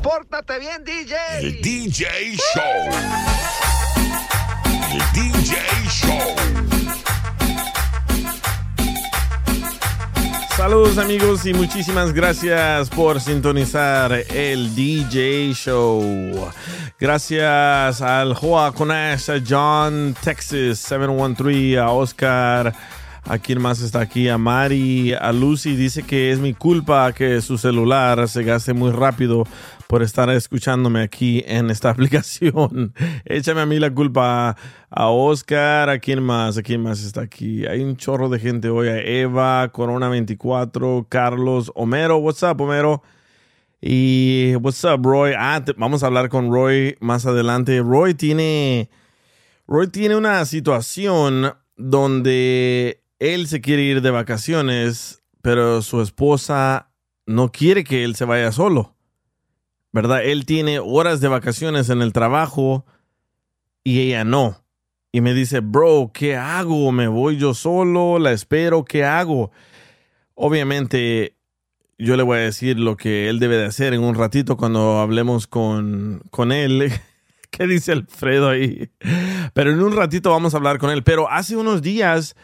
Pórtate 0.00 0.58
bien, 0.58 0.82
DJ. 0.84 1.16
El 1.40 1.62
DJ 1.62 2.36
Show. 2.36 2.62
El 4.90 5.02
DJ 5.12 5.56
Show. 5.88 6.18
Saludos 10.56 10.98
amigos 10.98 11.46
y 11.46 11.54
muchísimas 11.54 12.12
gracias 12.12 12.90
por 12.90 13.20
sintonizar 13.20 14.12
el 14.12 14.74
DJ 14.74 15.52
Show. 15.54 16.50
Gracias 16.98 18.02
al 18.02 18.34
Joa 18.34 18.72
Conash, 18.72 19.30
a 19.30 19.42
John 19.46 20.16
Texas 20.22 20.78
713, 20.80 21.78
a 21.78 21.90
Oscar, 21.90 22.74
a 23.24 23.38
quien 23.38 23.60
más 23.60 23.80
está 23.80 24.00
aquí, 24.00 24.28
a 24.28 24.36
Mari, 24.38 25.14
a 25.14 25.32
Lucy. 25.32 25.76
Dice 25.76 26.02
que 26.02 26.32
es 26.32 26.38
mi 26.38 26.54
culpa 26.54 27.12
que 27.12 27.40
su 27.40 27.56
celular 27.56 28.28
se 28.28 28.42
gaste 28.42 28.72
muy 28.72 28.90
rápido 28.90 29.44
por 29.92 30.02
estar 30.02 30.30
escuchándome 30.30 31.02
aquí 31.02 31.44
en 31.46 31.68
esta 31.68 31.90
aplicación. 31.90 32.94
Échame 33.26 33.60
a 33.60 33.66
mí 33.66 33.78
la 33.78 33.92
culpa 33.92 34.56
a 34.88 35.08
Oscar, 35.10 35.90
a 35.90 35.98
quién 35.98 36.22
más, 36.22 36.56
a 36.56 36.62
quién 36.62 36.82
más 36.82 37.04
está 37.04 37.20
aquí. 37.20 37.66
Hay 37.66 37.82
un 37.82 37.98
chorro 37.98 38.30
de 38.30 38.38
gente 38.38 38.70
hoy, 38.70 38.88
Eva, 38.88 39.70
Corona 39.70 40.08
24, 40.08 41.08
Carlos, 41.10 41.70
Homero, 41.74 42.16
what's 42.16 42.42
up, 42.42 42.58
Homero? 42.62 43.02
Y 43.82 44.54
what's 44.62 44.82
up, 44.84 45.04
Roy? 45.04 45.34
Ah, 45.36 45.62
vamos 45.76 46.02
a 46.02 46.06
hablar 46.06 46.30
con 46.30 46.50
Roy 46.50 46.96
más 47.00 47.26
adelante. 47.26 47.78
Roy 47.82 48.14
tiene, 48.14 48.88
Roy 49.66 49.88
tiene 49.88 50.16
una 50.16 50.42
situación 50.46 51.52
donde 51.76 53.02
él 53.18 53.46
se 53.46 53.60
quiere 53.60 53.82
ir 53.82 54.00
de 54.00 54.10
vacaciones, 54.10 55.22
pero 55.42 55.82
su 55.82 56.00
esposa 56.00 56.88
no 57.26 57.52
quiere 57.52 57.84
que 57.84 58.04
él 58.04 58.16
se 58.16 58.24
vaya 58.24 58.52
solo. 58.52 58.96
¿Verdad? 59.92 60.24
Él 60.24 60.46
tiene 60.46 60.78
horas 60.78 61.20
de 61.20 61.28
vacaciones 61.28 61.90
en 61.90 62.02
el 62.02 62.12
trabajo 62.12 62.84
y 63.84 64.00
ella 64.00 64.24
no. 64.24 64.64
Y 65.12 65.20
me 65.20 65.34
dice, 65.34 65.60
bro, 65.60 66.10
¿qué 66.12 66.36
hago? 66.36 66.90
¿Me 66.90 67.06
voy 67.06 67.36
yo 67.36 67.52
solo? 67.52 68.18
¿La 68.18 68.32
espero? 68.32 68.84
¿Qué 68.84 69.04
hago? 69.04 69.50
Obviamente, 70.34 71.36
yo 71.98 72.16
le 72.16 72.22
voy 72.22 72.38
a 72.38 72.42
decir 72.42 72.78
lo 72.78 72.96
que 72.96 73.28
él 73.28 73.38
debe 73.38 73.56
de 73.56 73.66
hacer 73.66 73.92
en 73.92 74.02
un 74.02 74.14
ratito 74.14 74.56
cuando 74.56 75.00
hablemos 75.00 75.46
con, 75.46 76.22
con 76.30 76.50
él. 76.50 76.90
¿Qué 77.50 77.66
dice 77.66 77.92
Alfredo 77.92 78.48
ahí? 78.48 78.90
Pero 79.52 79.70
en 79.70 79.82
un 79.82 79.94
ratito 79.94 80.30
vamos 80.30 80.54
a 80.54 80.56
hablar 80.56 80.78
con 80.78 80.90
él. 80.90 81.02
Pero 81.02 81.30
hace 81.30 81.56
unos 81.56 81.82
días 81.82 82.34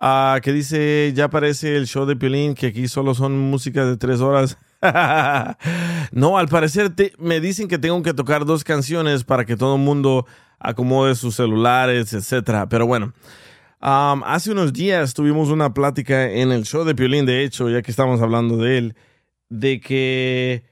uh, 0.00 0.40
que 0.40 0.54
dice, 0.54 1.12
ya 1.14 1.24
aparece 1.24 1.76
el 1.76 1.86
show 1.86 2.06
de 2.06 2.16
Piolín, 2.16 2.54
que 2.54 2.68
aquí 2.68 2.88
solo 2.88 3.14
son 3.14 3.38
música 3.38 3.84
de 3.84 3.98
tres 3.98 4.20
horas. 4.20 4.56
no, 6.12 6.38
al 6.38 6.48
parecer 6.48 6.92
me 7.18 7.40
dicen 7.40 7.68
que 7.68 7.78
tengo 7.78 8.02
que 8.02 8.14
tocar 8.14 8.44
dos 8.44 8.64
canciones 8.64 9.24
para 9.24 9.44
que 9.44 9.56
todo 9.56 9.76
el 9.76 9.82
mundo 9.82 10.26
acomode 10.58 11.14
sus 11.14 11.36
celulares, 11.36 12.12
etc. 12.12 12.66
Pero 12.68 12.86
bueno, 12.86 13.12
hace 13.80 14.52
unos 14.52 14.72
días 14.72 15.14
tuvimos 15.14 15.48
una 15.48 15.74
plática 15.74 16.30
en 16.30 16.52
el 16.52 16.64
show 16.64 16.84
de 16.84 16.94
Piolín, 16.94 17.26
de 17.26 17.44
hecho, 17.44 17.68
ya 17.68 17.82
que 17.82 17.90
estamos 17.90 18.20
hablando 18.20 18.56
de 18.56 18.78
él, 18.78 18.96
de 19.48 19.80
que 19.80 20.64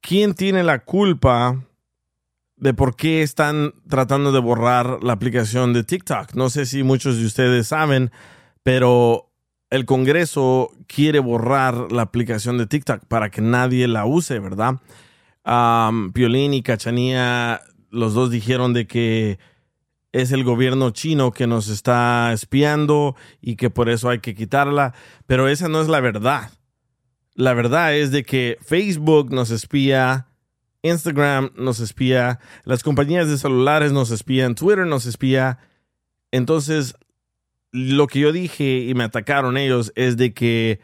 quién 0.00 0.34
tiene 0.34 0.62
la 0.62 0.80
culpa 0.80 1.64
de 2.56 2.74
por 2.74 2.94
qué 2.94 3.22
están 3.22 3.74
tratando 3.88 4.30
de 4.30 4.38
borrar 4.38 5.02
la 5.02 5.14
aplicación 5.14 5.72
de 5.72 5.82
TikTok. 5.82 6.34
No 6.34 6.48
sé 6.48 6.64
si 6.64 6.84
muchos 6.84 7.18
de 7.18 7.26
ustedes 7.26 7.66
saben, 7.66 8.12
pero 8.62 9.31
el 9.72 9.86
Congreso 9.86 10.70
quiere 10.86 11.18
borrar 11.18 11.90
la 11.92 12.02
aplicación 12.02 12.58
de 12.58 12.66
TikTok 12.66 13.06
para 13.06 13.30
que 13.30 13.40
nadie 13.40 13.88
la 13.88 14.04
use, 14.04 14.38
¿verdad? 14.38 14.74
Piolín 16.12 16.52
y 16.52 16.62
Cachanía, 16.62 17.62
los 17.88 18.12
dos 18.12 18.30
dijeron 18.30 18.74
de 18.74 18.86
que 18.86 19.38
es 20.12 20.30
el 20.30 20.44
gobierno 20.44 20.90
chino 20.90 21.32
que 21.32 21.46
nos 21.46 21.68
está 21.68 22.34
espiando 22.34 23.16
y 23.40 23.56
que 23.56 23.70
por 23.70 23.88
eso 23.88 24.10
hay 24.10 24.18
que 24.18 24.34
quitarla, 24.34 24.92
pero 25.24 25.48
esa 25.48 25.68
no 25.68 25.80
es 25.80 25.88
la 25.88 26.00
verdad. 26.00 26.50
La 27.34 27.54
verdad 27.54 27.96
es 27.96 28.10
de 28.10 28.24
que 28.24 28.58
Facebook 28.60 29.32
nos 29.32 29.50
espía, 29.50 30.26
Instagram 30.82 31.50
nos 31.56 31.80
espía, 31.80 32.40
las 32.64 32.82
compañías 32.82 33.26
de 33.26 33.38
celulares 33.38 33.90
nos 33.90 34.10
espían, 34.10 34.54
Twitter 34.54 34.86
nos 34.86 35.06
espía. 35.06 35.60
Entonces, 36.30 36.94
lo 37.72 38.06
que 38.06 38.20
yo 38.20 38.32
dije 38.32 38.80
y 38.80 38.94
me 38.94 39.04
atacaron 39.04 39.56
ellos 39.56 39.92
es 39.96 40.16
de 40.16 40.32
que 40.34 40.80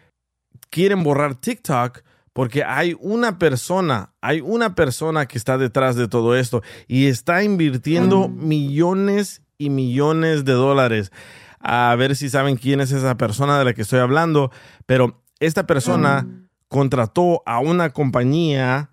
quieren 0.70 1.02
borrar 1.02 1.34
TikTok 1.34 2.02
porque 2.32 2.64
hay 2.64 2.96
una 3.00 3.38
persona, 3.38 4.12
hay 4.20 4.40
una 4.40 4.74
persona 4.74 5.26
que 5.26 5.38
está 5.38 5.58
detrás 5.58 5.96
de 5.96 6.08
todo 6.08 6.36
esto 6.36 6.62
y 6.86 7.06
está 7.06 7.42
invirtiendo 7.42 8.28
mm. 8.28 8.48
millones 8.48 9.42
y 9.58 9.70
millones 9.70 10.44
de 10.44 10.52
dólares. 10.52 11.12
A 11.60 11.94
ver 11.98 12.14
si 12.16 12.30
saben 12.30 12.56
quién 12.56 12.80
es 12.80 12.92
esa 12.92 13.16
persona 13.16 13.58
de 13.58 13.64
la 13.64 13.74
que 13.74 13.82
estoy 13.82 13.98
hablando, 13.98 14.52
pero 14.86 15.20
esta 15.40 15.66
persona 15.66 16.22
mm. 16.22 16.48
contrató 16.68 17.42
a 17.44 17.58
una 17.58 17.90
compañía 17.90 18.90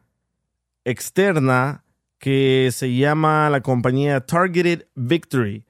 externa 0.83 1.83
que 2.17 2.69
se 2.71 2.95
llama 2.95 3.49
la 3.51 3.61
compañía 3.61 4.25
Targeted 4.25 4.87
Victory 4.95 5.65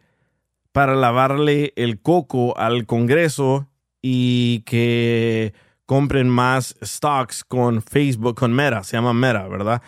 para 0.75 0.93
lavarle 0.93 1.71
el 1.77 2.01
coco 2.01 2.57
al 2.57 2.85
Congreso 2.85 3.69
y 4.01 4.59
que 4.65 5.53
compren 5.85 6.27
más 6.27 6.75
stocks 6.83 7.45
con 7.45 7.81
Facebook, 7.81 8.35
con 8.35 8.51
Meta, 8.51 8.83
se 8.83 8.97
llama 8.97 9.13
Meta, 9.13 9.47
¿verdad? 9.47 9.81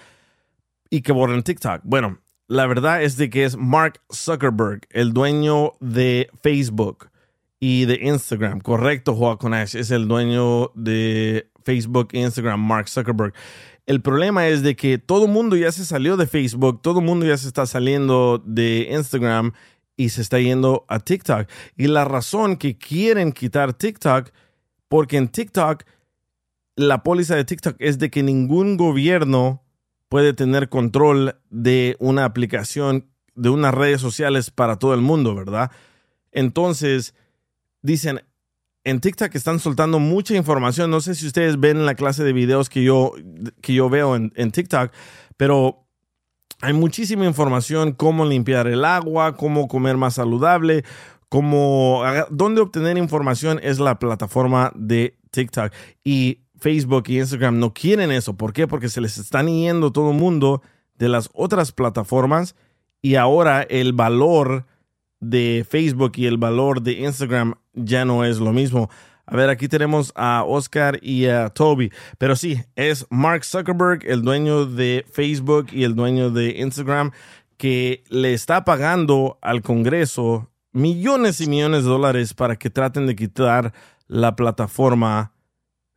Y 0.89 1.01
que 1.01 1.11
borren 1.11 1.43
TikTok. 1.43 1.81
Bueno, 1.83 2.19
la 2.47 2.67
verdad 2.67 3.03
es 3.03 3.17
de 3.17 3.29
que 3.29 3.43
es 3.43 3.57
Mark 3.57 3.99
Zuckerberg, 4.13 4.87
el 4.91 5.11
dueño 5.11 5.73
de 5.81 6.29
Facebook 6.41 7.09
y 7.59 7.83
de 7.83 7.99
Instagram. 8.03 8.61
Correcto, 8.61 9.13
Joaquín 9.13 9.55
es 9.55 9.91
el 9.91 10.07
dueño 10.07 10.71
de 10.73 11.51
Facebook 11.65 12.11
e 12.13 12.21
Instagram, 12.21 12.61
Mark 12.61 12.87
Zuckerberg. 12.87 13.33
El 13.87 14.01
problema 14.01 14.47
es 14.47 14.63
de 14.63 14.77
que 14.77 14.97
todo 14.97 15.25
el 15.25 15.31
mundo 15.33 15.57
ya 15.57 15.73
se 15.73 15.83
salió 15.83 16.15
de 16.15 16.27
Facebook, 16.27 16.81
todo 16.81 16.99
el 16.99 17.05
mundo 17.05 17.25
ya 17.25 17.35
se 17.35 17.49
está 17.49 17.65
saliendo 17.65 18.41
de 18.45 18.87
Instagram 18.89 19.51
y 19.97 20.09
se 20.09 20.21
está 20.21 20.39
yendo 20.39 20.85
a 20.87 20.99
TikTok. 20.99 21.49
Y 21.75 21.87
la 21.87 22.05
razón 22.05 22.55
que 22.55 22.77
quieren 22.77 23.33
quitar 23.33 23.73
TikTok, 23.73 24.29
porque 24.87 25.17
en 25.17 25.27
TikTok, 25.27 25.83
la 26.75 27.03
póliza 27.03 27.35
de 27.35 27.43
TikTok 27.43 27.75
es 27.79 27.97
de 27.97 28.11
que 28.11 28.23
ningún 28.23 28.77
gobierno 28.77 29.63
puede 30.07 30.33
tener 30.33 30.69
control 30.69 31.39
de 31.49 31.97
una 31.99 32.23
aplicación, 32.23 33.07
de 33.35 33.49
unas 33.49 33.73
redes 33.73 33.99
sociales 33.99 34.51
para 34.51 34.77
todo 34.77 34.93
el 34.93 35.01
mundo, 35.01 35.35
¿verdad? 35.35 35.71
Entonces, 36.31 37.15
dicen, 37.81 38.21
en 38.83 39.01
TikTok 39.01 39.33
están 39.35 39.59
soltando 39.59 39.99
mucha 39.99 40.35
información. 40.35 40.91
No 40.91 41.01
sé 41.01 41.15
si 41.15 41.25
ustedes 41.25 41.59
ven 41.59 41.85
la 41.85 41.95
clase 41.95 42.23
de 42.23 42.33
videos 42.33 42.69
que 42.69 42.83
yo, 42.83 43.13
que 43.61 43.73
yo 43.73 43.89
veo 43.89 44.15
en, 44.15 44.31
en 44.35 44.51
TikTok, 44.51 44.91
pero 45.35 45.86
hay 46.61 46.73
muchísima 46.73 47.25
información, 47.25 47.91
cómo 47.91 48.25
limpiar 48.25 48.67
el 48.67 48.83
agua, 48.83 49.35
cómo 49.35 49.67
comer 49.67 49.97
más 49.97 50.15
saludable, 50.15 50.83
cómo, 51.29 52.03
dónde 52.29 52.61
obtener 52.61 52.97
información 52.97 53.59
es 53.61 53.79
la 53.79 53.99
plataforma 53.99 54.71
de 54.75 55.17
TikTok. 55.31 55.71
Y 56.03 56.39
Facebook 56.59 57.03
y 57.07 57.19
Instagram 57.19 57.59
no 57.59 57.73
quieren 57.73 58.11
eso. 58.11 58.35
¿Por 58.35 58.53
qué? 58.53 58.67
Porque 58.67 58.89
se 58.89 59.01
les 59.01 59.17
están 59.17 59.47
yendo 59.47 59.91
todo 59.91 60.11
el 60.11 60.17
mundo 60.17 60.61
de 60.95 61.09
las 61.09 61.29
otras 61.33 61.71
plataformas 61.71 62.55
y 63.01 63.15
ahora 63.15 63.61
el 63.61 63.93
valor 63.93 64.65
de 65.19 65.65
Facebook 65.69 66.13
y 66.15 66.25
el 66.25 66.37
valor 66.37 66.81
de 66.81 66.93
Instagram 66.93 67.55
ya 67.73 68.05
no 68.05 68.25
es 68.25 68.39
lo 68.39 68.53
mismo. 68.53 68.89
A 69.29 69.35
ver, 69.35 69.49
aquí 69.49 69.67
tenemos 69.67 70.13
a 70.15 70.43
Oscar 70.45 70.99
y 71.03 71.25
a 71.25 71.49
Toby. 71.49 71.91
Pero 72.17 72.37
sí, 72.37 72.63
es 72.77 73.05
Mark 73.09 73.43
Zuckerberg, 73.43 74.05
el 74.05 74.21
dueño 74.21 74.65
de 74.65 75.05
Facebook 75.11 75.67
y 75.73 75.83
el 75.83 75.95
dueño 75.95 76.29
de 76.31 76.61
Instagram, 76.61 77.11
que 77.57 78.05
le 78.07 78.33
está 78.33 78.63
pagando 78.63 79.37
al 79.41 79.61
Congreso 79.61 80.49
millones 80.71 81.41
y 81.41 81.47
millones 81.47 81.83
de 81.83 81.89
dólares 81.89 82.33
para 82.33 82.55
que 82.55 82.69
traten 82.69 83.05
de 83.05 83.17
quitar 83.17 83.73
la 84.07 84.37
plataforma 84.37 85.33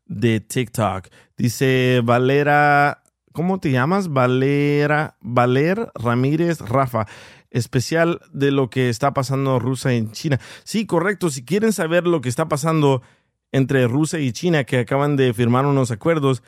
de 0.06 0.40
TikTok. 0.40 1.06
Dice 1.36 2.00
Valera, 2.02 3.04
¿cómo 3.32 3.60
te 3.60 3.70
llamas? 3.70 4.08
Valera, 4.08 5.16
Valer 5.20 5.92
Ramírez 5.94 6.60
Rafa. 6.60 7.06
Especial 7.52 8.20
de 8.32 8.50
lo 8.50 8.70
que 8.70 8.88
está 8.88 9.12
pasando 9.12 9.58
Rusia 9.58 9.92
en 9.92 10.12
China. 10.12 10.40
Sí, 10.64 10.86
correcto. 10.86 11.30
Si 11.30 11.44
quieren 11.44 11.72
saber 11.72 12.06
lo 12.06 12.20
que 12.20 12.28
está 12.28 12.48
pasando 12.48 13.02
entre 13.52 13.86
Rusia 13.88 14.18
y 14.18 14.32
China, 14.32 14.64
que 14.64 14.78
acaban 14.78 15.16
de 15.16 15.32
firmar 15.34 15.66
unos 15.66 15.90
acuerdos, 15.90 16.42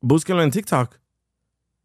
búsquenlo 0.00 0.42
en 0.42 0.50
TikTok. 0.50 0.98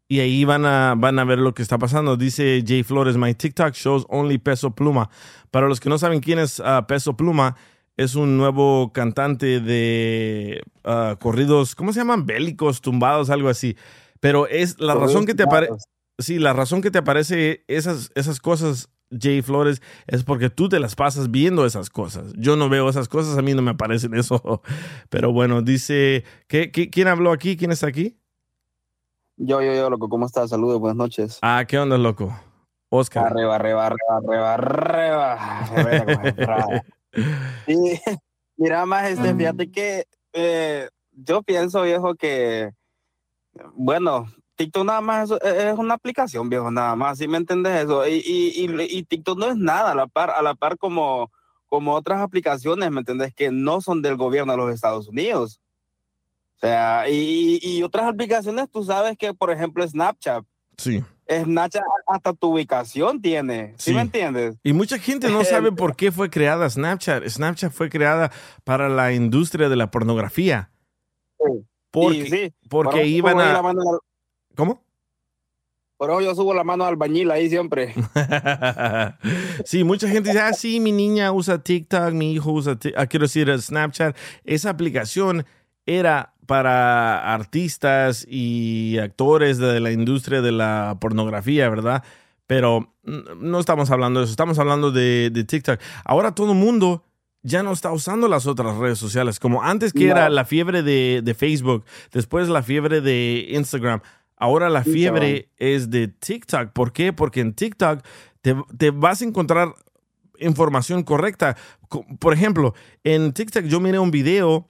Y 0.08 0.20
ahí 0.20 0.44
van 0.44 0.64
a, 0.64 0.94
van 0.96 1.18
a 1.18 1.24
ver 1.24 1.38
lo 1.38 1.52
que 1.52 1.62
está 1.62 1.78
pasando. 1.78 2.16
Dice 2.16 2.62
Jay 2.64 2.84
Flores, 2.84 3.16
my 3.16 3.34
TikTok 3.34 3.74
shows 3.74 4.06
only 4.08 4.38
Peso 4.38 4.70
Pluma. 4.70 5.10
Para 5.50 5.68
los 5.68 5.80
que 5.80 5.88
no 5.88 5.98
saben 5.98 6.20
quién 6.20 6.38
es 6.38 6.60
ah, 6.60 6.86
Peso 6.86 7.16
Pluma, 7.16 7.56
es 7.96 8.14
un 8.14 8.36
nuevo 8.36 8.92
cantante 8.92 9.60
de 9.60 10.62
ah, 10.84 11.16
corridos, 11.18 11.74
¿cómo 11.74 11.92
se 11.92 12.00
llaman? 12.00 12.26
Bélicos, 12.26 12.80
tumbados, 12.80 13.30
algo 13.30 13.48
así. 13.48 13.76
Pero 14.20 14.46
es 14.46 14.78
la 14.80 14.94
razón 14.94 15.26
que 15.26 15.34
te 15.34 15.42
aparece, 15.42 15.72
sí, 16.18 16.38
la 16.38 16.52
razón 16.52 16.82
que 16.82 16.90
te 16.90 16.98
aparece 16.98 17.64
esas, 17.68 18.10
esas 18.14 18.40
cosas, 18.40 18.90
Jay 19.10 19.42
Flores, 19.42 19.82
es 20.06 20.24
porque 20.24 20.50
tú 20.50 20.68
te 20.68 20.80
las 20.80 20.94
pasas 20.94 21.30
viendo 21.30 21.64
esas 21.64 21.90
cosas. 21.90 22.32
Yo 22.36 22.56
no 22.56 22.68
veo 22.68 22.88
esas 22.88 23.08
cosas, 23.08 23.38
a 23.38 23.42
mí 23.42 23.54
no 23.54 23.62
me 23.62 23.72
aparecen 23.72 24.14
eso. 24.14 24.62
Pero 25.10 25.32
bueno, 25.32 25.62
dice, 25.62 26.24
¿qué, 26.48 26.70
quién 26.70 27.08
habló 27.08 27.32
aquí? 27.32 27.56
¿Quién 27.56 27.72
está 27.72 27.86
aquí? 27.86 28.18
Yo, 29.36 29.60
yo, 29.60 29.74
yo, 29.74 29.90
loco, 29.90 30.08
¿cómo 30.08 30.26
estás? 30.26 30.50
Saludos, 30.50 30.80
buenas 30.80 30.96
noches. 30.96 31.38
Ah, 31.42 31.64
¿qué 31.68 31.78
onda, 31.78 31.98
loco? 31.98 32.34
Oscar. 32.88 33.26
Arriba, 33.26 33.56
arriba, 33.56 33.86
arriba, 33.86 34.54
arriba, 34.54 34.54
arriba. 34.54 36.82
Sí, 37.66 37.74
mira, 38.56 38.86
más, 38.86 39.10
este, 39.10 39.34
fíjate 39.34 39.70
que 39.70 40.06
eh, 40.32 40.88
yo 41.12 41.42
pienso, 41.42 41.82
viejo, 41.82 42.14
que, 42.14 42.70
bueno, 43.74 44.26
TikTok 44.56 44.84
nada 44.84 45.00
más 45.00 45.30
es, 45.30 45.78
una 45.78 45.94
aplicación, 45.94 46.48
viejo, 46.48 46.70
nada 46.70 46.96
más, 46.96 47.18
¿sí 47.18 47.28
me 47.28 47.36
entiendes 47.36 47.84
eso? 47.84 48.06
Y, 48.08 48.14
y, 48.24 48.66
y, 48.88 49.02
TikTok 49.04 49.38
no 49.38 49.46
es 49.46 49.56
nada, 49.56 49.92
a 49.92 49.94
la 49.94 50.06
par, 50.06 50.30
a 50.30 50.42
la 50.42 50.54
par 50.54 50.78
como, 50.78 51.30
como 51.66 51.94
otras 51.94 52.20
aplicaciones, 52.20 52.90
¿me 52.90 53.00
entiendes? 53.00 53.34
Que 53.34 53.50
no 53.50 53.80
son 53.80 54.02
del 54.02 54.16
gobierno 54.16 54.52
de 54.52 54.58
los 54.58 54.74
Estados 54.74 55.08
Unidos. 55.08 55.60
O 56.56 56.58
sea, 56.58 57.08
y, 57.08 57.60
y 57.62 57.82
otras 57.82 58.06
aplicaciones, 58.06 58.70
tú 58.70 58.82
sabes 58.82 59.16
que, 59.18 59.34
por 59.34 59.50
ejemplo, 59.50 59.86
Snapchat. 59.86 60.42
Sí. 60.78 61.04
Snapchat 61.28 61.82
hasta 62.06 62.32
tu 62.32 62.54
ubicación 62.54 63.20
tiene, 63.20 63.74
¿sí, 63.76 63.92
me 63.92 64.00
entiendes? 64.00 64.56
Y 64.62 64.72
mucha 64.72 64.98
gente 64.98 65.28
no 65.28 65.44
sabe 65.44 65.72
por 65.72 65.96
qué 65.96 66.12
fue 66.12 66.30
creada 66.30 66.70
Snapchat. 66.70 67.26
Snapchat 67.28 67.72
fue 67.72 67.90
creada 67.90 68.30
para 68.64 68.88
la 68.88 69.12
industria 69.12 69.68
de 69.68 69.76
la 69.76 69.90
pornografía. 69.90 70.70
Sí. 71.38 71.66
Porque, 71.90 72.30
sí, 72.30 72.68
porque 72.68 73.06
iban 73.06 73.40
a... 73.40 73.60
¿Cómo? 74.56 74.82
Por 75.96 76.10
eso 76.10 76.20
yo 76.20 76.34
subo 76.34 76.52
la 76.52 76.64
mano 76.64 76.84
al 76.84 76.90
albañil 76.90 77.30
ahí 77.30 77.48
siempre. 77.48 77.94
sí, 79.64 79.82
mucha 79.84 80.08
gente 80.08 80.30
dice, 80.30 80.40
ah, 80.40 80.52
sí, 80.52 80.78
mi 80.80 80.92
niña 80.92 81.32
usa 81.32 81.62
TikTok, 81.62 82.12
mi 82.12 82.32
hijo 82.32 82.52
usa, 82.52 82.78
ah, 82.96 83.06
quiero 83.06 83.24
decir, 83.24 83.48
Snapchat. 83.58 84.16
Esa 84.44 84.70
aplicación 84.70 85.46
era 85.86 86.34
para 86.46 87.34
artistas 87.34 88.26
y 88.28 88.98
actores 88.98 89.58
de 89.58 89.80
la 89.80 89.90
industria 89.90 90.42
de 90.42 90.52
la 90.52 90.96
pornografía, 91.00 91.68
¿verdad? 91.68 92.04
Pero 92.46 92.92
no 93.04 93.58
estamos 93.58 93.90
hablando 93.90 94.20
de 94.20 94.24
eso, 94.24 94.32
estamos 94.32 94.58
hablando 94.58 94.92
de, 94.92 95.44
TikTok. 95.46 95.80
Ahora 96.04 96.34
todo 96.34 96.52
el 96.52 96.58
mundo 96.58 97.04
ya 97.42 97.62
no 97.62 97.72
está 97.72 97.92
usando 97.92 98.28
las 98.28 98.46
otras 98.46 98.76
redes 98.76 98.98
sociales, 98.98 99.40
como 99.40 99.62
antes 99.62 99.92
que 99.92 100.08
era 100.08 100.28
la 100.28 100.44
fiebre 100.44 100.82
de, 100.82 101.36
Facebook, 101.36 101.84
después 102.12 102.48
la 102.48 102.62
fiebre 102.62 103.00
de 103.00 103.48
Instagram. 103.50 104.00
Ahora 104.36 104.68
la 104.68 104.84
fiebre 104.84 105.50
es 105.56 105.90
de 105.90 106.08
TikTok. 106.08 106.72
¿Por 106.72 106.92
qué? 106.92 107.12
Porque 107.12 107.40
en 107.40 107.54
TikTok 107.54 108.02
te, 108.42 108.54
te, 108.76 108.90
vas 108.90 109.22
a 109.22 109.24
encontrar 109.24 109.74
información 110.38 111.02
correcta. 111.02 111.56
Por 112.18 112.34
ejemplo, 112.34 112.74
en 113.04 113.32
TikTok 113.32 113.64
yo 113.64 113.80
miré 113.80 113.98
un 113.98 114.10
video 114.10 114.68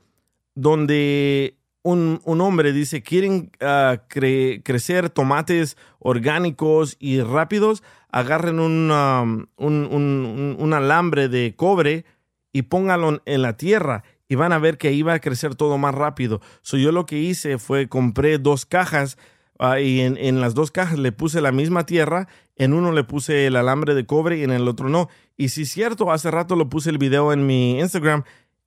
donde 0.55 1.57
un, 1.87 2.41
hombre 2.41 2.73
dice, 2.73 3.03
quieren 3.03 3.51
ah, 3.61 4.03
crecer 4.09 5.11
tomates 5.11 5.77
orgánicos 6.01 6.97
y 6.99 7.21
rápidos, 7.21 7.83
agarren 8.11 8.59
un, 8.59 8.91
un, 9.57 10.75
alambre 10.75 11.29
de 11.29 11.55
cobre 11.55 12.05
y 12.53 12.63
pónganlo 12.63 13.23
en 13.25 13.43
la 13.43 13.57
tierra 13.57 14.03
y 14.29 14.35
van 14.35 14.53
a 14.53 14.59
ver 14.59 14.79
que 14.79 14.89
ahí 14.89 15.03
va 15.03 15.15
a 15.15 15.21
crecer 15.21 15.55
todo 15.55 15.79
más 15.79 15.95
rápido. 15.95 16.41
So, 16.63 16.77
yo 16.77 16.91
lo 16.91 17.07
que 17.07 17.19
hice 17.19 17.59
fue 17.59 17.89
compré 17.89 18.39
dos 18.39 18.67
cajas 18.67 19.17
ah, 19.59 19.81
y 19.81 20.01
en, 20.01 20.17
en, 20.17 20.41
las 20.41 20.55
dos 20.55 20.71
cajas 20.71 20.99
le 20.99 21.13
puse 21.13 21.41
la 21.41 21.53
misma 21.53 21.87
tierra, 21.87 22.29
en 22.57 22.73
uno 22.73 22.93
le 22.93 23.05
puse 23.05 23.47
el 23.47 23.57
alambre 23.57 23.95
de 23.95 24.07
cobre 24.07 24.39
y 24.39 24.43
en 24.43 24.51
el 24.51 24.69
otro 24.69 24.89
no. 24.89 25.09
Y 25.37 25.49
si 25.49 25.63
es 25.63 25.71
cierto, 25.71 26.11
hace 26.11 26.31
rato 26.31 26.57
lo 26.57 26.69
puse 26.69 26.91
el 26.91 26.99
video 26.99 27.33
en 27.33 27.47
mi 27.47 27.79
Instagram 27.79 28.25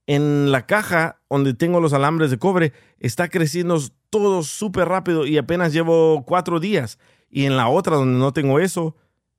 en 0.10 0.52
la 0.52 0.66
caja 0.66 1.22
donde 1.30 1.54
tengo 1.54 1.80
los 1.80 1.94
alambres 1.94 2.32
de 2.32 2.40
cobre 2.40 2.74
está 3.00 3.28
creciendo 3.28 3.80
todo 4.10 4.42
súper 4.42 4.88
rápido 4.88 5.28
y 5.28 5.38
apenas 5.38 5.72
llevo 5.72 6.26
cuatro 6.26 6.60
días. 6.60 6.98
Y 7.30 7.46
en 7.46 7.56
la 7.56 7.68
otra 7.68 7.96
donde 7.96 8.18
no 8.18 8.34
tengo 8.34 8.60
eso, 8.60 8.96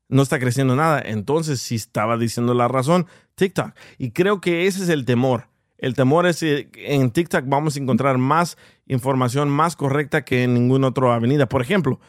no 0.09 0.23
está 0.23 0.39
creciendo 0.39 0.77
nada. 0.77 1.03
Entonces, 1.05 1.61
si 1.61 1.75
estaba 1.75 2.17
diciendo 2.17 2.55
la 2.55 2.69
razón, 2.69 3.09
TikTok. 3.35 3.73
Y 3.99 4.13
creo 4.13 4.41
que 4.41 4.69
ese 4.69 4.85
es 4.85 4.91
el 4.91 5.05
temor. 5.05 5.49
El 5.81 5.95
temor 5.95 6.27
es 6.27 6.41
que 6.41 6.69
en 6.75 7.11
TikTok 7.11 7.45
vamos 7.47 7.75
a 7.75 7.81
encontrar 7.81 8.19
más 8.19 8.59
información 8.87 9.49
más 9.49 9.77
correcta 9.77 10.25
que 10.25 10.45
en 10.45 10.53
ninguna 10.53 10.89
otra 10.89 11.15
avenida. 11.15 11.49
Por 11.49 11.63
ejemplo, 11.63 12.01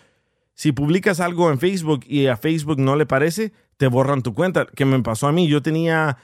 si 0.53 0.73
publicas 0.73 1.21
algo 1.21 1.49
en 1.49 1.57
Facebook 1.57 2.01
y 2.05 2.27
a 2.27 2.35
Facebook 2.35 2.79
no 2.79 2.97
le 2.97 3.05
parece, 3.05 3.53
te 3.77 3.87
borran 3.87 4.21
tu 4.21 4.33
cuenta. 4.33 4.67
¿Qué 4.75 4.83
me 4.83 5.01
pasó 5.01 5.27
a 5.27 5.31
mí? 5.31 5.47
Yo 5.47 5.61
tenía 5.61 6.17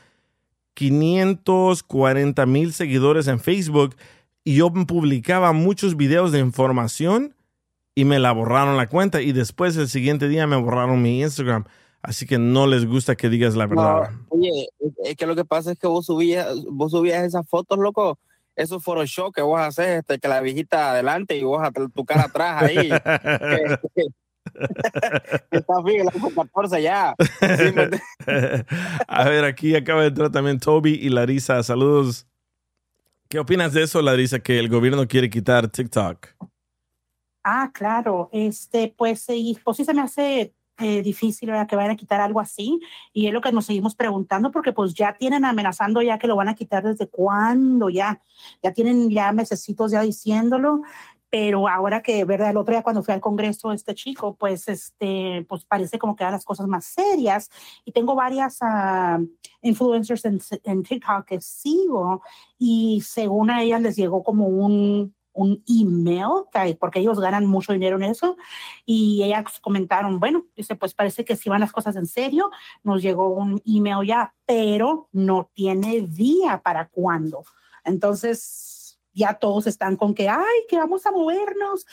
540 0.73 2.45
mil 2.45 2.73
seguidores 2.73 3.27
en 3.27 3.39
Facebook 3.39 3.95
y 4.43 4.55
yo 4.55 4.71
publicaba 4.71 5.53
muchos 5.53 5.95
videos 5.95 6.33
de 6.33 6.39
información 6.39 7.33
y 7.95 8.05
me 8.05 8.19
la 8.19 8.33
borraron 8.33 8.77
la 8.77 8.87
cuenta 8.87 9.21
y 9.21 9.31
después 9.31 9.75
el 9.77 9.87
siguiente 9.87 10.27
día 10.27 10.45
me 10.47 10.57
borraron 10.57 11.01
mi 11.01 11.21
Instagram. 11.21 11.63
Así 12.07 12.25
que 12.25 12.37
no 12.37 12.67
les 12.67 12.85
gusta 12.85 13.17
que 13.17 13.27
digas 13.27 13.57
la 13.57 13.67
verdad. 13.67 14.11
oye, 14.29 14.69
es 15.03 15.17
que 15.17 15.25
lo 15.25 15.35
que 15.35 15.43
pasa 15.43 15.73
es 15.73 15.77
que 15.77 15.87
vos 15.87 16.05
subías, 16.05 16.55
vos 16.71 16.93
subías 16.93 17.25
esas 17.25 17.45
fotos, 17.49 17.77
loco. 17.77 18.17
Eso 18.55 18.77
es 18.77 18.83
Photoshop 18.83 19.35
que 19.35 19.41
vos 19.41 19.59
haces, 19.59 19.99
este, 19.99 20.17
que 20.17 20.29
la 20.29 20.39
viejita 20.39 20.91
adelante 20.91 21.35
y 21.35 21.43
vos 21.43 21.61
tu 21.93 22.05
cara 22.05 22.23
atrás 22.23 22.63
ahí. 22.63 22.89
Está 25.51 25.81
bien, 25.83 26.05
la 26.05 26.13
14 26.13 26.81
ya. 26.81 27.13
a 29.07 29.23
ver, 29.25 29.43
aquí 29.43 29.75
acaba 29.75 30.03
de 30.03 30.07
entrar 30.07 30.31
también 30.31 30.61
Toby 30.61 30.93
y 30.93 31.09
Larisa. 31.09 31.61
Saludos. 31.61 32.25
¿Qué 33.27 33.37
opinas 33.37 33.73
de 33.73 33.83
eso, 33.83 34.01
Larisa, 34.01 34.39
que 34.39 34.59
el 34.59 34.69
gobierno 34.69 35.05
quiere 35.09 35.29
quitar 35.29 35.67
TikTok? 35.67 36.27
Ah, 37.43 37.69
claro. 37.73 38.29
Este, 38.31 38.93
pues, 38.95 39.27
pues 39.61 39.75
sí 39.75 39.83
se 39.83 39.93
me 39.93 40.01
hace 40.01 40.53
eh, 40.79 41.01
difícil 41.01 41.49
que 41.67 41.75
vayan 41.75 41.91
a 41.91 41.95
quitar 41.95 42.21
algo 42.21 42.39
así 42.39 42.79
y 43.13 43.27
es 43.27 43.33
lo 43.33 43.41
que 43.41 43.51
nos 43.51 43.65
seguimos 43.65 43.95
preguntando 43.95 44.51
porque 44.51 44.73
pues 44.73 44.93
ya 44.93 45.17
tienen 45.17 45.45
amenazando 45.45 46.01
ya 46.01 46.17
que 46.17 46.27
lo 46.27 46.35
van 46.35 46.49
a 46.49 46.55
quitar 46.55 46.83
desde 46.83 47.07
cuándo 47.07 47.89
ya 47.89 48.21
ya 48.61 48.73
tienen 48.73 49.09
ya 49.09 49.31
mesecitos 49.31 49.91
ya 49.91 50.01
diciéndolo 50.01 50.81
pero 51.29 51.67
ahora 51.67 52.01
que, 52.01 52.23
¿verdad? 52.23 52.51
El 52.51 52.57
otro 52.57 52.73
día 52.73 52.83
cuando 52.83 53.03
fui 53.03 53.13
al 53.13 53.21
Congreso, 53.21 53.73
este 53.73 53.93
chico, 53.93 54.35
pues, 54.35 54.67
este, 54.69 55.45
pues 55.49 55.65
parece 55.65 55.99
como 55.99 56.15
que 56.15 56.23
eran 56.23 56.33
las 56.33 56.45
cosas 56.45 56.67
más 56.67 56.85
serias. 56.85 57.49
Y 57.83 57.91
tengo 57.91 58.15
varias 58.15 58.59
uh, 58.61 59.27
influencers 59.61 60.23
en, 60.25 60.39
en, 60.63 60.83
TikTok 60.83 61.25
que 61.25 61.41
sigo 61.41 62.21
y 62.57 63.01
según 63.05 63.49
a 63.49 63.61
ellas 63.61 63.81
les 63.81 63.95
llegó 63.97 64.23
como 64.23 64.47
un, 64.47 65.13
un 65.37 65.63
email, 65.67 66.45
porque 66.79 66.99
ellos 66.99 67.19
ganan 67.19 67.45
mucho 67.45 67.71
dinero 67.71 67.95
en 67.97 68.03
eso, 68.03 68.35
y 68.85 69.23
ellas 69.23 69.59
comentaron, 69.61 70.19
bueno, 70.19 70.45
dice, 70.55 70.75
pues 70.75 70.93
parece 70.93 71.23
que 71.23 71.35
si 71.35 71.47
van 71.49 71.61
las 71.61 71.71
cosas 71.71 71.95
en 71.95 72.07
serio, 72.07 72.49
nos 72.83 73.01
llegó 73.01 73.29
un 73.29 73.61
email 73.65 74.05
ya, 74.05 74.33
pero 74.45 75.07
no 75.11 75.49
tiene 75.53 76.01
día 76.01 76.61
para 76.63 76.89
cuándo. 76.89 77.43
Entonces, 77.85 78.76
ya 79.17 79.33
todos 79.33 79.67
están 79.67 79.95
con 79.95 80.13
que, 80.13 80.29
ay, 80.29 80.65
que 80.69 80.77
vamos 80.77 81.05
a 81.05 81.11
movernos. 81.11 81.85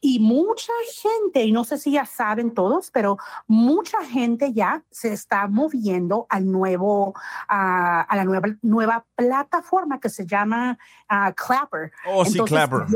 Y 0.00 0.18
mucha 0.18 0.72
gente, 1.02 1.44
y 1.44 1.52
no 1.52 1.64
sé 1.64 1.78
si 1.78 1.92
ya 1.92 2.04
saben 2.04 2.52
todos, 2.52 2.90
pero 2.90 3.16
mucha 3.46 4.04
gente 4.04 4.52
ya 4.52 4.82
se 4.90 5.12
está 5.12 5.46
moviendo 5.46 6.26
al 6.28 6.50
nuevo, 6.50 7.14
a, 7.48 8.02
a 8.02 8.16
la 8.16 8.24
nueva, 8.24 8.48
nueva 8.62 9.06
plataforma 9.14 10.00
que 10.00 10.08
se 10.08 10.26
llama 10.26 10.78
ah, 11.08 11.32
Clapper. 11.32 11.92
Oh, 12.06 12.24
sí, 12.24 12.38
Clapper. 12.40 12.86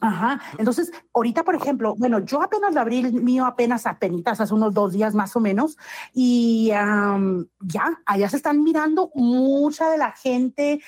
Ajá. 0.00 0.40
Entonces, 0.58 0.92
ahorita, 1.14 1.42
por 1.42 1.54
ejemplo, 1.54 1.94
bueno, 1.96 2.18
yo 2.20 2.42
apenas 2.42 2.74
lo 2.74 2.80
abrí 2.80 2.98
el 3.00 3.12
mío 3.14 3.46
apenas 3.46 3.86
apenas, 3.86 4.40
hace 4.40 4.52
unos 4.52 4.74
dos 4.74 4.92
días 4.92 5.14
más 5.14 5.34
o 5.36 5.40
menos, 5.40 5.78
y 6.12 6.70
am, 6.72 7.46
ya, 7.60 8.00
allá 8.04 8.28
se 8.28 8.36
están 8.36 8.62
mirando 8.62 9.10
mucha 9.14 9.88
de 9.90 9.98
la 9.98 10.12
gente, 10.12 10.82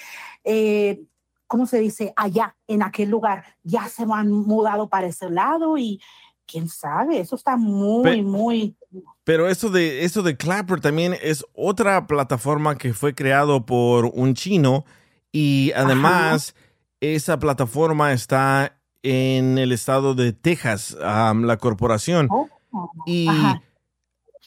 eh, 0.45 1.03
¿cómo 1.47 1.67
se 1.67 1.79
dice? 1.79 2.13
Allá, 2.17 2.55
en 2.67 2.83
aquel 2.83 3.09
lugar, 3.09 3.45
ya 3.63 3.89
se 3.89 4.05
han 4.13 4.31
mudado 4.31 4.89
para 4.89 5.07
ese 5.07 5.31
lado 5.31 5.79
y 5.79 6.01
quién 6.47 6.69
sabe, 6.69 7.21
eso 7.21 7.37
está 7.37 7.57
muy, 7.57 8.23
muy... 8.23 8.77
Pero 9.25 9.49
esto 9.49 9.69
de, 9.69 10.05
esto 10.05 10.23
de 10.23 10.37
Clapper 10.37 10.81
también 10.81 11.15
es 11.23 11.45
otra 11.53 12.07
plataforma 12.07 12.77
que 12.77 12.95
fue 12.95 13.15
creado 13.15 13.67
por 13.67 14.07
un 14.07 14.35
chino 14.35 14.85
y 15.31 15.73
además 15.77 16.55
esa 17.01 17.39
plataforma 17.39 18.13
está 18.13 18.78
en 19.03 19.59
el 19.59 19.73
estado 19.73 20.15
de 20.15 20.33
Texas, 20.33 20.97
am, 21.03 21.45
la 21.45 21.57
corporación. 21.57 22.29
Oh, 22.31 22.49
Y 23.07 23.29
Ajá. 23.29 23.63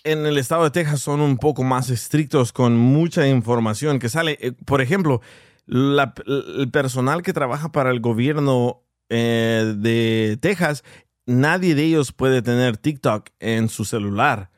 en 0.04 0.26
el 0.26 0.38
estado 0.38 0.64
de 0.64 0.72
Texas 0.72 1.00
son 1.02 1.22
un 1.22 1.38
poco 1.38 1.64
más 1.64 1.90
estrictos 1.90 2.52
con 2.54 2.78
mucha 2.78 3.28
información 3.28 4.00
que 4.00 4.10
sale. 4.10 4.38
Eh, 4.42 4.52
Por 4.66 4.82
ejemplo, 4.82 5.22
la- 5.66 6.14
el 6.26 6.70
personal 6.72 7.22
que 7.24 7.34
trabaja 7.34 7.72
para 7.72 7.92
el 7.92 8.00
gobierno 8.02 8.82
eh, 9.10 9.74
de 9.78 10.38
Texas, 10.42 10.84
nadie 11.26 11.76
de 11.76 11.84
ellos 11.84 12.12
puede 12.14 12.42
tener 12.42 12.78
TikTok 12.78 13.30
en 13.40 13.68
su 13.70 13.84
celular. 13.86 14.50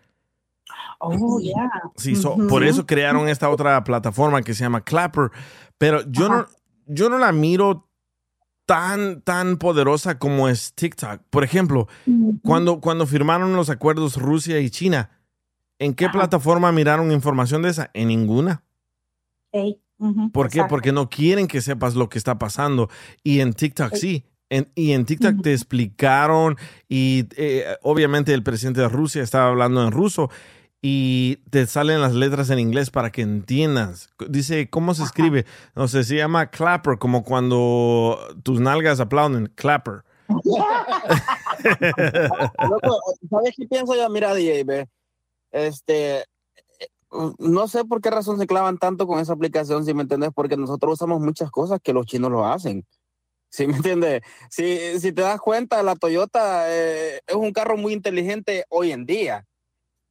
Oh, 1.00 1.39
yeah. 1.39 1.69
Sí, 1.97 2.15
so- 2.15 2.38
por 2.47 2.63
eso 2.63 2.85
crearon 2.85 3.27
esta 3.27 3.50
otra 3.50 3.83
plataforma 3.83 4.41
que 4.41 4.53
se 4.53 4.63
llama 4.63 4.81
Clapper. 4.81 5.31
Pero 5.77 6.01
yo 6.09 6.29
no, 6.29 6.45
yo 6.88 7.09
no 7.09 7.17
la 7.17 7.31
miro 7.31 7.89
tan, 8.65 9.22
tan 9.22 9.58
poderosa 9.58 10.17
como 10.20 10.48
es 10.50 10.74
TikTok. 10.74 11.22
Por 11.29 11.43
ejemplo, 11.43 11.88
cuando, 12.43 12.79
cuando 12.79 13.05
firmaron 13.05 13.55
los 13.55 13.70
acuerdos 13.70 14.17
Rusia 14.17 14.60
y 14.60 14.70
China, 14.70 15.10
¿en 15.79 15.93
qué 15.93 16.05
Ajá. 16.05 16.13
plataforma 16.13 16.72
miraron 16.72 17.12
información 17.12 17.62
de 17.62 17.70
esa? 17.70 17.89
En 17.93 18.08
ninguna. 18.10 18.63
¿Por 20.32 20.50
qué? 20.50 20.58
exacto. 20.58 20.67
Porque 20.70 20.91
no 20.91 21.10
quieren 21.10 21.48
que 21.48 21.62
sepas 21.62 21.96
lo 21.96 22.10
que 22.10 22.17
está 22.17 22.38
pasando. 22.39 22.89
Y 23.24 23.39
en 23.39 23.53
TikTok 23.53 23.93
sí. 23.96 24.25
En- 24.50 24.70
y 24.75 24.91
en 24.91 25.05
TikTok 25.05 25.41
te 25.41 25.51
explicaron 25.53 26.58
y 26.88 27.25
eh, 27.38 27.65
obviamente 27.82 28.34
el 28.34 28.43
presidente 28.43 28.82
de 28.82 28.89
Rusia 28.89 29.24
estaba 29.24 29.48
hablando 29.48 29.84
en 29.84 29.91
ruso 29.91 30.29
y 30.86 31.38
te 31.50 31.66
salen 31.66 32.02
las 32.02 32.13
letras 32.13 32.50
en 32.50 32.60
inglés 32.60 32.92
para 32.92 33.10
que 33.10 33.22
entiendas. 33.22 34.10
Dice, 34.28 34.70
¿cómo 34.70 34.94
se 34.94 35.04
escribe? 35.04 35.46
No 35.75 35.88
sé, 35.88 36.04
se 36.04 36.18
llama 36.18 36.48
clapper, 36.48 36.98
como 37.00 37.24
cuando 37.24 38.20
tus 38.44 38.60
nalgas 38.60 39.00
aplauden, 39.00 39.50
clapper. 39.56 40.04
Loco, 42.70 43.00
¿Sabes 43.30 43.54
qué 43.56 43.66
pienso 43.66 43.96
yo? 43.96 44.10
Mira, 44.10 44.36
DJ, 44.36 44.66
ve, 44.66 44.90
este, 45.52 46.25
no 47.40 47.70
sé 47.70 47.86
por 47.86 48.02
qué 48.02 48.10
razón 48.10 48.38
se 48.38 48.46
clavan 48.46 48.78
tanto 48.78 49.08
con 49.08 49.20
esa 49.20 49.32
aplicación, 49.32 49.86
si 49.86 49.94
me 49.94 50.02
entiendes, 50.02 50.32
porque 50.36 50.58
nosotros 50.58 50.96
usamos 50.96 51.22
muchas 51.22 51.50
cosas 51.50 51.80
que 51.82 51.94
los 51.94 52.06
chinos 52.06 52.30
lo 52.30 52.46
hacen. 52.46 52.86
¿Sí 53.50 53.68
me 53.68 53.78
entiendes? 53.78 54.22
Si, 54.50 55.00
si 55.00 55.13
te 55.13 55.22
das 55.22 55.40
cuenta, 55.40 55.82
la 55.82 55.96
Toyota 55.96 56.66
eh, 56.68 57.22
es 57.25 57.36
un 57.36 57.54
carro 57.54 57.78
muy 57.78 57.94
inteligente 57.94 58.66
hoy 58.68 58.92
en 58.92 59.06
día. 59.06 59.46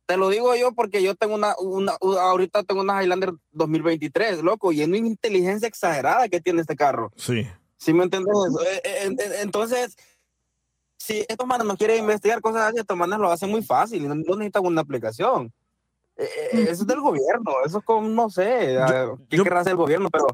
Te 0.07 0.17
lo 0.17 0.29
digo 0.29 0.55
yo 0.57 0.73
porque 0.73 1.03
yo 1.03 1.15
tengo 1.15 1.35
una, 1.35 1.55
una 1.61 1.93
ahorita 2.01 2.63
tengo 2.65 2.81
una 2.83 3.03
Highlander 3.03 3.33
2023, 3.53 4.43
loco, 4.43 4.73
y 4.73 4.83
es 4.83 4.89
una 4.89 4.97
inteligencia 4.99 5.69
exagerada 5.69 6.29
que 6.29 6.41
tiene 6.41 6.61
este 6.61 6.77
carro. 6.77 7.13
Sí. 7.17 7.47
¿Sí 7.77 7.93
me 7.93 8.05
entiendes? 8.05 8.33
Eh, 8.67 8.81
eh, 8.85 8.95
en- 9.05 9.13
en- 9.21 9.41
Entonces, 9.41 9.97
si 10.97 11.25
estos 11.29 11.47
manes 11.47 11.67
no 11.67 11.77
quieren 11.77 11.99
investigar 11.99 12.41
cosas 12.41 12.63
así, 12.69 12.79
estos 12.79 12.97
manes 12.97 13.19
lo 13.19 13.31
hacen 13.31 13.51
muy 13.51 13.63
fácil, 13.63 14.07
no, 14.09 14.15
no 14.15 14.37
necesitan 14.37 14.65
una 14.67 14.81
aplicación. 14.83 15.53
Eh, 16.17 16.27
Eso 16.69 16.83
es 16.83 16.87
del 16.87 17.01
gobierno, 17.01 17.53
eso 17.65 17.79
es 17.79 17.85
como, 17.85 18.07
no 18.09 18.29
sé, 18.29 18.75
Yo- 18.75 19.19
qué 19.29 19.37
yo- 19.39 19.45
querrá 19.45 19.61
hacer 19.61 19.73
el 19.73 19.77
gobierno, 19.79 20.11
pero, 20.11 20.27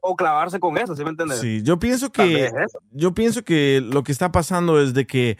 o 0.00 0.16
clavarse 0.16 0.58
con 0.58 0.76
eso, 0.78 0.96
¿sí 0.96 1.04
me 1.04 1.10
entiendes? 1.10 1.38
Sí, 1.40 1.62
yo 1.62 1.78
pienso 1.78 2.10
que 2.10 2.46
eso. 2.46 2.78
yo 2.90 3.12
pienso 3.12 3.42
que 3.44 3.80
lo 3.82 4.02
que 4.02 4.12
está 4.12 4.32
pasando 4.32 4.80
es 4.80 4.94
de 4.94 5.06
que 5.06 5.38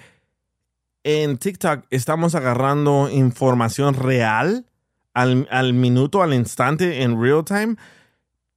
en 1.05 1.38
TikTok 1.38 1.85
estamos 1.90 2.35
agarrando 2.35 3.09
información 3.11 3.95
real 3.95 4.67
al, 5.14 5.49
al 5.50 5.73
minuto, 5.73 6.23
al 6.23 6.35
instante, 6.35 7.02
en 7.02 7.21
real 7.21 7.45
time. 7.45 7.76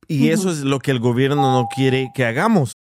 Y 0.08 0.30
eso 0.30 0.50
es 0.50 0.60
lo 0.60 0.80
que 0.80 0.92
el 0.92 1.00
gobierno 1.00 1.54
no 1.54 1.68
quiere 1.74 2.12
que 2.14 2.26
hagamos. 2.26 2.74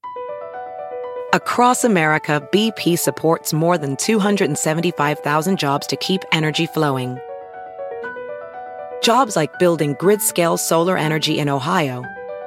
Across 1.32 1.86
America, 1.86 2.42
BP 2.52 2.98
supports 2.98 3.54
more 3.54 3.78
than 3.78 3.96
275,000 3.98 5.60
jobs 5.60 5.86
to 5.86 5.96
keep 5.98 6.22
energy 6.32 6.66
flowing. 6.66 7.20
Jobs 9.04 9.36
like 9.36 9.60
building 9.60 9.96
grid 10.00 10.22
scale 10.22 10.58
solar 10.58 10.98
energy 10.98 11.38
in 11.38 11.48
Ohio 11.48 12.04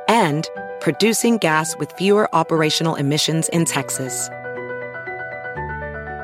and 0.09 0.49
producing 0.81 1.39
gas 1.39 1.77
with 1.79 1.93
fewer 1.93 2.29
operational 2.35 2.97
emissions 2.97 3.49
in 3.51 3.65
Texas. 3.65 4.29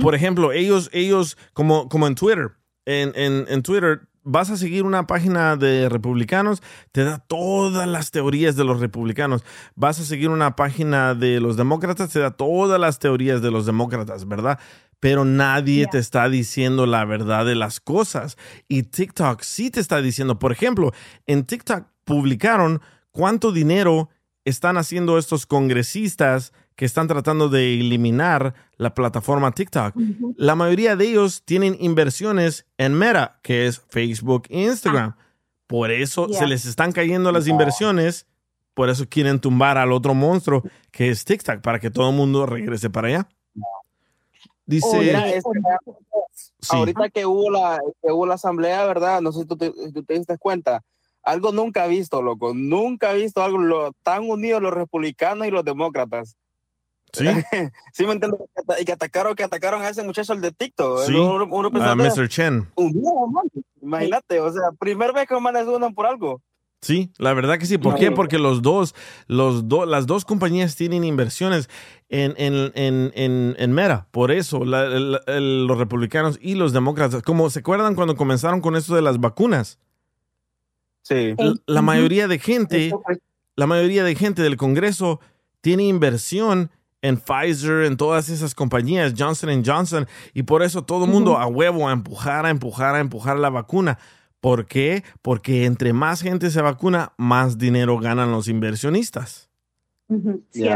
Por 0.00 0.14
ejemplo, 0.14 0.52
ellos, 0.52 0.88
ellos, 0.92 1.36
como, 1.52 1.88
como 1.88 2.06
en 2.06 2.14
Twitter, 2.14 2.52
en, 2.86 3.12
en, 3.14 3.44
en 3.48 3.62
Twitter, 3.62 4.08
vas 4.28 4.50
a 4.50 4.56
seguir 4.56 4.84
una 4.84 5.06
página 5.06 5.56
de 5.56 5.88
republicanos, 5.88 6.62
te 6.92 7.02
da 7.02 7.18
todas 7.18 7.88
las 7.88 8.10
teorías 8.10 8.56
de 8.56 8.64
los 8.64 8.80
republicanos. 8.80 9.42
Vas 9.74 10.00
a 10.00 10.04
seguir 10.04 10.28
una 10.28 10.54
página 10.54 11.14
de 11.14 11.40
los 11.40 11.56
demócratas, 11.56 12.10
te 12.10 12.20
da 12.20 12.30
todas 12.30 12.78
las 12.78 12.98
teorías 12.98 13.40
de 13.40 13.50
los 13.50 13.64
demócratas, 13.64 14.28
¿verdad? 14.28 14.58
Pero 15.00 15.24
nadie 15.24 15.86
te 15.86 15.98
está 15.98 16.28
diciendo 16.28 16.84
la 16.84 17.04
verdad 17.04 17.46
de 17.46 17.54
las 17.54 17.80
cosas. 17.80 18.36
Y 18.68 18.82
TikTok 18.82 19.42
sí 19.42 19.70
te 19.70 19.80
está 19.80 20.02
diciendo, 20.02 20.38
por 20.38 20.52
ejemplo, 20.52 20.92
en 21.26 21.44
TikTok 21.44 21.86
publicaron 22.04 22.82
cuánto 23.10 23.52
dinero 23.52 24.10
están 24.44 24.76
haciendo 24.76 25.18
estos 25.18 25.46
congresistas 25.46 26.52
que 26.78 26.84
están 26.84 27.08
tratando 27.08 27.48
de 27.48 27.74
eliminar 27.74 28.54
la 28.76 28.94
plataforma 28.94 29.50
TikTok. 29.50 29.96
La 30.36 30.54
mayoría 30.54 30.94
de 30.94 31.08
ellos 31.08 31.42
tienen 31.44 31.76
inversiones 31.80 32.66
en 32.76 32.94
Meta, 32.94 33.40
que 33.42 33.66
es 33.66 33.80
Facebook 33.80 34.44
e 34.48 34.62
Instagram. 34.62 35.16
Por 35.66 35.90
eso 35.90 36.28
se 36.28 36.46
les 36.46 36.66
están 36.66 36.92
cayendo 36.92 37.32
las 37.32 37.48
inversiones, 37.48 38.28
por 38.74 38.90
eso 38.90 39.08
quieren 39.08 39.40
tumbar 39.40 39.76
al 39.76 39.90
otro 39.90 40.14
monstruo 40.14 40.62
que 40.92 41.10
es 41.10 41.24
TikTok, 41.24 41.62
para 41.62 41.80
que 41.80 41.90
todo 41.90 42.10
el 42.10 42.14
mundo 42.14 42.46
regrese 42.46 42.88
para 42.90 43.08
allá. 43.08 43.28
Dice, 44.64 45.00
Mira, 45.00 45.28
este, 45.30 45.50
sí, 46.60 46.76
ahorita 46.76 47.08
que 47.08 47.26
hubo, 47.26 47.50
la, 47.50 47.80
que 48.00 48.12
hubo 48.12 48.24
la 48.24 48.34
asamblea, 48.34 48.84
¿verdad? 48.84 49.20
No 49.20 49.32
sé 49.32 49.40
si 49.40 49.46
tú 49.46 49.56
te, 49.56 49.72
si 49.72 49.90
tú 49.90 50.04
te 50.04 50.14
diste 50.14 50.38
cuenta. 50.38 50.84
Algo 51.24 51.50
nunca 51.50 51.88
visto, 51.88 52.22
loco. 52.22 52.54
Nunca 52.54 53.14
he 53.14 53.16
visto 53.16 53.42
algo 53.42 53.58
lo, 53.58 53.92
tan 54.04 54.30
unidos 54.30 54.62
los 54.62 54.72
republicanos 54.72 55.48
y 55.48 55.50
los 55.50 55.64
demócratas. 55.64 56.36
Sí, 57.12 57.24
Sí, 57.92 58.06
me 58.06 58.12
entiendes. 58.12 58.40
Y 58.80 58.84
que 58.84 58.92
atacaron, 58.92 59.34
que 59.34 59.44
atacaron 59.44 59.82
a 59.82 59.88
ese 59.88 60.02
muchacho 60.02 60.32
el 60.32 60.40
de 60.40 60.52
TikTok. 60.52 61.00
Sí. 61.06 61.14
Uno, 61.14 61.46
uno 61.50 61.70
Mr. 61.70 62.28
Chen. 62.28 62.68
man. 62.76 63.44
Imagínate, 63.80 64.40
o 64.40 64.52
sea, 64.52 64.70
primer 64.78 65.12
vez 65.12 65.26
que 65.28 65.34
se 65.34 65.68
unen 65.68 65.94
por 65.94 66.06
algo. 66.06 66.42
Sí, 66.80 67.10
la 67.18 67.32
verdad 67.34 67.58
que 67.58 67.66
sí. 67.66 67.76
¿Por 67.76 67.96
qué? 67.96 68.12
Porque 68.12 68.38
los 68.38 68.62
dos, 68.62 68.94
los 69.26 69.66
dos, 69.68 69.88
las 69.88 70.06
dos 70.06 70.24
compañías 70.24 70.76
tienen 70.76 71.02
inversiones 71.02 71.68
en, 72.08 72.34
en, 72.36 72.70
en, 72.76 73.10
en, 73.16 73.56
en 73.58 73.72
Meta. 73.72 74.06
Por 74.12 74.30
eso, 74.30 74.64
la- 74.64 74.88
la- 74.88 75.20
el- 75.26 75.66
los 75.66 75.76
republicanos 75.76 76.38
y 76.40 76.54
los 76.54 76.72
demócratas, 76.72 77.22
como 77.22 77.50
se 77.50 77.60
acuerdan 77.60 77.96
cuando 77.96 78.14
comenzaron 78.14 78.60
con 78.60 78.76
esto 78.76 78.94
de 78.94 79.02
las 79.02 79.18
vacunas, 79.18 79.78
Sí. 81.02 81.34
La 81.66 81.80
mayoría 81.80 82.28
de 82.28 82.38
gente, 82.38 82.92
la 83.56 83.66
mayoría 83.66 84.04
de 84.04 84.14
gente 84.14 84.42
del 84.42 84.58
Congreso 84.58 85.20
tiene 85.62 85.84
inversión 85.84 86.70
en 87.02 87.16
Pfizer, 87.18 87.84
en 87.84 87.96
todas 87.96 88.28
esas 88.28 88.54
compañías, 88.54 89.14
Johnson 89.16 89.62
Johnson, 89.64 90.06
y 90.34 90.42
por 90.42 90.62
eso 90.62 90.84
todo 90.84 91.04
el 91.04 91.10
mundo 91.10 91.38
a 91.38 91.46
huevo 91.46 91.88
a 91.88 91.92
empujar, 91.92 92.46
a 92.46 92.50
empujar, 92.50 92.94
a 92.94 93.00
empujar 93.00 93.38
la 93.38 93.50
vacuna. 93.50 93.98
¿Por 94.40 94.66
qué? 94.66 95.04
Porque 95.22 95.64
entre 95.64 95.92
más 95.92 96.22
gente 96.22 96.50
se 96.50 96.62
vacuna, 96.62 97.12
más 97.16 97.58
dinero 97.58 97.98
ganan 97.98 98.30
los 98.30 98.48
inversionistas. 98.48 99.50
Sí. 100.50 100.68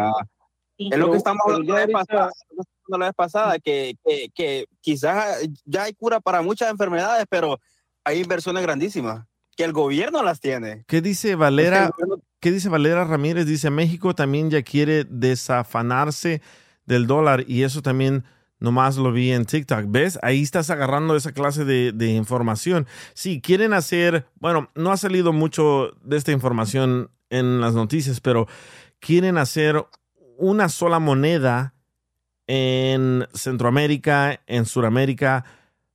Es 0.79 0.99
lo 0.99 1.11
que 1.11 1.17
estamos 1.17 1.43
hablando 1.47 1.73
la 1.73 1.87
vez 1.87 1.93
pasada, 1.93 2.31
lo 2.51 2.57
que 2.57 2.63
estamos 2.63 2.67
hablando 2.87 2.99
la 2.99 3.07
vez 3.07 3.15
pasada, 3.15 3.59
que, 3.59 3.97
que, 4.05 4.29
que 4.35 4.67
quizás 4.81 5.49
ya 5.65 5.85
hay 5.85 5.95
cura 5.95 6.21
para 6.21 6.43
muchas 6.43 6.71
enfermedades, 6.71 7.25
pero 7.29 7.59
hay 8.05 8.21
inversiones 8.21 8.63
grandísimas 8.63 9.25
que 9.57 9.65
el 9.65 9.73
gobierno 9.73 10.23
las 10.23 10.41
tiene. 10.41 10.85
¿Qué 10.87 11.01
dice 11.01 11.29
Es 11.29 11.33
que 11.33 11.37
Valera? 11.37 11.91
gobierno- 11.91 12.23
¿Qué 12.41 12.51
dice 12.51 12.69
Valera 12.69 13.05
Ramírez? 13.05 13.47
Dice 13.47 13.71
México 13.71 14.15
también 14.15 14.51
ya 14.51 14.63
quiere 14.63 15.05
desafanarse 15.05 16.43
del 16.87 17.07
dólar 17.07 17.45
y 17.47 17.63
eso 17.63 17.83
también 17.83 18.25
nomás 18.59 18.97
lo 18.97 19.13
vi 19.13 19.31
en 19.33 19.45
TikTok. 19.45 19.85
¿Ves? 19.89 20.19
Ahí 20.23 20.43
estás 20.43 20.71
agarrando 20.71 21.15
esa 21.17 21.33
clase 21.33 21.65
de, 21.65 21.93
de 21.93 22.09
información. 22.09 22.87
Sí, 23.15 23.41
quieren 23.41 23.73
hacer, 23.75 24.27
bueno, 24.41 24.71
no 24.75 24.91
ha 24.93 24.97
salido 24.97 25.33
mucho 25.33 25.93
de 26.03 26.17
esta 26.17 26.33
información 26.33 27.11
en 27.31 27.61
las 27.61 27.75
noticias, 27.75 28.21
pero 28.21 28.47
quieren 29.01 29.39
hacer 29.39 29.85
una 30.37 30.69
sola 30.69 30.99
moneda 30.99 31.75
en 32.49 33.27
Centroamérica, 33.35 34.41
en 34.47 34.65
Sudamérica, 34.67 35.45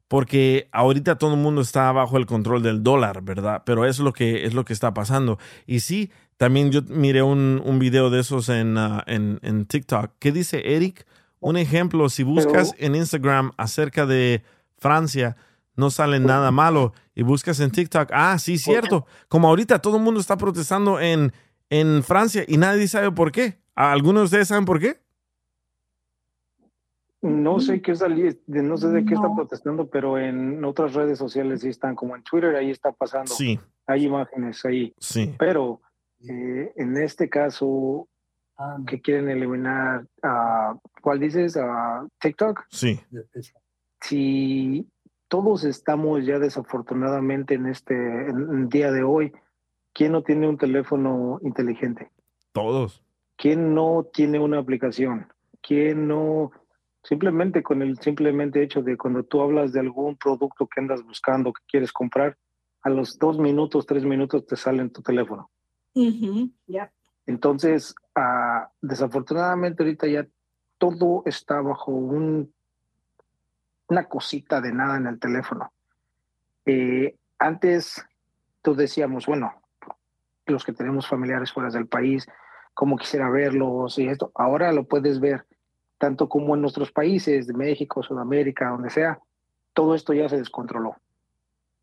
porque 0.07 0.69
ahorita 0.71 1.17
todo 1.17 1.33
el 1.33 1.39
mundo 1.39 1.61
está 1.61 1.91
bajo 1.91 2.17
el 2.17 2.25
control 2.25 2.63
del 2.63 2.83
dólar, 2.83 3.21
¿verdad? 3.21 3.63
Pero 3.65 3.85
es 3.85 3.99
lo 3.99 4.13
que 4.13 4.45
es 4.45 4.53
lo 4.53 4.65
que 4.65 4.73
está 4.73 4.93
pasando. 4.93 5.37
Y 5.65 5.81
sí, 5.81 6.11
también 6.37 6.71
yo 6.71 6.81
miré 6.83 7.23
un, 7.23 7.61
un 7.63 7.79
video 7.79 8.09
de 8.09 8.21
esos 8.21 8.49
en, 8.49 8.77
ah, 8.77 9.03
en, 9.07 9.39
en 9.41 9.65
TikTok. 9.65 10.11
¿Qué 10.19 10.31
dice 10.31 10.75
Eric? 10.75 11.05
Un 11.39 11.57
ejemplo, 11.57 12.09
si 12.09 12.23
buscas 12.23 12.73
en 12.77 12.95
Instagram 12.95 13.51
acerca 13.57 14.05
de 14.05 14.43
Francia, 14.77 15.35
no 15.75 15.91
sale 15.91 16.19
nada 16.19 16.51
malo. 16.51 16.93
Y 17.13 17.23
buscas 17.23 17.59
en 17.59 17.71
TikTok, 17.71 18.09
ah, 18.13 18.37
sí, 18.39 18.57
cierto. 18.57 19.05
Como 19.27 19.47
ahorita 19.47 19.79
todo 19.79 19.97
el 19.97 20.03
mundo 20.03 20.19
está 20.19 20.37
protestando 20.37 20.99
en, 20.99 21.33
en 21.69 22.03
Francia 22.03 22.43
y 22.47 22.57
nadie 22.57 22.87
sabe 22.87 23.11
por 23.11 23.31
qué. 23.31 23.59
¿Algunos 23.75 24.21
de 24.21 24.25
ustedes 24.25 24.47
saben 24.47 24.65
por 24.65 24.79
qué? 24.79 24.99
No 27.27 27.59
sé 27.59 27.81
qué 27.81 27.95
salí, 27.95 28.37
de- 28.47 28.63
no 28.63 28.77
sé 28.77 28.87
de 28.89 29.05
qué 29.05 29.13
están 29.13 29.31
No. 29.31 29.35
protestando, 29.35 29.87
pero 29.89 30.17
en 30.17 30.63
otras 30.65 30.93
redes 30.93 31.17
sociales 31.19 31.61
sí 31.61 31.69
están, 31.69 31.95
como 31.95 32.15
en 32.15 32.23
Twitter, 32.23 32.55
ahí 32.55 32.71
está 32.71 32.91
pasando. 32.91 33.33
Sí, 33.33 33.59
Hay 33.85 34.05
imágenes 34.05 34.63
ahí. 34.65 34.93
sí. 34.99 35.33
Pero 35.39 35.81
eh, 36.27 36.73
en 36.75 36.97
este 36.97 37.29
caso, 37.29 38.07
que 38.87 38.99
quieren 39.01 39.29
eliminar, 39.29 40.07
a 40.23 40.75
¿cuál 41.01 41.19
dices? 41.19 41.55
A 41.57 42.07
TikTok. 42.19 42.63
Sí, 42.69 42.99
Si 44.01 44.87
todos 45.27 45.63
estamos 45.63 46.25
ya 46.25 46.39
desafortunadamente 46.39 47.55
en 47.55 47.67
este 47.67 47.93
en 48.29 48.49
el 48.63 48.69
día 48.69 48.91
de 48.91 49.03
hoy, 49.03 49.31
¿quién 49.93 50.11
no 50.13 50.23
tiene 50.23 50.47
un 50.47 50.57
teléfono 50.57 51.39
inteligente? 51.43 52.09
todos. 52.51 53.03
¿Quién 53.35 53.75
no 53.75 54.07
tiene 54.11 54.39
una 54.39 54.57
aplicación? 54.57 55.27
¿Quién 55.61 56.07
no 56.07 56.49
simplemente 57.07 57.63
con 57.63 57.81
el 57.81 57.97
simplemente 57.99 58.61
hecho 58.61 58.81
de 58.81 58.97
cuando 58.97 59.23
tú 59.23 59.41
hablas 59.41 59.71
de 59.71 59.79
algún 59.79 60.17
producto 60.17 60.67
que 60.67 60.81
andas 60.81 61.03
buscando, 61.03 61.53
que 61.53 61.63
quieres 61.65 61.93
comprar, 61.93 62.37
a 62.81 62.89
los 62.89 63.17
dos 63.17 63.39
minutos, 63.39 63.85
tres 63.85 64.03
minutos 64.03 64.45
te 64.45 64.57
sale 64.57 64.81
en 64.81 64.91
tu 64.91 65.01
teléfono? 65.01 65.49
Entonces, 67.25 67.95
ah, 68.13 68.69
desafortunadamente 68.81 69.83
ahorita 69.83 70.07
ya 70.07 70.27
todo 70.77 71.23
está 71.25 71.61
bajo 71.61 71.91
un, 71.91 72.53
una 73.87 74.03
cosita 74.09 74.59
de 74.59 74.73
nada 74.73 74.97
en 74.97 75.07
el 75.07 75.17
teléfono. 75.17 75.71
Eh, 76.65 77.15
antes, 77.39 78.05
tú 78.61 78.75
decíamos, 78.75 79.25
bueno, 79.27 79.53
los 80.45 80.65
que 80.65 80.73
tenemos 80.73 81.07
familiares 81.07 81.53
fuera 81.53 81.69
del 81.69 81.87
país, 81.87 82.27
como 82.73 82.97
quisiera 82.97 83.29
verlos 83.29 83.97
y 83.97 84.07
esto, 84.07 84.29
ahora 84.35 84.73
lo 84.73 84.83
puedes 84.83 85.21
ver 85.21 85.45
tanto 85.97 86.29
como 86.29 86.55
en 86.55 86.61
nuestros 86.61 86.91
países 86.91 87.47
de 87.47 87.53
México, 87.53 88.03
Sudamérica, 88.03 88.69
donde 88.69 88.89
sea, 88.89 89.19
todo 89.73 89.95
esto 89.95 90.13
ya 90.13 90.29
se 90.29 90.37
descontroló. 90.37 90.95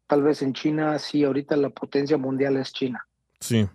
Tal 0.06 0.22
vez 0.22 0.42
en 0.42 0.52
China, 0.52 0.98
sí, 0.98 1.24
ahorita 1.24 1.56
la 1.56 1.70
potencia 1.70 2.16
mundial 2.16 2.56
es 2.56 2.72
China. 2.72 3.06
Sí, 3.40 3.68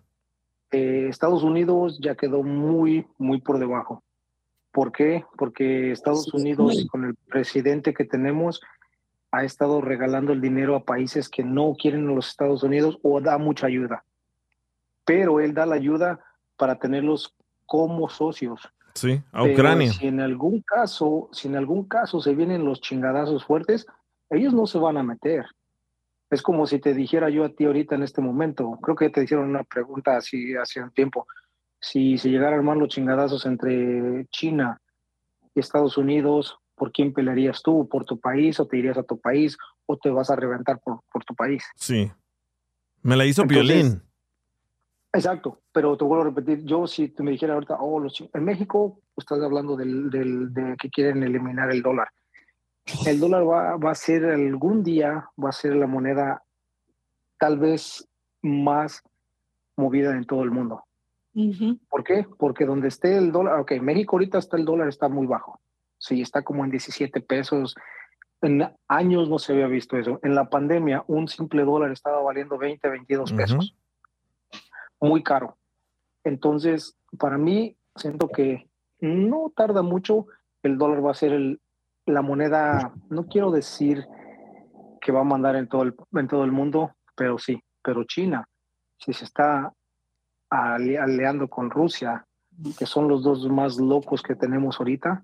Eh, 0.72 1.08
Estados 1.10 1.42
Unidos 1.42 2.00
ya 2.00 2.14
quedó 2.16 2.44
muy, 2.44 3.08
muy 3.18 3.42
por 3.42 3.58
debajo. 3.58 4.04
¿Por 4.72 4.92
qué? 4.92 5.26
Porque 5.36 5.92
Estados 5.92 6.32
Unidos, 6.32 6.86
con 6.92 7.06
el 7.06 7.16
presidente 7.16 7.94
que 7.94 8.06
tenemos, 8.06 8.62
ha 9.32 9.44
estado 9.44 9.82
regalando 9.82 10.32
el 10.32 10.42
dinero 10.42 10.76
a 10.76 10.84
países 10.84 11.28
que 11.28 11.44
no 11.44 11.76
quieren 11.76 12.08
a 12.08 12.14
los 12.14 12.30
Estados 12.30 12.62
Unidos 12.62 13.00
o 13.02 13.20
da 13.20 13.38
mucha 13.38 13.66
ayuda. 13.68 14.04
Pero 15.06 15.40
él 15.40 15.56
da 15.56 15.66
la 15.66 15.76
ayuda 15.76 16.20
para 16.56 16.78
tenerlos 16.78 17.34
como 17.66 18.10
socios. 18.10 18.62
Sí. 18.94 19.22
A 19.32 19.44
Pero 19.44 19.54
Ucrania. 19.54 19.94
Si 19.94 20.08
en 20.08 20.20
algún 20.22 20.62
caso, 20.62 21.30
si 21.32 21.48
en 21.48 21.56
algún 21.56 21.86
caso 21.86 22.22
se 22.22 22.36
vienen 22.36 22.66
los 22.66 22.82
chingadazos 22.82 23.46
fuertes, 23.46 23.86
ellos 24.30 24.54
no 24.54 24.68
se 24.68 24.78
van 24.78 24.98
a 24.98 25.04
meter. 25.04 25.46
Es 26.30 26.42
como 26.42 26.68
si 26.68 26.80
te 26.80 26.94
dijera 26.94 27.30
yo 27.30 27.44
a 27.44 27.50
ti 27.50 27.66
ahorita 27.66 27.96
en 27.96 28.04
este 28.04 28.22
momento, 28.22 28.78
creo 28.82 28.96
que 28.96 29.10
te 29.10 29.24
hicieron 29.24 29.50
una 29.50 29.64
pregunta 29.64 30.18
así 30.18 30.56
hace 30.56 30.82
un 30.82 30.92
tiempo, 30.92 31.26
si 31.82 32.18
se 32.18 32.30
llegara 32.30 32.56
a 32.56 32.60
armar 32.60 32.78
los 32.78 32.90
chingadazos 32.90 33.46
entre 33.46 34.28
China 34.30 34.80
y 35.56 35.60
Estados 35.60 35.98
Unidos, 35.98 36.58
¿por 36.76 36.92
quién 36.92 37.14
pelearías 37.14 37.64
tú? 37.64 37.88
¿Por 37.90 38.06
tu 38.06 38.20
país 38.20 38.60
o 38.60 38.68
te 38.68 38.78
irías 38.78 38.98
a 38.98 39.04
tu 39.04 39.20
país 39.20 39.58
o 39.86 39.98
te 39.98 40.10
vas 40.10 40.30
a 40.30 40.36
reventar 40.36 40.80
por, 40.80 41.02
por 41.12 41.24
tu 41.24 41.34
país? 41.34 41.64
Sí. 41.76 42.12
Me 43.02 43.16
la 43.16 43.26
hizo 43.26 43.44
Entonces, 43.44 43.68
Violín. 43.68 44.04
Exacto, 45.12 45.60
pero 45.72 45.98
te 45.98 46.04
vuelvo 46.04 46.22
a 46.24 46.28
repetir, 46.28 46.64
yo 46.66 46.86
si 46.86 47.10
tú 47.10 47.24
me 47.24 47.32
dijera 47.32 47.56
ahorita, 47.56 47.78
oh, 47.80 48.00
los 48.00 48.24
en 48.34 48.44
México 48.44 49.00
estás 49.18 49.42
hablando 49.42 49.76
del, 49.76 50.10
del- 50.10 50.54
de 50.54 50.76
que 50.78 50.90
quieren 50.90 51.24
eliminar 51.24 51.72
el 51.72 51.82
dólar. 51.82 52.10
El 53.06 53.20
dólar 53.20 53.48
va, 53.48 53.78
va 53.78 53.92
a 53.92 53.96
ser 53.96 54.26
algún 54.26 54.84
día, 54.84 55.28
va 55.44 55.50
a 55.50 55.54
ser 55.54 55.76
la 55.76 55.88
moneda 55.88 56.44
tal 57.40 57.58
vez 57.58 58.08
más 58.44 59.02
movida 59.78 60.12
en 60.16 60.26
todo 60.26 60.44
el 60.44 60.52
mundo. 60.52 60.84
¿Por 61.90 62.04
qué? 62.04 62.26
Porque 62.38 62.66
donde 62.66 62.90
esté 62.90 63.18
el 63.18 63.32
dólar, 63.32 63.60
ok, 63.62 63.74
México 63.82 64.16
ahorita 64.16 64.38
está 64.40 64.58
el 64.58 64.66
dólar 64.66 64.90
está 64.90 65.08
muy 65.08 65.26
bajo. 65.26 65.60
Sí, 65.98 66.22
está 66.22 66.42
como 66.44 66.66
en 66.66 66.72
17 66.72 67.22
pesos. 67.22 67.76
En 68.42 68.68
años 68.88 69.30
no 69.30 69.40
se 69.40 69.54
había 69.54 69.68
visto 69.68 69.98
eso. 69.98 70.20
En 70.24 70.36
la 70.36 70.50
pandemia, 70.50 71.04
un 71.08 71.28
simple 71.28 71.64
dólar 71.64 71.92
estaba 71.92 72.22
valiendo 72.22 72.58
20, 72.58 72.90
22 72.90 73.32
Ujú. 73.32 73.38
pesos. 73.38 73.76
Muy 75.02 75.24
caro. 75.24 75.58
Entonces, 76.24 76.98
para 77.18 77.38
mí, 77.38 77.76
siento 77.96 78.28
que 78.30 78.68
no 79.00 79.52
tarda 79.56 79.82
mucho. 79.82 80.28
El 80.64 80.78
dólar 80.78 81.06
va 81.06 81.12
a 81.12 81.16
ser 81.16 81.34
el- 81.34 81.62
la 82.06 82.22
moneda, 82.22 82.94
no 83.10 83.28
quiero 83.28 83.52
decir 83.52 84.06
que 85.02 85.12
va 85.12 85.22
a 85.22 85.24
mandar 85.26 85.56
en 85.56 85.68
todo 85.68 85.84
el, 85.84 85.96
en 86.14 86.28
todo 86.28 86.44
el 86.44 86.52
mundo, 86.52 86.96
pero 87.16 87.38
sí. 87.38 87.64
Pero 87.82 88.04
China, 88.04 88.48
si 88.98 89.14
se 89.14 89.26
está 89.26 89.74
aliando 90.50 91.48
con 91.48 91.70
Rusia, 91.70 92.26
que 92.78 92.86
son 92.86 93.08
los 93.08 93.24
dos 93.24 93.48
más 93.50 93.78
locos 93.78 94.22
que 94.22 94.36
tenemos 94.36 94.80
ahorita. 94.80 95.24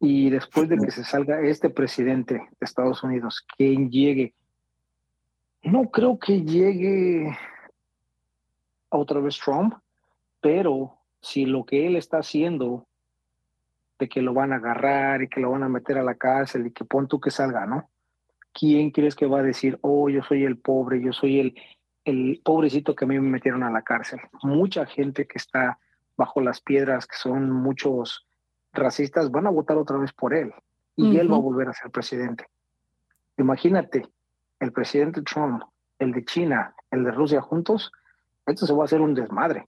Y 0.00 0.30
después 0.30 0.68
de 0.68 0.78
que 0.78 0.90
se 0.90 1.04
salga 1.04 1.40
este 1.42 1.68
presidente 1.68 2.34
de 2.34 2.48
Estados 2.60 3.02
Unidos, 3.04 3.46
quien 3.56 3.90
llegue, 3.90 4.34
no 5.62 5.90
creo 5.90 6.18
que 6.18 6.42
llegue 6.42 7.36
otra 8.90 9.20
vez 9.20 9.38
Trump, 9.38 9.74
pero 10.40 10.98
si 11.20 11.46
lo 11.46 11.64
que 11.64 11.86
él 11.86 11.96
está 11.96 12.18
haciendo, 12.18 12.86
de 13.98 14.08
que 14.08 14.22
lo 14.22 14.32
van 14.32 14.52
a 14.52 14.56
agarrar 14.56 15.22
y 15.22 15.28
que 15.28 15.40
lo 15.40 15.50
van 15.50 15.62
a 15.62 15.68
meter 15.68 15.98
a 15.98 16.02
la 16.02 16.14
cárcel 16.14 16.66
y 16.66 16.70
que 16.72 16.84
pon 16.84 17.06
tú 17.06 17.20
que 17.20 17.30
salga, 17.30 17.66
¿no? 17.66 17.88
¿Quién 18.52 18.90
crees 18.90 19.14
que 19.14 19.26
va 19.26 19.40
a 19.40 19.42
decir, 19.42 19.78
oh, 19.82 20.08
yo 20.08 20.22
soy 20.22 20.44
el 20.44 20.56
pobre, 20.56 21.00
yo 21.00 21.12
soy 21.12 21.38
el, 21.38 21.54
el 22.04 22.40
pobrecito 22.42 22.96
que 22.96 23.04
a 23.04 23.08
mí 23.08 23.20
me 23.20 23.28
metieron 23.28 23.62
a 23.62 23.70
la 23.70 23.82
cárcel? 23.82 24.20
Mucha 24.42 24.86
gente 24.86 25.26
que 25.26 25.38
está 25.38 25.78
bajo 26.16 26.40
las 26.40 26.60
piedras, 26.60 27.06
que 27.06 27.16
son 27.16 27.50
muchos 27.50 28.26
racistas, 28.72 29.30
van 29.30 29.46
a 29.46 29.50
votar 29.50 29.76
otra 29.76 29.98
vez 29.98 30.12
por 30.12 30.34
él 30.34 30.52
y 30.96 31.16
él 31.16 31.30
va 31.30 31.36
a 31.36 31.40
volver 31.40 31.68
a 31.68 31.72
ser 31.72 31.90
presidente. 31.90 32.46
Imagínate, 33.38 34.06
el 34.58 34.72
presidente 34.72 35.22
Trump, 35.22 35.62
el 35.98 36.12
de 36.12 36.24
China, 36.24 36.74
el 36.90 37.04
de 37.04 37.10
Rusia 37.10 37.40
juntos, 37.40 37.92
esto 38.46 38.66
se 38.66 38.72
va 38.72 38.82
a 38.82 38.84
hacer 38.84 39.00
un 39.00 39.14
desmadre. 39.14 39.66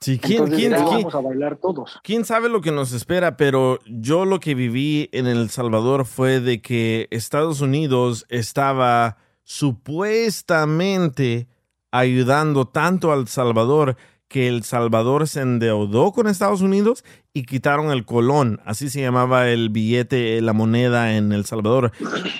Sí, 0.00 0.18
¿quién, 0.18 0.44
Entonces, 0.44 0.58
quién, 0.58 0.72
vamos 0.72 1.14
a 1.14 1.20
bailar 1.20 1.56
todos. 1.56 2.00
quién 2.02 2.24
sabe 2.24 2.48
lo 2.48 2.62
que 2.62 2.72
nos 2.72 2.92
espera? 2.92 3.36
Pero 3.36 3.80
yo 3.84 4.24
lo 4.24 4.40
que 4.40 4.54
viví 4.54 5.10
en 5.12 5.26
El 5.26 5.50
Salvador 5.50 6.06
fue 6.06 6.40
de 6.40 6.62
que 6.62 7.06
Estados 7.10 7.60
Unidos 7.60 8.24
estaba 8.30 9.18
supuestamente 9.44 11.48
ayudando 11.90 12.66
tanto 12.66 13.12
al 13.12 13.28
Salvador 13.28 13.96
que 14.26 14.48
El 14.48 14.62
Salvador 14.62 15.26
se 15.26 15.40
endeudó 15.40 16.12
con 16.12 16.28
Estados 16.28 16.62
Unidos 16.62 17.04
y 17.34 17.42
quitaron 17.42 17.90
el 17.90 18.06
colón, 18.06 18.60
así 18.64 18.88
se 18.88 19.00
llamaba 19.00 19.48
el 19.48 19.70
billete, 19.70 20.40
la 20.40 20.52
moneda 20.52 21.16
en 21.16 21.32
El 21.32 21.44
Salvador. 21.44 21.90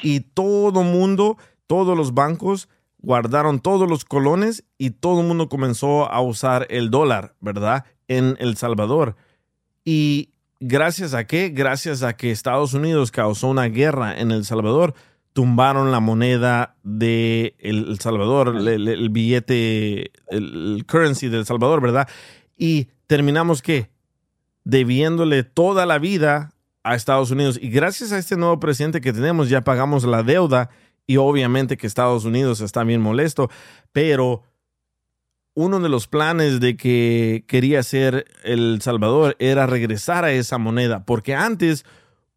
Y 0.03 0.21
todo 0.21 0.85
mundo, 0.85 1.37
todos 1.67 1.97
los 1.97 2.15
bancos 2.15 2.69
guardaron 3.03 3.61
todos 3.61 3.89
los 3.89 4.05
colones 4.05 4.65
y 4.79 4.91
todo 4.91 5.21
el 5.23 5.27
mundo 5.27 5.49
comenzó 5.49 6.11
a 6.11 6.21
usar 6.21 6.67
el 6.71 6.91
dólar, 6.91 7.35
¿verdad? 7.41 7.85
En 8.09 8.37
El 8.39 8.57
Salvador. 8.57 9.17
Y 9.85 10.31
gracias 10.61 11.15
a 11.15 11.27
qué? 11.27 11.49
Gracias 11.49 12.03
a 12.03 12.17
que 12.17 12.31
Estados 12.31 12.75
Unidos 12.75 13.11
causó 13.11 13.49
una 13.49 13.65
guerra 13.65 14.19
en 14.21 14.31
El 14.31 14.45
Salvador, 14.45 14.95
tumbaron 15.33 15.91
la 15.93 16.01
moneda 16.01 16.77
de 16.83 17.55
El 17.59 17.99
Salvador, 18.01 18.55
el, 18.57 18.69
el- 18.69 18.89
el 18.89 19.09
billete, 19.11 20.11
el, 20.29 20.77
el 20.77 20.85
currency 20.87 21.29
de 21.29 21.39
El 21.39 21.47
Salvador, 21.47 21.81
¿verdad? 21.81 22.09
Y 22.59 22.89
terminamos 23.07 23.63
qué? 23.63 23.91
Debiéndole 24.65 25.43
toda 25.43 25.87
la 25.87 25.99
vida 25.99 26.53
a 26.83 26.95
Estados 26.95 27.31
Unidos. 27.31 27.59
Y 27.61 27.71
gracias 27.71 28.13
a 28.13 28.19
este 28.19 28.37
nuevo 28.37 28.61
presidente 28.61 29.01
que 29.01 29.13
tenemos, 29.13 29.49
ya 29.49 29.63
pagamos 29.63 30.05
la 30.05 30.23
deuda 30.23 30.71
y 31.11 31.17
obviamente 31.17 31.77
que 31.77 31.89
Estados 31.89 32.25
Unidos 32.25 32.61
está 32.61 32.85
bien 32.85 33.01
molesto, 33.01 33.51
pero 33.91 34.45
uno 35.55 35.81
de 35.81 35.89
los 35.89 36.07
planes 36.07 36.61
de 36.61 36.77
que 36.77 37.43
quería 37.49 37.81
hacer 37.81 38.27
El 38.45 38.81
Salvador 38.81 39.35
era 39.41 39.67
regresar 39.67 40.25
a 40.25 40.31
esa 40.31 40.59
moneda, 40.59 41.05
porque 41.05 41.35
antes 41.35 41.85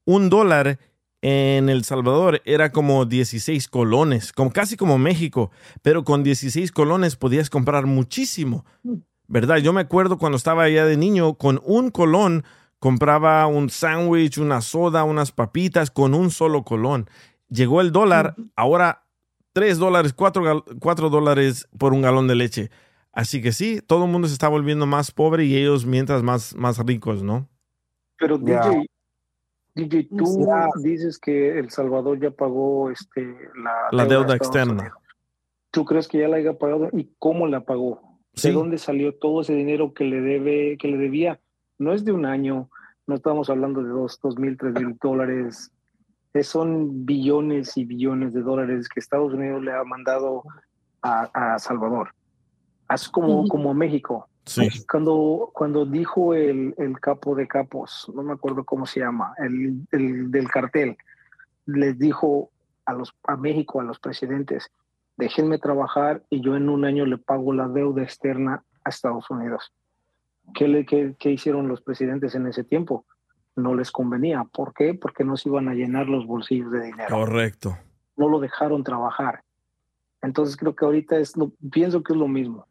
un 0.05 0.31
dólar 0.31 0.79
en 1.21 1.69
El 1.69 1.83
Salvador 1.83 2.41
era 2.45 2.71
como 2.71 3.05
16 3.05 3.67
colones, 3.67 4.33
como, 4.33 4.51
casi 4.51 4.75
como 4.75 4.97
México, 4.97 5.51
pero 5.83 6.03
con 6.03 6.23
16 6.23 6.71
colones 6.71 7.15
podías 7.15 7.51
comprar 7.51 7.85
muchísimo, 7.85 8.65
¿verdad? 9.27 9.57
Yo 9.57 9.71
me 9.71 9.81
acuerdo 9.81 10.17
cuando 10.17 10.35
estaba 10.35 10.63
allá 10.63 10.85
de 10.85 10.97
niño, 10.97 11.35
con 11.35 11.61
un 11.63 11.91
colón 11.91 12.43
compraba 12.79 13.45
un 13.45 13.69
sándwich, 13.69 14.39
una 14.39 14.59
soda, 14.61 15.05
unas 15.05 15.31
papitas 15.31 15.89
con 15.89 16.13
un 16.13 16.31
solo 16.31 16.63
colón. 16.63 17.07
Llegó 17.53 17.81
el 17.81 17.91
dólar, 17.91 18.35
ahora 18.55 19.03
3 19.53 19.77
dólares, 19.77 20.13
4, 20.13 21.09
dólares 21.09 21.67
por 21.77 21.93
un 21.93 22.01
galón 22.01 22.27
de 22.27 22.35
leche. 22.35 22.71
Así 23.11 23.43
que 23.43 23.51
sí, 23.51 23.79
todo 23.85 24.05
el 24.05 24.11
mundo 24.11 24.27
se 24.27 24.33
está 24.33 24.47
volviendo 24.47 24.87
más 24.87 25.11
pobre 25.11 25.45
y 25.45 25.55
ellos 25.55 25.85
mientras 25.85 26.23
más, 26.23 26.55
más 26.55 26.79
ricos, 26.79 27.21
¿no? 27.21 27.47
Pero. 28.17 28.39
DJ, 28.39 28.89
DJ, 29.75 30.07
tú 30.17 30.47
dices 30.81 31.19
que 31.19 31.59
El 31.59 31.69
Salvador 31.69 32.19
ya 32.19 32.31
pagó 32.31 32.89
este, 32.89 33.21
la, 33.55 33.73
La 33.91 34.03
de 34.05 34.09
deuda 34.09 34.35
externa. 34.35 34.73
Unidos. 34.73 34.97
¿Tú 35.69 35.85
crees 35.85 36.07
que 36.07 36.19
ya 36.19 36.27
la 36.27 36.37
haya 36.37 36.57
pagado 36.57 36.89
y 36.91 37.11
cómo 37.19 37.45
la 37.45 37.61
pagó? 37.61 38.19
Sí. 38.33 38.47
¿De 38.47 38.55
dónde 38.55 38.79
salió 38.79 39.13
todo 39.13 39.41
ese 39.41 39.53
dinero 39.53 39.93
que 39.93 40.05
le 40.05 40.21
debe, 40.21 40.77
que 40.77 40.87
le 40.87 40.97
debía? 40.97 41.39
No 41.77 41.93
es 41.93 42.03
de 42.03 42.11
un 42.11 42.25
año, 42.25 42.69
no 43.05 43.15
estamos 43.15 43.49
hablando 43.49 43.83
de 43.83 43.89
dos, 43.89 44.19
dos 44.21 44.37
mil, 44.37 44.57
tres 44.57 44.73
mil 44.73 44.97
dólares. 45.01 45.71
Es- 46.33 46.47
son 46.47 47.05
billones 47.05 47.77
y 47.77 47.85
billones 47.85 48.33
de 48.33 48.41
dólares 48.41 48.89
que 48.89 48.99
Estados 48.99 49.33
Unidos 49.33 49.63
le 49.63 49.71
ha 49.73 49.83
mandado 49.83 50.43
a, 51.01 51.53
a 51.53 51.59
Salvador. 51.59 52.09
Así 52.87 53.09
como, 53.11 53.47
como 53.47 53.71
a 53.71 53.73
México. 53.73 54.27
Sí. 54.45 54.67
Cuando, 54.89 55.51
cuando 55.53 55.85
dijo 55.85 56.33
el, 56.33 56.75
el 56.77 56.99
capo 56.99 57.33
de 57.33 57.47
capos, 57.47 58.11
no 58.13 58.23
me 58.23 58.33
acuerdo 58.33 58.65
cómo 58.65 58.85
se 58.85 58.99
llama, 58.99 59.33
el, 59.37 59.87
el 59.91 60.31
del 60.31 60.49
cartel, 60.49 60.97
les 61.65 61.97
dijo 61.97 62.49
a, 62.85 62.93
los, 62.93 63.15
a 63.25 63.37
México, 63.37 63.79
a 63.79 63.83
los 63.85 63.99
presidentes, 63.99 64.69
déjenme 65.15 65.59
trabajar 65.59 66.23
y 66.29 66.41
yo 66.41 66.57
en 66.57 66.67
un 66.67 66.83
año 66.83 67.05
le 67.05 67.17
pago 67.17 67.53
la 67.53 67.69
deuda 67.69 68.03
externa 68.03 68.63
a 68.83 68.89
Estados 68.89 69.29
Unidos. 69.29 69.71
¿Qué, 70.53 70.67
le, 70.67 70.85
qué, 70.85 71.15
qué 71.17 71.31
hicieron 71.31 71.69
los 71.69 71.81
presidentes 71.81 72.35
en 72.35 72.45
ese 72.47 72.65
tiempo? 72.65 73.05
No 73.55 73.75
les 73.75 73.91
convenía. 73.91 74.43
¿Por 74.45 74.73
qué? 74.73 74.93
Porque 74.93 75.23
no 75.23 75.37
se 75.37 75.49
iban 75.49 75.67
a 75.69 75.73
llenar 75.73 76.07
los 76.07 76.25
bolsillos 76.25 76.71
de 76.71 76.85
dinero. 76.85 77.09
Correcto. 77.15 77.77
No 78.17 78.27
lo 78.29 78.39
dejaron 78.39 78.83
trabajar. 78.83 79.43
Entonces 80.21 80.55
creo 80.57 80.75
que 80.75 80.85
ahorita 80.85 81.17
es 81.17 81.35
lo, 81.37 81.51
pienso 81.71 82.01
que 82.01 82.13
es 82.13 82.19
lo 82.19 82.27
mismo. 82.27 82.65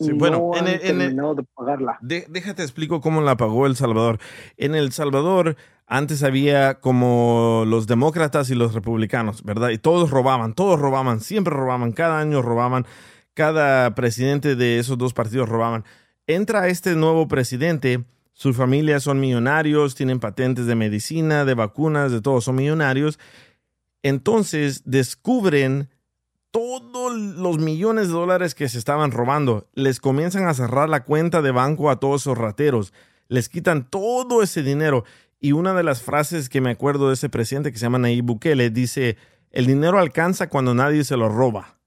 Sí, 0.00 0.12
bueno, 0.12 0.38
no 0.38 0.56
en 0.56 0.60
han 0.60 0.68
el- 0.68 0.74
en 0.74 0.80
el- 0.82 0.98
terminado 0.98 1.34
de 1.34 1.42
pagarla. 1.54 1.98
De- 2.00 2.26
déjate 2.28 2.62
explico 2.62 3.00
cómo 3.00 3.20
la 3.20 3.36
pagó 3.36 3.66
El 3.66 3.74
Salvador. 3.76 4.18
En 4.56 4.74
El 4.74 4.92
Salvador 4.92 5.56
antes 5.86 6.22
había 6.22 6.78
como 6.80 7.64
los 7.66 7.86
demócratas 7.86 8.50
y 8.50 8.54
los 8.54 8.74
republicanos, 8.74 9.42
¿verdad? 9.42 9.70
Y 9.70 9.78
todos 9.78 10.10
robaban, 10.10 10.54
todos 10.54 10.78
robaban, 10.78 11.20
siempre 11.20 11.52
robaban, 11.54 11.92
cada 11.92 12.20
año 12.20 12.42
robaban, 12.42 12.86
cada 13.34 13.94
presidente 13.94 14.54
de 14.54 14.78
esos 14.78 14.98
dos 14.98 15.14
partidos 15.14 15.48
robaban. 15.48 15.84
Entra 16.26 16.68
este 16.68 16.94
nuevo 16.94 17.26
presidente, 17.26 18.04
sus 18.38 18.56
familias 18.56 19.02
son 19.02 19.18
millonarios, 19.18 19.96
tienen 19.96 20.20
patentes 20.20 20.66
de 20.66 20.76
medicina, 20.76 21.44
de 21.44 21.54
vacunas, 21.54 22.12
de 22.12 22.20
todo, 22.20 22.40
son 22.40 22.54
millonarios. 22.54 23.18
Entonces 24.04 24.82
descubren 24.84 25.88
todos 26.52 27.12
los 27.12 27.58
millones 27.58 28.06
de 28.06 28.12
dólares 28.12 28.54
que 28.54 28.68
se 28.68 28.78
estaban 28.78 29.10
robando. 29.10 29.66
Les 29.74 29.98
comienzan 29.98 30.46
a 30.46 30.54
cerrar 30.54 30.88
la 30.88 31.02
cuenta 31.02 31.42
de 31.42 31.50
banco 31.50 31.90
a 31.90 31.98
todos 31.98 32.22
esos 32.22 32.38
rateros. 32.38 32.92
Les 33.26 33.48
quitan 33.48 33.90
todo 33.90 34.40
ese 34.40 34.62
dinero. 34.62 35.02
Y 35.40 35.50
una 35.50 35.74
de 35.74 35.82
las 35.82 36.02
frases 36.02 36.48
que 36.48 36.60
me 36.60 36.70
acuerdo 36.70 37.08
de 37.08 37.14
ese 37.14 37.28
presidente 37.28 37.72
que 37.72 37.78
se 37.78 37.86
llama 37.86 37.98
Nayib 37.98 38.24
Bukele 38.24 38.70
dice, 38.70 39.16
el 39.50 39.66
dinero 39.66 39.98
alcanza 39.98 40.48
cuando 40.48 40.74
nadie 40.74 41.02
se 41.02 41.16
lo 41.16 41.28
roba. 41.28 41.80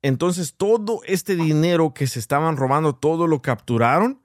Entonces 0.00 0.54
todo 0.56 1.02
este 1.04 1.36
dinero 1.36 1.92
que 1.92 2.06
se 2.06 2.20
estaban 2.20 2.56
robando, 2.56 2.94
todo 2.94 3.26
lo 3.26 3.42
capturaron 3.42 4.22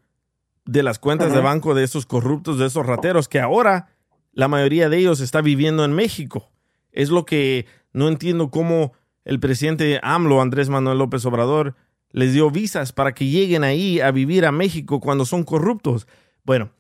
de 0.66 0.84
las 0.84 1.00
cuentas 1.00 1.34
de 1.34 1.40
banco 1.42 1.74
de 1.74 1.84
esos 1.84 2.06
corruptos, 2.06 2.58
de 2.58 2.68
esos 2.68 2.86
rateros, 2.86 3.28
que 3.28 3.40
ahora 3.40 3.90
la 4.32 4.48
mayoría 4.48 4.90
de 4.90 4.98
ellos 4.98 5.20
está 5.20 5.42
viviendo 5.42 5.84
en 5.86 5.94
México. 5.94 6.52
Es 6.92 7.10
lo 7.10 7.26
que 7.26 7.66
no 7.92 8.08
entiendo 8.08 8.50
cómo 8.50 8.94
el 9.26 9.40
presidente 9.40 10.00
AMLO, 10.04 10.42
Andrés 10.42 10.70
Manuel 10.70 10.98
López 11.00 11.26
Obrador, 11.26 11.76
les 12.12 12.34
dio 12.34 12.50
visas 12.52 12.94
para 12.94 13.14
que 13.14 13.26
lleguen 13.28 13.64
ahí 13.64 14.00
a 14.00 14.12
vivir 14.12 14.46
a 14.46 14.52
México 14.52 15.00
cuando 15.00 15.26
son 15.26 15.44
corruptos. 15.44 16.08
Bueno, 16.44 16.72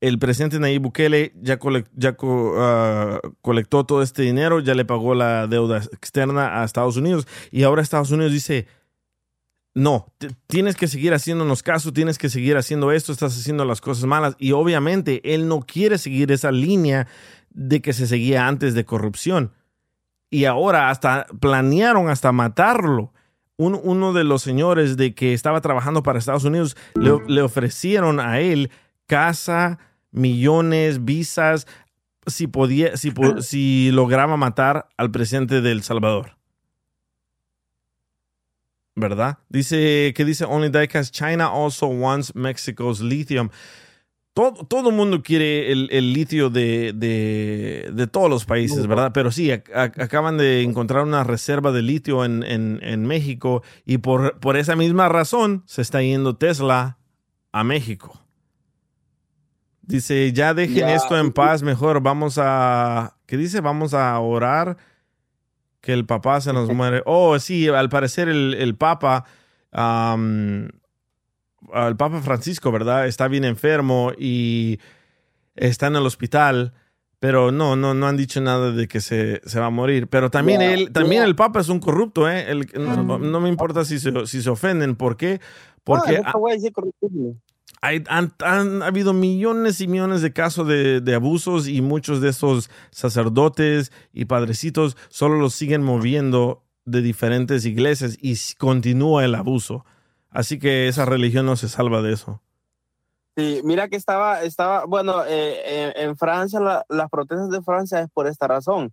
el 0.00 0.18
presidente 0.18 0.58
Nayib 0.60 0.82
Bukele 0.82 1.32
ya, 1.40 1.58
colec- 1.58 1.88
ya 1.94 2.16
co- 2.16 2.54
ah, 2.58 3.20
colectó 3.40 3.84
todo 3.84 4.02
este 4.02 4.22
dinero, 4.22 4.60
ya 4.60 4.74
le 4.74 4.84
pagó 4.84 5.14
la 5.14 5.46
deuda 5.46 5.78
externa 5.78 6.60
a 6.60 6.64
Estados 6.64 6.96
Unidos 6.96 7.26
y 7.50 7.62
ahora 7.62 7.80
Estados 7.80 8.10
Unidos 8.10 8.32
dice, 8.32 8.66
no, 9.74 10.06
tienes 10.46 10.76
que 10.76 10.86
seguir 10.86 11.12
haciéndonos 11.14 11.62
caso, 11.64 11.92
tienes 11.92 12.16
que 12.16 12.28
seguir 12.28 12.56
haciendo 12.56 12.92
esto, 12.92 13.10
estás 13.12 13.36
haciendo 13.36 13.64
las 13.64 13.80
cosas 13.80 14.04
malas 14.04 14.36
y 14.38 14.52
obviamente 14.52 15.20
él 15.34 15.48
no 15.48 15.60
quiere 15.60 15.98
seguir 15.98 16.30
esa 16.30 16.52
línea 16.52 17.08
de 17.50 17.82
que 17.82 17.92
se 17.92 18.06
seguía 18.06 18.46
antes 18.46 18.74
de 18.74 18.84
corrupción 18.84 19.52
y 20.30 20.44
ahora 20.44 20.90
hasta 20.90 21.26
planearon 21.40 22.08
hasta 22.08 22.32
matarlo. 22.32 23.12
Un- 23.56 23.78
uno 23.84 24.12
de 24.12 24.24
los 24.24 24.42
señores 24.42 24.96
de 24.96 25.14
que 25.14 25.32
estaba 25.32 25.60
trabajando 25.60 26.02
para 26.02 26.18
Estados 26.18 26.44
Unidos 26.44 26.76
le, 26.96 27.12
le 27.28 27.40
ofrecieron 27.42 28.18
a 28.18 28.40
él 28.40 28.70
casa, 29.06 29.78
millones, 30.10 31.04
visas, 31.04 31.66
si 32.26 32.46
podía, 32.48 32.96
si, 32.96 33.12
si 33.40 33.90
lograba 33.92 34.36
matar 34.36 34.88
al 34.96 35.10
presidente 35.10 35.60
de 35.60 35.70
El 35.72 35.82
Salvador. 35.82 36.36
¿Verdad? 38.96 39.38
Dice 39.48 40.12
que 40.16 40.24
dice 40.24 40.44
Only 40.44 40.68
Diecast, 40.70 41.12
China 41.12 41.46
also 41.48 41.86
wants 41.86 42.34
Mexico's 42.34 43.00
lithium. 43.00 43.48
Todo, 44.34 44.64
todo 44.66 44.90
el 44.90 44.96
mundo 44.96 45.22
quiere 45.22 45.70
el, 45.70 45.88
el 45.92 46.12
litio 46.12 46.50
de, 46.50 46.92
de, 46.92 47.90
de 47.92 48.06
todos 48.08 48.28
los 48.28 48.44
países, 48.44 48.86
¿verdad? 48.88 49.12
Pero 49.14 49.30
sí, 49.30 49.48
ac- 49.50 49.70
ac- 49.72 50.02
acaban 50.02 50.36
de 50.38 50.62
encontrar 50.62 51.04
una 51.04 51.22
reserva 51.22 51.70
de 51.70 51.82
litio 51.82 52.24
en, 52.24 52.42
en- 52.42 52.80
en 52.82 53.06
México 53.06 53.62
y 53.84 53.98
por, 53.98 54.38
por 54.40 54.56
esa 54.56 54.74
misma 54.74 55.08
razón 55.08 55.62
se 55.66 55.82
está 55.82 56.02
yendo 56.02 56.36
Tesla 56.36 56.98
a 57.52 57.62
México. 57.62 58.20
Dice, 59.82 60.32
ya 60.32 60.54
dejen 60.54 60.88
esto 60.88 61.18
en 61.18 61.30
paz, 61.32 61.62
mejor 61.62 62.00
vamos 62.00 62.38
a... 62.40 63.16
¿Qué 63.26 63.36
dice? 63.36 63.60
Vamos 63.60 63.92
a 63.94 64.18
orar 64.18 64.76
que 65.84 65.92
el 65.92 66.06
papá 66.06 66.40
se 66.40 66.52
nos 66.54 66.70
muere. 66.72 67.02
Oh, 67.04 67.38
sí, 67.38 67.68
al 67.68 67.88
parecer 67.90 68.28
el, 68.30 68.54
el 68.54 68.74
papa... 68.74 69.24
el 69.72 70.70
Papa 71.96 72.20
Francisco, 72.22 72.72
¿verdad? 72.72 73.06
Está 73.06 73.28
bien 73.28 73.44
enfermo 73.44 74.12
y 74.18 74.78
está 75.56 75.86
en 75.88 75.96
el 75.96 76.06
hospital, 76.06 76.72
Pero 77.24 77.50
no, 77.50 77.74
no, 77.74 77.94
no 77.94 78.06
han 78.06 78.18
dicho 78.18 78.38
nada 78.42 78.70
de 78.70 78.86
que 78.86 79.00
se, 79.00 79.40
se 79.46 79.58
va 79.58 79.66
a 79.66 79.70
morir. 79.70 80.08
Pero 80.08 80.30
también 80.30 80.60
él, 80.60 80.92
también 80.92 81.22
el 81.22 81.34
Papa 81.34 81.60
es 81.60 81.70
un 81.70 81.80
corrupto, 81.80 82.28
¿eh? 82.28 82.50
El- 82.50 82.68
no, 82.74 83.18
no 83.18 83.40
me 83.40 83.48
importa 83.48 83.82
si 83.86 83.98
se, 83.98 84.26
si 84.26 84.42
se 84.42 84.50
ofenden. 84.50 84.94
¿Por 84.94 85.16
qué? 85.16 85.40
Porque 85.84 86.20
güey 86.34 86.60
sí, 86.60 86.70
corruptible. 86.70 87.36
Hay, 87.84 88.02
han, 88.08 88.32
han 88.40 88.82
habido 88.82 89.12
millones 89.12 89.80
y 89.80 89.86
millones 89.88 90.22
de 90.22 90.32
casos 90.32 90.66
de, 90.66 91.00
de 91.00 91.14
abusos 91.14 91.68
y 91.68 91.82
muchos 91.82 92.20
de 92.20 92.30
esos 92.30 92.70
sacerdotes 92.90 93.92
y 94.12 94.24
padrecitos 94.24 94.96
solo 95.08 95.36
los 95.38 95.54
siguen 95.54 95.82
moviendo 95.82 96.62
de 96.86 97.02
diferentes 97.02 97.64
iglesias 97.66 98.16
y 98.20 98.34
continúa 98.58 99.24
el 99.24 99.34
abuso. 99.34 99.84
Así 100.30 100.58
que 100.58 100.88
esa 100.88 101.04
religión 101.04 101.46
no 101.46 101.56
se 101.56 101.68
salva 101.68 102.02
de 102.02 102.12
eso. 102.14 102.40
Sí, 103.36 103.60
mira 103.64 103.88
que 103.88 103.96
estaba, 103.96 104.42
estaba, 104.42 104.84
bueno, 104.84 105.24
eh, 105.26 105.92
en, 105.96 106.08
en 106.08 106.16
Francia, 106.16 106.60
la- 106.60 106.84
las 106.88 107.10
protestas 107.10 107.50
de 107.50 107.62
Francia 107.62 108.00
es 108.00 108.08
por 108.12 108.26
esta 108.26 108.46
razón, 108.46 108.92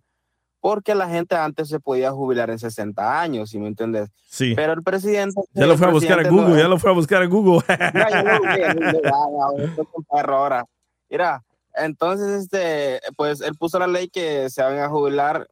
porque 0.62 0.94
la 0.94 1.08
gente 1.08 1.34
antes 1.34 1.68
se 1.68 1.80
podía 1.80 2.12
jubilar 2.12 2.48
en 2.48 2.58
60 2.60 3.20
años, 3.20 3.50
¿sí 3.50 3.58
me 3.58 3.66
entiendes? 3.66 4.10
Sí. 4.28 4.54
Pero 4.54 4.72
el 4.74 4.82
presidente... 4.84 5.42
Ya 5.54 5.66
lo 5.66 5.76
fue 5.76 5.88
a 5.88 5.90
buscar 5.90 6.20
a 6.20 6.22
no- 6.22 6.30
Google, 6.30 6.56
ya 6.56 6.68
lo 6.68 6.78
fue 6.78 6.90
a 6.92 6.94
buscar 6.94 7.20
a 7.20 7.26
Google. 7.26 7.62
Lo 7.68 8.38
busqué, 8.38 9.84
ahora. 10.08 10.64
Mira, 11.10 11.42
entonces, 11.74 12.44
este, 12.44 13.00
pues 13.16 13.40
él 13.40 13.56
puso 13.56 13.80
la 13.80 13.88
ley 13.88 14.08
que 14.08 14.48
se 14.50 14.62
van 14.62 14.78
a 14.78 14.88
jubilar 14.88 15.48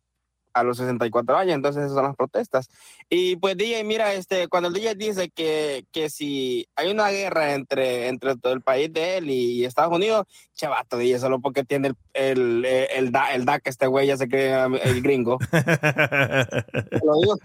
a 0.53 0.63
los 0.63 0.77
64 0.79 1.37
años, 1.37 1.55
entonces 1.55 1.83
esas 1.85 1.95
son 1.95 2.05
las 2.05 2.17
protestas. 2.17 2.69
Y 3.09 3.37
pues 3.37 3.57
DJ, 3.57 3.85
mira, 3.85 4.13
este, 4.15 4.49
cuando 4.49 4.69
el 4.69 4.75
DJ 4.75 4.95
dice 4.95 5.31
que, 5.31 5.85
que 5.93 6.11
si 6.11 6.67
hay 6.77 6.91
una 6.91 7.09
guerra 7.11 7.55
entre, 7.55 8.09
entre 8.09 8.37
todo 8.37 8.53
el 8.53 8.61
país 8.63 8.93
de 8.93 9.19
él 9.19 9.31
y 9.31 9.65
Estados 9.65 9.95
Unidos, 9.95 10.27
chavato, 10.55 10.97
DJ, 10.99 11.19
solo 11.19 11.41
porque 11.41 11.65
tiene 11.65 11.89
el, 11.89 11.97
el, 12.15 12.65
el, 12.65 13.13
DA- 13.13 13.35
el 13.35 13.45
DAC, 13.45 13.67
este 13.69 13.87
güey 13.87 14.07
ya 14.09 14.17
se 14.17 14.29
cree 14.29 14.55
el 14.85 15.03
gringo. 15.03 15.39
Te 15.51 15.61
lo 17.05 17.21
digo. 17.21 17.39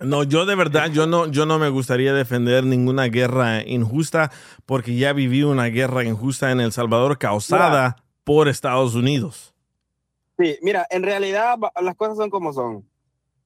No, 0.00 0.24
yo 0.24 0.44
de 0.46 0.54
verdad, 0.54 0.90
yo 0.90 1.06
no, 1.06 1.26
yo 1.26 1.46
no 1.46 1.58
me 1.58 1.68
gustaría 1.68 2.12
defender 2.12 2.64
ninguna 2.64 3.04
guerra 3.04 3.62
injusta 3.66 4.30
porque 4.66 4.96
ya 4.96 5.12
viví 5.12 5.42
una 5.42 5.66
guerra 5.66 6.04
injusta 6.04 6.50
en 6.50 6.60
El 6.60 6.72
Salvador 6.72 7.18
causada 7.18 7.96
por 8.24 8.48
Estados 8.48 8.94
Unidos. 8.94 9.54
Sí, 10.40 10.58
mira, 10.62 10.86
en 10.90 11.02
realidad 11.02 11.58
las 11.82 11.96
cosas 11.96 12.16
son 12.16 12.30
como 12.30 12.52
son. 12.52 12.88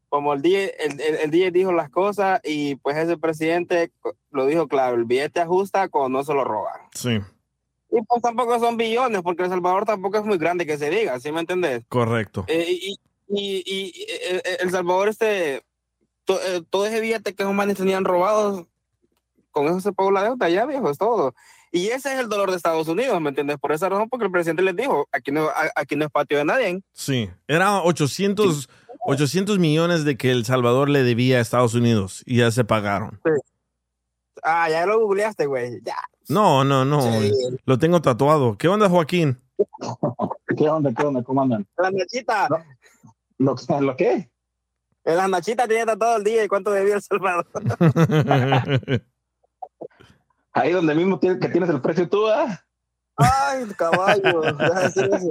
Como 0.08 0.32
el 0.32 0.42
DJ, 0.42 0.70
el, 0.78 1.00
el, 1.00 1.14
el 1.16 1.30
DJ 1.30 1.50
dijo 1.50 1.72
las 1.72 1.90
cosas 1.90 2.40
y 2.44 2.76
pues 2.76 2.96
ese 2.96 3.16
presidente 3.16 3.90
lo 4.30 4.46
dijo 4.46 4.68
claro, 4.68 4.94
el 4.96 5.04
billete 5.06 5.40
ajusta 5.40 5.88
cuando 5.88 6.18
no 6.18 6.24
se 6.24 6.32
lo 6.34 6.44
roban. 6.44 6.80
Sí, 6.94 7.18
Y 7.90 8.00
pues 8.02 8.22
tampoco 8.22 8.58
son 8.60 8.76
billones, 8.76 9.22
porque 9.22 9.42
El 9.42 9.48
Salvador 9.50 9.84
tampoco 9.84 10.18
es 10.18 10.24
muy 10.24 10.38
grande 10.38 10.66
que 10.66 10.78
se 10.78 10.88
diga, 10.90 11.18
¿sí 11.18 11.32
me 11.32 11.40
entendés? 11.40 11.84
correcto. 11.88 12.44
Eh, 12.46 12.64
y, 12.68 12.96
y, 13.28 13.56
y- 13.56 13.62
y, 13.66 14.02
eh, 14.02 14.42
eh, 14.44 14.56
El 14.60 14.70
Salvador, 14.70 15.08
este, 15.08 15.64
to- 16.24 16.40
eh, 16.40 16.62
todo 16.70 16.86
ese 16.86 17.00
billete 17.00 17.34
que 17.34 17.42
esos 17.42 17.54
manes 17.54 17.76
tenían 17.76 18.04
robados, 18.04 18.66
con 19.50 19.66
eso 19.66 19.80
se 19.80 19.92
pagó 19.92 20.12
la 20.12 20.22
deuda 20.22 20.48
ya, 20.48 20.64
viejo, 20.66 20.90
es 20.90 20.98
todo. 20.98 21.34
Y 21.74 21.88
ese 21.88 22.14
es 22.14 22.20
el 22.20 22.28
dolor 22.28 22.50
de 22.52 22.56
Estados 22.56 22.86
Unidos, 22.86 23.20
¿me 23.20 23.30
entiendes? 23.30 23.58
Por 23.58 23.72
esa 23.72 23.88
razón, 23.88 24.08
porque 24.08 24.26
el 24.26 24.30
presidente 24.30 24.62
les 24.62 24.76
dijo, 24.76 25.08
aquí 25.10 25.32
no, 25.32 25.48
aquí 25.74 25.96
no 25.96 26.04
es 26.04 26.10
patio 26.12 26.38
de 26.38 26.44
nadie. 26.44 26.80
Sí, 26.92 27.28
era 27.48 27.82
800, 27.82 28.68
800 29.00 29.58
millones 29.58 30.04
de 30.04 30.16
que 30.16 30.30
El 30.30 30.44
Salvador 30.44 30.88
le 30.88 31.02
debía 31.02 31.38
a 31.38 31.40
Estados 31.40 31.74
Unidos 31.74 32.22
y 32.26 32.36
ya 32.36 32.52
se 32.52 32.62
pagaron. 32.64 33.20
Ah, 34.44 34.70
ya 34.70 34.86
lo 34.86 35.00
googleaste, 35.00 35.46
güey. 35.46 35.80
Ya. 35.82 35.96
No, 36.28 36.62
no, 36.62 36.84
no, 36.84 37.02
Sí. 37.20 37.32
lo 37.64 37.76
tengo 37.76 38.00
tatuado. 38.00 38.56
¿Qué 38.56 38.68
onda, 38.68 38.88
Joaquín? 38.88 39.36
¿Qué 40.56 40.68
onda? 40.68 40.92
¿Qué 40.94 41.04
onda? 41.04 41.24
¿Cómo 41.24 41.42
andan? 41.42 41.66
La 41.76 41.90
Nachita. 41.90 42.48
¿Lo, 43.38 43.56
¿Lo 43.80 43.96
qué? 43.96 44.30
La 45.02 45.26
Nachita 45.26 45.66
tiene 45.66 45.86
tatuado 45.86 46.18
el 46.18 46.22
día 46.22 46.44
y 46.44 46.46
cuánto 46.46 46.70
debía 46.70 46.94
El 46.94 47.02
Salvador. 47.02 47.48
Ahí 50.54 50.72
donde 50.72 50.94
mismo 50.94 51.18
tienes, 51.18 51.40
que 51.40 51.48
tienes 51.48 51.68
el 51.70 51.80
precio 51.80 52.08
tú, 52.08 52.26
¿ah? 52.28 52.60
Ay, 53.16 53.64
caballo. 53.76 54.40
Deja 54.40 54.74
de 54.80 54.82
decir 54.84 55.10
eso. 55.12 55.30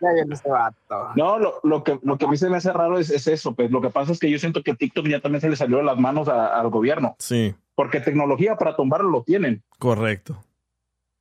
Ya 0.00 0.12
viene 0.14 0.34
ese 0.34 0.48
vato. 0.48 1.08
No, 1.16 1.38
lo, 1.38 1.60
lo, 1.62 1.84
que, 1.84 1.98
lo 2.02 2.16
que 2.18 2.24
a 2.24 2.28
mí 2.28 2.36
se 2.36 2.48
me 2.50 2.56
hace 2.56 2.72
raro 2.72 2.98
es, 2.98 3.10
es 3.10 3.26
eso. 3.26 3.54
Pues 3.54 3.70
lo 3.70 3.80
que 3.80 3.90
pasa 3.90 4.12
es 4.12 4.18
que 4.18 4.30
yo 4.30 4.38
siento 4.38 4.62
que 4.62 4.74
TikTok 4.74 5.06
ya 5.06 5.20
también 5.20 5.40
se 5.40 5.48
le 5.48 5.56
salió 5.56 5.78
de 5.78 5.84
las 5.84 5.98
manos 5.98 6.28
a- 6.28 6.58
al 6.58 6.70
gobierno. 6.70 7.14
Sí, 7.18 7.54
Porque 7.74 8.00
tecnología 8.00 8.56
para 8.56 8.74
tumbarlo 8.76 9.10
lo 9.10 9.22
tienen. 9.22 9.62
correcto. 9.78 10.42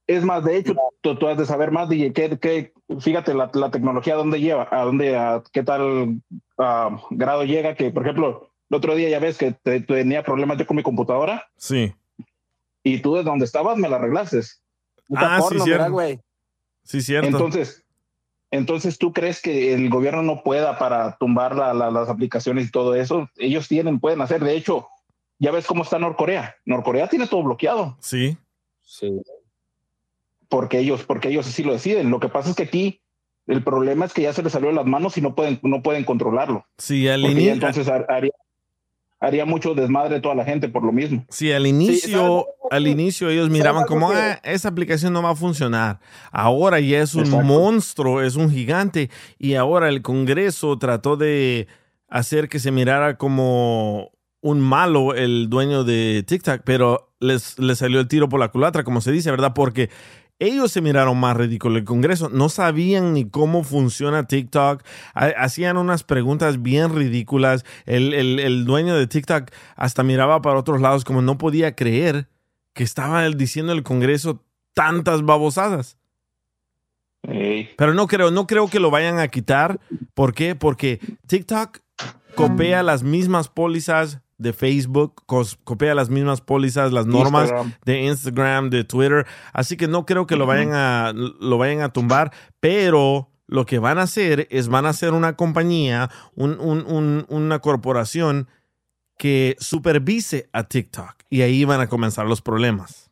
Es 0.07 0.23
más, 0.23 0.43
de 0.43 0.57
hecho, 0.57 0.75
tú, 1.01 1.15
tú 1.15 1.27
has 1.27 1.35
de 1.37 1.45
saber 1.47 1.71
más, 1.71 1.89
DJ, 1.89 2.11
que, 2.13 2.37
que 2.39 2.73
fíjate 2.99 3.33
la, 3.33 3.49
la 3.55 3.71
tecnología 3.71 4.13
a 4.13 4.17
dónde 4.17 4.39
lleva, 4.39 4.67
a 4.69 4.83
dónde, 4.83 5.17
a 5.17 5.41
qué 5.51 5.63
tal 5.63 6.21
ah, 6.59 6.95
grado 7.09 7.43
llega, 7.43 7.73
que 7.73 7.89
por 7.89 8.03
ejemplo, 8.03 8.51
el 8.69 8.77
otro 8.77 8.93
día 8.93 9.09
ya 9.09 9.17
ves 9.19 9.35
que 9.39 9.53
te- 9.53 9.81
tenía 9.81 10.21
problemas 10.23 10.59
yo 10.59 10.67
con 10.67 10.77
mi 10.77 10.83
computadora 10.83 11.47
Sí. 11.57 11.95
Y 12.85 12.99
tú 12.99 13.15
desde 13.15 13.29
donde 13.29 13.45
estabas 13.45 13.77
me 13.77 13.89
la 13.89 13.95
arreglaste. 13.97 14.39
Ah, 15.15 15.41
sí, 15.49 15.59
cierto. 15.59 15.89
mira. 15.89 16.21
Sí, 16.83 17.01
cierto. 17.01 17.27
Entonces, 17.27 17.83
entonces 18.51 18.97
tú 18.99 19.11
crees 19.11 19.41
que 19.41 19.73
el 19.73 19.89
gobierno 19.89 20.21
no 20.21 20.43
pueda 20.43 20.77
para 20.77 21.17
tumbar 21.17 21.55
la- 21.55 21.73
la- 21.73 21.89
las 21.91 22.07
aplicaciones 22.09 22.67
y 22.67 22.71
todo 22.71 22.93
eso. 22.95 23.27
Ellos 23.37 23.67
tienen, 23.67 23.99
pueden 23.99 24.21
hacer. 24.21 24.43
De 24.43 24.55
hecho, 24.55 24.87
ya 25.39 25.51
ves 25.51 25.65
cómo 25.65 25.81
está 25.83 25.97
Norcorea. 25.99 26.55
Norcorea 26.63 27.07
tiene 27.09 27.27
todo 27.27 27.43
bloqueado 27.43 27.97
sí, 27.99 28.37
Sí. 28.83 29.11
porque 30.47 30.79
ellos, 30.79 31.03
porque 31.03 31.29
ellos 31.29 31.47
así 31.47 31.63
lo 31.63 31.73
deciden. 31.73 32.09
Lo 32.11 32.19
que 32.19 32.29
pasa 32.29 32.51
es 32.51 32.55
que 32.55 32.63
aquí 32.63 33.01
el 33.47 33.63
problema 33.63 34.05
es 34.05 34.13
que 34.13 34.21
ya 34.21 34.33
se 34.33 34.43
les 34.43 34.51
salió 34.53 34.69
de 34.69 34.75
las 34.75 34.85
manos 34.85 35.17
y 35.17 35.21
no 35.21 35.33
pueden, 35.35 35.59
no 35.63 35.81
pueden 35.81 36.03
controlarlo. 36.03 36.65
sí, 36.77 37.07
al, 37.07 37.21
Porque 37.21 37.35
ya 37.35 37.41
ini- 37.41 37.53
entonces 37.53 37.87
har- 37.87 38.05
haría, 38.09 38.31
haría 39.25 39.45
mucho 39.45 39.73
desmadre 39.73 40.19
toda 40.21 40.35
la 40.35 40.45
gente 40.45 40.69
por 40.69 40.83
lo 40.83 40.91
mismo. 40.91 41.25
sí, 41.29 41.51
al 41.51 41.65
inicio, 41.67 42.45
al 42.69 42.87
inicio 42.87 43.29
ellos 43.29 43.49
miraban 43.49 43.85
como, 43.85 44.11
ah, 44.11 44.39
esa 44.43 44.69
aplicación 44.69 45.13
no 45.13 45.21
va 45.23 45.31
a 45.31 45.35
funcionar. 45.35 45.99
Ahora 46.31 46.79
ya 46.79 47.01
es 47.01 47.15
un 47.15 47.25
Exacto. 47.25 47.45
monstruo, 47.45 48.21
es 48.21 48.35
un 48.35 48.49
gigante. 48.51 49.09
Y 49.39 49.55
ahora 49.55 49.89
el 49.89 50.01
Congreso 50.01 50.77
trató 50.77 51.17
de 51.17 51.67
hacer 52.07 52.49
que 52.49 52.59
se 52.59 52.71
mirara 52.71 53.17
como 53.17 54.11
un 54.41 54.59
malo 54.61 55.15
el 55.15 55.49
dueño 55.49 55.83
de 55.83 56.23
TikTok, 56.27 56.61
pero 56.63 57.11
les, 57.19 57.57
les 57.57 57.79
salió 57.79 57.99
el 57.99 58.07
tiro 58.07 58.29
por 58.29 58.39
la 58.39 58.49
culatra, 58.49 58.83
como 58.83 59.01
se 59.01 59.11
dice, 59.11 59.31
¿verdad? 59.31 59.53
Porque 59.55 59.89
ellos 60.39 60.71
se 60.71 60.81
miraron 60.81 61.17
más 61.19 61.37
ridículos. 61.37 61.77
El 61.79 61.85
Congreso 61.85 62.29
no 62.29 62.49
sabían 62.49 63.13
ni 63.13 63.29
cómo 63.29 63.63
funciona 63.63 64.27
TikTok. 64.27 64.83
Ha- 65.13 65.27
Hacían 65.37 65.77
unas 65.77 66.03
preguntas 66.03 66.61
bien 66.61 66.93
ridículas. 66.93 67.63
El, 67.85 68.13
el- 68.13 68.39
el 68.39 68.65
dueño 68.65 68.95
de 68.95 69.07
TikTok 69.07 69.49
hasta 69.75 70.03
miraba 70.03 70.41
para 70.41 70.59
otros 70.59 70.81
lados 70.81 71.05
como 71.05 71.21
no 71.21 71.37
podía 71.37 71.75
creer 71.75 72.27
que 72.73 72.83
estaba 72.83 73.25
él 73.25 73.37
diciendo 73.37 73.71
el 73.71 73.83
Congreso 73.83 74.43
tantas 74.73 75.23
babosadas. 75.23 75.97
Pero 77.77 77.93
no 77.93 78.05
creo, 78.07 78.29
no 78.29 78.45
creo 78.45 78.67
que 78.67 78.79
lo 78.79 78.91
vayan 78.91 79.17
a 79.19 79.27
quitar. 79.29 79.79
¿Por 80.13 80.33
qué? 80.33 80.53
Porque 80.55 80.99
TikTok 81.27 81.79
copia 82.35 82.83
las 82.83 83.01
mismas 83.03 83.47
pólizas 83.49 84.19
de 84.37 84.51
Facebook, 84.53 85.23
copia 85.63 85.95
las 85.95 86.09
mismas 86.09 86.41
pólizas, 86.41 86.91
las 86.91 87.05
normas 87.05 87.43
Instagram. 87.43 87.73
de 87.85 88.03
Instagram, 88.03 88.69
de 88.69 88.83
Twitter. 88.83 89.25
Así 89.53 89.77
que 89.77 89.87
no 89.87 90.05
creo 90.05 90.27
que 90.27 90.35
lo 90.35 90.45
vayan 90.45 90.71
a 90.73 91.13
lo 91.13 91.57
vayan 91.57 91.81
a 91.81 91.89
tumbar, 91.89 92.31
pero 92.59 93.29
lo 93.47 93.65
que 93.65 93.79
van 93.79 93.97
a 93.99 94.03
hacer 94.03 94.47
es 94.51 94.67
van 94.67 94.85
a 94.85 94.89
hacer 94.89 95.13
una 95.13 95.35
compañía, 95.35 96.09
un- 96.35 96.59
un- 96.59 96.85
un- 96.85 97.25
una 97.29 97.59
corporación 97.59 98.47
que 99.17 99.55
supervise 99.59 100.49
a 100.51 100.63
TikTok 100.63 101.15
y 101.29 101.41
ahí 101.41 101.63
van 101.63 101.79
a 101.79 101.87
comenzar 101.87 102.25
los 102.25 102.41
problemas. 102.41 103.09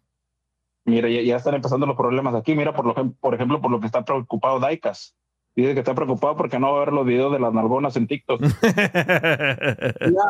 Mira, 0.86 1.08
ya, 1.10 1.22
ya 1.22 1.38
están 1.38 1.54
empezando 1.56 1.86
los 1.86 1.96
problemas 1.96 2.36
aquí. 2.36 2.56
Mira, 2.56 2.74
por, 2.74 2.86
lo, 2.86 3.12
por 3.22 3.34
ejemplo, 3.34 3.62
por 3.62 3.72
lo 3.72 3.80
que 3.80 3.86
está 3.86 4.04
preocupado 4.04 4.60
Daikas. 4.60 5.16
Dice 5.56 5.74
que 5.74 5.80
está 5.82 5.94
preocupado 5.94 6.36
porque 6.36 6.58
no 6.60 6.72
va 6.72 6.78
a 6.78 6.86
ver 6.86 6.94
los 6.94 7.06
videos 7.06 7.32
de 7.32 7.40
las 7.40 7.54
nalgonas 7.54 7.96
en 7.96 8.08
TikTok. 8.08 8.42
¿Sabes, 8.62 10.26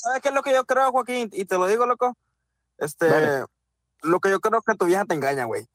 ¿Sabes 0.00 0.20
qué 0.22 0.28
es 0.30 0.34
lo 0.34 0.42
que 0.42 0.52
yo 0.52 0.64
creo, 0.64 0.90
Joaquín? 0.90 1.28
Y 1.32 1.44
te 1.44 1.56
lo 1.58 1.66
digo, 1.66 1.84
loco. 1.86 2.16
Este, 2.78 3.08
Dale. 3.08 3.44
lo 4.02 4.20
que 4.20 4.30
yo 4.30 4.40
creo 4.40 4.62
que 4.62 4.74
tu 4.74 4.86
vieja 4.86 5.04
te 5.04 5.14
engaña, 5.14 5.44
güey. 5.44 5.66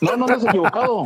No, 0.00 0.16
no, 0.16 0.26
no 0.26 0.34
es 0.34 0.44
equivocado. 0.44 1.04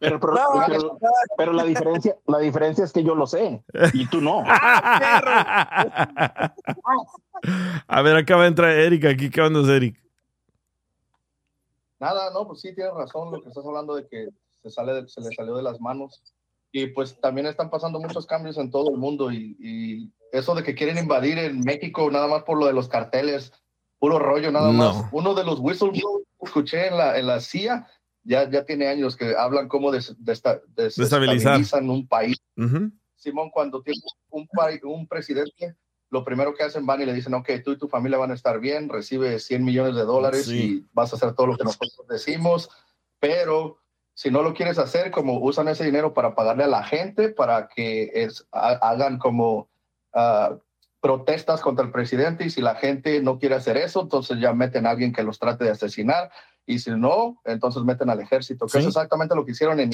Pero, 0.00 0.14
el 0.14 0.20
pro- 0.20 0.34
No, 0.34 0.64
pero- 0.66 0.98
pero 1.36 1.52
la 1.52 1.64
diferencia, 1.64 2.16
la 2.26 2.38
diferencia 2.38 2.84
es 2.84 2.92
que 2.92 3.02
yo 3.04 3.14
lo 3.14 3.26
sé 3.26 3.62
y 3.92 4.06
tú 4.06 4.20
no. 4.20 4.42
a 7.88 8.02
ver, 8.02 8.16
acá 8.16 8.36
va 8.36 8.44
a 8.44 8.48
entrar 8.48 8.70
Eric 8.70 9.04
aquí. 9.06 9.28
¿Qué 9.30 9.40
onda, 9.42 9.60
Eric? 9.74 10.01
Nada, 12.02 12.30
no, 12.32 12.46
pues 12.48 12.60
sí, 12.60 12.74
tienes 12.74 12.92
razón 12.94 13.30
lo 13.30 13.40
que 13.40 13.48
estás 13.48 13.64
hablando 13.64 13.94
de 13.94 14.08
que 14.08 14.28
se, 14.60 14.70
sale 14.70 14.92
de- 14.92 15.08
se 15.08 15.20
le 15.20 15.28
salió 15.36 15.54
de 15.56 15.62
las 15.62 15.80
manos. 15.80 16.20
Y 16.72 16.88
pues 16.88 17.20
también 17.20 17.46
están 17.46 17.70
pasando 17.70 18.00
muchos 18.00 18.26
cambios 18.26 18.58
en 18.58 18.70
todo 18.72 18.90
el 18.90 18.96
mundo 18.96 19.30
y, 19.30 19.56
y 19.60 20.10
eso 20.32 20.54
de 20.56 20.64
que 20.64 20.74
quieren 20.74 20.98
invadir 20.98 21.38
en 21.38 21.60
México 21.60 22.10
nada 22.10 22.26
más 22.26 22.42
por 22.42 22.58
lo 22.58 22.66
de 22.66 22.72
los 22.72 22.88
carteles, 22.88 23.52
puro 24.00 24.18
rollo 24.18 24.50
nada 24.50 24.72
No. 24.72 24.94
más. 24.94 25.04
Uno 25.12 25.34
de 25.34 25.44
los 25.44 25.60
whistleblowers 25.60 26.26
escuché 26.42 26.88
en 26.88 26.96
la, 26.98 27.18
en 27.18 27.26
la 27.28 27.38
CIA, 27.40 27.86
ya, 28.24 28.50
ya 28.50 28.64
tiene 28.64 28.88
años 28.88 29.16
que 29.16 29.36
hablan 29.36 29.68
cómo 29.68 29.92
des- 29.92 30.16
desta- 30.18 30.60
des- 30.74 30.96
Destabilizar. 30.96 31.58
desestabilizan 31.58 31.88
un 31.90 32.08
país. 32.08 32.36
Ujú. 32.56 32.90
Simón, 33.14 33.50
cuando 33.50 33.80
tiene 33.82 34.00
un 34.82 35.06
presidente, 35.06 35.76
lo 36.12 36.24
primero 36.24 36.54
que 36.54 36.62
hacen 36.62 36.84
van 36.86 37.00
y 37.00 37.06
le 37.06 37.14
dicen, 37.14 37.32
ok, 37.34 37.48
tú 37.64 37.72
y 37.72 37.78
tu 37.78 37.88
familia 37.88 38.18
van 38.18 38.30
a 38.30 38.34
estar 38.34 38.60
bien, 38.60 38.88
recibe 38.90 39.38
100 39.38 39.64
millones 39.64 39.94
de 39.96 40.02
dólares 40.02 40.44
Sí. 40.44 40.58
y 40.84 40.86
vas 40.92 41.12
a 41.12 41.16
hacer 41.16 41.34
todo 41.34 41.46
lo 41.48 41.56
que 41.56 41.64
nosotros 41.64 42.06
decimos, 42.08 42.68
pero 43.18 43.78
si 44.14 44.30
no 44.30 44.42
lo 44.42 44.52
quieres 44.52 44.78
hacer, 44.78 45.10
como 45.10 45.38
usan 45.40 45.68
ese 45.68 45.84
dinero 45.84 46.12
para 46.12 46.34
pagarle 46.34 46.64
a 46.64 46.68
la 46.68 46.84
gente, 46.84 47.30
para 47.30 47.66
que 47.68 48.10
es, 48.14 48.46
ha- 48.52 48.78
hagan 48.90 49.18
como 49.18 49.70
ah, 50.12 50.54
protestas 51.00 51.62
contra 51.62 51.84
el 51.86 51.90
presidente 51.90 52.44
y 52.44 52.50
si 52.50 52.60
la 52.60 52.74
gente 52.74 53.20
no 53.22 53.38
quiere 53.38 53.54
hacer 53.54 53.78
eso, 53.78 54.02
entonces 54.02 54.38
ya 54.38 54.52
meten 54.52 54.86
a 54.86 54.90
alguien 54.90 55.14
que 55.14 55.22
los 55.22 55.38
trate 55.38 55.64
de 55.64 55.70
asesinar 55.70 56.30
y 56.66 56.78
si 56.78 56.90
no, 56.90 57.40
entonces 57.44 57.82
meten 57.84 58.10
al 58.10 58.20
ejército, 58.20 58.66
que 58.66 58.72
Sí. 58.72 58.78
es 58.80 58.86
exactamente 58.88 59.34
lo 59.34 59.44
que 59.46 59.52
hicieron 59.52 59.80
en... 59.80 59.90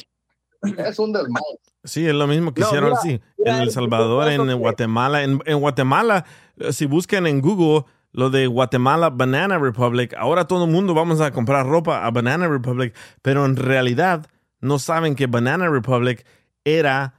Es 0.63 0.99
un 0.99 1.13
desmadre. 1.13 1.59
Sí, 1.85 2.07
es 2.07 2.15
lo 2.15 2.27
mismo 2.27 2.53
que 2.53 2.61
No, 2.61 2.67
hicieron 2.67 2.91
mira, 2.91 3.01
sí, 3.03 3.21
mira, 3.39 3.57
en 3.57 3.63
El 3.63 3.71
Salvador, 3.71 4.29
en 4.29 4.59
Guatemala. 4.59 5.23
En, 5.23 5.41
en 5.47 5.61
Guatemala, 5.61 6.25
eh, 6.57 6.73
si 6.73 6.87
buscan 6.87 7.27
en 7.27 7.41
Google 7.41 7.85
lo 8.13 8.31
de 8.31 8.47
Guatemala 8.47 9.11
Banana 9.11 9.59
Republic, 9.59 10.15
ahora 10.19 10.47
todo 10.47 10.65
el 10.65 10.71
mundo 10.71 10.95
vamos 10.95 11.21
a 11.21 11.31
comprar 11.31 11.67
ropa 11.67 12.05
a 12.05 12.11
Banana 12.11 12.49
Republic, 12.49 12.95
pero 13.23 13.45
en 13.45 13.57
realidad 13.57 14.27
no 14.61 14.79
saben 14.79 15.15
que 15.15 15.27
Banana 15.27 15.69
Republic 15.69 16.27
era 16.65 17.15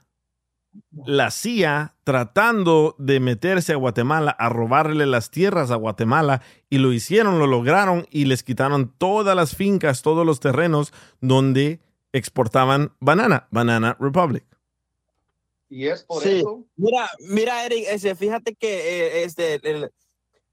la 1.06 1.32
CIA 1.32 1.96
tratando 2.04 2.96
de 2.98 3.20
meterse 3.20 3.74
a 3.74 3.78
Guatemala, 3.78 4.32
a 4.32 4.50
robarle 4.50 5.06
las 5.06 5.32
tierras 5.32 5.72
a 5.72 5.76
Guatemala, 5.76 6.42
y 6.70 6.80
lo 6.80 6.92
hicieron, 6.92 7.40
lo 7.40 7.48
lograron, 7.48 8.08
y 8.12 8.26
les 8.26 8.44
quitaron 8.44 8.94
todas 8.98 9.36
las 9.36 9.56
fincas, 9.56 10.02
todos 10.02 10.26
los 10.26 10.40
terrenos 10.40 10.94
donde 11.22 11.80
exportaban 12.14 12.94
banana, 13.00 13.48
Banana 13.52 13.96
Republic. 14.00 14.46
Y 15.70 15.88
es 15.88 16.04
por 16.04 16.24
Sí. 16.24 16.40
eso 16.40 16.66
Mira, 16.76 17.10
mira, 17.20 17.66
Eric, 17.66 17.86
ese, 17.90 18.16
fíjate 18.16 18.56
que 18.56 18.70
eh, 19.20 19.24
este, 19.24 19.56
el, 19.70 19.92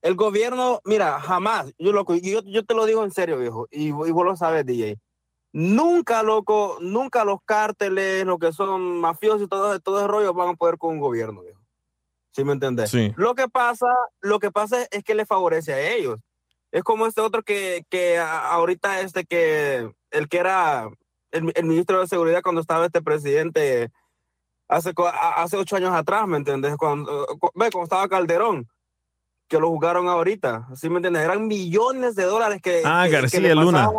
el 0.02 0.14
gobierno, 0.14 0.80
mira, 0.84 1.18
jamás, 1.20 1.72
yo, 1.78 1.92
loco, 1.92 2.14
yo, 2.14 2.42
yo 2.44 2.64
te 2.64 2.74
lo 2.74 2.84
digo 2.84 3.02
en 3.02 3.10
serio, 3.10 3.38
viejo, 3.38 3.66
y, 3.70 3.86
y 3.86 3.90
vos 3.90 4.24
lo 4.24 4.36
sabes, 4.36 4.66
DJ. 4.66 4.98
Nunca, 5.52 6.22
loco, 6.22 6.76
nunca 6.82 7.24
los 7.24 7.38
cárteles, 7.46 8.26
lo 8.26 8.38
que 8.38 8.52
son 8.52 9.00
mafiosos 9.00 9.42
y 9.42 9.48
todo, 9.48 9.80
todo 9.80 9.98
ese 10.00 10.06
rollo 10.08 10.34
van 10.34 10.50
a 10.50 10.54
poder 10.54 10.76
con 10.76 10.90
un 10.94 11.00
gobierno, 11.00 11.40
viejo. 11.42 11.60
¿Sí 12.32 12.44
me 12.44 12.52
entendés? 12.52 12.90
Sí. 12.90 13.14
Lo 13.16 13.34
que 13.34 13.48
pasa, 13.48 13.86
lo 14.20 14.38
que 14.38 14.50
pasa 14.50 14.86
es 14.90 15.02
que 15.02 15.14
le 15.14 15.24
favorece 15.24 15.72
a 15.72 15.94
ellos. 15.94 16.18
Es 16.70 16.82
como 16.82 17.06
este 17.06 17.22
otro 17.22 17.42
que, 17.42 17.86
que 17.88 18.18
ahorita 18.18 19.00
este 19.00 19.24
que, 19.24 19.90
el 20.10 20.28
que 20.28 20.36
era 20.36 20.90
el, 21.36 21.52
el 21.54 21.64
ministro 21.64 22.00
de 22.00 22.06
Seguridad 22.06 22.42
cuando 22.42 22.60
estaba 22.60 22.86
este 22.86 23.02
presidente 23.02 23.90
hace, 24.68 24.92
hace 25.36 25.56
ocho 25.56 25.76
años 25.76 25.92
atrás, 25.92 26.26
¿me 26.26 26.36
entiendes? 26.36 26.76
Cuando, 26.76 27.26
cuando 27.52 27.82
estaba 27.84 28.08
Calderón, 28.08 28.68
que 29.48 29.60
lo 29.60 29.68
jugaron 29.68 30.08
ahorita, 30.08 30.68
¿sí 30.74 30.88
me 30.90 30.96
entiendes? 30.96 31.22
Eran 31.22 31.46
millones 31.46 32.16
de 32.16 32.24
dólares 32.24 32.60
que... 32.60 32.82
Ah, 32.84 33.04
que- 33.06 33.12
García 33.12 33.54
Luna. 33.54 33.90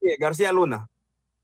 Sí, 0.00 0.08
García 0.18 0.52
Luna. 0.52 0.88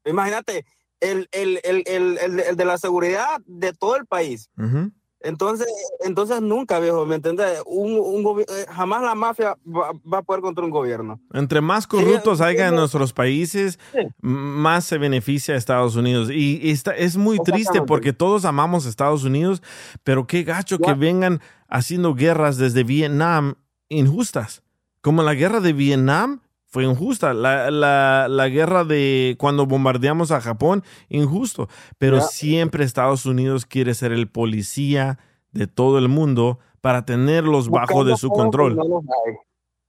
Imagínate, 0.05 0.67
el, 1.01 1.29
el, 1.33 1.61
el, 1.65 2.19
el, 2.19 2.57
de 2.57 2.65
la 2.65 2.77
seguridad 2.79 3.41
de 3.47 3.73
todo 3.73 3.97
el 3.97 4.07
país. 4.07 4.51
Ujú. 4.59 4.91
Entonces, 5.25 5.67
entonces 6.05 6.41
nunca, 6.43 6.79
viejo, 6.79 7.05
¿me 7.07 7.17
entiendes? 7.17 7.61
Un, 7.67 7.93
un 7.99 8.41
eh, 8.41 8.45
jamás 8.71 9.03
la 9.03 9.15
mafia 9.15 9.57
va, 9.67 9.93
va 10.11 10.19
a 10.19 10.23
poder 10.23 10.43
contra 10.43 10.65
un 10.65 10.71
gobierno. 10.71 11.19
Entre 11.33 11.61
más 11.61 11.87
corruptos 11.87 12.41
haya 12.41 12.69
en 12.69 12.77
nuestros 12.77 13.13
países, 13.13 13.79
Sí. 13.93 14.01
más 14.21 14.85
se 14.85 14.99
beneficia 14.99 15.55
a 15.55 15.57
Estados 15.59 15.97
Unidos. 15.97 16.31
Y, 16.31 16.61
y 16.63 16.71
está, 16.71 16.93
es 16.95 17.17
muy 17.17 17.39
triste 17.41 17.83
porque 17.83 18.13
todos 18.13 18.45
amamos 18.45 18.87
a 18.87 18.91
Estados 18.91 19.25
Unidos, 19.25 19.63
pero 20.05 20.27
qué 20.27 20.45
gacho 20.45 20.79
que 20.79 20.93
vengan 20.95 21.41
haciendo 21.69 22.15
guerras 22.15 22.59
desde 22.59 22.85
Vietnam 22.85 23.55
injustas. 23.89 24.63
Como 25.01 25.23
la 25.23 25.35
guerra 25.35 25.61
de 25.61 25.73
Vietnam 25.73 26.41
fue 26.75 26.83
injusta. 26.83 27.33
La, 27.35 27.71
la- 27.71 28.27
la 28.29 28.49
guerra 28.49 28.83
de 28.83 29.37
cuando 29.39 29.65
bombardeamos 29.65 30.33
a 30.33 30.41
Japón, 30.41 30.83
injusto. 31.09 31.69
Pero 31.99 32.21
siempre 32.21 32.85
Estados 32.85 33.27
Unidos 33.27 33.65
quiere 33.65 33.95
ser 33.95 34.11
el 34.11 34.29
policía 34.29 35.21
de 35.53 35.69
todo 35.69 35.99
el 35.99 36.09
mundo 36.09 36.59
para 36.81 37.05
tenerlos 37.05 37.69
bajo 37.71 38.03
de 38.05 38.17
su 38.17 38.29
control. 38.29 38.77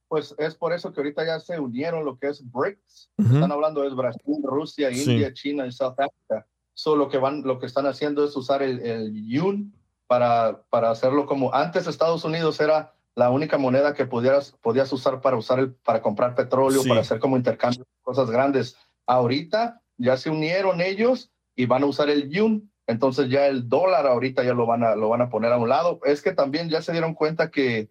Pues 0.08 0.36
es 0.38 0.54
por 0.54 0.74
eso 0.74 0.94
que 0.94 1.02
ahorita 1.02 1.26
ya 1.26 1.40
se 1.40 1.60
unieron 1.60 2.06
lo 2.06 2.20
que 2.20 2.28
es 2.28 2.44
BRICS. 2.52 3.10
Están 3.18 3.52
hablando 3.52 3.84
es 3.84 3.96
Brasil, 3.96 4.38
Rusia, 4.44 4.92
Sí. 4.94 5.12
India, 5.12 5.34
China 5.34 5.66
y 5.66 5.72
South 5.72 5.96
Africa. 5.98 6.46
So, 6.76 6.96
lo 6.96 7.10
que 7.10 7.18
van, 7.18 7.42
lo 7.42 7.58
que 7.58 7.66
están 7.66 7.88
haciendo 7.88 8.24
es 8.24 8.36
usar 8.36 8.62
el, 8.62 8.80
el 8.80 9.28
yuan 9.28 9.74
para, 10.06 10.62
para 10.70 10.92
hacerlo 10.92 11.26
como 11.26 11.52
antes 11.52 11.88
Estados 11.88 12.24
Unidos 12.24 12.60
era 12.60 12.94
la 13.16 13.30
única 13.30 13.58
moneda 13.58 13.94
que 13.94 14.06
pudieras, 14.06 14.52
podías 14.62 14.92
usar 14.92 15.22
para 15.22 15.38
usar 15.38 15.60
el, 15.60 15.74
para 15.74 16.02
comprar 16.02 16.36
petróleo, 16.36 16.82
Sí. 16.82 16.90
para 16.90 17.02
hacer 17.02 17.20
como 17.20 17.38
intercambio 17.38 17.86
cosas 18.02 18.30
grandes. 18.30 18.78
Ahorita 19.06 19.82
ya 19.98 20.18
se 20.18 20.30
unieron 20.30 20.82
ellos 20.82 21.32
y 21.56 21.66
van 21.66 21.84
a 21.84 21.86
usar 21.86 22.10
el 22.10 22.30
yuan. 22.30 22.70
Entonces 22.88 23.30
ya 23.30 23.48
el 23.48 23.68
dólar 23.70 24.06
ahorita 24.06 24.44
ya 24.44 24.54
lo 24.54 24.66
van 24.66 24.84
a, 24.84 24.96
lo 24.96 25.10
van 25.10 25.22
a 25.22 25.30
poner 25.30 25.52
a 25.54 25.58
un 25.58 25.70
lado. 25.70 26.00
Es 26.04 26.22
que 26.22 26.34
también 26.34 26.70
ya 26.70 26.82
se 26.82 26.92
dieron 26.92 27.14
cuenta 27.16 27.50
que 27.50 27.90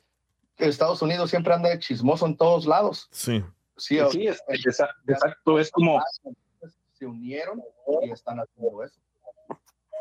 Estados 0.59 1.03
Unidos 1.03 1.31
siempre 1.31 1.53
anda 1.55 1.71
de 1.71 1.79
chismoso 1.81 2.27
en 2.27 2.37
todos 2.37 2.67
lados. 2.67 3.09
Sí. 3.11 3.43
Sí, 3.77 3.99
Sí, 4.13 4.27
es- 4.29 4.41
exa- 4.47 4.89
exacto, 5.09 5.59
es 5.59 5.71
como, 5.73 6.01
se 6.93 7.07
unieron 7.07 7.61
y 8.03 8.11
están 8.11 8.39
haciendo 8.39 8.85
eso. 8.85 9.01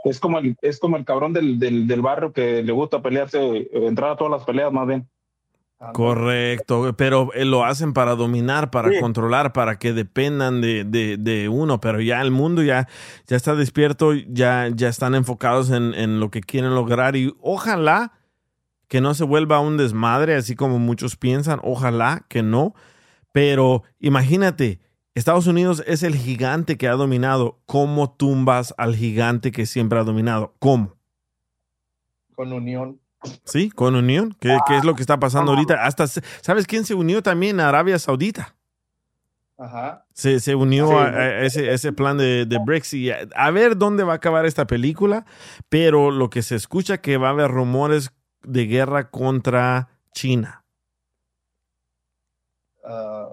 es 0.03 0.19
como 0.19 0.37
el, 0.37 0.55
es 0.61 0.79
como 0.79 0.97
el 0.97 1.05
cabrón 1.05 1.33
del, 1.33 1.57
del, 1.57 1.87
del 1.87 2.01
barrio 2.01 2.33
que 2.33 2.61
le 2.61 2.71
gusta 2.71 3.01
pelearse, 3.01 3.39
eh, 3.41 3.69
entrar 3.87 4.11
a 4.11 4.15
todas 4.17 4.29
las 4.31 4.43
peleas 4.43 4.71
más 4.71 4.85
bien. 4.85 5.09
Correcto, 5.91 6.93
pero 6.95 7.33
eh, 7.33 7.43
lo 7.45 7.65
hacen 7.65 7.91
para 7.93 8.15
dominar, 8.15 8.71
para 8.71 8.89
Sí. 8.91 8.99
controlar, 9.01 9.51
para 9.51 9.77
que 9.77 9.91
dependan 9.91 10.61
de, 10.61 10.83
de- 10.85 11.17
de 11.17 11.49
uno, 11.49 11.81
pero 11.81 11.99
ya 11.99 12.21
el 12.21 12.31
mundo 12.31 12.63
ya, 12.63 12.87
ya 13.27 13.35
está 13.35 13.55
despierto, 13.55 14.13
ya, 14.13 14.69
ya 14.73 14.87
están 14.87 15.15
enfocados 15.15 15.69
en, 15.71 15.93
en 15.93 16.19
lo 16.19 16.31
que 16.31 16.41
quieren 16.41 16.73
lograr 16.75 17.15
y 17.15 17.33
ojalá 17.41 18.13
que 18.87 19.01
no 19.01 19.13
se 19.13 19.23
vuelva 19.25 19.59
un 19.59 19.75
desmadre, 19.77 20.35
así 20.35 20.55
como 20.55 20.79
muchos 20.79 21.15
piensan, 21.17 21.59
ojalá 21.63 22.25
que 22.29 22.43
no, 22.43 22.75
pero 23.31 23.83
imagínate, 23.99 24.79
Estados 25.15 25.47
Unidos 25.47 25.83
es 25.87 26.03
el 26.03 26.15
gigante 26.15 26.77
que 26.77 26.87
ha 26.87 26.93
dominado, 26.93 27.59
¿cómo 27.65 28.11
tumbas 28.11 28.73
al 28.77 28.95
gigante 28.95 29.51
que 29.51 29.65
siempre 29.65 29.99
ha 29.99 30.03
dominado? 30.03 30.53
¿Cómo? 30.59 30.95
Con 32.35 32.51
unión. 32.53 32.99
¿Sí? 33.45 33.69
Con 33.69 33.95
unión. 33.95 34.35
¿Qué, 34.39 34.57
qué 34.67 34.77
es 34.77 34.83
lo 34.83 34.95
que 34.95 35.01
está 35.01 35.19
pasando 35.19 35.51
ahorita? 35.51 35.85
Hasta, 35.85 36.07
¿sabes 36.07 36.67
quién 36.67 36.85
se 36.85 36.93
unió 36.93 37.23
también? 37.23 37.59
Arabia 37.59 37.97
Saudita. 37.99 38.55
Ajá. 39.57 40.05
Se, 40.13 40.39
se 40.39 40.55
unió 40.55 40.87
Sí. 40.87 40.93
a, 40.93 41.03
a 41.05 41.41
ese, 41.41 41.71
ese 41.73 41.93
plan 41.93 42.17
de, 42.17 42.45
de 42.45 42.81
y 42.93 43.11
a, 43.11 43.27
a 43.35 43.51
ver 43.51 43.77
dónde 43.77 44.03
va 44.03 44.13
a 44.13 44.15
acabar 44.17 44.45
esta 44.45 44.65
película, 44.67 45.25
pero 45.69 46.11
lo 46.11 46.29
que 46.29 46.41
se 46.41 46.55
escucha 46.55 46.97
que 46.99 47.17
va 47.17 47.27
a 47.27 47.31
haber 47.31 47.51
rumores 47.51 48.11
de 48.41 48.65
guerra 48.65 49.09
contra 49.09 49.89
China. 50.11 50.65
Ah, 52.83 53.29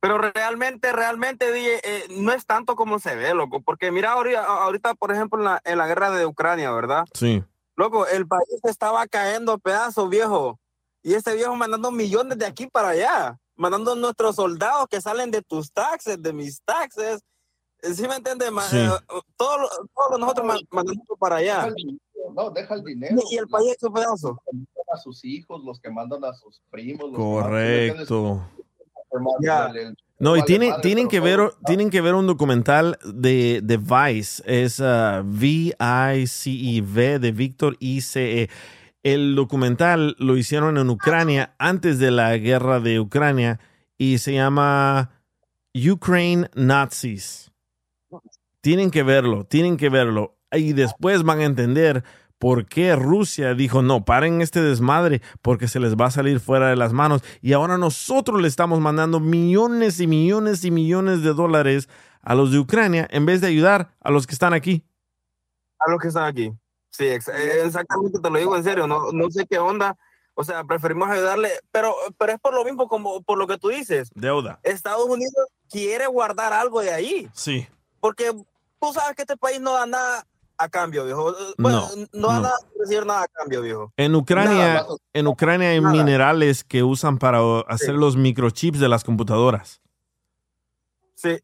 Pero 0.00 0.18
realmente, 0.18 0.92
realmente, 0.92 1.52
DJ, 1.52 1.80
eh, 1.84 2.04
no 2.10 2.32
es 2.32 2.46
tanto 2.46 2.74
como 2.74 2.98
se 2.98 3.14
ve, 3.14 3.34
loco. 3.34 3.60
Porque 3.60 3.90
mira, 3.92 4.12
ahorita, 4.12 4.42
ahorita 4.44 4.94
por 4.94 5.12
ejemplo, 5.12 5.38
en 5.40 5.44
la, 5.44 5.60
en 5.64 5.78
la 5.78 5.86
guerra 5.86 6.10
de 6.10 6.24
Ucrania, 6.26 6.70
¿verdad? 6.70 7.04
Sí. 7.12 7.42
Loco, 7.80 8.06
el 8.06 8.28
país 8.28 8.60
estaba 8.64 9.06
cayendo 9.06 9.52
a 9.52 9.58
pedazos, 9.58 10.06
viejo. 10.10 10.60
Y 11.02 11.14
este 11.14 11.34
viejo 11.34 11.56
mandando 11.56 11.90
millones 11.90 12.36
de 12.36 12.44
aquí 12.44 12.66
para 12.66 12.90
allá. 12.90 13.38
Mandando 13.56 13.94
nuestros 13.94 14.36
soldados 14.36 14.86
que 14.90 15.00
salen 15.00 15.30
de 15.30 15.40
tus 15.40 15.72
taxes, 15.72 16.20
de 16.22 16.30
mis 16.34 16.60
taxes. 16.62 17.22
¿Sí 17.82 18.06
me 18.06 18.16
entiendes? 18.16 18.50
Sí. 18.68 18.76
eh, 18.76 18.90
todos, 19.38 19.70
nosotros 20.18 20.46
ma- 20.46 20.58
mandando 20.70 21.16
para 21.18 21.36
allá. 21.36 21.72
no, 22.34 22.50
deja 22.50 22.74
el 22.74 22.84
dinero. 22.84 23.16
Y 23.30 23.38
el 23.38 23.48
país 23.48 23.72
hecho 23.72 23.90
pedazo. 23.90 24.28
Los 24.28 24.44
que 24.44 24.52
mandan 24.52 24.84
A 24.92 24.96
sus 24.98 25.24
hijos, 25.24 25.64
los 25.64 25.80
que 25.80 25.90
mandan 25.90 26.24
a 26.26 26.34
sus 26.34 26.60
primos. 26.68 27.10
los 27.10 27.12
que 27.12 27.18
mandan- 27.18 27.42
Correcto. 27.42 28.42
Ya. 29.40 29.66
El- 29.68 29.76
el- 29.78 29.96
No, 30.20 30.36
y 30.36 30.40
vale 30.40 30.46
tienen, 30.46 30.68
madre, 30.68 30.82
tienen, 30.82 31.08
pero 31.08 31.10
que 31.10 31.20
ver, 31.20 31.50
tienen 31.64 31.90
que 31.90 32.00
ver 32.02 32.14
un 32.14 32.26
documental 32.26 32.98
de, 33.04 33.60
de 33.62 33.76
Vice. 33.78 34.42
Es 34.44 34.78
uh, 34.78 35.24
V-I-C-E-V 35.24 37.18
de 37.18 37.32
Víctor 37.32 37.76
I-C-E. 37.80 38.50
El 39.02 39.34
documental 39.34 40.14
lo 40.18 40.36
hicieron 40.36 40.76
en 40.76 40.90
Ucrania 40.90 41.54
antes 41.58 41.98
de 41.98 42.10
la 42.10 42.36
guerra 42.36 42.80
de 42.80 43.00
Ucrania 43.00 43.58
y 43.96 44.18
se 44.18 44.34
llama 44.34 45.10
Ukraine 45.74 46.50
Nazis. 46.54 47.50
Tienen 48.60 48.90
que 48.90 49.02
verlo, 49.02 49.44
tienen 49.44 49.78
que 49.78 49.88
verlo. 49.88 50.36
Y 50.52 50.74
después 50.74 51.22
van 51.22 51.40
a 51.40 51.44
entender 51.44 52.04
por 52.40 52.64
qué 52.64 52.96
Rusia 52.96 53.52
dijo, 53.52 53.82
no, 53.82 54.06
paren 54.06 54.40
este 54.40 54.62
desmadre 54.62 55.20
porque 55.42 55.68
se 55.68 55.78
les 55.78 55.94
va 55.94 56.06
a 56.06 56.10
salir 56.10 56.40
fuera 56.40 56.70
de 56.70 56.74
las 56.76 56.94
manos. 56.94 57.22
Y 57.42 57.52
ahora 57.52 57.76
nosotros 57.76 58.40
le 58.40 58.48
estamos 58.48 58.80
mandando 58.80 59.20
millones 59.20 60.00
y 60.00 60.06
millones 60.06 60.64
y 60.64 60.70
millones 60.70 61.22
de 61.22 61.34
dólares 61.34 61.90
a 62.22 62.34
los 62.34 62.50
de 62.50 62.58
Ucrania 62.58 63.06
en 63.10 63.26
vez 63.26 63.42
de 63.42 63.48
ayudar 63.48 63.94
a 64.00 64.10
los 64.10 64.26
que 64.26 64.32
están 64.32 64.54
aquí. 64.54 64.82
A 65.78 65.90
los 65.90 66.00
que 66.00 66.08
están 66.08 66.24
aquí. 66.24 66.50
Sí, 66.88 67.04
eh, 67.04 67.20
exactamente, 67.62 68.18
te 68.18 68.30
lo 68.30 68.38
digo 68.38 68.56
en 68.56 68.64
serio, 68.64 68.86
no, 68.86 69.12
no 69.12 69.30
sé 69.30 69.46
qué 69.46 69.58
onda. 69.58 69.94
O 70.32 70.42
sea, 70.42 70.64
preferimos 70.64 71.10
ayudarle, 71.10 71.50
pero, 71.70 71.94
pero 72.16 72.32
es 72.32 72.40
por 72.40 72.54
lo 72.54 72.64
mismo 72.64 72.88
como 72.88 73.20
por 73.22 73.36
lo 73.36 73.46
que 73.46 73.58
tú 73.58 73.68
dices. 73.68 74.10
Deuda. 74.14 74.60
Estados 74.62 75.04
Unidos 75.04 75.48
quiere 75.68 76.06
guardar 76.06 76.54
algo 76.54 76.80
de 76.80 76.90
ahí, 76.90 77.28
Sí. 77.34 77.68
porque 78.00 78.32
tú 78.80 78.92
sabes 78.94 79.14
que 79.14 79.22
este 79.22 79.36
país 79.36 79.60
no 79.60 79.74
da 79.74 79.84
nada 79.84 80.26
a 80.64 80.68
cambio, 80.68 81.04
viejo. 81.04 81.30
Eh, 81.30 81.54
Bueno, 81.58 81.88
No, 82.12 82.20
no, 82.20 82.32
nada 82.40 82.54
a 82.54 82.78
decir 82.78 83.04
nada 83.06 83.22
a 83.22 83.28
cambio, 83.28 83.62
viejo. 83.62 83.92
En 83.96 84.14
Ucrania, 84.14 84.74
Nada, 84.74 84.86
en 85.12 85.26
Ucrania 85.26 85.70
hay 85.70 85.80
Nada. 85.80 85.92
minerales 85.94 86.64
que 86.64 86.82
usan 86.82 87.18
para 87.18 87.40
hacer 87.68 87.94
los 87.94 88.16
microchips 88.16 88.78
de 88.80 88.88
las 88.88 89.04
computadoras. 89.04 89.80
Sí. 91.14 91.38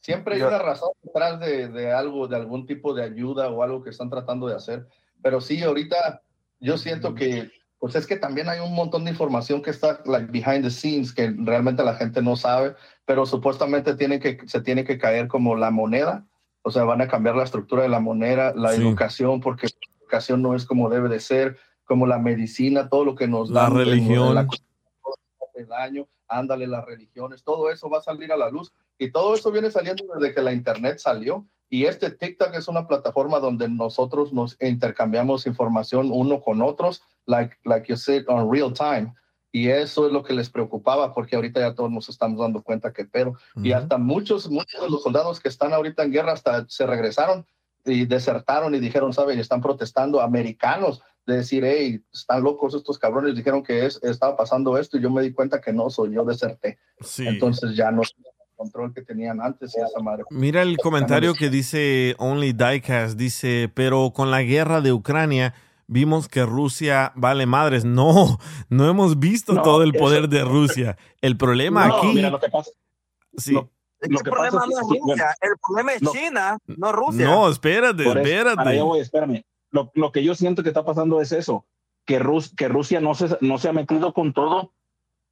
Siempre 0.00 0.34
hay 0.34 0.40
Yo- 0.40 0.48
una 0.48 0.58
razón 0.58 0.90
detrás 1.02 1.40
de, 1.40 1.68
de 1.68 1.92
algo, 1.92 2.28
de 2.28 2.36
algún 2.36 2.66
tipo 2.66 2.94
de 2.94 3.02
ayuda 3.04 3.48
o 3.48 3.62
algo 3.62 3.82
que 3.82 3.90
están 3.90 4.08
tratando 4.10 4.46
de 4.46 4.54
hacer. 4.56 4.86
Pero 5.22 5.40
sí, 5.40 5.62
ahorita 5.62 6.22
yo 6.60 6.78
siento 6.78 7.14
que, 7.14 7.50
pues 7.78 7.94
es 7.94 8.06
que 8.06 8.16
también 8.16 8.48
hay 8.48 8.60
un 8.60 8.74
montón 8.74 9.04
de 9.04 9.10
información 9.10 9.60
que 9.62 9.70
está 9.70 10.00
like, 10.06 10.30
behind 10.30 10.62
the 10.64 10.70
scenes 10.70 11.12
que 11.12 11.34
realmente 11.36 11.82
la 11.84 11.94
gente 11.94 12.22
no 12.22 12.36
sabe, 12.36 12.74
pero 13.04 13.26
supuestamente 13.26 13.94
tiene 13.96 14.18
que, 14.20 14.38
se 14.46 14.60
tiene 14.60 14.84
que 14.84 14.98
caer 14.98 15.28
como 15.28 15.54
la 15.56 15.70
moneda. 15.70 16.24
O 16.68 16.70
sea, 16.70 16.84
van 16.84 17.00
a 17.00 17.08
cambiar 17.08 17.34
la 17.34 17.44
estructura 17.44 17.82
de 17.82 17.88
la 17.88 17.98
moneda, 17.98 18.52
la 18.54 18.72
Sí. 18.72 18.82
educación, 18.82 19.40
porque 19.40 19.66
la 19.68 19.96
educación 20.02 20.42
no 20.42 20.54
es 20.54 20.66
como 20.66 20.90
debe 20.90 21.08
de 21.08 21.18
ser, 21.18 21.56
como 21.84 22.06
la 22.06 22.18
medicina, 22.18 22.88
todo 22.90 23.04
lo 23.06 23.14
que 23.14 23.26
nos 23.26 23.48
La 23.50 23.62
dan 23.62 23.74
religión. 23.76 24.34
la 24.34 24.42
hace 24.42 25.64
daño, 25.64 26.06
ándale 26.28 26.66
las 26.66 26.84
religiones, 26.84 27.42
todo 27.42 27.70
eso 27.70 27.88
va 27.88 27.98
a 27.98 28.02
salir 28.02 28.30
a 28.32 28.36
la 28.36 28.50
luz 28.50 28.72
y 28.98 29.10
todo 29.10 29.34
eso 29.34 29.50
viene 29.50 29.70
saliendo 29.70 30.04
desde 30.14 30.34
que 30.34 30.42
la 30.42 30.52
internet 30.52 30.98
salió 30.98 31.46
y 31.70 31.86
este 31.86 32.10
TikTok 32.10 32.54
es 32.54 32.68
una 32.68 32.86
plataforma 32.86 33.40
donde 33.40 33.68
nosotros 33.68 34.32
nos 34.32 34.56
intercambiamos 34.60 35.46
información 35.46 36.10
uno 36.12 36.40
con 36.40 36.60
otros, 36.62 37.02
like, 37.26 37.56
like 37.64 37.88
you 37.88 37.96
said, 37.96 38.24
on 38.28 38.50
real 38.50 38.72
time. 38.72 39.14
Y 39.50 39.68
eso 39.68 40.06
es 40.06 40.12
lo 40.12 40.22
que 40.22 40.34
les 40.34 40.50
preocupaba, 40.50 41.14
porque 41.14 41.36
ahorita 41.36 41.60
ya 41.60 41.74
todos 41.74 41.90
nos 41.90 42.08
estamos 42.08 42.38
dando 42.40 42.62
cuenta 42.62 42.92
que, 42.92 43.06
pero, 43.06 43.34
y 43.56 43.72
hasta 43.72 43.96
muchos, 43.96 44.50
muchos 44.50 44.80
de 44.80 44.90
los 44.90 45.02
soldados 45.02 45.40
que 45.40 45.48
están 45.48 45.72
ahorita 45.72 46.02
en 46.02 46.12
guerra 46.12 46.32
hasta 46.32 46.66
se 46.68 46.86
regresaron 46.86 47.46
y 47.84 48.04
desertaron 48.04 48.74
y 48.74 48.78
dijeron, 48.78 49.12
¿saben? 49.12 49.38
Están 49.38 49.62
protestando 49.62 50.20
americanos 50.20 51.02
de 51.26 51.36
decir, 51.36 51.64
hey, 51.64 52.02
están 52.12 52.42
locos 52.42 52.74
estos 52.74 52.98
cabrones, 52.98 53.36
dijeron 53.36 53.62
que 53.62 53.86
es, 53.86 53.98
estaba 54.02 54.36
pasando 54.36 54.76
esto 54.76 54.98
y 54.98 55.02
yo 55.02 55.10
me 55.10 55.22
di 55.22 55.32
cuenta 55.32 55.60
que 55.60 55.72
no 55.72 55.88
soy 55.88 56.14
yo, 56.14 56.24
deserté. 56.24 56.78
Sí. 57.00 57.26
Entonces 57.26 57.74
ya 57.74 57.90
no 57.90 58.02
control 58.58 58.92
que 58.92 59.02
tenían 59.02 59.40
antes 59.40 59.74
y 59.76 59.80
esa 59.80 60.00
madre. 60.00 60.24
Mira 60.30 60.62
el 60.62 60.76
comentario 60.78 61.32
que 61.32 61.48
dice 61.48 62.16
Only 62.18 62.52
Diecast, 62.52 63.16
dice, 63.16 63.70
pero 63.72 64.12
con 64.12 64.30
la 64.30 64.42
guerra 64.42 64.80
de 64.80 64.92
Ucrania 64.92 65.54
vimos 65.88 66.28
que 66.28 66.44
Rusia 66.46 67.12
vale 67.16 67.46
madres. 67.46 67.84
No, 67.84 68.38
no 68.68 68.88
hemos 68.88 69.18
visto 69.18 69.54
No, 69.54 69.62
todo 69.62 69.82
el 69.82 69.90
eso- 69.94 69.98
poder 70.04 70.28
de 70.28 70.44
Rusia. 70.44 70.96
El 71.20 71.36
problema 71.36 71.88
No, 71.88 71.96
aquí... 71.96 72.06
mira, 72.14 72.30
lo 72.30 72.38
que 72.38 72.48
pasa, 72.48 72.70
sí. 73.36 73.52
lo- 73.54 73.68
Es 74.00 74.10
lo 74.10 74.18
que 74.18 74.24
que 74.24 74.30
el 74.30 74.36
pasa 74.36 74.50
problema 74.50 74.66
no 74.66 74.72
es 74.72 74.80
Rusia, 74.86 75.00
bueno, 75.04 75.24
el 75.40 75.50
problema 75.60 75.92
es 75.94 76.00
China, 76.12 76.58
no 76.68 76.92
Rusia. 76.92 77.26
No, 77.26 77.48
espérate, 77.50 78.02
eso, 78.04 78.16
espérate. 78.16 78.56
para 78.56 78.70
allá 78.70 78.82
voy, 78.84 79.00
espérame. 79.00 79.42
Lo, 79.72 79.90
lo 79.94 80.12
que 80.12 80.22
yo 80.22 80.34
siento 80.36 80.62
que 80.62 80.68
está 80.68 80.84
pasando 80.84 81.20
es 81.20 81.32
eso, 81.32 81.66
que, 82.04 82.18
Rus, 82.20 82.54
que 82.54 82.68
Rusia 82.68 83.00
no 83.00 83.14
se, 83.16 83.36
no 83.40 83.58
se 83.58 83.68
ha 83.68 83.72
metido 83.72 84.14
con 84.14 84.32
todo 84.32 84.72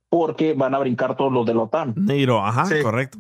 porque 0.09 0.55
van 0.55 0.75
a 0.75 0.79
brincar 0.79 1.17
todos 1.17 1.33
los 1.33 1.47
de 1.47 1.55
la 1.55 1.63
OTAN. 1.63 1.95
Neiro, 1.97 2.45
ajá, 2.45 2.67
Sí. 2.67 2.83
correcto. 2.83 3.19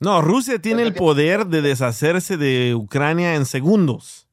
No, 0.00 0.22
Rusia 0.22 0.60
tiene 0.60 0.82
el 0.82 0.94
poder 0.94 1.46
de 1.46 1.60
deshacerse 1.60 2.36
de 2.36 2.74
Ucrania 2.76 3.34
en 3.34 3.44
segundos. 3.46 4.27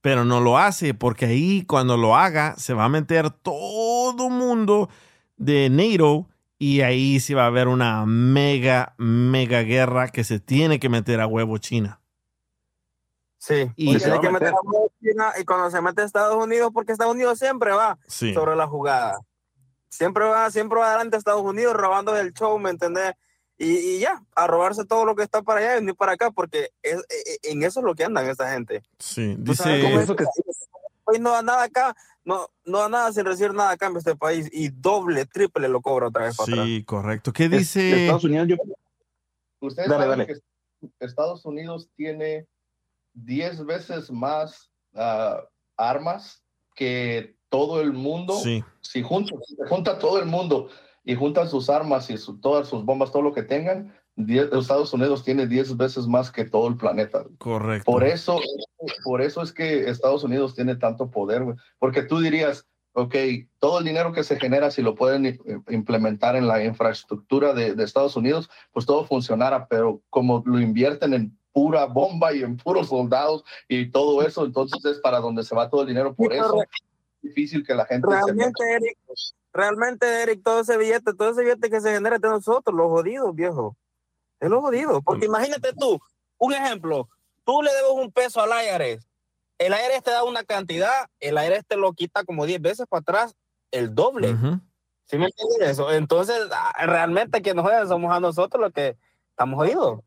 Pero 0.00 0.24
no 0.24 0.40
lo 0.40 0.58
hace 0.58 0.94
porque 0.94 1.26
ahí 1.26 1.64
cuando 1.64 1.96
lo 1.96 2.16
haga 2.16 2.54
se 2.56 2.74
va 2.74 2.84
a 2.84 2.88
meter 2.88 3.30
todo 3.30 4.28
mundo 4.30 4.88
de 5.36 5.68
NATO 5.70 6.28
y 6.58 6.80
ahí 6.82 7.20
sí 7.20 7.34
va 7.34 7.44
a 7.44 7.46
haber 7.48 7.68
una 7.68 8.06
mega, 8.06 8.94
mega 8.98 9.60
guerra 9.62 10.08
que 10.08 10.24
se 10.24 10.38
tiene 10.40 10.78
que 10.80 10.88
meter 10.88 11.20
a 11.20 11.26
huevo 11.26 11.58
China. 11.58 12.00
Sí, 13.38 13.70
Y 13.76 13.92
se 13.98 14.06
tiene 14.06 14.20
que 14.20 14.30
meter 14.30 14.48
meter. 14.48 14.54
a 14.54 14.60
huevo 14.64 14.90
China 15.02 15.32
y 15.40 15.44
cuando 15.44 15.70
se 15.70 15.80
mete 15.80 16.02
a 16.02 16.04
Estados 16.04 16.42
Unidos, 16.42 16.70
porque 16.72 16.92
Estados 16.92 17.14
Unidos 17.14 17.38
siempre 17.38 17.70
va 17.72 17.98
Sí. 18.06 18.32
sobre 18.34 18.56
la 18.56 18.66
jugada. 18.66 19.18
Siempre 19.88 20.24
va, 20.24 20.50
siempre 20.50 20.78
va 20.80 20.88
adelante 20.88 21.16
a 21.16 21.18
Estados 21.18 21.42
Unidos 21.42 21.74
robando 21.74 22.16
el 22.16 22.32
show, 22.32 22.58
¿me 22.58 22.70
entendés? 22.70 23.12
Y, 23.58 23.96
y 23.96 24.00
ya, 24.00 24.22
a 24.34 24.46
robarse 24.46 24.84
todo 24.84 25.04
lo 25.06 25.14
que 25.16 25.22
está 25.22 25.42
para 25.42 25.60
allá 25.60 25.72
y 25.72 25.80
venir 25.80 25.94
para 25.96 26.12
acá, 26.12 26.30
porque 26.30 26.70
es- 26.82 27.04
e- 27.08 27.38
e- 27.42 27.52
en 27.52 27.62
eso 27.62 27.80
es 27.80 27.86
lo 27.86 27.94
que 27.94 28.04
andan 28.04 28.28
esta 28.28 28.50
gente. 28.52 28.82
Sí, 28.98 29.32
cómo 29.34 29.44
dice... 29.44 29.82
es 30.02 30.06
que 30.12 30.24
país 31.04 31.20
no 31.20 31.30
da 31.30 31.40
nada 31.42 31.62
acá, 31.62 31.94
no, 32.24 32.48
no 32.64 32.78
da 32.80 32.88
nada 32.88 33.12
sin 33.12 33.24
recibir 33.24 33.54
nada 33.54 33.70
a 33.70 33.76
cambio 33.76 33.98
este 34.00 34.16
país 34.16 34.48
y 34.52 34.68
doble, 34.70 35.24
triple 35.24 35.68
lo 35.68 35.80
cobra 35.80 36.08
otra 36.08 36.24
vez 36.24 36.36
para 36.36 36.52
atrás. 36.52 36.66
Sí, 36.66 36.84
correcto. 36.84 37.32
¿Qué 37.32 37.44
Es- 37.44 37.50
dice? 37.52 38.02
Estados 38.04 38.24
Unidos, 38.24 38.48
yo, 38.48 38.56
Ustedes 39.60 39.88
Dale, 39.88 40.04
saben 40.04 40.18
dale. 40.18 40.26
que 40.98 41.06
Estados 41.06 41.44
Unidos 41.46 41.88
tiene 41.96 42.46
10 43.14 43.64
veces 43.64 44.10
más 44.10 44.70
ah, 44.94 45.40
armas 45.78 46.42
que 46.74 47.36
todo 47.48 47.80
el 47.80 47.92
mundo. 47.94 48.38
Sí. 48.38 48.62
Si 48.82 49.02
junta, 49.02 49.34
junta 49.68 49.98
todo 49.98 50.18
el 50.18 50.26
mundo 50.26 50.68
y 51.06 51.14
juntan 51.14 51.48
sus 51.48 51.70
armas 51.70 52.10
y 52.10 52.18
su- 52.18 52.38
todas 52.38 52.68
sus 52.68 52.84
bombas, 52.84 53.10
todo 53.12 53.22
lo 53.22 53.32
que 53.32 53.42
tengan, 53.42 53.94
10 54.16 54.50
Estados 54.52 54.92
Unidos 54.92 55.24
tiene 55.24 55.46
10 55.46 55.76
veces 55.76 56.06
más 56.06 56.30
que 56.30 56.44
todo 56.44 56.68
el 56.68 56.76
planeta. 56.76 57.24
Correcto. 57.38 57.90
Por 57.90 58.04
eso, 58.04 58.38
por 59.04 59.22
eso 59.22 59.40
es 59.42 59.52
que 59.52 59.88
Estados 59.88 60.24
Unidos 60.24 60.54
tiene 60.54 60.76
tanto 60.76 61.10
poder, 61.10 61.44
güey. 61.44 61.56
Porque 61.78 62.02
tú 62.02 62.18
dirías, 62.18 62.66
ok, 62.94 63.14
todo 63.58 63.78
el 63.78 63.84
dinero 63.84 64.12
que 64.12 64.24
se 64.24 64.38
genera, 64.40 64.70
si 64.70 64.80
lo 64.82 64.94
pueden 64.94 65.26
i- 65.26 65.38
implementar 65.68 66.34
en 66.34 66.48
la 66.48 66.64
infraestructura 66.64 67.52
de, 67.54 67.74
de 67.74 67.84
Estados 67.84 68.16
Unidos, 68.16 68.48
pues 68.72 68.84
todo 68.86 69.04
funcionara, 69.04 69.68
pero 69.68 70.00
como 70.10 70.42
lo 70.46 70.58
invierten 70.60 71.12
en 71.14 71.38
pura 71.52 71.84
bomba 71.86 72.32
y 72.34 72.42
en 72.42 72.56
puros 72.56 72.88
soldados 72.88 73.44
y 73.68 73.90
todo 73.90 74.22
eso, 74.26 74.44
entonces 74.44 74.84
es 74.84 74.98
para 75.00 75.20
donde 75.20 75.44
se 75.44 75.54
va 75.54 75.68
todo 75.70 75.82
el 75.82 75.88
dinero. 75.88 76.14
Por 76.14 76.32
Sí, 76.32 76.38
eso 76.38 76.50
correcto. 76.52 76.74
es 77.22 77.28
difícil 77.28 77.66
que 77.66 77.74
la 77.74 77.84
gente 77.86 78.08
se. 78.08 78.14
Realmente, 78.16 78.74
Eric, 78.74 78.98
realmente, 79.56 80.22
Eric, 80.22 80.42
todo 80.44 80.60
ese 80.60 80.76
billete, 80.76 81.14
todo 81.14 81.30
ese 81.30 81.42
billete 81.42 81.70
que 81.70 81.80
se 81.80 81.92
genera 81.92 82.18
de 82.18 82.28
nosotros, 82.28 82.74
los 82.76 82.86
jodidos, 82.88 83.34
viejo. 83.34 83.76
Es 84.40 84.48
lo 84.50 84.60
jodido. 84.60 85.00
Porque 85.02 85.26
imagínate 85.26 85.72
tú, 85.72 85.98
un 86.38 86.52
ejemplo, 86.52 87.08
tú 87.44 87.62
le 87.62 87.72
debes 87.72 87.92
un 87.94 88.12
peso 88.12 88.40
al 88.40 88.50
IRS, 88.50 89.06
el 89.58 89.72
IRS 89.72 90.02
te 90.02 90.10
da 90.10 90.22
una 90.24 90.44
cantidad, 90.44 91.06
el 91.20 91.34
IRS 91.36 91.64
te 91.66 91.76
lo 91.76 91.92
quita 91.94 92.24
como 92.24 92.44
10 92.46 92.60
veces 92.60 92.86
para 92.88 93.00
atrás, 93.00 93.34
el 93.70 93.94
doble. 93.94 94.32
Ujú. 94.34 94.60
¿Sí 95.06 95.16
me 95.18 95.26
entiendes 95.26 95.70
eso? 95.70 95.90
Entonces, 95.92 96.36
ah, 96.52 96.72
realmente 96.86 97.40
que 97.40 97.54
nos 97.54 97.64
joden 97.64 97.88
somos 97.88 98.12
a 98.14 98.20
nosotros 98.20 98.60
los 98.60 98.72
que 98.72 98.96
estamos 99.30 99.56
jodidos. 99.56 100.00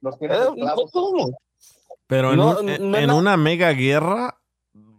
Los. 0.00 0.16
¿cómo? 0.92 1.38
Pero 2.08 2.32
en, 2.32 2.36
No, 2.36 2.58
un- 2.60 2.68
en- 2.68 3.06
no 3.06 3.16
una 3.16 3.36
mega 3.36 3.70
guerra 3.70 4.38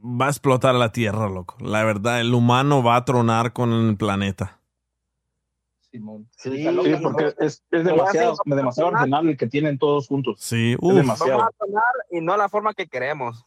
va 0.04 0.28
a 0.28 0.30
explotar 0.30 0.76
la 0.76 0.92
Tierra, 0.92 1.30
loco. 1.30 1.56
La 1.60 1.84
verdad, 1.84 2.20
el 2.22 2.34
humano 2.34 2.84
va 2.84 2.98
a 2.98 3.06
tronar 3.06 3.54
con 3.54 3.72
el 3.72 3.96
planeta. 3.98 4.60
Simón. 5.92 6.28
Sí, 6.36 6.58
sí, 6.58 6.96
porque 7.02 7.34
es, 7.40 7.64
es 7.72 7.84
demasiado, 7.86 8.36
demasiado 8.46 8.92
el 9.22 9.38
que 9.38 9.48
tienen 9.48 9.78
todos 9.78 10.08
juntos. 10.08 10.38
Sí, 10.40 10.74
Es 10.74 10.80
uf. 10.82 10.96
demasiado. 10.96 11.40
Vamos 11.40 11.54
a 11.54 11.66
sonar 11.66 11.94
y 12.12 12.20
no 12.22 12.36
la 12.36 12.50
forma 12.50 12.74
que 12.74 12.88
queremos. 12.88 13.46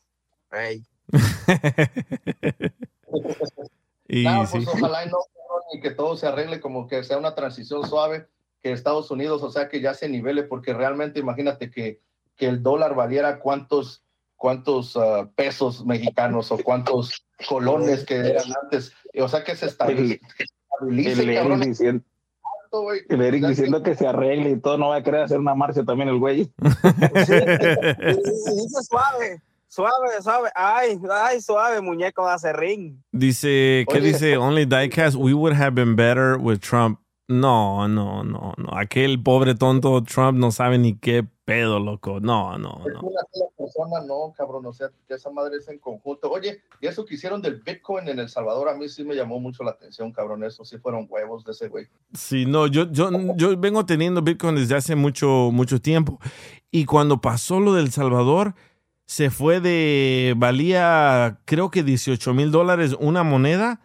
Ey. 0.53 0.85
y 4.09 4.23
sí. 4.25 4.29
pues 4.53 4.69
ojalá 4.69 5.05
y 5.05 5.09
no, 5.11 5.19
y 5.73 5.81
que 5.81 5.91
todo 5.91 6.17
se 6.17 6.27
arregle, 6.29 6.61
como 6.61 6.87
que 6.87 7.03
sea 7.03 7.19
una 7.19 7.35
transición 7.35 7.87
suave, 7.87 8.29
que 8.63 8.71
Estados 8.73 9.11
Unidos, 9.11 9.43
o 9.43 9.51
sea, 9.51 9.69
que 9.69 9.81
ya 9.81 9.95
se 9.95 10.09
nivele, 10.09 10.45
porque 10.45 10.73
realmente 10.73 11.19
imagínate 11.19 11.71
que, 11.71 12.01
que 12.37 12.47
el 12.47 12.63
dólar 12.63 12.95
valiera 12.95 13.41
cuántos, 13.41 14.05
cuántos 14.37 14.97
ah, 14.97 15.29
pesos 15.35 15.85
mexicanos 15.85 16.53
o 16.53 16.59
cuántos 16.59 17.27
colones 17.49 18.05
que 18.05 18.17
eran 18.17 18.45
antes, 18.63 18.93
o 19.19 19.29
sea, 19.29 19.45
que 19.45 19.57
se 19.57 19.67
estabilice, 19.67 20.21
El 20.89 21.01
Eric, 21.01 21.65
diciendo, 21.65 22.05
el 23.09 23.21
Eric 23.21 23.83
que 23.83 23.95
se 23.95 24.07
arregle 24.07 24.51
y 24.51 24.61
todo, 24.61 24.79
no 24.79 24.89
va 24.89 24.97
a 24.97 25.03
querer 25.03 25.23
hacer 25.23 25.39
una 25.39 25.55
marcha 25.55 25.85
también 25.85 26.09
el 26.09 26.19
güey. 26.19 26.51
Sí, 27.27 28.53
dice 28.55 28.83
suave, 28.89 29.43
suave, 29.69 30.23
suave. 30.23 30.51
Ay, 30.55 30.99
ay, 31.11 31.41
suave, 31.41 31.81
muñeco 31.81 32.27
de 32.27 32.33
acerrín. 32.33 33.03
Dice, 33.13 33.85
¿qué 33.89 33.99
Oye. 33.99 34.09
dice 34.09 34.37
Only 34.37 34.67
Diecast? 34.67 35.17
We 35.17 35.35
would 35.35 35.55
have 35.55 35.75
been 35.75 35.97
better 35.97 36.37
with 36.39 36.61
Trump 36.61 37.01
No, 37.29 37.89
no, 37.89 38.23
no, 38.23 38.55
no. 38.57 38.71
Aquel 38.77 39.21
pobre 39.21 39.57
tonto 39.57 40.03
Trump 40.05 40.39
no 40.39 40.53
sabe 40.53 40.79
ni 40.79 40.97
qué 40.97 41.27
pedo, 41.45 41.81
loco. 41.81 42.21
No, 42.21 42.57
no, 42.57 42.83
Es 42.87 42.93
no. 42.95 43.01
una 43.01 43.21
sola 43.33 43.51
persona, 43.57 44.01
no, 44.07 44.33
cabrón, 44.37 44.67
o 44.67 44.73
sea, 44.73 44.91
que 45.09 45.15
esa 45.15 45.31
madre 45.31 45.57
es 45.57 45.69
en 45.69 45.79
conjunto. 45.79 46.31
Oye, 46.31 46.61
y 46.81 46.87
eso 46.87 47.05
que 47.05 47.15
hicieron 47.15 47.43
del 47.43 47.61
Bitcoin 47.63 48.09
en 48.09 48.21
El 48.21 48.29
Salvador, 48.29 48.69
a 48.69 48.77
mí 48.77 48.89
sí 48.89 49.03
me 49.03 49.17
llamó 49.17 49.41
mucho 49.41 49.65
la 49.65 49.73
atención, 49.73 50.13
cabrón, 50.13 50.45
eso 50.45 50.65
sí 50.65 50.79
fueron 50.79 51.07
huevos 51.09 51.45
de 51.45 51.53
ese 51.53 51.69
güey. 51.69 51.87
Sí, 52.15 52.47
no, 52.47 52.69
yo, 52.69 52.91
yo, 52.93 53.11
yo 53.37 53.57
vengo 53.57 53.85
teniendo 53.87 54.23
Bitcoin 54.23 54.55
desde 54.55 54.77
hace 54.77 54.95
mucho, 54.95 55.51
mucho 55.53 55.81
tiempo. 55.81 56.21
Y 56.71 56.85
cuando 56.85 57.21
pasó 57.21 57.59
lo 57.59 57.75
del 57.75 57.91
Salvador, 57.91 58.55
se 59.07 59.31
fue 59.31 59.61
de, 59.61 60.35
valía 60.37 61.41
creo 61.45 61.71
que 61.71 61.83
18 61.83 62.35
mil 62.35 62.51
dólares 62.51 62.97
una 62.99 63.23
moneda, 63.23 63.81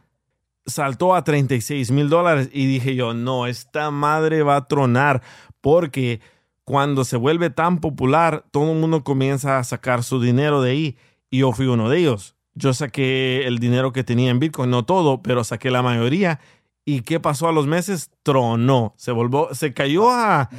saltó 0.66 1.16
a 1.16 1.24
36 1.24 1.92
mil 1.92 2.10
dólares. 2.10 2.50
Y 2.52 2.66
dije 2.66 2.96
yo, 2.96 3.14
no, 3.14 3.48
esta 3.48 3.92
madre 3.92 4.44
va 4.44 4.56
a 4.58 4.68
tronar 4.68 5.22
porque 5.62 6.22
cuando 6.64 7.04
se 7.04 7.18
vuelve 7.18 7.50
tan 7.50 7.80
popular, 7.80 8.46
todo 8.52 8.72
el 8.72 8.80
mundo 8.80 9.04
comienza 9.04 9.60
a 9.60 9.64
sacar 9.64 10.04
su 10.04 10.22
dinero 10.22 10.62
de 10.62 10.72
ahí. 10.72 10.98
Y 11.30 11.40
yo 11.40 11.52
fui 11.52 11.68
uno 11.68 11.90
de 11.90 12.00
ellos. 12.00 12.36
Yo 12.54 12.74
saqué 12.74 13.48
el 13.48 13.60
dinero 13.60 13.94
que 13.94 14.04
tenía 14.04 14.30
en 14.30 14.40
Bitcoin, 14.40 14.70
no 14.70 14.86
todo, 14.86 15.22
pero 15.22 15.44
saqué 15.44 15.72
la 15.72 15.82
mayoría. 15.82 16.40
¿Y 16.84 17.02
qué 17.02 17.20
pasó 17.20 17.48
a 17.48 17.52
los 17.54 17.68
meses? 17.68 18.12
Tronó. 18.24 18.94
Se 18.98 19.12
volvió, 19.12 19.54
se 19.54 19.74
cayó 19.74 20.10
a, 20.10 20.50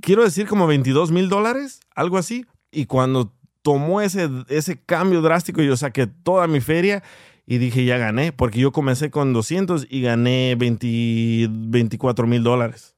quiero 0.00 0.22
decir, 0.22 0.46
como 0.46 0.66
22 0.66 1.10
mil 1.10 1.28
dólares, 1.28 1.80
algo 1.94 2.18
así. 2.18 2.46
Y 2.70 2.86
cuando 2.86 3.32
tomó 3.62 4.00
ese, 4.00 4.28
ese 4.48 4.80
cambio 4.80 5.20
drástico, 5.22 5.62
yo 5.62 5.76
saqué 5.76 6.06
toda 6.06 6.46
mi 6.46 6.60
feria 6.60 7.02
y 7.50 7.56
dije, 7.56 7.84
ya 7.86 7.96
gané, 7.96 8.30
porque 8.32 8.58
yo 8.60 8.72
comencé 8.72 9.10
con 9.10 9.32
200 9.32 9.86
y 9.88 10.02
gané 10.02 10.54
20 10.58 11.46
24 11.50 12.26
mil 12.26 12.42
dólares. 12.42 12.94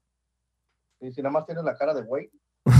Y 1.00 1.12
si 1.12 1.22
nada 1.22 1.32
más 1.32 1.46
tienes 1.46 1.62
la 1.62 1.76
cara 1.76 1.94
de 1.94 2.02
güey. 2.02 2.28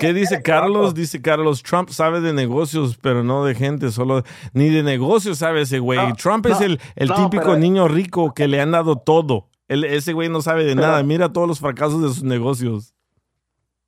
¿Qué 0.00 0.12
dice 0.12 0.40
Carlos? 0.42 0.94
Dice 0.94 1.20
Carlos, 1.20 1.62
Trump 1.62 1.90
sabe 1.90 2.20
de 2.20 2.32
negocios, 2.32 2.96
pero 3.00 3.24
no 3.24 3.44
de 3.44 3.54
gente, 3.54 3.90
solo 3.90 4.22
ni 4.52 4.68
de 4.70 4.82
negocios 4.82 5.38
sabe 5.38 5.62
ese 5.62 5.78
güey. 5.78 5.98
No, 5.98 6.14
Trump 6.14 6.46
es 6.46 6.60
el, 6.60 6.80
el 6.96 7.08
no, 7.08 7.16
típico 7.16 7.44
pero- 7.46 7.58
niño 7.58 7.88
rico 7.88 8.32
que 8.36 8.48
le 8.48 8.60
han 8.60 8.70
dado 8.70 8.96
todo. 8.96 9.48
Él- 9.68 9.84
ese 9.84 10.12
güey 10.12 10.28
no 10.28 10.40
sabe 10.42 10.64
de 10.64 10.74
nada. 10.74 11.02
Mira 11.02 11.32
todos 11.32 11.46
los 11.48 11.58
fracasos 11.60 12.00
de 12.02 12.08
sus 12.08 12.22
negocios. 12.22 12.94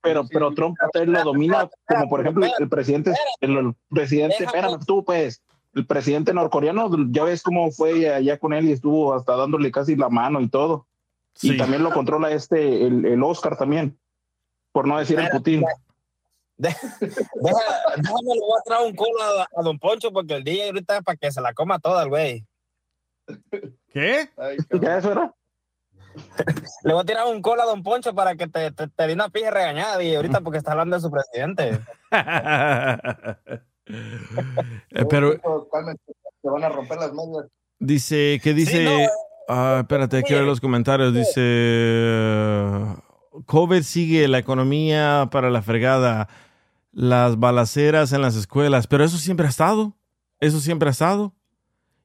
Pero, 0.02 0.26
pero 0.26 0.52
Trump 0.54 0.76
él 0.94 1.12
lo 1.12 1.22
domina, 1.24 1.68
como 1.86 2.08
por 2.08 2.20
ejemplo 2.20 2.46
el 2.58 2.68
presidente, 2.68 3.12
el, 3.40 3.56
el 3.56 3.74
presidente, 3.90 4.44
espérame 4.44 4.78
tú 4.86 5.04
pues, 5.04 5.42
el 5.74 5.86
presidente 5.86 6.32
norcoreano, 6.32 6.90
ya 7.10 7.24
ves 7.24 7.42
cómo 7.42 7.70
fue 7.70 8.08
allá 8.12 8.38
con 8.38 8.52
él 8.54 8.66
y 8.66 8.72
estuvo 8.72 9.14
hasta 9.14 9.36
dándole 9.36 9.70
casi 9.70 9.96
la 9.96 10.08
mano 10.08 10.40
y 10.40 10.48
todo. 10.48 10.86
Sí. 11.34 11.52
Y 11.52 11.56
también 11.56 11.82
lo 11.82 11.92
controla 11.92 12.30
este, 12.30 12.86
el, 12.86 13.04
el 13.04 13.22
Oscar 13.22 13.56
también, 13.56 13.98
por 14.72 14.86
no 14.88 14.98
decir 14.98 15.18
el 15.20 15.28
Putin. 15.30 15.64
Deja- 16.56 16.78
déjame, 17.00 18.34
le 18.34 18.40
voy 18.40 18.58
a 18.58 18.62
traer 18.64 18.86
un 18.88 18.94
culo 18.96 19.22
a, 19.22 19.48
a 19.56 19.62
Don 19.62 19.78
Poncho 19.78 20.12
porque 20.12 20.34
el 20.34 20.44
día 20.44 20.66
ahorita 20.66 20.98
es 20.98 21.02
para 21.04 21.16
que 21.16 21.30
se 21.30 21.40
la 21.40 21.54
coma 21.54 21.78
toda 21.78 22.02
el 22.02 22.08
güey. 22.08 22.44
¿Qué? 23.92 24.28
Ay, 24.36 24.56
¿Ya 24.80 24.98
eso 24.98 25.12
era? 25.12 25.34
Le 26.84 26.92
voy 26.92 27.02
a 27.02 27.04
tirar 27.04 27.26
un 27.26 27.42
colo 27.42 27.62
a 27.62 27.66
Don 27.66 27.82
Poncho 27.82 28.14
para 28.14 28.34
que 28.36 28.46
te, 28.46 28.70
te, 28.72 28.88
te 28.88 29.06
dé 29.06 29.12
una 29.12 29.28
pija 29.28 29.50
regañada 29.50 30.02
y 30.02 30.14
ahorita 30.14 30.40
porque 30.40 30.58
está 30.58 30.72
hablando 30.72 30.96
de 30.96 31.02
su 31.02 31.10
presidente. 31.10 31.80
Eh, 33.92 35.04
Pero 35.08 35.32
te 35.34 36.48
van 36.48 36.62
a 36.62 36.68
romper 36.68 36.98
las 36.98 37.12
medias. 37.12 37.46
dice, 37.80 38.40
¿qué 38.40 38.54
dice? 38.54 38.84
no, 38.84 38.90
eh, 38.92 39.08
Ah, 39.52 39.78
espérate, 39.80 40.18
hay 40.18 40.22
que 40.22 40.34
ver 40.36 40.44
los 40.44 40.60
comentarios. 40.60 41.12
Dice, 41.12 41.42
COVID 43.46 43.82
sigue 43.82 44.28
la 44.28 44.38
economía 44.38 45.28
para 45.32 45.50
la 45.50 45.60
fregada, 45.60 46.28
las 46.92 47.36
balaceras 47.36 48.12
en 48.12 48.22
las 48.22 48.36
escuelas, 48.36 48.86
pero 48.86 49.02
eso 49.02 49.18
siempre 49.18 49.46
ha 49.46 49.50
estado, 49.50 49.96
eso 50.38 50.60
siempre 50.60 50.88
ha 50.88 50.92
estado. 50.92 51.34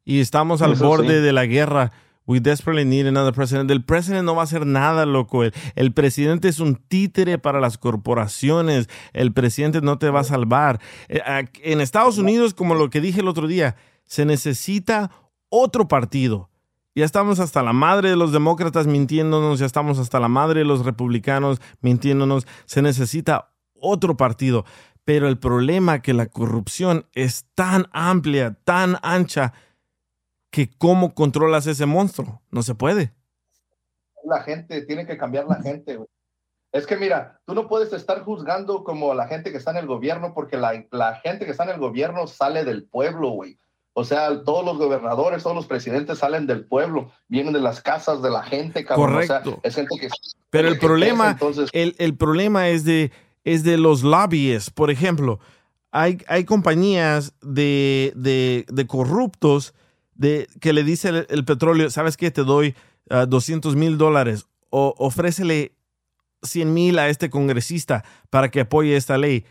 Y 0.03 0.21
estamos 0.21 0.63
al 0.63 0.73
Eso 0.73 0.87
borde 0.87 1.17
sí. 1.17 1.21
de 1.21 1.33
la 1.33 1.45
guerra. 1.45 1.91
We 2.27 2.39
desperately 2.39 2.85
need 2.85 3.07
another 3.07 3.33
president. 3.33 3.69
El 3.69 3.83
presidente 3.83 4.23
no 4.23 4.35
va 4.35 4.41
a 4.41 4.45
hacer 4.45 4.65
nada, 4.65 5.05
loco. 5.05 5.43
El, 5.43 5.53
el 5.75 5.93
presidente 5.93 6.47
es 6.47 6.59
un 6.59 6.75
títere 6.75 7.37
para 7.37 7.59
las 7.59 7.77
corporaciones. 7.77 8.89
El 9.13 9.31
presidente 9.31 9.81
no 9.81 9.99
te 9.99 10.09
va 10.09 10.21
a 10.21 10.23
salvar. 10.23 10.79
Eh, 11.07 11.21
En 11.61 11.81
Estados 11.81 12.17
Unidos, 12.17 12.53
como 12.53 12.75
lo 12.75 12.89
que 12.89 13.01
dije 13.01 13.21
el 13.21 13.27
otro 13.27 13.47
día, 13.47 13.75
se 14.05 14.25
necesita 14.25 15.11
otro 15.49 15.87
partido. 15.87 16.49
Ya 16.95 17.05
estamos 17.05 17.39
hasta 17.39 17.61
la 17.61 17.73
madre 17.73 18.09
de 18.09 18.15
los 18.15 18.31
demócratas 18.31 18.87
mintiéndonos, 18.87 19.59
ya 19.59 19.65
estamos 19.65 19.99
hasta 19.99 20.19
la 20.19 20.29
madre 20.29 20.61
de 20.61 20.65
los 20.65 20.85
republicanos 20.85 21.59
mintiéndonos. 21.81 22.47
Se 22.65 22.81
necesita 22.81 23.51
otro 23.73 24.15
partido. 24.17 24.65
Pero 25.03 25.27
el 25.27 25.37
problema 25.37 25.95
es 25.95 26.01
que 26.01 26.13
la 26.13 26.25
corrupción 26.25 27.05
es 27.13 27.45
tan 27.53 27.87
amplia, 27.91 28.57
tan 28.63 28.97
ancha, 29.03 29.53
que 30.55 30.69
cómo 30.77 31.13
controlas 31.13 31.67
ese 31.67 31.85
monstruo. 31.85 32.41
No 32.49 32.63
se 32.63 32.75
puede. 32.75 33.11
La 34.23 34.41
gente, 34.41 34.83
tiene 34.83 35.05
que 35.05 35.17
cambiar 35.17 35.47
la 35.47 35.61
gente, 35.61 35.97
güey. 35.97 36.07
Es 36.71 36.87
que 36.87 36.95
mira, 36.95 37.41
tú 37.45 37.53
no 37.53 37.67
puedes 37.67 37.91
estar 37.91 38.23
juzgando 38.23 38.85
como 38.85 39.13
la 39.13 39.27
gente 39.27 39.51
que 39.51 39.57
está 39.57 39.71
en 39.71 39.77
el 39.77 39.85
gobierno 39.85 40.33
porque 40.33 40.55
la, 40.55 40.85
la 40.91 41.15
gente 41.15 41.43
que 41.43 41.51
está 41.51 41.65
en 41.65 41.71
el 41.71 41.79
gobierno 41.79 42.25
sale 42.27 42.63
del 42.63 42.85
pueblo, 42.85 43.31
güey. 43.31 43.59
O 43.91 44.05
sea, 44.05 44.43
todos 44.43 44.63
los 44.63 44.77
gobernadores, 44.77 45.43
todos 45.43 45.57
los 45.57 45.67
presidentes 45.67 46.19
salen 46.19 46.47
del 46.47 46.65
pueblo, 46.65 47.11
vienen 47.27 47.51
de 47.51 47.59
las 47.59 47.81
casas 47.81 48.21
de 48.21 48.29
la 48.29 48.43
gente, 48.43 48.85
cabrón. 48.85 49.15
O 49.15 49.23
sea, 49.23 49.41
Correcto. 49.41 49.59
es 49.61 49.75
gente 49.75 49.97
que... 49.99 50.07
Pero 50.51 50.69
el 50.69 50.79
que 50.79 50.87
problema, 50.87 51.31
entonces, 51.31 51.69
el, 51.73 51.95
el 51.97 52.15
problema 52.15 52.69
es 52.69 52.85
de, 52.85 53.11
es 53.43 53.65
de 53.65 53.77
los 53.77 54.03
lobbies. 54.03 54.69
Por 54.69 54.89
ejemplo, 54.89 55.41
hay, 55.91 56.19
hay 56.29 56.45
compañías 56.45 57.33
de, 57.41 58.13
de, 58.15 58.65
de 58.69 58.87
corruptos 58.87 59.73
de, 60.15 60.47
que 60.59 60.73
le 60.73 60.83
dice 60.83 61.09
el, 61.09 61.27
el 61.29 61.45
petróleo, 61.45 61.89
¿sabes 61.89 62.17
qué? 62.17 62.31
Te 62.31 62.43
doy 62.43 62.75
ah, 63.09 63.25
200 63.25 63.75
mil 63.75 63.97
dólares 63.97 64.47
o 64.69 64.95
ofrécele 64.97 65.73
100 66.41 66.73
mil 66.73 66.99
a 66.99 67.09
este 67.09 67.29
congresista 67.29 68.03
para 68.29 68.49
que 68.49 68.61
apoye 68.61 68.95
esta 68.95 69.17
ley. 69.17 69.45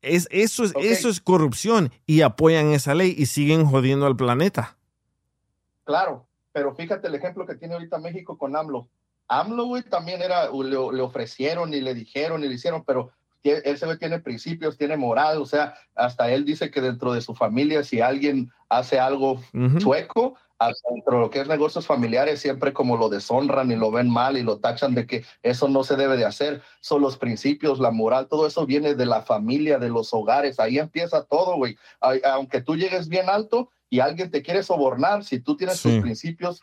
Es, 0.00 0.28
eso, 0.30 0.64
es, 0.64 0.74
eso 0.80 1.08
es 1.08 1.20
corrupción 1.20 1.92
y 2.06 2.22
apoyan 2.22 2.72
esa 2.72 2.94
ley 2.94 3.14
y 3.16 3.26
siguen 3.26 3.64
jodiendo 3.66 4.06
al 4.06 4.16
planeta. 4.16 4.76
Claro, 5.84 6.26
pero 6.52 6.74
fíjate 6.74 7.08
el 7.08 7.14
ejemplo 7.14 7.46
que 7.46 7.56
tiene 7.56 7.74
ahorita 7.74 7.98
México 7.98 8.38
con 8.38 8.54
AMLO. 8.54 8.88
AMLO, 9.26 9.64
güey, 9.66 9.82
también 9.82 10.22
era, 10.22 10.50
le, 10.50 10.70
le 10.70 11.02
ofrecieron 11.02 11.74
y 11.74 11.80
le 11.80 11.94
dijeron 11.94 12.44
y 12.44 12.48
le 12.48 12.54
hicieron, 12.54 12.84
pero 12.84 13.10
ese 13.42 13.86
güey 13.86 13.98
tiene 13.98 14.18
principios, 14.20 14.76
tiene 14.76 14.96
moral, 14.96 15.40
o 15.40 15.46
sea, 15.46 15.74
hasta 15.94 16.30
él 16.30 16.44
dice 16.44 16.70
que 16.70 16.80
dentro 16.80 17.12
de 17.12 17.20
su 17.20 17.34
familia, 17.34 17.82
si 17.84 18.00
alguien 18.00 18.50
hace 18.68 18.98
algo 18.98 19.40
Ujú. 19.54 19.78
chueco, 19.78 20.34
hasta 20.60 20.90
dentro 20.92 21.14
de 21.14 21.20
lo 21.20 21.30
que 21.30 21.40
es 21.40 21.46
negocios 21.46 21.86
familiares, 21.86 22.40
siempre 22.40 22.72
como 22.72 22.96
lo 22.96 23.08
deshonran 23.08 23.70
y 23.70 23.76
lo 23.76 23.92
ven 23.92 24.10
mal 24.10 24.36
y 24.36 24.42
lo 24.42 24.58
tachan 24.58 24.92
de 24.92 25.06
que 25.06 25.24
eso 25.42 25.68
no 25.68 25.84
se 25.84 25.94
debe 25.94 26.16
de 26.16 26.24
hacer. 26.24 26.62
Son 26.80 27.00
los 27.00 27.16
principios, 27.16 27.78
la 27.78 27.92
moral, 27.92 28.26
todo 28.26 28.44
eso 28.44 28.66
viene 28.66 28.96
de 28.96 29.06
la 29.06 29.22
familia, 29.22 29.78
de 29.78 29.88
los 29.88 30.12
hogares, 30.12 30.58
ahí 30.58 30.78
empieza 30.80 31.24
todo, 31.24 31.54
güey. 31.56 31.76
Aunque 32.24 32.60
tú 32.60 32.74
llegues 32.74 33.08
bien 33.08 33.28
alto 33.30 33.70
y 33.88 34.00
alguien 34.00 34.32
te 34.32 34.42
quiere 34.42 34.64
sobornar, 34.64 35.22
si 35.22 35.38
tú 35.38 35.56
tienes 35.56 35.78
Sí. 35.78 35.90
tus 35.90 36.00
principios 36.02 36.60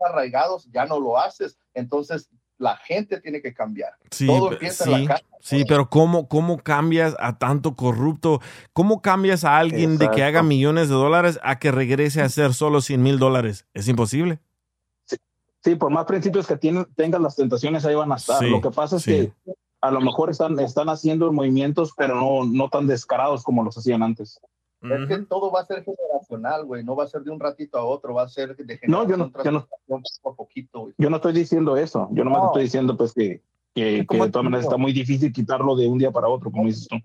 arraigados, 0.00 0.66
ya 0.72 0.86
no 0.86 0.98
lo 0.98 1.18
haces. 1.18 1.58
Entonces, 1.74 2.30
la 2.58 2.76
gente 2.76 3.20
tiene 3.20 3.42
que 3.42 3.52
cambiar. 3.52 3.92
Sí, 4.10 4.26
Todo 4.26 4.52
empieza 4.52 4.84
en 4.84 4.94
sí, 4.94 5.02
la 5.02 5.08
casa. 5.08 5.24
sí, 5.40 5.64
pero 5.68 5.90
¿cómo, 5.90 6.28
¿cómo 6.28 6.58
cambias 6.58 7.16
a 7.18 7.38
tanto 7.38 7.74
corrupto? 7.74 8.40
¿Cómo 8.72 9.02
cambias 9.02 9.44
a 9.44 9.58
alguien 9.58 9.98
de 9.98 10.10
que 10.10 10.22
haga 10.22 10.42
millones 10.42 10.88
de 10.88 10.94
dólares 10.94 11.38
a 11.42 11.58
que 11.58 11.72
regrese 11.72 12.22
a 12.22 12.26
hacer 12.26 12.54
solo 12.54 12.80
100 12.80 13.02
mil 13.02 13.18
dólares? 13.18 13.66
Es 13.74 13.88
imposible. 13.88 14.38
Sí, 15.62 15.76
por 15.76 15.90
más 15.90 16.04
principios 16.04 16.46
que 16.46 16.56
tienen, 16.56 16.86
tengan 16.94 17.22
las 17.22 17.36
tentaciones, 17.36 17.86
ahí 17.86 17.94
van 17.94 18.12
a 18.12 18.16
estar. 18.16 18.38
Sí, 18.38 18.50
Lo 18.50 18.60
que 18.60 18.70
pasa 18.70 18.96
es 18.96 19.04
que 19.04 19.32
a 19.80 19.90
lo 19.90 20.00
mejor 20.00 20.30
están, 20.30 20.58
están 20.60 20.90
haciendo 20.90 21.32
movimientos, 21.32 21.92
pero 21.96 22.14
no, 22.16 22.44
no 22.44 22.68
tan 22.68 22.86
descarados 22.86 23.42
como 23.42 23.64
los 23.64 23.76
hacían 23.78 24.02
antes. 24.02 24.40
Es 24.84 25.08
que 25.08 25.18
todo 25.26 25.50
va 25.50 25.60
a 25.60 25.66
ser 25.66 25.82
generacional, 25.84 26.64
güey. 26.66 26.84
No 26.84 26.94
va 26.94 27.04
a 27.04 27.08
ser 27.08 27.22
de 27.22 27.30
un 27.30 27.40
ratito 27.40 27.78
a 27.78 27.84
otro, 27.84 28.14
va 28.14 28.22
a 28.24 28.28
ser 28.28 28.54
de 28.56 28.78
No, 28.86 29.02
yo 29.08 29.16
generación 29.16 29.18
no- 29.18 29.30
tras 29.30 29.44
yo 29.44 29.50
no- 29.52 29.60
generación, 29.66 30.02
poco 30.22 30.30
a 30.32 30.36
poquito, 30.36 30.80
güey. 30.80 30.94
Yo 30.98 31.10
no 31.10 31.16
estoy 31.16 31.32
diciendo 31.32 31.76
eso. 31.76 32.08
Yo 32.12 32.24
nomás 32.24 32.42
No. 32.42 32.46
estoy 32.48 32.62
diciendo 32.64 32.96
pues 32.96 33.12
que, 33.14 33.40
que, 33.74 33.98
que 34.00 34.06
como 34.06 34.24
de 34.26 34.30
todas 34.32 34.44
maneras 34.44 34.64
está 34.66 34.76
muy 34.76 34.92
difícil 34.92 35.32
quitarlo 35.32 35.74
de 35.76 35.88
un 35.88 35.98
día 35.98 36.10
para 36.10 36.28
otro, 36.28 36.50
como 36.50 36.66
dices 36.66 36.86
tú. 36.88 36.96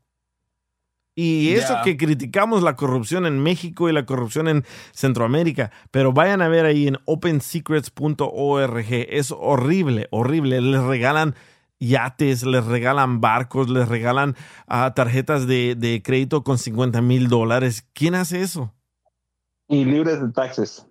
Y 1.16 1.54
eso 1.54 1.76
que 1.84 1.96
criticamos 1.96 2.64
la 2.64 2.76
corrupción 2.76 3.28
en 3.28 3.40
México 3.40 3.88
y 3.88 3.94
la 3.94 4.06
corrupción 4.06 4.48
en 4.48 4.66
Centroamérica, 4.94 5.72
pero 5.92 6.12
vayan 6.12 6.42
a 6.42 6.48
ver 6.48 6.66
ahí 6.66 6.88
en 6.88 6.98
opensecrets.org. 7.06 8.86
Es 8.90 9.32
horrible, 9.32 10.08
horrible. 10.10 10.60
Les 10.60 10.82
regalan 10.82 11.36
yates, 11.80 12.44
les 12.44 12.66
regalan 12.66 13.22
barcos, 13.22 13.70
les 13.70 13.88
regalan 13.88 14.36
ah, 14.68 14.94
tarjetas 14.96 15.46
de, 15.46 15.76
de 15.76 16.02
crédito 16.02 16.44
con 16.44 16.58
50 16.58 17.02
mil 17.02 17.28
dólares. 17.28 17.88
¿Quién 17.94 18.16
hace 18.16 18.42
eso? 18.42 18.74
Y 19.68 19.86
libres 19.86 20.20
de 20.20 20.32
taxes. 20.32 20.88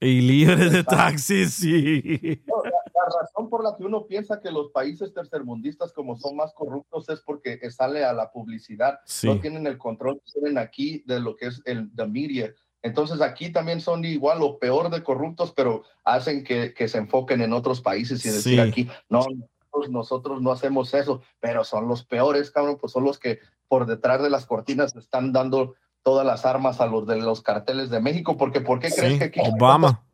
Y 0.00 0.20
libres 0.20 0.72
de 0.72 0.84
taxis, 0.84 1.54
sí. 1.54 2.42
No, 2.46 2.62
razón 3.06 3.48
por 3.48 3.62
la 3.64 3.76
que 3.76 3.84
uno 3.84 4.06
piensa 4.06 4.40
que 4.40 4.50
los 4.50 4.70
países 4.70 5.12
tercermundistas 5.12 5.92
como 5.92 6.16
son 6.16 6.36
más 6.36 6.52
corruptos 6.52 7.08
es 7.08 7.20
porque 7.20 7.58
sale 7.70 8.04
a 8.04 8.12
la 8.12 8.30
publicidad. 8.30 9.00
Sí. 9.04 9.26
No 9.26 9.40
tienen 9.40 9.66
el 9.66 9.78
control 9.78 10.20
que 10.24 10.32
tienen 10.32 10.58
aquí 10.58 11.02
de 11.06 11.20
lo 11.20 11.36
que 11.36 11.46
es 11.46 11.62
el 11.64 11.90
the 11.94 12.06
media. 12.06 12.54
Entonces 12.82 13.20
aquí 13.20 13.50
también 13.50 13.80
son 13.80 14.04
igual 14.04 14.38
o 14.42 14.58
peor 14.58 14.90
de 14.90 15.02
corruptos, 15.02 15.52
pero 15.52 15.82
hacen 16.04 16.44
que, 16.44 16.72
que 16.72 16.88
se 16.88 16.98
enfoquen 16.98 17.40
en 17.40 17.52
otros 17.52 17.80
países 17.80 18.24
y 18.24 18.28
decir 18.30 18.54
Sí. 18.54 18.58
aquí, 18.60 18.88
no, 19.08 19.24
nosotros, 19.90 20.40
no 20.40 20.52
hacemos 20.52 20.94
eso, 20.94 21.20
pero 21.40 21.64
son 21.64 21.88
los 21.88 22.04
peores, 22.04 22.50
cabrón, 22.50 22.78
pues 22.80 22.92
son 22.92 23.04
los 23.04 23.18
que 23.18 23.40
por 23.68 23.86
detrás 23.86 24.22
de 24.22 24.30
las 24.30 24.46
cortinas 24.46 24.94
están 24.96 25.32
dando 25.32 25.74
todas 26.02 26.24
las 26.24 26.46
armas 26.46 26.80
a 26.80 26.86
los 26.86 27.06
de 27.06 27.16
los 27.16 27.42
carteles 27.42 27.90
de 27.90 28.00
México, 28.00 28.36
porque 28.36 28.60
¿por 28.60 28.78
qué 28.78 28.90
crees 28.90 29.14
Sí, 29.14 29.18
que 29.18 29.24
aquí 29.24 29.40
Obama. 29.42 30.04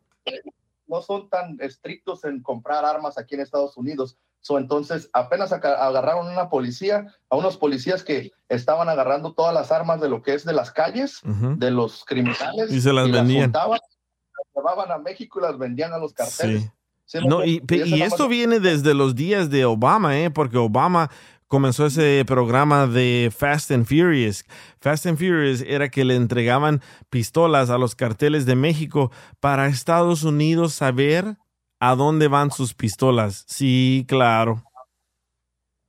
No 0.93 1.01
son 1.01 1.27
tan 1.29 1.57
estrictos 1.59 2.23
en 2.23 2.41
comprar 2.41 2.85
armas 2.85 3.17
aquí 3.17 3.35
en 3.35 3.41
Estados 3.41 3.75
Unidos. 3.77 4.17
So, 4.41 4.57
entonces, 4.57 5.09
apenas 5.13 5.51
agarraron 5.53 6.27
una 6.27 6.49
policía, 6.49 7.07
a 7.29 7.37
unos 7.37 7.57
policías 7.57 8.03
que 8.03 8.31
estaban 8.49 8.89
agarrando 8.89 9.33
todas 9.33 9.53
las 9.53 9.71
armas 9.71 10.01
de 10.01 10.09
lo 10.09 10.21
que 10.21 10.33
es 10.33 10.45
de 10.45 10.53
las 10.53 10.69
calles, 10.71 11.21
de 11.23 11.71
los 11.71 12.03
criminales, 12.05 12.71
Y 12.71 12.81
se 12.81 12.93
las 12.93 13.09
vendían. 13.09 13.45
juntaban, 13.45 13.79
las 13.79 14.47
llevaban 14.55 14.91
a 14.91 14.97
México 14.97 15.39
y 15.39 15.43
las 15.43 15.57
vendían 15.57 15.93
a 15.93 15.97
los 15.97 16.13
carteles. 16.13 16.63
Sí. 16.63 16.71
Sí, 17.05 17.17
No, 17.27 17.43
y, 17.43 17.61
y 17.69 18.01
esto 18.01 18.27
viene 18.27 18.59
desde 18.59 18.93
los 18.93 19.13
días 19.13 19.49
de 19.49 19.65
Obama, 19.65 20.17
¿eh? 20.19 20.29
porque 20.29 20.57
Obama 20.57 21.09
comenzó 21.53 21.85
ese 21.85 22.25
programa 22.25 22.87
de 22.87 23.31
Fast 23.31 23.69
and 23.69 23.85
Furious. 23.85 24.43
Fast 24.81 25.05
and 25.05 25.19
Furious 25.19 25.61
era 25.61 25.87
que 25.87 26.03
le 26.03 26.15
entregaban 26.15 26.81
pistolas 27.11 27.69
a 27.69 27.77
los 27.77 27.93
carteles 27.93 28.47
de 28.47 28.55
México 28.55 29.11
para 29.39 29.67
Estados 29.67 30.23
Unidos 30.23 30.73
saber 30.73 31.37
a 31.79 31.93
dónde 31.93 32.27
van 32.27 32.49
sus 32.49 32.73
pistolas. 32.73 33.45
Sí, 33.47 34.03
claro. 34.07 34.63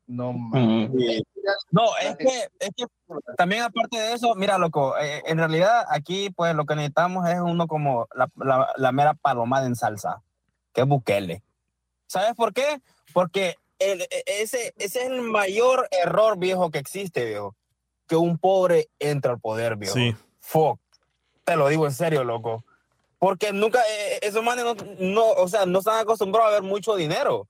No, 0.06 0.34
No, 1.70 1.96
es 2.02 2.14
que, 2.18 2.48
es 2.60 2.70
que 2.76 2.84
también 3.38 3.62
aparte 3.62 3.96
de 3.96 4.12
eso, 4.12 4.34
mira, 4.34 4.58
loco, 4.58 4.98
eh, 4.98 5.22
en 5.24 5.38
realidad 5.38 5.86
aquí 5.88 6.28
pues 6.28 6.54
lo 6.54 6.66
que 6.66 6.74
necesitamos 6.74 7.26
es 7.26 7.40
uno 7.40 7.66
como 7.66 8.06
la, 8.14 8.28
la, 8.36 8.68
la 8.76 8.92
mera 8.92 9.14
palomada 9.14 9.66
en 9.66 9.76
salsa, 9.76 10.20
que 10.74 10.82
es 10.82 10.86
Bukele. 10.86 11.42
¿Sabes 12.06 12.34
por 12.34 12.52
qué? 12.52 12.82
Porque 13.14 13.56
el- 13.92 14.02
e- 14.02 14.24
ese, 14.26 14.72
ese 14.76 15.00
es 15.00 15.06
el 15.06 15.20
mayor 15.22 15.88
error, 15.90 16.38
viejo, 16.38 16.70
que 16.70 16.78
existe, 16.78 17.24
viejo. 17.24 17.54
Que 18.06 18.16
un 18.16 18.38
pobre 18.38 18.88
entra 18.98 19.32
al 19.32 19.40
poder, 19.40 19.76
viejo. 19.76 19.94
Sí. 19.94 20.14
Fuck. 20.40 20.78
Te 21.44 21.56
lo 21.56 21.68
digo 21.68 21.86
en 21.86 21.92
serio, 21.92 22.24
loco. 22.24 22.64
Porque 23.18 23.52
nunca, 23.52 23.80
eh, 23.88 24.18
esos 24.22 24.42
manes 24.44 24.64
no, 24.64 24.74
no, 24.98 25.30
o 25.32 25.48
sea, 25.48 25.64
no 25.66 25.78
están 25.78 25.98
acostumbrados 25.98 26.50
a 26.50 26.54
ver 26.60 26.62
mucho 26.62 26.94
dinero. 26.96 27.48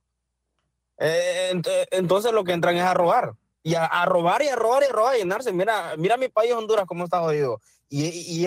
Eh, 0.99 1.51
ent- 1.53 1.66
eh, 1.68 1.87
entonces 1.91 2.32
lo 2.32 2.45
que 2.45 2.53
entran 2.53 2.76
es 2.76 2.82
a 2.85 2.95
robar. 2.95 3.35
Y 3.62 3.74
a, 3.74 3.85
a 3.85 4.05
robar 4.05 4.43
y 4.43 4.49
a 4.49 4.57
robar 4.57 4.82
y 4.82 4.87
a 4.87 4.93
robar 4.93 5.16
y 5.16 5.18
llenarse. 5.20 5.53
Mira, 5.53 5.95
mira 5.97 6.16
mi 6.16 6.28
país 6.28 6.53
Honduras 6.53 6.85
cómo 6.87 7.05
está 7.05 7.20
jodido. 7.20 7.61
Y, 7.89 8.05
y- 8.07 8.47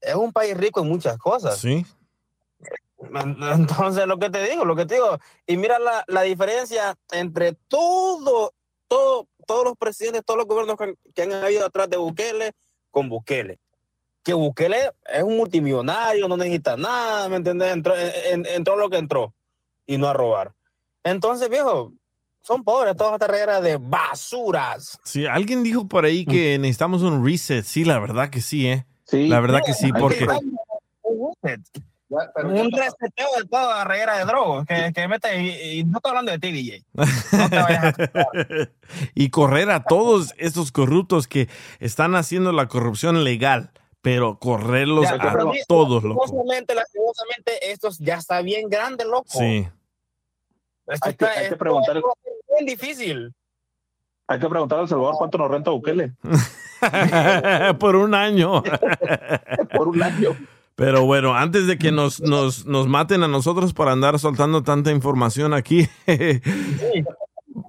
es 0.00 0.14
un 0.14 0.32
país 0.32 0.56
rico 0.56 0.80
en 0.80 0.88
muchas 0.88 1.16
cosas. 1.18 1.58
Sí. 1.58 1.86
En- 3.14 3.36
Entonces, 3.70 4.06
lo 4.06 4.18
que 4.18 4.30
te 4.30 4.42
digo, 4.48 4.64
lo 4.64 4.76
que 4.76 4.86
te 4.86 4.94
digo, 4.94 5.18
y 5.46 5.56
mira 5.56 5.78
la, 5.78 6.04
la 6.08 6.22
diferencia 6.22 6.96
entre 7.12 7.52
todo, 7.68 8.52
todo, 8.88 9.26
todos 9.46 9.64
los 9.64 9.76
presidentes, 9.76 10.24
todos 10.24 10.38
los 10.38 10.46
gobiernos 10.46 10.76
que, 10.76 10.84
han- 10.84 10.96
que 11.14 11.22
han 11.22 11.32
habido 11.32 11.66
atrás 11.66 11.88
de 11.90 11.96
Bukele 11.96 12.52
con 12.90 13.08
Bukele. 13.08 13.58
Que 14.22 14.34
Bukele 14.34 14.92
es 15.12 15.22
un 15.22 15.36
multimillonario, 15.36 16.26
no 16.28 16.36
necesita 16.36 16.76
nada, 16.76 17.28
¿me 17.28 17.36
entiendes? 17.36 17.72
Entró, 17.72 17.96
en- 17.96 18.12
en- 18.32 18.46
entró 18.46 18.76
lo 18.76 18.90
que 18.90 18.96
entró 18.98 19.32
y 19.86 19.98
no 19.98 20.08
a 20.08 20.12
robar. 20.12 20.52
Entonces, 21.04 21.48
viejo, 21.48 21.92
son 22.42 22.64
pobres, 22.64 22.96
todas 22.96 23.14
estas 23.14 23.30
reglas 23.30 23.62
de 23.62 23.76
basuras. 23.76 24.98
Sí, 25.04 25.26
alguien 25.26 25.62
dijo 25.62 25.86
por 25.86 26.04
ahí 26.04 26.24
que 26.24 26.58
necesitamos 26.58 27.02
un 27.02 27.24
reset. 27.24 27.64
Sí, 27.64 27.84
la 27.84 27.98
verdad 28.00 28.30
que 28.30 28.40
sí, 28.40 28.66
¿eh? 28.68 28.86
Sí. 29.04 29.28
La 29.28 29.38
verdad 29.40 29.60
que 29.64 29.72
sí, 29.74 29.92
porque... 29.92 30.26
Ya, 32.08 32.18
pero 32.34 32.48
un 32.50 32.70
ya- 32.70 32.84
reseteo 32.84 33.26
de 33.36 33.44
toda 33.48 33.78
la 33.78 33.84
reguera 33.84 34.18
de 34.18 34.24
drogas 34.26 34.64
que, 34.66 34.92
que 34.94 35.08
mete, 35.08 35.42
y, 35.42 35.80
y 35.80 35.84
no 35.84 35.98
estoy 35.98 36.10
hablando 36.10 36.30
de 36.32 36.38
ti, 36.38 36.52
DJ. 36.52 36.84
y 39.14 39.30
correr 39.30 39.70
a 39.70 39.82
todos 39.82 40.32
estos 40.38 40.70
corruptos 40.72 41.26
que 41.26 41.48
están 41.80 42.14
haciendo 42.14 42.52
la 42.52 42.68
corrupción 42.68 43.24
legal, 43.24 43.70
pero 44.02 44.38
correrlos 44.38 45.04
Ya, 45.04 45.14
a 45.16 45.32
pero 45.32 45.50
todos, 45.66 46.04
loco. 46.04 46.20
lastimosamente, 46.22 46.74
lastimosamente, 46.76 47.70
esto 47.72 47.88
ya 47.98 48.14
está 48.16 48.40
bien 48.42 48.68
grande, 48.68 49.04
loco. 49.04 49.24
Sí. 49.28 49.66
Esto 50.86 51.08
Hay 51.08 51.14
que- 51.14 51.24
está, 51.24 51.40
hay 51.40 51.48
que 51.48 51.56
preguntar- 51.56 51.96
es 51.96 52.02
bien 52.54 52.66
difícil. 52.66 53.34
Hay 54.28 54.38
que 54.40 54.48
preguntar 54.48 54.78
al 54.80 54.88
Salvador 54.88 55.14
cuánto 55.18 55.38
nos 55.38 55.48
renta 55.50 55.70
Bukele. 55.70 56.12
Por 57.80 57.96
un 57.96 58.14
año. 58.14 58.62
Por 59.76 59.88
un 59.88 60.02
año. 60.02 60.36
Pero 60.76 61.06
bueno, 61.06 61.34
antes 61.34 61.66
de 61.66 61.78
que 61.78 61.90
nos, 61.90 62.20
nos, 62.20 62.66
nos 62.66 62.86
maten 62.86 63.22
a 63.22 63.28
nosotros 63.28 63.72
por 63.72 63.88
andar 63.88 64.18
soltando 64.18 64.62
tanta 64.62 64.92
información 64.92 65.54
aquí, 65.54 65.88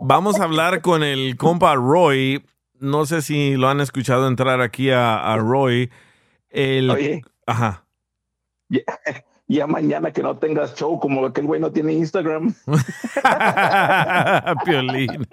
vamos 0.02 0.42
a 0.42 0.44
hablar 0.44 0.82
con 0.82 1.04
el 1.04 1.38
compa 1.38 1.74
Roy. 1.76 2.46
No 2.80 3.06
sé 3.06 3.22
si 3.22 3.56
lo 3.56 3.70
han 3.70 3.80
escuchado 3.80 4.28
entrar 4.28 4.60
aquí 4.60 4.92
a, 4.92 5.34
a 5.34 5.38
Roy. 5.38 5.90
El, 6.50 6.92
Oye. 6.92 7.22
Ajá. 7.46 7.86
Ya, 8.68 8.82
ya 9.48 9.68
mañana 9.68 10.12
que 10.12 10.22
no 10.22 10.38
tengas 10.38 10.76
show, 10.76 11.00
como 11.00 11.26
aquel 11.26 11.46
güey 11.46 11.62
no 11.62 11.72
tiene 11.72 11.94
Instagram. 11.94 12.54
Piolín. 14.66 15.26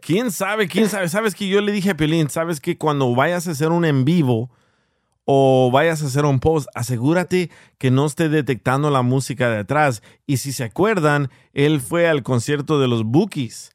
¿Quién 0.00 0.32
sabe? 0.32 0.66
¿Quién 0.66 0.88
sabe? 0.88 1.08
¿Sabes 1.08 1.36
que 1.36 1.46
yo 1.46 1.60
le 1.60 1.70
dije 1.70 1.90
a 1.90 1.96
Piolín? 1.96 2.30
¿Sabes 2.30 2.60
que 2.60 2.76
cuando 2.76 3.14
vayas 3.14 3.46
a 3.46 3.52
hacer 3.52 3.68
un 3.68 3.84
en 3.84 4.04
vivo 4.04 4.50
o 5.24 5.70
vayas 5.72 6.02
a 6.02 6.06
hacer 6.06 6.24
un 6.24 6.40
post, 6.40 6.68
asegúrate 6.74 7.50
que 7.78 7.90
no 7.90 8.06
esté 8.06 8.28
detectando 8.28 8.90
la 8.90 9.02
música 9.02 9.48
de 9.50 9.58
atrás? 9.58 10.02
Y 10.26 10.38
si 10.38 10.52
se 10.52 10.64
acuerdan, 10.64 11.30
él 11.52 11.80
fue 11.80 12.08
al 12.08 12.22
concierto 12.22 12.80
de 12.80 12.88
los 12.88 13.04
Bookies. 13.04 13.70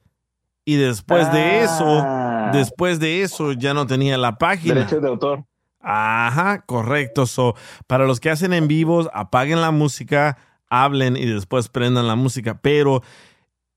Y 0.65 0.75
después 0.75 1.31
de 1.31 1.63
eso, 1.63 2.01
Ah. 2.03 2.51
después 2.53 2.99
de 2.99 3.21
eso 3.21 3.53
ya 3.53 3.73
no 3.73 3.87
tenía 3.87 4.17
la 4.17 4.37
página. 4.37 4.73
Derechos 4.75 5.01
de 5.01 5.07
autor. 5.07 5.45
Ajá, 5.79 6.63
correcto. 6.65 7.25
So, 7.25 7.55
para 7.87 8.05
los 8.05 8.19
que 8.19 8.29
hacen 8.29 8.51
en 8.51 8.67
vivos, 8.67 9.09
apaguen 9.13 9.61
la 9.61 9.71
música, 9.71 10.37
hablen 10.69 11.15
y 11.15 11.25
después 11.25 11.69
prendan 11.69 12.07
la 12.07 12.15
música. 12.15 12.59
Pero 12.61 13.01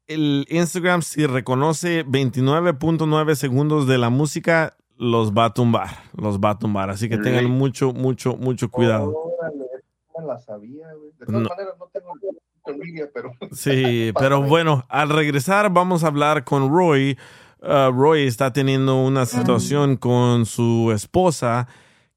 el 0.08 0.44
Instagram, 0.50 1.02
si 1.02 1.24
reconoce 1.26 2.04
29.9 2.04 3.36
segundos 3.36 3.86
de 3.86 3.98
la 3.98 4.10
música, 4.10 4.76
los 5.00 5.32
va 5.32 5.46
a 5.46 5.54
tumbar. 5.54 5.88
Los 6.14 6.38
va 6.38 6.50
a 6.50 6.58
tumbar. 6.58 6.90
Así 6.90 7.08
que 7.08 7.16
tengan 7.16 7.46
mucho, 7.50 7.94
mucho, 7.94 8.36
mucho 8.36 8.70
cuidado. 8.70 9.14
Órale, 9.16 9.64
no 10.14 10.20
me 10.20 10.26
la 10.26 10.38
sabía, 10.38 10.92
güey. 10.92 11.10
De 11.18 11.24
todas 11.26 11.42
No. 11.42 11.48
maneras, 11.48 11.74
no 11.78 11.86
tengo 11.86 12.12
pero. 13.14 13.32
Sí, 13.52 14.12
pero 14.18 14.42
bueno, 14.42 14.84
al 14.90 15.08
regresar 15.08 15.72
vamos 15.72 16.04
a 16.04 16.08
hablar 16.08 16.44
con 16.44 16.70
Roy. 16.70 17.16
Uh, 17.62 17.90
Roy 17.90 18.26
está 18.26 18.52
teniendo 18.52 19.02
una 19.02 19.24
situación 19.24 19.96
con 19.96 20.44
su 20.44 20.92
esposa 20.94 21.66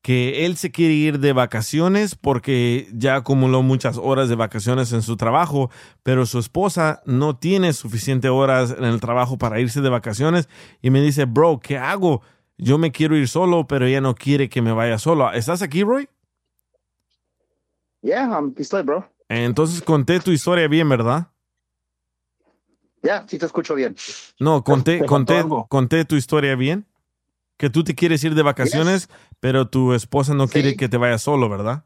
que 0.02 0.46
él 0.46 0.58
se 0.58 0.70
quiere 0.72 0.94
ir 0.94 1.20
de 1.20 1.32
vacaciones 1.32 2.16
porque 2.16 2.90
ya 2.94 3.16
acumuló 3.16 3.62
muchas 3.64 3.98
horas 3.98 4.28
de 4.28 4.36
vacaciones 4.36 4.92
en 4.92 5.02
su 5.02 5.16
trabajo, 5.16 5.70
pero 6.04 6.26
su 6.26 6.40
esposa 6.40 7.02
no 7.06 7.38
tiene 7.38 7.72
suficiente 7.72 8.28
horas 8.28 8.76
en 8.78 8.84
el 8.84 9.00
trabajo 9.00 9.38
para 9.38 9.62
irse 9.62 9.80
de 9.80 9.88
vacaciones 9.90 10.50
y 10.82 10.90
me 10.90 11.02
dice, 11.02 11.24
bro, 11.24 11.62
¿qué 11.62 11.78
hago? 11.78 12.22
Yo 12.58 12.78
me 12.78 12.92
quiero 12.92 13.16
ir 13.18 13.28
solo, 13.28 13.68
pero 13.68 13.86
ella 13.86 14.02
no 14.02 14.16
quiere 14.16 14.50
que 14.50 14.62
me 14.62 14.72
vaya 14.72 14.98
solo. 14.98 15.32
¿Estás 15.32 15.62
aquí, 15.62 15.84
Roy? 15.84 16.08
Yeah, 18.02 18.26
I'm 18.30 18.54
estoy, 18.58 18.84
bro. 18.84 19.10
Entonces 19.30 19.82
conté 19.82 20.20
tu 20.20 20.32
historia 20.32 20.68
bien, 20.68 20.88
¿verdad? 20.90 21.28
Ya, 23.02 23.26
sí 23.28 23.38
te 23.38 23.46
escucho 23.46 23.76
bien. 23.76 23.96
No, 24.40 24.64
conté, 24.64 25.00
¿Te 25.00 25.06
contó 25.06 25.34
conté, 25.50 25.68
conté 25.70 26.06
tu 26.06 26.16
historia 26.16 26.56
bien. 26.56 26.86
Que 27.58 27.70
tú 27.70 27.84
te 27.84 27.96
quieres 27.96 28.24
ir 28.24 28.34
de 28.36 28.42
vacaciones, 28.44 29.10
pero 29.40 29.70
tu 29.70 29.94
esposa 29.94 30.34
no 30.34 30.48
quiere 30.48 30.76
que 30.76 30.90
te 30.90 30.98
vayas 30.98 31.22
solo, 31.22 31.50
¿verdad? 31.50 31.86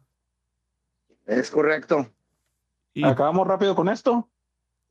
Es 1.25 1.51
correcto. 1.51 2.09
Y- 2.93 3.03
Acabamos 3.03 3.47
rápido 3.47 3.75
con 3.75 3.89
esto. 3.89 4.29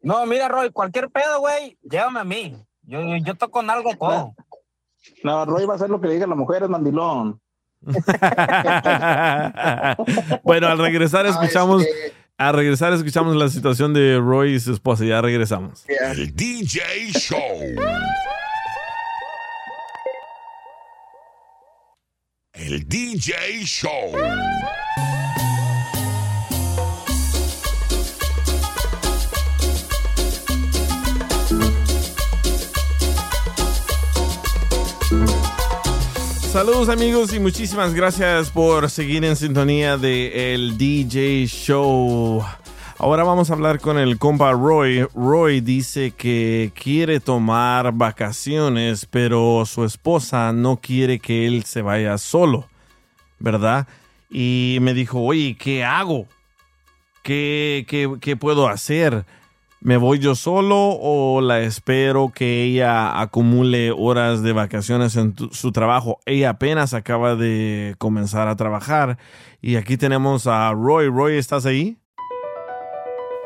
No, 0.01 0.25
mira, 0.27 0.49
Roy, 0.49 0.71
cualquier 0.71 1.11
pedo, 1.11 1.41
güey, 1.41 1.79
llévame 1.83 2.21
a 2.21 2.25
mí. 2.25 2.57
Yo, 2.83 3.01
yo, 3.01 3.17
yo 3.17 3.35
toco 3.35 3.61
en 3.63 3.71
algo 3.71 3.97
todo. 3.97 4.35
No, 5.23 5.45
Roy 5.45 5.67
va 5.67 5.75
a 5.75 5.77
hacer 5.77 5.91
lo 5.91 6.01
que 6.01 6.09
le 6.09 6.15
diga 6.15 6.27
la 6.27 6.35
mujer, 6.35 6.63
es 6.63 6.69
mandilón. 6.69 7.41
bueno, 10.43 10.69
al 10.69 10.79
regresar 10.79 11.27
Ah, 11.27 11.31
escuchamos, 11.31 11.85
al 12.39 12.55
regresar 12.55 12.93
escuchamos 12.93 13.37
la 13.37 13.49
situación 13.49 13.95
de 13.95 14.19
Roy 14.19 14.55
y 14.55 14.61
su 14.61 14.73
esposa. 14.73 15.05
Ya 15.05 15.21
regresamos. 15.21 15.85
El 15.89 16.35
DJ 16.35 16.81
Show. 17.13 17.39
El 22.53 22.89
DJ 22.89 23.35
Show. 23.65 24.13
Saludos 36.57 36.89
amigos 36.89 37.35
y 37.35 37.39
muchísimas 37.39 37.93
gracias 37.93 38.49
por 38.49 38.89
seguir 38.89 39.27
en 39.27 39.37
sintonía 39.37 39.99
de 39.99 40.55
el 40.55 40.79
DJ 40.79 41.45
Show. 41.49 42.43
Ahora 42.97 43.25
vamos 43.25 43.51
a 43.51 43.53
hablar 43.53 43.79
con 43.79 43.99
el 43.99 44.17
compa 44.17 44.53
Roy. 44.53 45.07
Roy 45.15 45.61
dice 45.61 46.13
que 46.13 46.73
quiere 46.75 47.21
tomar 47.21 47.93
vacaciones, 47.93 49.05
pero 49.05 49.65
su 49.67 49.85
esposa 49.85 50.51
no 50.55 50.79
quiere 50.79 51.19
que 51.19 51.47
él 51.47 51.65
se 51.65 51.83
vaya 51.83 52.17
solo, 52.17 52.67
¿verdad? 53.39 53.87
Y 54.31 54.79
me 54.81 54.95
dijo, 54.95 55.21
oye, 55.21 55.59
¿qué 55.61 55.85
hago? 55.85 56.27
¿Qué, 57.23 57.85
qué, 57.87 58.17
qué 58.19 58.35
puedo 58.35 58.67
hacer? 58.67 59.27
¿Me 59.81 59.99
voy 59.99 60.19
yo 60.19 60.35
solo 60.35 60.99
o 61.01 61.41
la 61.41 61.61
espero 61.61 62.33
que 62.35 62.65
ella 62.65 63.21
acumule 63.21 63.93
horas 63.93 64.43
de 64.43 64.53
vacaciones 64.53 65.17
en 65.17 65.35
su 65.53 65.71
trabajo? 65.71 66.19
Ella 66.25 66.51
apenas 66.51 66.95
acaba 66.95 67.37
de 67.37 67.95
comenzar 67.99 68.49
a 68.49 68.57
trabajar. 68.57 69.19
Y 69.61 69.77
aquí 69.77 69.97
tenemos 69.97 70.47
a 70.47 70.73
Roy. 70.73 71.09
Roy, 71.09 71.37
¿estás 71.37 71.67
ahí? 71.67 71.99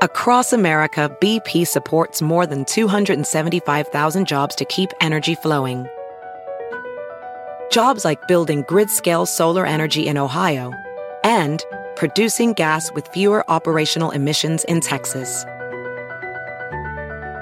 Across 0.02 0.54
America, 0.54 1.10
BP 1.20 1.66
supports 1.66 2.22
more 2.22 2.46
than 2.46 2.64
275,000 2.64 4.26
jobs 4.26 4.54
to 4.56 4.64
keep 4.64 4.88
energy 5.02 5.34
flowing. 5.34 5.84
Jobs 7.70 8.04
like 8.04 8.26
building 8.26 8.64
grid 8.66 8.88
scale 8.88 9.26
solar 9.26 9.66
energy 9.66 10.08
in 10.08 10.16
Ohio 10.16 10.72
and 11.22 11.62
producing 11.96 12.54
gas 12.54 12.90
with 12.94 13.06
fewer 13.08 13.44
operational 13.50 14.10
emissions 14.12 14.64
in 14.64 14.80
Texas. 14.80 15.44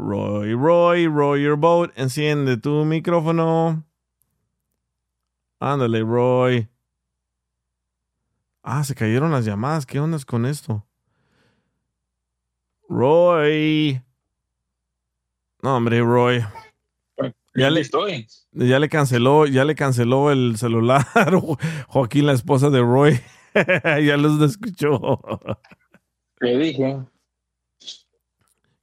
Roy, 0.00 0.54
Roy, 0.54 1.06
Roy 1.06 1.42
your 1.42 1.56
boat. 1.56 1.92
Enciende 1.94 2.56
tu 2.56 2.84
micrófono. 2.84 3.84
Ándale, 5.60 6.00
Roy. 6.02 6.68
Ah, 8.62 8.82
se 8.82 8.94
cayeron 8.94 9.30
las 9.30 9.44
llamadas. 9.44 9.84
¿Qué 9.84 10.00
ondas 10.00 10.24
con 10.24 10.46
esto? 10.46 10.86
Roy. 12.88 14.02
No, 15.62 15.76
hombre, 15.76 16.00
Roy. 16.00 16.44
Ya 17.54 17.68
le, 17.68 17.80
estoy. 17.80 18.26
ya 18.52 18.78
le 18.78 18.88
canceló, 18.88 19.44
ya 19.44 19.64
le 19.64 19.74
canceló 19.74 20.30
el 20.30 20.56
celular. 20.56 21.04
Joaquín, 21.88 22.26
la 22.26 22.32
esposa 22.32 22.70
de 22.70 22.80
Roy. 22.80 23.20
ya 23.54 24.16
los 24.16 24.40
escuchó. 24.40 25.20
Le 26.40 26.56
dije. 26.56 27.04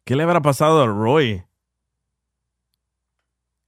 ¿Qué 0.08 0.16
le 0.16 0.24
habrá 0.24 0.42
pasado 0.42 0.82
a 0.82 0.88
Roy? 0.88 1.44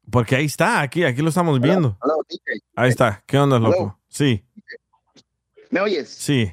Porque 0.09 0.37
ahí 0.37 0.45
está, 0.45 0.79
aquí, 0.79 1.03
aquí 1.03 1.21
lo 1.21 1.27
estamos 1.27 1.59
viendo. 1.59 1.97
Hello, 2.01 2.23
DJ. 2.29 2.63
Ahí 2.77 2.89
está. 2.89 3.21
¿Qué 3.27 3.37
onda, 3.37 3.59
loco? 3.59 3.99
Sí, 4.07 4.41
¿Me 5.69 5.81
oyes? 5.81 6.07
sí. 6.07 6.49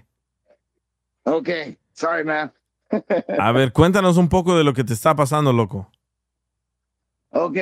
Ok, 1.22 1.48
sorry, 1.92 2.24
man. 2.24 2.52
A 3.38 3.52
ver, 3.52 3.72
cuéntanos 3.72 4.16
un 4.16 4.28
poco 4.28 4.56
de 4.56 4.64
lo 4.64 4.74
que 4.74 4.82
te 4.82 4.92
está 4.92 5.14
pasando, 5.14 5.52
loco. 5.52 5.88
Ok, 7.30 7.56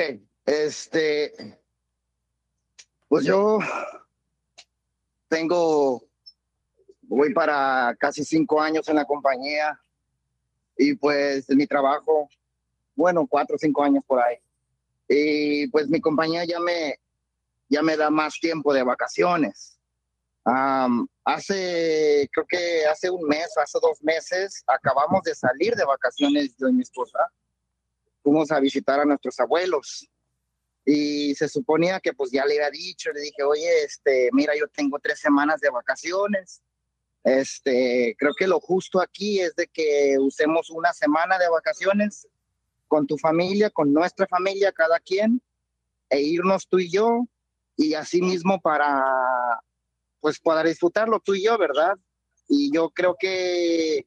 este, 0.47 1.61
pues 3.07 3.23
yo 3.23 3.59
tengo, 5.27 6.03
voy 7.03 7.35
para 7.35 7.95
casi 7.99 8.25
cinco 8.25 8.59
años 8.59 8.89
en 8.89 8.95
la 8.95 9.05
compañía 9.05 9.79
y 10.77 10.95
pues 10.95 11.49
mi 11.49 11.67
trabajo, 11.67 12.29
bueno, 12.95 13.27
cuatro 13.27 13.55
o 13.55 13.59
cinco 13.59 13.83
años 13.83 14.03
por 14.05 14.21
ahí. 14.21 14.37
Y 15.07 15.67
pues 15.67 15.87
mi 15.87 16.01
compañía 16.01 16.45
ya 16.45 16.59
me, 16.59 16.99
ya 17.69 17.81
me 17.81 17.97
da 17.97 18.09
más 18.09 18.39
tiempo 18.39 18.73
de 18.73 18.83
vacaciones. 18.83 19.79
Hace, 21.23 22.29
creo 22.31 22.45
que 22.47 22.85
hace 22.85 23.09
un 23.09 23.27
mes, 23.27 23.57
hace 23.57 23.79
dos 23.81 24.03
meses, 24.03 24.63
acabamos 24.67 25.23
de 25.23 25.33
salir 25.33 25.75
de 25.75 25.85
vacaciones 25.85 26.55
yo 26.57 26.67
y 26.67 26.73
mi 26.73 26.83
esposa 26.83 27.19
fuimos 28.21 28.51
a 28.51 28.59
visitar 28.59 28.99
a 28.99 29.05
nuestros 29.05 29.39
abuelos 29.39 30.07
y 30.85 31.33
se 31.33 31.49
suponía 31.49 31.99
que 31.99 32.13
pues 32.13 32.31
ya 32.31 32.45
le 32.45 32.55
había 32.55 32.69
dicho, 32.69 33.11
le 33.11 33.21
dije, 33.21 33.43
oye, 33.43 33.83
este, 33.83 34.29
mira, 34.33 34.53
yo 34.55 34.67
tengo 34.67 34.99
tres 34.99 35.19
semanas 35.19 35.59
de 35.59 35.69
vacaciones, 35.71 36.61
este, 37.25 38.15
creo 38.19 38.33
que 38.35 38.45
lo 38.45 38.59
justo 38.59 39.01
aquí 39.01 39.39
es 39.39 39.55
de 39.55 39.67
que 39.67 40.15
usemos 40.19 40.69
una 40.69 40.93
semana 40.93 41.39
de 41.39 41.49
vacaciones 41.49 42.27
con 42.87 43.07
tu 43.07 43.17
familia, 43.17 43.71
con 43.71 43.91
nuestra 43.91 44.27
familia, 44.27 44.71
cada 44.71 44.99
quien, 44.99 45.41
e 46.07 46.21
irnos 46.21 46.67
tú 46.67 46.77
y 46.77 46.91
yo, 46.91 47.25
y 47.75 47.95
así 47.95 48.21
mismo 48.21 48.61
para, 48.61 49.03
pues 50.19 50.39
para 50.39 50.63
disfrutarlo 50.63 51.19
tú 51.19 51.33
y 51.33 51.45
yo, 51.45 51.57
¿verdad? 51.57 51.95
Y 52.47 52.71
yo 52.71 52.91
creo 52.91 53.15
que 53.19 54.05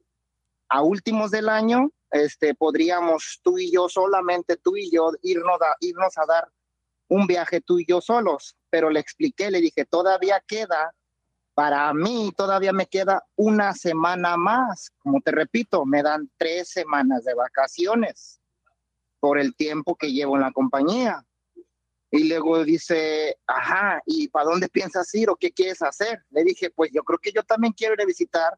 a 0.69 0.83
últimos 0.83 1.33
del 1.33 1.49
año, 1.49 1.91
este, 2.13 2.55
podríamos 2.55 3.41
tú 3.43 3.59
y 3.59 3.73
yo 3.73 3.89
solamente, 3.89 4.57
tú 4.57 4.77
y 4.77 4.93
yo, 4.93 5.11
irnos 5.23 5.59
irnos 5.81 6.17
a 6.19 6.25
dar 6.25 6.49
un 7.09 7.27
viaje 7.27 7.61
tú 7.61 7.81
y 7.81 7.85
yo 7.85 8.01
solos. 8.01 8.57
Pero 8.71 8.91
le 8.91 9.01
expliqué, 9.01 9.51
le 9.51 9.61
dije, 9.61 9.85
todavía 9.87 10.41
queda, 10.47 10.95
para 11.59 11.93
mí 11.93 12.31
todavía 12.37 12.73
me 12.73 12.87
queda 12.87 13.27
una 13.35 13.75
semana 13.75 14.37
más. 14.37 14.93
Como 15.01 15.21
te 15.21 15.33
repito, 15.33 15.85
me 15.85 16.05
dan 16.05 16.31
tres 16.37 16.69
semanas 16.69 17.25
de 17.25 17.35
vacaciones 17.35 18.41
por 19.19 19.41
el 19.41 19.57
tiempo 19.57 19.97
que 19.97 20.13
llevo 20.13 20.37
en 20.37 20.43
la 20.43 20.53
compañía. 20.53 21.27
Y 22.13 22.29
luego 22.29 22.63
dice, 22.63 23.39
ajá, 23.45 24.01
¿y 24.07 24.29
para 24.29 24.45
dónde 24.45 24.69
piensas 24.69 25.13
ir 25.17 25.31
o 25.31 25.35
qué 25.35 25.51
quieres 25.51 25.83
hacer? 25.83 26.23
Le 26.31 26.45
dije, 26.45 26.71
pues 26.71 26.93
yo 26.93 27.03
creo 27.03 27.19
que 27.19 27.33
yo 27.33 27.43
también 27.43 27.73
quiero 27.73 27.95
ir 27.95 28.03
a 28.03 28.07
visitar 28.07 28.57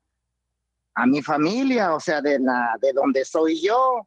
a 0.93 1.07
mi 1.07 1.23
familia, 1.23 1.95
o 1.95 2.01
sea, 2.01 2.21
de, 2.21 2.39
la, 2.39 2.77
de 2.83 2.93
donde 2.93 3.25
soy 3.25 3.63
yo. 3.63 4.07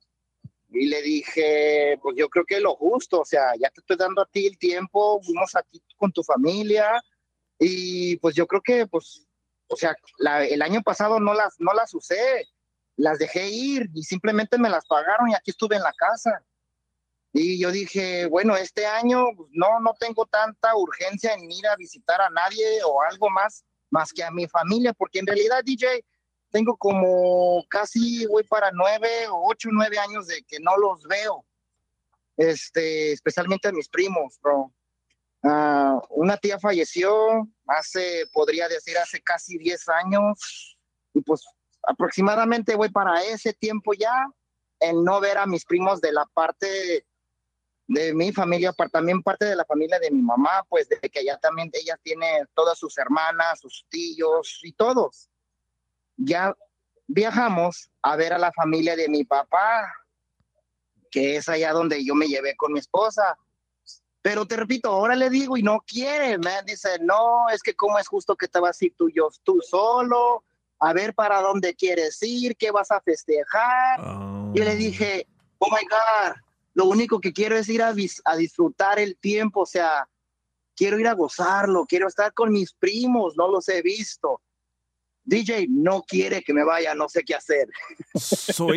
Y 0.70 0.86
le 0.86 1.02
dije, 1.02 1.98
pues 2.00 2.16
yo 2.16 2.30
creo 2.30 2.46
que 2.46 2.58
es 2.58 2.62
lo 2.62 2.76
justo, 2.76 3.22
o 3.22 3.26
sea, 3.26 3.56
ya 3.60 3.72
te 3.72 3.82
estoy 3.82 3.98
dando 3.98 4.22
a 4.22 4.28
ti 4.28 4.46
el 4.46 4.60
tiempo, 4.60 5.20
fuimos 5.24 5.56
aquí 5.56 5.82
con 5.98 6.12
tu 6.12 6.22
familia 6.22 7.02
y 7.64 8.18
pues 8.18 8.36
yo 8.36 8.48
creo 8.48 8.62
que, 8.62 8.88
pues, 8.88 9.26
o 9.68 9.76
sea, 9.76 9.96
el 10.50 10.62
año 10.62 10.82
pasado 10.82 11.20
no 11.20 11.34
las, 11.34 11.56
no 11.60 11.74
las 11.74 11.94
usé 11.94 12.48
las 12.96 13.20
dejé 13.20 13.50
ir 13.50 13.90
y 13.94 14.04
simplemente 14.04 14.58
me 14.58 14.70
las 14.70 14.86
pagaron 14.86 15.30
y 15.30 15.36
aquí 15.36 15.52
estuve 15.52 15.76
en 15.76 15.84
la 15.84 15.94
casa. 15.94 16.44
Y 17.32 17.60
yo 17.60 17.72
dije, 17.72 18.28
bueno, 18.28 18.56
este 18.56 18.86
año 18.86 19.26
pues, 19.36 19.50
no, 19.54 19.80
no 19.80 19.96
tengo 20.00 20.26
tanta 20.28 20.76
urgencia 20.76 21.34
en 21.34 21.52
ir 21.52 21.68
a 21.68 21.76
visitar 21.76 22.22
a 22.22 22.30
nadie 22.30 22.84
o 22.86 23.02
algo 23.02 23.30
más, 23.30 23.66
más 23.90 24.14
que 24.14 24.24
a 24.24 24.32
mi 24.32 24.48
familia, 24.48 24.94
porque 24.94 25.20
en 25.20 25.28
realidad, 25.28 25.64
DJ, 25.64 26.06
tengo 26.52 26.78
como 26.78 27.66
casi, 27.68 28.28
voy 28.28 28.44
para 28.44 28.72
nueve 28.72 29.28
o 29.30 29.50
ocho, 29.50 29.70
nueve 29.72 29.98
años 29.98 30.28
de 30.28 30.44
que 30.44 30.60
no 30.60 30.78
los 30.78 31.04
veo, 31.08 31.44
este, 32.38 33.14
especialmente 33.14 33.68
a 33.68 33.72
mis 33.72 33.90
primos, 33.90 34.40
bro. 34.40 34.72
Ah, 35.44 36.00
una 36.10 36.38
tía 36.38 36.58
falleció 36.58 37.48
hace, 37.68 38.26
podría 38.32 38.68
decir, 38.70 38.98
hace 38.98 39.22
casi 39.22 39.58
diez 39.58 39.90
años, 39.90 40.78
y 41.14 41.22
pues 41.22 41.46
aproximadamente 41.84 42.76
voy 42.76 42.90
para 42.90 43.22
ese 43.24 43.54
tiempo 43.54 43.94
ya, 43.94 44.28
en 44.80 45.04
no 45.04 45.20
ver 45.20 45.38
a 45.38 45.46
mis 45.46 45.66
primos 45.66 46.00
de 46.02 46.12
la 46.12 46.26
parte 46.34 47.06
de 47.88 48.14
mi 48.14 48.32
familia, 48.32 48.74
también 48.92 49.22
parte 49.22 49.46
de 49.46 49.56
la 49.56 49.66
familia 49.66 50.00
de 50.00 50.12
mi 50.12 50.22
mamá, 50.22 50.64
pues 50.70 50.88
de 50.88 50.98
que 50.98 51.20
ella 51.20 51.38
también, 51.38 51.70
ella 51.74 52.00
tiene 52.02 52.46
todas 52.54 52.78
sus 52.78 52.98
hermanas, 52.98 53.60
sus 53.60 53.86
tíos 53.90 54.62
y 54.64 54.72
todos. 54.72 55.30
Ya 56.16 56.56
viajamos 57.08 57.92
a 58.02 58.16
ver 58.16 58.34
a 58.34 58.38
la 58.38 58.52
familia 58.54 58.96
de 58.96 59.10
mi 59.10 59.26
papá, 59.26 59.94
que 61.12 61.36
es 61.36 61.50
allá 61.50 61.74
donde 61.74 62.04
yo 62.04 62.16
me 62.16 62.28
llevé 62.28 62.56
con 62.56 62.74
mi 62.74 62.80
esposa. 62.80 63.38
Pero 64.24 64.46
te 64.46 64.56
repito, 64.56 64.90
ahora 64.90 65.18
le 65.18 65.30
digo 65.30 65.58
y 65.58 65.64
no 65.64 65.84
quiere, 65.86 66.38
me 66.38 66.64
dice, 66.66 66.98
no, 67.02 67.50
es 67.50 67.62
que 67.62 67.76
cómo 67.76 68.00
es 68.00 68.08
justo 68.08 68.38
que 68.38 68.48
te 68.48 68.58
vas 68.58 68.82
a 68.82 68.86
ir 68.86 68.96
tú, 68.98 69.10
yo, 69.10 69.30
tú 69.44 69.60
solo, 69.62 70.46
a 70.80 70.94
ver 70.94 71.14
para 71.14 71.42
dónde 71.42 71.76
quieres 71.76 72.24
ir, 72.24 72.56
qué 72.56 72.72
vas 72.72 72.90
a 72.90 73.02
festejar. 73.02 74.00
Yo 74.54 74.64
le 74.64 74.78
dije, 74.78 75.28
oh 75.60 75.68
my 75.70 75.86
God, 75.90 76.36
lo 76.74 76.86
único 76.86 77.20
que 77.20 77.34
quiero 77.34 77.58
es 77.58 77.68
ir 77.68 77.84
a, 77.84 77.94
a 78.24 78.36
disfrutar 78.38 78.98
el 78.98 79.18
tiempo, 79.18 79.60
o 79.60 79.66
sea, 79.66 80.08
quiero 80.74 80.98
ir 80.98 81.08
a 81.10 81.16
gozarlo, 81.16 81.86
quiero 81.86 82.08
estar 82.08 82.34
con 82.34 82.50
mis 82.54 82.74
primos, 82.74 83.36
no 83.36 83.50
los 83.50 83.68
he 83.68 83.82
visto. 83.82 84.42
DJ 85.26 85.68
no 85.70 86.02
quiere 86.02 86.42
que 86.42 86.54
me 86.54 86.64
vaya, 86.64 86.96
no 86.96 87.10
sé 87.10 87.24
qué 87.24 87.36
hacer. 87.36 87.68
So 88.16 88.74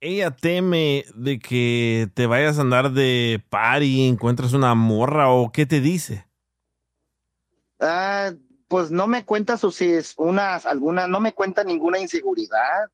ella, 0.00 0.30
teme 0.30 1.04
de 1.14 1.38
que 1.38 2.08
te 2.14 2.26
vayas 2.26 2.58
a 2.58 2.62
andar 2.62 2.92
de 2.92 3.42
party, 3.50 4.08
encuentras 4.08 4.52
una 4.52 4.74
morra 4.74 5.30
o 5.30 5.52
qué 5.52 5.66
te 5.66 5.80
dice. 5.80 6.26
Ah, 7.78 8.32
pues 8.68 8.90
no 8.90 9.06
me 9.06 9.24
cuenta 9.24 9.56
sus 9.56 9.80
unas, 10.16 10.64
algunas, 10.66 11.08
no 11.08 11.20
me 11.20 11.32
cuenta 11.32 11.64
ninguna 11.64 11.98
inseguridad. 11.98 12.88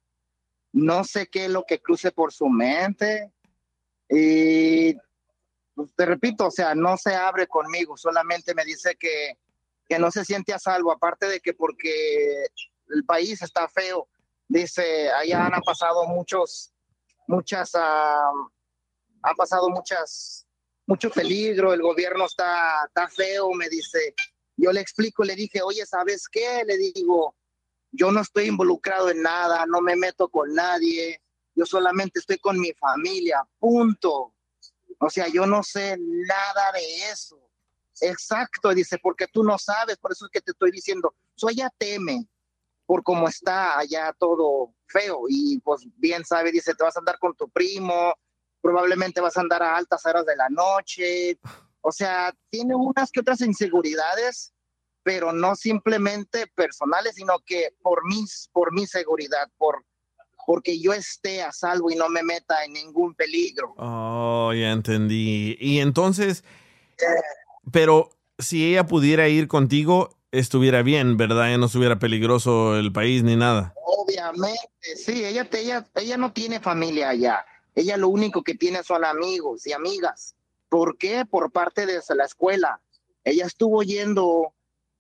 No 0.73 1.05
sé 1.05 1.29
qué 1.29 1.47
es 1.47 1.51
lo 1.51 1.65
que 1.65 1.81
cruce 1.81 2.11
por 2.13 2.33
su 2.33 2.49
mente. 2.49 3.33
Y 4.09 4.95
pues, 5.75 5.95
te 5.95 6.07
repito, 6.07 6.47
o 6.47 6.51
sea, 6.51 6.75
no 6.75 6.97
se 6.97 7.15
abre 7.15 7.47
conmigo, 7.47 7.97
solamente 7.97 8.55
me 8.55 8.65
dice 8.65 8.97
que, 8.99 9.39
que 9.89 9.99
no 9.99 10.11
se 10.11 10.25
siente 10.25 10.53
a 10.53 10.59
salvo, 10.59 10.91
aparte 10.91 11.27
de 11.27 11.41
que 11.41 11.55
porque 11.55 12.47
el 12.89 13.05
país 13.05 13.43
está 13.43 13.69
feo, 13.69 14.09
dice, 14.49 15.11
allá 15.11 15.47
han 15.47 15.61
pasado 15.63 16.07
muchos, 16.07 16.73
muchas, 17.27 17.75
han 17.75 19.37
pasado 19.37 19.69
muchas, 19.71 20.47
mucho 20.87 21.11
peligro, 21.11 21.73
el 21.73 21.83
gobierno 21.83 22.27
está, 22.27 22.85
está 22.87 23.09
feo, 23.09 23.51
me 23.53 23.69
dice. 23.69 24.15
Yo 24.57 24.73
le 24.73 24.81
explico, 24.81 25.23
le 25.25 25.35
dije, 25.35 25.61
oye, 25.63 25.85
¿sabes 25.85 26.29
qué? 26.29 26.65
Le 26.65 26.79
digo, 26.79 27.37
yo 27.93 28.11
no 28.11 28.21
estoy 28.21 28.47
involucrado 28.47 29.11
en 29.11 29.23
nada, 29.23 29.67
no 29.67 29.81
me 29.81 29.97
meto 29.97 30.29
con 30.29 30.55
nadie, 30.55 31.21
yo 31.55 31.67
solamente 31.67 32.21
estoy 32.21 32.39
con 32.39 32.59
mi 32.59 32.73
familia, 32.75 33.47
punto. 33.59 34.35
O 34.99 35.11
sea, 35.11 35.29
yo 35.29 35.47
no 35.47 35.63
sé 35.63 35.97
nada 35.99 36.73
de 36.73 37.11
eso. 37.11 37.39
Exacto, 38.01 38.75
dice, 38.75 38.99
porque 38.99 39.27
tú 39.27 39.43
no 39.43 39.59
sabes, 39.59 39.97
por 39.99 40.13
eso 40.13 40.27
es 40.27 40.31
que 40.31 40.41
te 40.41 40.53
estoy 40.53 40.71
diciendo, 40.71 41.15
so 41.35 41.49
ella 41.49 41.71
teme 41.79 42.29
por 42.87 43.03
cómo 43.03 43.29
está 43.29 43.79
allá 43.79 44.15
todo 44.19 44.73
feo 44.87 45.23
y 45.29 45.59
pues 45.61 45.87
bien 45.97 46.25
sabe, 46.25 46.53
dice, 46.53 46.75
te 46.75 46.85
vas 46.85 46.97
a 46.97 47.01
andar 47.01 47.19
con 47.19 47.35
tu 47.35 47.49
primo, 47.51 48.15
probablemente 48.61 49.21
vas 49.21 49.37
a 49.37 49.41
andar 49.41 49.63
a 49.63 49.77
altas 49.77 50.07
horas 50.07 50.25
de 50.25 50.37
la 50.37 50.49
noche, 50.49 51.39
o 51.81 51.93
sea, 51.93 52.35
tiene 52.51 52.75
unas 52.75 53.11
que 53.11 53.21
otras 53.21 53.41
inseguridades, 53.41 54.53
pero 55.03 55.33
no 55.33 55.55
simplemente 55.55 56.47
personales, 56.55 57.15
sino 57.15 57.39
que 57.45 57.71
por 57.83 58.05
mis, 58.07 58.49
por 58.53 58.73
mi 58.73 58.87
seguridad, 58.87 59.49
por 59.59 59.85
porque 60.47 60.81
yo 60.81 60.93
esté 60.93 61.43
a 61.43 61.51
salvo 61.53 61.91
y 61.91 61.97
no 61.97 62.09
me 62.09 62.23
meta 62.23 62.65
en 62.65 62.73
ningún 62.73 63.15
peligro. 63.15 63.75
Oh, 63.79 64.53
ya 64.55 64.71
entendí. 64.71 65.57
Y 65.59 65.81
entonces, 65.81 66.45
pero 67.73 68.11
si 68.39 68.65
ella 68.65 68.87
pudiera 68.87 69.29
ir 69.29 69.49
contigo, 69.49 70.16
estuviera 70.39 70.83
bien, 70.83 71.17
¿verdad? 71.17 71.51
Ya 71.51 71.59
no 71.59 71.67
estuviera 71.67 71.99
peligroso 71.99 72.77
el 72.77 72.93
país 72.93 73.23
ni 73.23 73.37
nada. 73.37 73.75
Obviamente, 73.85 74.97
sí, 74.97 75.25
ella, 75.25 75.49
ella, 75.53 75.87
ella 75.95 76.17
no 76.17 76.33
tiene 76.33 76.61
familia 76.61 77.11
allá. 77.11 77.45
Ella 77.75 77.97
lo 77.97 78.09
único 78.09 78.43
que 78.43 78.55
tiene 78.55 78.83
son 78.83 79.05
amigos 79.05 79.67
y 79.67 79.73
amigas. 79.73 80.35
¿Por 80.69 80.97
qué? 80.97 81.25
Por 81.25 81.53
parte 81.53 81.87
de 81.87 82.01
la 82.15 82.25
escuela. 82.25 82.81
Ella 83.25 83.47
estuvo 83.47 83.83
yendo 83.83 84.55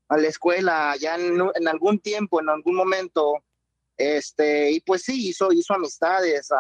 a 0.09 0.16
la 0.16 0.28
escuela 0.28 0.95
ya 1.01 1.16
en, 1.16 1.68
algún 1.68 1.99
tiempo, 1.99 2.41
en 2.41 2.49
algún 2.49 2.76
momento, 2.76 3.43
este, 3.97 4.70
y 4.70 4.80
pues 4.80 5.03
sí, 5.03 5.28
hizo, 5.28 5.53
hizo 5.53 5.74
amistades. 5.74 6.51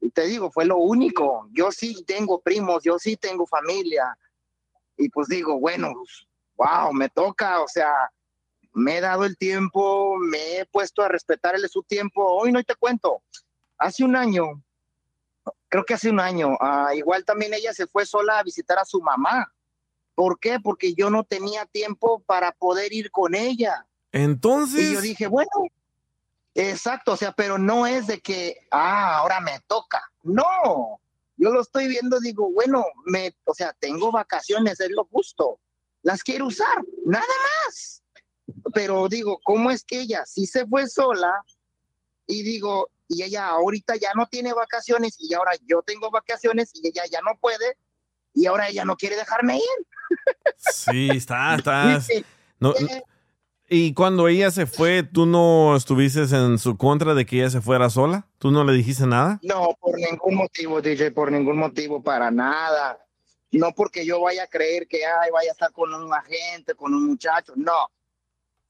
y 0.00 0.10
te 0.10 0.26
digo, 0.26 0.50
fue 0.50 0.64
lo 0.64 0.78
único. 0.78 1.48
Yo 1.52 1.70
sí 1.70 2.04
tengo 2.04 2.40
primos, 2.40 2.82
yo 2.82 2.98
sí 2.98 3.16
tengo 3.16 3.46
familia. 3.46 4.16
Y 4.96 5.08
pues 5.08 5.28
digo, 5.28 5.58
bueno, 5.58 5.94
wow, 6.60 6.92
me 6.92 7.08
toca, 7.08 7.62
o 7.62 7.68
sea, 7.68 7.90
me 8.74 8.98
he 8.98 9.00
dado 9.00 9.24
el 9.24 9.36
tiempo, 9.38 10.16
me 10.18 10.58
he 10.58 10.66
puesto 10.66 11.02
a 11.02 11.08
respetarle 11.08 11.66
su 11.68 11.82
tiempo. 11.82 12.22
Hoy 12.22 12.52
no 12.52 12.62
te 12.62 12.74
cuento, 12.74 13.22
hace 13.78 14.04
un 14.04 14.14
año, 14.14 14.62
creo 15.68 15.84
que 15.84 15.94
hace 15.94 16.10
un 16.10 16.20
año, 16.20 16.56
ah, 16.60 16.94
igual 16.94 17.24
también 17.24 17.54
ella 17.54 17.72
se 17.72 17.86
fue 17.86 18.04
sola 18.04 18.38
a 18.38 18.42
visitar 18.42 18.78
a 18.78 18.84
su 18.84 19.00
mamá. 19.00 19.50
¿Por 20.14 20.38
qué? 20.38 20.60
Porque 20.60 20.92
yo 20.92 21.08
no 21.08 21.24
tenía 21.24 21.64
tiempo 21.64 22.22
para 22.26 22.52
poder 22.52 22.92
ir 22.92 23.10
con 23.10 23.34
ella. 23.34 23.86
Entonces. 24.12 24.82
Y 24.82 24.92
yo 24.92 25.00
dije, 25.00 25.26
bueno, 25.28 25.48
Exacto, 26.54 27.12
o 27.12 27.16
sea, 27.16 27.32
pero 27.32 27.58
no 27.58 27.86
es 27.86 28.08
de 28.08 28.20
que, 28.20 28.66
ah, 28.70 29.18
ahora 29.18 29.40
me 29.40 29.60
toca. 29.68 30.02
No, 30.24 31.00
yo 31.36 31.50
lo 31.50 31.60
estoy 31.60 31.86
viendo, 31.86 32.18
digo, 32.18 32.50
bueno, 32.50 32.84
me, 33.06 33.34
o 33.44 33.54
sea, 33.54 33.72
tengo 33.78 34.10
vacaciones, 34.10 34.80
es 34.80 34.90
lo 34.90 35.04
justo. 35.04 35.60
Las 36.02 36.22
quiero 36.22 36.46
usar, 36.46 36.82
nada 37.04 37.24
más. 37.66 38.02
Pero 38.74 39.08
digo, 39.08 39.40
¿cómo 39.44 39.70
es 39.70 39.84
que 39.84 40.00
ella 40.00 40.24
sí 40.26 40.46
se 40.46 40.66
fue 40.66 40.88
sola? 40.88 41.32
Y 42.26 42.42
digo, 42.42 42.90
y 43.08 43.22
ella 43.22 43.48
ahorita 43.48 43.96
ya 43.96 44.12
no 44.14 44.26
tiene 44.26 44.52
vacaciones 44.52 45.16
y 45.18 45.34
ahora 45.34 45.52
yo 45.66 45.82
tengo 45.82 46.10
vacaciones 46.10 46.70
y 46.74 46.88
ella 46.88 47.02
ya 47.10 47.20
no 47.20 47.38
puede 47.40 47.76
y 48.34 48.46
ahora 48.46 48.68
ella 48.68 48.84
no 48.84 48.96
quiere 48.96 49.16
dejarme 49.16 49.56
ir. 49.56 49.86
Sí, 50.56 51.10
está, 51.10 51.54
está. 51.56 52.00
No, 52.58 52.74
y 53.72 53.94
cuando 53.94 54.26
ella 54.26 54.50
se 54.50 54.66
fue, 54.66 55.04
¿tú 55.04 55.26
no 55.26 55.76
estuviste 55.76 56.22
en 56.22 56.58
su 56.58 56.76
contra 56.76 57.14
de 57.14 57.24
que 57.24 57.36
ella 57.36 57.50
se 57.50 57.60
fuera 57.60 57.88
sola? 57.88 58.26
¿Tú 58.38 58.50
no 58.50 58.64
le 58.64 58.72
dijiste 58.72 59.06
nada? 59.06 59.38
No, 59.44 59.76
por 59.80 59.96
ningún 59.96 60.34
motivo, 60.34 60.82
DJ, 60.82 61.12
por 61.12 61.30
ningún 61.30 61.56
motivo, 61.56 62.02
para 62.02 62.32
nada. 62.32 62.98
No 63.52 63.72
porque 63.72 64.06
yo 64.06 64.20
vaya 64.20 64.44
a 64.44 64.46
creer 64.46 64.86
que 64.86 65.04
ay, 65.04 65.30
vaya 65.32 65.50
a 65.50 65.52
estar 65.52 65.72
con 65.72 65.92
un 65.92 66.12
agente, 66.14 66.74
con 66.74 66.94
un 66.94 67.06
muchacho, 67.06 67.52
no. 67.56 67.88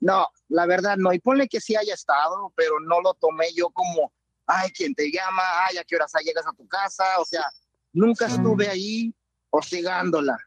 No, 0.01 0.29
la 0.49 0.67
verdad 0.67 0.97
no. 0.97 1.13
Y 1.13 1.19
ponle 1.19 1.49
que 1.49 1.61
sí 1.61 1.77
haya 1.77 1.93
estado, 1.93 2.53
pero 2.57 2.81
no 2.81 3.01
lo 3.03 3.13
tomé 3.15 3.53
yo 3.55 3.69
como, 3.71 4.13
ay, 4.47 4.71
¿quién 4.71 4.95
te 4.95 5.11
llama? 5.11 5.43
Ay, 5.67 5.77
¿a 5.77 5.85
qué 5.85 5.97
horas 5.97 6.13
llegas 6.25 6.47
a 6.47 6.53
tu 6.53 6.67
casa? 6.67 7.05
O 7.19 7.25
sea, 7.27 7.45
nunca 7.93 8.27
estuve 8.27 8.69
ahí 8.69 9.15
hostigándola. 9.51 10.39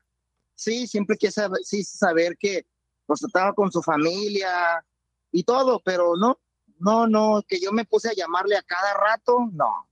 Sí, 0.56 0.88
siempre 0.88 1.18
quise 1.18 1.34
saber, 1.34 1.60
sí, 1.64 1.84
saber 1.84 2.38
que 2.38 2.66
pues 3.06 3.22
estaba 3.24 3.54
con 3.54 3.72
su 3.72 3.82
familia 3.82 4.84
y 5.32 5.44
todo, 5.44 5.82
pero 5.84 6.16
no, 6.16 6.40
no, 6.80 7.08
no, 7.08 7.44
que 7.48 7.60
yo 7.60 7.72
me 7.72 7.86
puse 7.86 8.10
a 8.10 8.14
llamarle 8.14 8.56
a 8.56 8.64
cada 8.64 8.94
rato, 8.94 9.50
no, 9.52 9.90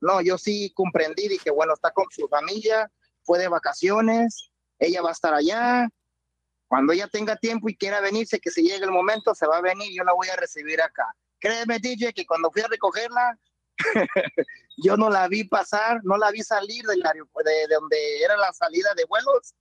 no, 0.00 0.20
yo 0.20 0.38
sí 0.38 0.72
comprendí, 0.74 1.28
dije, 1.28 1.50
bueno, 1.50 1.74
está 1.74 1.92
con 1.92 2.06
su 2.10 2.26
familia, 2.28 2.90
fue 3.28 3.38
de 3.38 3.48
vacaciones, 3.48 4.50
ella 4.78 5.02
va 5.02 5.10
a 5.10 5.12
estar 5.12 5.34
allá, 5.34 5.86
cuando 6.66 6.94
ella 6.94 7.08
tenga 7.08 7.36
tiempo 7.36 7.68
y 7.68 7.76
quiera 7.76 8.00
venirse, 8.00 8.40
que 8.40 8.50
si 8.50 8.62
llegue 8.62 8.84
el 8.84 8.90
momento, 8.90 9.34
se 9.34 9.46
va 9.46 9.58
a 9.58 9.60
venir, 9.60 9.92
yo 9.94 10.02
la 10.02 10.14
voy 10.14 10.28
a 10.28 10.36
recibir 10.36 10.80
acá. 10.80 11.14
Créeme, 11.38 11.78
DJ, 11.78 12.14
que 12.14 12.24
cuando 12.24 12.50
fui 12.50 12.62
a 12.62 12.68
recogerla, 12.68 13.38
yo 14.78 14.96
no 14.96 15.10
la 15.10 15.28
vi 15.28 15.44
pasar, 15.44 16.00
no 16.04 16.16
la 16.16 16.30
vi 16.30 16.42
salir 16.42 16.86
del 16.86 17.02
de, 17.02 17.66
de 17.68 17.74
donde 17.74 18.22
era 18.22 18.34
la 18.38 18.50
salida 18.54 18.94
de 18.96 19.04
vuelos, 19.04 19.54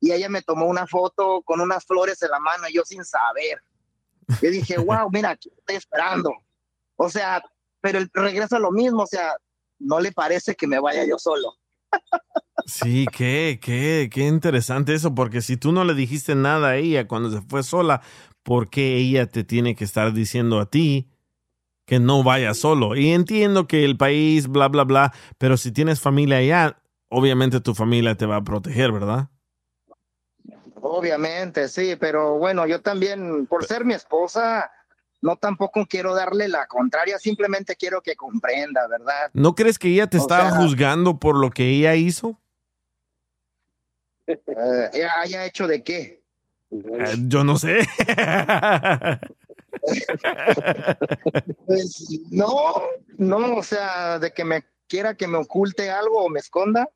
y 0.00 0.12
ella 0.12 0.30
me 0.30 0.40
tomó 0.40 0.64
una 0.64 0.86
foto 0.86 1.42
con 1.42 1.60
unas 1.60 1.84
flores 1.84 2.22
en 2.22 2.30
la 2.30 2.40
mano, 2.40 2.68
yo 2.72 2.84
sin 2.86 3.04
saber. 3.04 3.62
Yo 4.40 4.50
dije, 4.50 4.78
wow, 4.78 5.10
mira, 5.12 5.30
aquí 5.30 5.52
estoy 5.58 5.76
esperando. 5.76 6.32
O 6.96 7.10
sea, 7.10 7.42
pero 7.82 7.98
el 7.98 8.10
regreso 8.14 8.56
a 8.56 8.60
lo 8.60 8.70
mismo, 8.70 9.02
o 9.02 9.06
sea, 9.06 9.36
no 9.78 10.00
le 10.00 10.10
parece 10.12 10.54
que 10.54 10.66
me 10.66 10.80
vaya 10.80 11.04
yo 11.04 11.18
solo. 11.18 11.54
Sí, 12.66 13.06
qué, 13.16 13.58
qué, 13.62 14.08
qué 14.12 14.26
interesante 14.26 14.94
eso, 14.94 15.14
porque 15.14 15.40
si 15.40 15.56
tú 15.56 15.72
no 15.72 15.84
le 15.84 15.94
dijiste 15.94 16.34
nada 16.34 16.70
a 16.70 16.76
ella 16.76 17.06
cuando 17.08 17.30
se 17.30 17.40
fue 17.42 17.62
sola, 17.62 18.02
¿por 18.42 18.70
qué 18.70 18.96
ella 18.96 19.26
te 19.26 19.44
tiene 19.44 19.74
que 19.74 19.84
estar 19.84 20.12
diciendo 20.12 20.60
a 20.60 20.66
ti 20.70 21.08
que 21.86 21.98
no 22.00 22.22
vaya 22.22 22.54
solo? 22.54 22.96
Y 22.96 23.10
entiendo 23.10 23.66
que 23.66 23.84
el 23.84 23.96
país, 23.96 24.48
bla, 24.48 24.68
bla, 24.68 24.84
bla, 24.84 25.12
pero 25.38 25.56
si 25.56 25.72
tienes 25.72 26.00
familia 26.00 26.38
allá, 26.38 26.82
obviamente 27.08 27.60
tu 27.60 27.74
familia 27.74 28.14
te 28.14 28.26
va 28.26 28.36
a 28.36 28.44
proteger, 28.44 28.92
¿verdad? 28.92 29.28
Obviamente, 30.82 31.68
sí, 31.68 31.96
pero 31.98 32.38
bueno, 32.38 32.66
yo 32.66 32.80
también, 32.80 33.46
por 33.46 33.64
ser 33.64 33.84
mi 33.84 33.94
esposa, 33.94 34.70
no 35.20 35.36
tampoco 35.36 35.84
quiero 35.86 36.14
darle 36.14 36.48
la 36.48 36.66
contraria, 36.66 37.18
simplemente 37.18 37.76
quiero 37.76 38.00
que 38.00 38.16
comprenda, 38.16 38.86
¿verdad? 38.88 39.30
¿No 39.34 39.54
crees 39.54 39.78
que 39.78 39.88
ella 39.88 40.06
te 40.06 40.16
O 40.16 40.20
está 40.20 40.50
sea- 40.50 40.58
juzgando 40.58 41.18
por 41.18 41.36
lo 41.36 41.50
que 41.50 41.68
ella 41.68 41.94
hizo? 41.96 42.38
Eh, 44.32 44.90
¿ella 44.92 45.20
¿Haya 45.20 45.44
hecho 45.46 45.66
de 45.66 45.82
qué? 45.82 46.22
Eh, 46.70 47.14
yo 47.26 47.42
no 47.44 47.58
sé. 47.58 47.80
Pues 51.66 52.08
no, 52.30 52.74
no, 53.18 53.56
o 53.56 53.62
sea, 53.62 54.18
de 54.18 54.32
que 54.32 54.44
me 54.44 54.64
quiera 54.86 55.14
que 55.14 55.26
me 55.26 55.38
oculte 55.38 55.90
algo 55.90 56.24
o 56.24 56.28
me 56.28 56.40
esconda, 56.40 56.88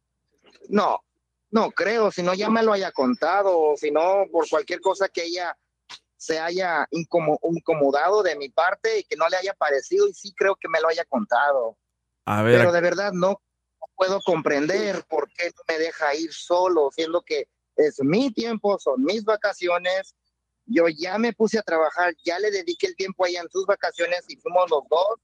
no, 0.68 1.01
no 1.51 1.70
creo, 1.70 2.11
si 2.11 2.22
no 2.22 2.35
ya 2.35 2.51
me 2.51 2.62
lo 2.62 2.72
haya 2.72 2.93
contado, 2.93 3.59
o 3.59 3.76
si 3.76 3.91
no, 3.91 4.24
por 4.30 4.49
cualquier 4.49 4.80
cosa 4.80 5.09
que 5.09 5.24
ella 5.24 5.57
se 6.16 6.39
haya 6.39 6.87
incomo- 6.91 7.39
incomodado 7.43 8.22
de 8.22 8.37
mi 8.37 8.49
parte 8.49 9.01
y 9.01 9.05
que 9.05 9.16
no 9.16 9.28
le 9.28 9.37
haya 9.37 9.55
parecido, 9.55 10.09
y 10.09 10.14
sí 10.14 10.32
creo 10.35 10.57
que 10.57 10.68
me 10.68 10.80
lo 10.80 10.89
haya 10.89 11.05
contado. 11.05 11.76
A 12.26 12.43
ver, 12.43 12.59
Pero 12.59 12.72
de 12.72 12.80
verdad 12.80 13.12
no 13.12 13.41
puedo 13.97 14.20
comprender 14.20 15.05
por 15.09 15.28
qué 15.32 15.47
no 15.47 15.62
me 15.68 15.78
deja 15.78 16.14
ir 16.14 16.32
solo, 16.32 16.90
siendo 16.92 17.22
que 17.22 17.49
es 17.76 18.03
mi 18.03 18.30
tiempo, 18.32 18.78
son 18.78 19.03
mis 19.03 19.24
vacaciones. 19.24 20.14
Yo 20.66 20.88
ya 20.88 21.18
me 21.18 21.32
puse 21.32 21.59
a 21.59 21.62
trabajar, 21.62 22.14
ya 22.24 22.38
le 22.38 22.51
dediqué 22.51 22.86
el 22.86 22.97
tiempo 22.97 23.24
a 23.24 23.28
ella 23.28 23.40
en 23.42 23.51
sus 23.51 23.66
vacaciones 23.66 24.24
y 24.28 24.36
fuimos 24.36 24.70
los 24.70 24.82
dos. 24.88 25.20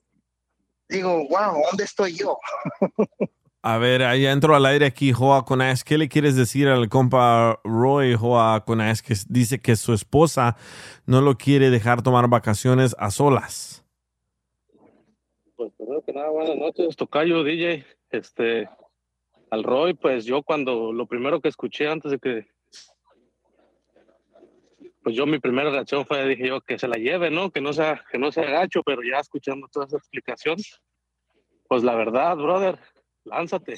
Digo, 0.88 1.26
wow, 1.28 1.62
¿dónde 1.68 1.84
estoy 1.84 2.16
yo? 2.16 2.36
a 3.62 3.78
ver, 3.78 4.02
allá 4.02 4.32
entro 4.32 4.54
al 4.54 4.66
aire 4.66 4.86
aquí, 4.86 5.12
Joa 5.12 5.44
Conas. 5.44 5.84
¿Qué 5.84 5.96
le 5.96 6.08
quieres 6.08 6.34
decir 6.36 6.68
al 6.68 6.88
compa 6.88 7.60
Roy 7.64 8.16
Joa 8.16 8.64
Conas 8.64 9.00
que 9.00 9.14
dice 9.28 9.60
que 9.60 9.76
su 9.76 9.94
esposa 9.94 10.56
no 11.06 11.20
lo 11.20 11.38
quiere 11.38 11.70
dejar 11.70 12.02
tomar 12.02 12.28
vacaciones 12.28 12.94
a 12.98 13.10
solas? 13.10 13.84
Pues 15.56 15.72
primero 15.76 16.02
que 16.04 16.12
nada, 16.12 16.30
buenas 16.30 16.56
noches, 16.56 16.96
Tocayo, 16.96 17.44
DJ. 17.44 17.84
Este, 18.10 18.68
al 19.50 19.64
Roy, 19.64 19.94
pues 19.94 20.24
yo 20.24 20.42
cuando 20.42 20.92
lo 20.92 21.06
primero 21.06 21.40
que 21.40 21.48
escuché 21.48 21.88
antes 21.88 22.12
de 22.12 22.18
que, 22.18 22.48
pues 25.02 25.14
yo 25.16 25.26
mi 25.26 25.38
primera 25.38 25.70
reacción 25.70 26.06
fue, 26.06 26.26
dije 26.28 26.48
yo, 26.48 26.60
que 26.60 26.78
se 26.78 26.88
la 26.88 26.96
lleve, 26.96 27.30
¿no? 27.30 27.50
Que 27.50 27.60
no 27.60 27.72
sea, 27.72 28.04
que 28.10 28.18
no 28.18 28.32
sea 28.32 28.50
gacho, 28.50 28.82
pero 28.82 29.02
ya 29.02 29.18
escuchando 29.18 29.68
toda 29.68 29.86
esa 29.86 29.96
explicación, 29.96 30.56
pues 31.68 31.82
la 31.82 31.94
verdad, 31.94 32.36
brother, 32.36 32.78
lánzate, 33.24 33.76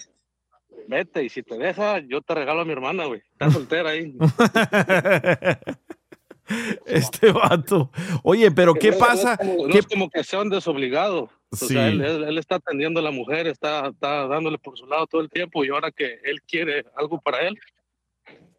vete, 0.88 1.24
y 1.24 1.28
si 1.28 1.42
te 1.42 1.56
deja, 1.56 1.98
yo 2.00 2.22
te 2.22 2.34
regalo 2.34 2.62
a 2.62 2.64
mi 2.64 2.72
hermana, 2.72 3.04
güey. 3.06 3.22
Está 3.32 3.50
soltera 3.50 3.90
ahí. 3.90 4.16
Este 6.86 7.32
vato. 7.32 7.90
Oye, 8.22 8.50
pero 8.50 8.74
¿qué 8.74 8.92
pasa? 8.92 9.38
No 9.40 9.42
es 9.42 9.48
como, 9.56 9.66
no 9.66 9.72
¿Qué- 9.72 9.78
es 9.78 9.86
como 9.86 10.10
que 10.10 10.24
sea 10.24 10.40
un 10.40 10.50
desobligado. 10.50 11.30
O 11.50 11.56
Sí. 11.56 11.68
sea, 11.68 11.88
él, 11.88 12.00
él- 12.02 12.24
él 12.24 12.38
está 12.38 12.56
atendiendo 12.56 13.00
a 13.00 13.02
la 13.02 13.10
mujer, 13.10 13.46
está, 13.46 13.88
está 13.88 14.26
dándole 14.26 14.58
por 14.58 14.76
su 14.78 14.86
lado 14.86 15.06
todo 15.06 15.20
el 15.20 15.28
tiempo 15.30 15.64
y 15.64 15.68
ahora 15.68 15.90
que 15.90 16.18
él 16.24 16.40
quiere 16.42 16.84
algo 16.96 17.20
para 17.20 17.40
él, 17.46 17.58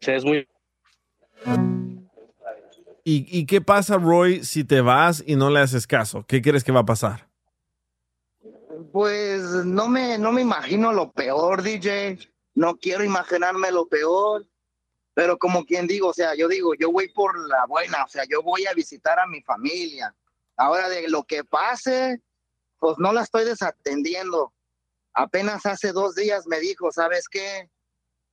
se 0.00 0.14
es 0.16 0.24
muy... 0.24 0.46
¿Y, 3.06 3.26
y 3.38 3.44
qué 3.46 3.60
pasa, 3.60 3.98
Roy, 3.98 4.44
si 4.44 4.64
te 4.64 4.80
vas 4.80 5.22
y 5.26 5.36
no 5.36 5.50
le 5.50 5.60
haces 5.60 5.86
caso? 5.86 6.24
¿Qué 6.26 6.40
crees 6.40 6.64
que 6.64 6.72
va 6.72 6.80
a 6.80 6.86
pasar? 6.86 7.28
Pues 8.92 9.42
no 9.42 9.88
me, 9.88 10.16
no 10.18 10.32
me 10.32 10.40
imagino 10.40 10.92
lo 10.92 11.12
peor, 11.12 11.62
DJ. 11.62 12.18
No 12.54 12.76
quiero 12.76 13.04
imaginarme 13.04 13.70
lo 13.72 13.86
peor. 13.88 14.46
Pero 15.14 15.38
como 15.38 15.64
quien 15.64 15.86
digo, 15.86 16.08
o 16.08 16.12
sea, 16.12 16.34
yo 16.34 16.48
digo, 16.48 16.74
yo 16.74 16.90
voy 16.90 17.08
por 17.08 17.38
la 17.48 17.66
buena, 17.66 18.04
o 18.04 18.08
sea, 18.08 18.24
yo 18.28 18.42
voy 18.42 18.66
a 18.66 18.74
visitar 18.74 19.18
a 19.18 19.26
mi 19.26 19.40
familia. 19.42 20.14
Ahora 20.56 20.88
de 20.88 21.08
lo 21.08 21.24
que 21.24 21.44
pase, 21.44 22.20
pues 22.78 22.96
no 22.98 23.12
la 23.12 23.22
estoy 23.22 23.44
desatendiendo. 23.44 24.52
Apenas 25.12 25.64
hace 25.66 25.92
dos 25.92 26.16
días 26.16 26.46
me 26.46 26.58
dijo, 26.58 26.90
¿sabes 26.90 27.28
qué? 27.28 27.70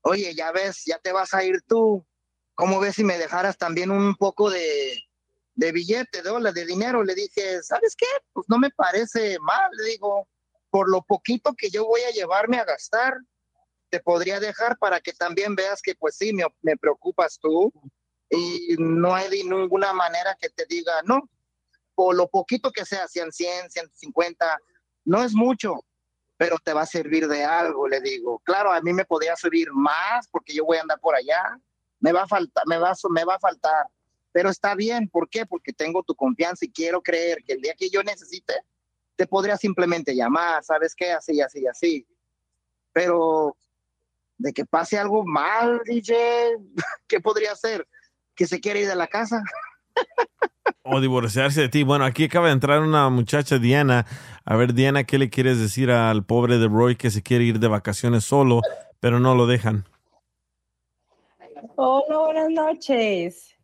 Oye, 0.02 0.34
ya 0.34 0.52
ves, 0.52 0.84
ya 0.86 0.98
te 0.98 1.12
vas 1.12 1.34
a 1.36 1.44
ir 1.44 1.62
tú. 1.68 2.06
¿Cómo 2.56 2.80
ves 2.80 2.96
si 2.96 3.04
me 3.04 3.20
dejaras 3.20 3.58
también 3.58 3.92
un 3.92 4.16
poco 4.16 4.50
de, 4.50 5.04
de 5.54 5.72
billete, 5.72 6.24
de 6.24 6.30
dólares, 6.30 6.56
de 6.56 6.66
dinero? 6.66 7.04
Le 7.04 7.14
dije, 7.14 7.62
¿sabes 7.62 7.96
qué? 7.96 8.08
Pues 8.34 8.48
no 8.50 8.58
me 8.58 8.72
parece 8.72 9.38
mal, 9.40 9.70
le 9.78 9.92
digo, 9.92 10.28
por 10.72 10.90
lo 10.90 11.04
poquito 11.04 11.54
que 11.56 11.70
yo 11.70 11.86
voy 11.86 12.02
a 12.02 12.12
llevarme 12.12 12.58
a 12.58 12.66
gastar, 12.66 13.16
te 13.92 14.00
podría 14.00 14.40
dejar 14.40 14.78
para 14.78 15.02
que 15.02 15.12
también 15.12 15.54
veas 15.54 15.82
que 15.82 15.94
pues 15.94 16.16
sí, 16.16 16.34
me, 16.34 16.46
me 16.62 16.78
preocupas 16.78 17.38
tú 17.38 17.72
y 18.30 18.76
no 18.80 19.14
hay 19.14 19.30
de 19.30 19.44
ninguna 19.44 19.92
manera 19.92 20.36
que 20.40 20.50
te 20.50 20.66
diga, 20.66 20.94
no, 21.04 21.30
por 21.94 22.16
lo 22.16 22.30
poquito 22.30 22.72
que 22.72 22.86
sea, 22.86 23.08
100, 23.08 23.34
100, 23.34 23.70
150, 23.70 24.58
no 25.04 25.22
es 25.24 25.34
mucho, 25.34 25.84
pero 26.38 26.58
te 26.64 26.74
va 26.74 26.84
a 26.84 26.86
servir 26.86 27.28
de 27.28 27.44
algo, 27.44 27.88
le 27.90 28.00
digo. 28.00 28.40
Claro, 28.46 28.72
a 28.72 28.82
mí 28.82 28.94
me 28.94 29.04
podría 29.04 29.36
subir 29.36 29.68
más 29.74 30.28
porque 30.30 30.54
yo 30.54 30.64
voy 30.64 30.78
a 30.78 30.82
andar 30.82 31.00
por 31.02 31.14
allá, 31.14 31.60
me 32.00 32.14
va 32.14 32.24
a 32.24 32.28
faltar, 32.28 32.64
me 32.68 32.78
va, 32.78 32.94
me 33.10 33.26
va 33.26 33.36
a 33.36 33.40
faltar, 33.40 33.88
pero 34.32 34.50
está 34.50 34.74
bien, 34.74 35.10
¿por 35.10 35.30
qué? 35.30 35.46
Porque 35.46 35.74
tengo 35.74 36.02
tu 36.02 36.16
confianza 36.16 36.64
y 36.64 36.72
quiero 36.72 37.02
creer 37.02 37.44
que 37.46 37.54
el 37.54 37.62
día 37.62 37.76
que 37.78 37.90
yo 37.90 38.02
necesite, 38.04 38.54
te 39.18 39.28
podría 39.28 39.58
simplemente 39.58 40.16
llamar, 40.16 40.64
¿sabes 40.64 40.96
qué? 40.96 41.12
Así, 41.12 41.42
así, 41.42 41.68
así. 41.68 42.08
Pero 42.94 43.58
de 44.42 44.54
que 44.54 44.66
pase 44.66 44.98
algo 44.98 45.24
mal, 45.26 45.82
DJ, 45.86 46.16
¿qué 47.08 47.20
podría 47.20 47.52
hacer? 47.52 47.88
Que 48.36 48.48
se 48.48 48.60
quiere 48.60 48.82
ir 48.82 48.88
de 48.88 48.96
la 48.96 49.08
casa. 49.08 49.42
O 50.84 51.00
divorciarse 51.00 51.62
de 51.62 51.70
ti. 51.70 51.84
Bueno, 51.84 52.06
aquí 52.06 52.26
acaba 52.26 52.48
de 52.48 52.54
entrar 52.54 52.82
una 52.82 53.10
muchacha, 53.10 53.60
Diana. 53.60 54.06
A 54.46 54.56
ver, 54.56 54.74
Diana, 54.74 55.04
¿qué 55.04 55.18
le 55.20 55.30
quieres 55.30 55.60
decir 55.60 55.92
al 55.92 56.26
pobre 56.26 56.58
de 56.58 56.68
Roy 56.68 56.96
que 56.96 57.12
se 57.12 57.22
quiere 57.22 57.44
ir 57.44 57.60
de 57.60 57.68
vacaciones 57.68 58.24
solo, 58.24 58.62
pero 59.00 59.20
no 59.20 59.36
lo 59.36 59.46
dejan? 59.46 59.86
Hola, 61.76 62.18
buenas 62.18 62.50
noches. 62.50 63.56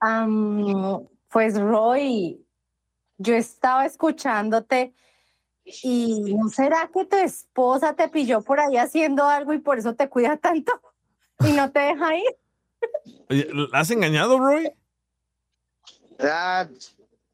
Am, 0.00 1.06
pues 1.30 1.58
Roy, 1.58 2.44
yo 3.16 3.34
estaba 3.34 3.86
escuchándote 3.86 4.94
y 5.82 6.34
¿no 6.34 6.48
será 6.48 6.90
que 6.92 7.04
tu 7.04 7.16
esposa 7.16 7.94
te 7.94 8.08
pilló 8.08 8.42
por 8.42 8.60
ahí 8.60 8.76
haciendo 8.76 9.24
algo 9.24 9.52
y 9.52 9.58
por 9.58 9.78
eso 9.78 9.94
te 9.94 10.08
cuida 10.08 10.36
tanto 10.36 10.72
y 11.40 11.52
no 11.52 11.70
te 11.72 11.80
deja 11.80 12.16
ir? 12.16 12.36
¿la 13.28 13.78
¿Has 13.78 13.90
engañado, 13.90 14.38
Roy? 14.38 14.72
Ah, 16.20 16.68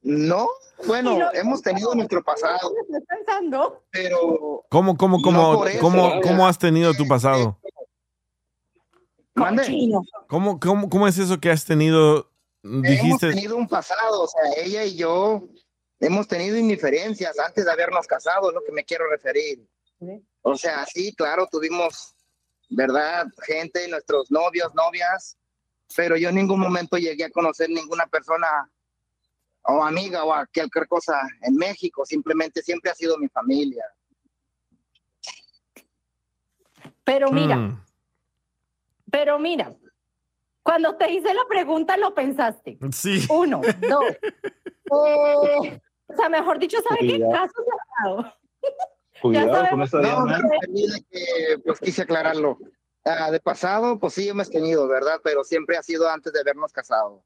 no, 0.02 0.48
bueno, 0.86 1.18
hemos 1.32 1.62
tenido 1.62 1.94
nuestro 1.94 2.22
pasado, 2.22 2.72
Estoy 2.82 3.02
pensando. 3.06 3.84
pero 3.90 4.64
¿Cómo, 4.70 4.96
cómo, 4.96 5.20
cómo, 5.20 5.66
eso, 5.66 5.80
cómo, 5.80 6.20
cómo 6.22 6.46
has 6.46 6.58
tenido 6.58 6.94
tu 6.94 7.06
pasado? 7.06 7.58
¿Cómo, 10.28 10.58
cómo, 10.60 10.88
cómo 10.88 11.08
es 11.08 11.18
eso 11.18 11.38
que 11.38 11.50
has 11.50 11.64
tenido? 11.64 12.30
Hemos 12.62 12.82
Dijiste, 12.82 13.30
tenido 13.30 13.56
un 13.56 13.68
pasado, 13.68 14.22
o 14.22 14.26
sea, 14.26 14.62
ella 14.62 14.84
y 14.84 14.96
yo 14.96 15.44
hemos 16.00 16.28
tenido 16.28 16.56
indiferencias 16.56 17.38
antes 17.38 17.64
de 17.64 17.70
habernos 17.72 18.06
casado, 18.06 18.48
es 18.48 18.54
lo 18.54 18.64
que 18.64 18.72
me 18.72 18.84
quiero 18.84 19.08
referir. 19.08 19.66
O 20.42 20.56
sea, 20.56 20.86
sí, 20.86 21.14
claro, 21.14 21.48
tuvimos, 21.50 22.14
¿verdad? 22.70 23.26
Gente, 23.46 23.88
nuestros 23.88 24.30
novios, 24.30 24.72
novias, 24.74 25.36
pero 25.96 26.16
yo 26.16 26.28
en 26.28 26.36
ningún 26.36 26.60
momento 26.60 26.96
llegué 26.96 27.24
a 27.24 27.30
conocer 27.30 27.68
ninguna 27.68 28.06
persona 28.06 28.46
o 29.62 29.84
amiga 29.84 30.24
o 30.24 30.28
cualquier 30.28 30.86
cosa 30.86 31.20
en 31.42 31.56
México, 31.56 32.06
simplemente 32.06 32.62
siempre 32.62 32.90
ha 32.90 32.94
sido 32.94 33.18
mi 33.18 33.28
familia. 33.28 33.84
Pero 37.04 37.30
mira, 37.32 37.56
Mm, 37.56 37.84
pero 39.10 39.38
mira, 39.38 39.74
cuando 40.62 40.96
te 40.96 41.10
hice 41.10 41.32
la 41.32 41.46
pregunta 41.48 41.96
lo 41.96 42.14
pensaste. 42.14 42.78
Sí. 42.92 43.26
Uno, 43.28 43.60
dos. 43.88 44.04
Eh, 44.90 45.80
o 46.08 46.16
sea, 46.16 46.28
mejor 46.28 46.58
dicho, 46.58 46.78
¿sabe 46.86 47.00
qué 47.00 47.16
Cuidado. 47.20 47.32
caso 47.32 47.52
dado? 48.02 48.34
Cuidado 49.22 49.70
con 49.70 49.82
eso, 49.82 49.98
que- 49.98 50.06
Diana. 50.06 50.40
que, 51.10 51.58
pues 51.64 51.80
quise 51.80 52.02
aclararlo. 52.02 52.58
Ah, 53.04 53.30
de 53.30 53.40
pasado, 53.40 53.98
pues 53.98 54.14
sí 54.14 54.28
hemos 54.28 54.50
tenido, 54.50 54.86
¿verdad? 54.86 55.20
Pero 55.24 55.42
siempre 55.44 55.76
ha 55.76 55.82
sido 55.82 56.08
antes 56.08 56.32
de 56.32 56.40
habernos 56.40 56.72
casado. 56.72 57.24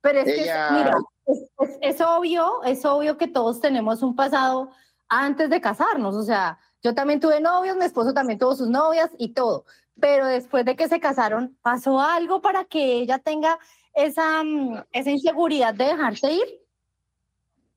Pero 0.00 0.20
es 0.20 0.24
que, 0.26 0.42
Ella- 0.44 0.70
mira, 0.70 0.94
es, 1.26 1.38
es- 1.60 1.78
es 1.96 2.00
obvio, 2.00 2.62
es 2.64 2.84
obvio 2.84 3.16
que 3.18 3.26
todos 3.26 3.60
tenemos 3.60 4.02
un 4.02 4.14
pasado 4.14 4.70
antes 5.08 5.50
de 5.50 5.60
casarnos. 5.60 6.14
O 6.14 6.22
sea, 6.22 6.58
yo 6.82 6.94
también 6.94 7.18
tuve 7.20 7.40
novios, 7.40 7.76
mi 7.76 7.84
esposo 7.84 8.14
también 8.14 8.38
tuvo 8.38 8.54
sus 8.54 8.68
novias 8.68 9.10
y 9.18 9.32
todo. 9.34 9.64
Pero 10.00 10.26
después 10.26 10.64
de 10.64 10.76
que 10.76 10.88
se 10.88 11.00
casaron, 11.00 11.58
¿pasó 11.62 12.00
algo 12.00 12.40
para 12.40 12.64
que 12.64 13.00
ella 13.00 13.18
tenga 13.18 13.58
esa, 13.94 14.44
mm, 14.44 14.84
esa 14.92 15.10
inseguridad 15.10 15.74
de 15.74 15.86
dejarse 15.86 16.32
ir? 16.32 16.46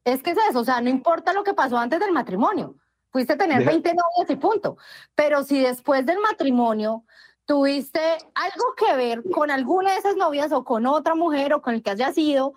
Es 0.03 0.23
que 0.23 0.31
es 0.31 0.37
eso, 0.49 0.59
o 0.59 0.63
sea, 0.63 0.81
no 0.81 0.89
importa 0.89 1.33
lo 1.33 1.43
que 1.43 1.53
pasó 1.53 1.77
antes 1.77 1.99
del 1.99 2.11
matrimonio. 2.11 2.75
Fuiste 3.11 3.33
a 3.33 3.37
tener 3.37 3.59
Deja- 3.59 3.71
20 3.71 3.89
novios 3.89 4.29
y 4.29 4.35
punto. 4.35 4.77
Pero 5.15 5.43
si 5.43 5.59
después 5.59 6.05
del 6.05 6.19
matrimonio 6.19 7.03
tuviste 7.45 7.99
algo 8.33 8.65
que 8.77 8.95
ver 8.95 9.23
con 9.31 9.51
alguna 9.51 9.91
de 9.91 9.97
esas 9.97 10.15
novias 10.15 10.51
o 10.51 10.63
con 10.63 10.85
otra 10.85 11.15
mujer 11.15 11.53
o 11.53 11.61
con 11.61 11.73
el 11.73 11.83
que 11.83 11.91
haya 11.91 12.13
sido, 12.13 12.53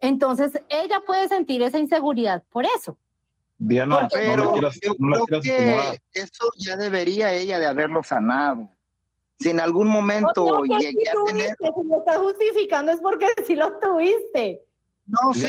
entonces 0.00 0.52
ella 0.68 1.00
puede 1.06 1.28
sentir 1.28 1.62
esa 1.62 1.78
inseguridad 1.78 2.42
por 2.50 2.64
eso. 2.76 2.98
Diana, 3.58 4.02
no 4.02 4.08
Pero 4.10 4.44
la 4.46 4.52
quieras, 4.52 4.80
no 4.98 5.08
la 5.10 5.20
creo 5.24 5.40
que 5.40 6.00
eso 6.14 6.50
ya 6.56 6.76
debería 6.76 7.32
ella 7.32 7.60
de 7.60 7.66
haberlo 7.66 8.02
sanado. 8.02 8.68
Si 9.38 9.50
en 9.50 9.60
algún 9.60 9.86
momento 9.88 10.64
No, 10.64 10.64
llegué 10.64 11.08
a 11.08 11.24
tener... 11.26 11.56
si 11.56 11.88
lo 11.88 11.98
estás 11.98 12.16
justificando 12.18 12.90
es 12.92 13.00
porque 13.00 13.26
sí 13.46 13.54
lo 13.54 13.78
tuviste. 13.78 14.64
No, 15.06 15.34
sí, 15.34 15.46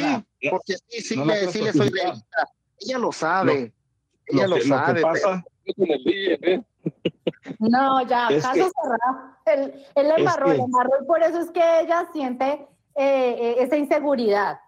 porque 0.49 0.75
sí, 0.87 1.01
sí, 1.01 1.15
no 1.17 1.25
le, 1.25 1.47
sí 1.47 1.61
le 1.61 1.71
soy 1.73 1.89
realista. 1.89 2.47
Ella 2.79 2.97
lo 2.97 3.11
sabe. 3.11 3.73
Lo 4.27 4.37
ella 4.39 4.47
lo, 4.47 4.55
que, 4.55 4.63
lo 4.63 4.63
que 4.63 4.67
sabe. 4.67 4.93
pero- 4.93 5.07
pasa, 5.13 5.43
No, 7.59 8.07
ya, 8.07 8.27
Es 8.29 8.43
caso 8.43 8.53
que- 8.55 8.71
cerrado. 8.81 9.33
Él, 9.45 9.73
él 9.95 10.07
le 10.07 10.13
es 10.13 10.19
embarró, 10.19 10.47
le 10.47 10.55
embarró 10.57 10.91
y 11.01 11.05
por 11.05 11.21
eso 11.23 11.39
es 11.39 11.51
que 11.51 11.79
ella 11.81 12.07
siente 12.13 12.67
eh, 12.95 13.35
eh, 13.39 13.55
esa 13.59 13.75
inseguridad. 13.77 14.59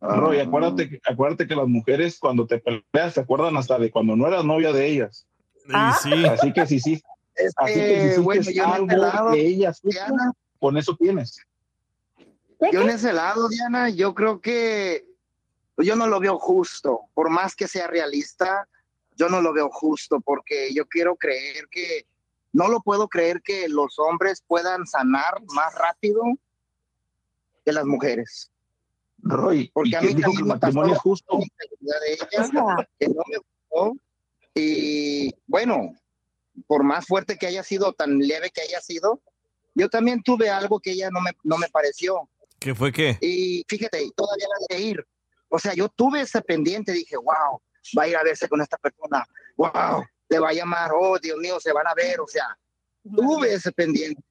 Roy, 0.00 0.40
acuérdate, 0.40 0.88
que- 0.88 1.00
acuérdate 1.04 1.46
que 1.46 1.54
las 1.54 1.68
mujeres 1.68 2.18
cuando 2.18 2.46
te 2.46 2.58
peleas 2.58 3.14
se 3.14 3.20
acuerdan 3.20 3.56
hasta 3.56 3.78
de 3.78 3.90
cuando 3.90 4.16
no 4.16 4.26
eras 4.26 4.44
novia 4.44 4.72
de 4.72 4.86
ellas. 4.86 5.26
Ah. 5.72 5.96
Sí. 6.02 6.24
Así 6.26 6.52
que 6.52 6.66
si 6.66 6.80
sí, 6.80 7.02
Es 7.34 7.52
así 7.56 7.74
que 7.74 7.86
si 8.00 8.04
hiciste 8.04 8.20
bueno, 8.22 8.42
yo 8.50 8.66
algo 8.66 9.32
que 9.32 9.46
ellas 9.46 9.80
Diana, 9.82 10.32
con 10.58 10.76
eso 10.76 10.96
tienes. 10.96 11.40
Yo 12.72 12.82
en 12.82 12.90
ese 12.90 13.12
lado, 13.12 13.48
Diana, 13.48 13.88
yo 13.88 14.14
creo 14.14 14.40
que 14.40 15.06
yo 15.78 15.96
no 15.96 16.06
lo 16.06 16.20
veo 16.20 16.38
justo. 16.38 17.02
Por 17.14 17.30
más 17.30 17.54
que 17.54 17.68
sea 17.68 17.86
realista, 17.86 18.68
yo 19.16 19.28
no 19.28 19.40
lo 19.40 19.52
veo 19.52 19.70
justo 19.70 20.20
porque 20.20 20.72
yo 20.74 20.86
quiero 20.86 21.16
creer 21.16 21.68
que, 21.70 22.06
no 22.52 22.68
lo 22.68 22.80
puedo 22.80 23.08
creer 23.08 23.42
que 23.42 23.68
los 23.68 23.98
hombres 23.98 24.42
puedan 24.46 24.86
sanar 24.86 25.42
más 25.54 25.74
rápido 25.74 26.22
que 27.64 27.72
las 27.72 27.84
mujeres. 27.84 28.50
Roy, 29.18 29.70
Porque 29.74 29.90
¿y 29.90 29.94
a 29.94 30.00
mí 30.00 30.14
dijo 30.14 30.32
que 30.32 30.42
el 30.42 30.48
también 30.48 30.48
me 30.48 30.54
matrimonio 30.54 30.94
es 30.94 31.00
justo? 31.00 31.38
la 31.38 31.44
inseguridad 31.44 32.00
de 32.00 32.12
O 32.12 32.26
ella, 32.32 32.44
sea, 32.44 32.88
que 32.98 33.08
no 33.08 33.22
me 33.28 33.36
gustó. 33.36 33.96
Y 34.54 35.34
bueno, 35.46 35.94
por 36.66 36.82
más 36.82 37.06
fuerte 37.06 37.36
que 37.36 37.46
haya 37.46 37.62
sido, 37.62 37.92
tan 37.92 38.18
leve 38.18 38.50
que 38.50 38.62
haya 38.62 38.80
sido, 38.80 39.20
yo 39.74 39.88
también 39.88 40.22
tuve 40.22 40.48
algo 40.50 40.80
que 40.80 40.92
ella 40.92 41.10
no 41.10 41.20
me, 41.20 41.32
no 41.44 41.58
me 41.58 41.68
pareció. 41.68 42.28
¿Qué 42.60 42.74
fue 42.74 42.92
qué? 42.92 43.18
Y 43.22 43.64
fíjate, 43.66 44.10
todavía 44.14 44.46
la 44.46 44.66
dejé 44.68 44.82
ir. 44.82 45.06
O 45.48 45.58
sea, 45.58 45.72
yo 45.74 45.88
tuve 45.88 46.20
ese 46.20 46.42
pendiente, 46.42 46.92
dije, 46.92 47.16
wow, 47.16 47.60
va 47.98 48.02
a 48.02 48.08
ir 48.08 48.16
a 48.16 48.22
verse 48.22 48.48
con 48.48 48.60
esta 48.60 48.76
persona, 48.76 49.26
wow, 49.56 50.04
le 50.28 50.38
va 50.38 50.50
a 50.50 50.52
llamar, 50.52 50.92
oh, 50.94 51.18
Dios 51.18 51.38
mío, 51.38 51.58
se 51.58 51.72
van 51.72 51.88
a 51.88 51.94
ver, 51.94 52.20
o 52.20 52.26
sea, 52.26 52.56
tuve 53.02 53.54
ese 53.54 53.72
pendiente. 53.72 54.22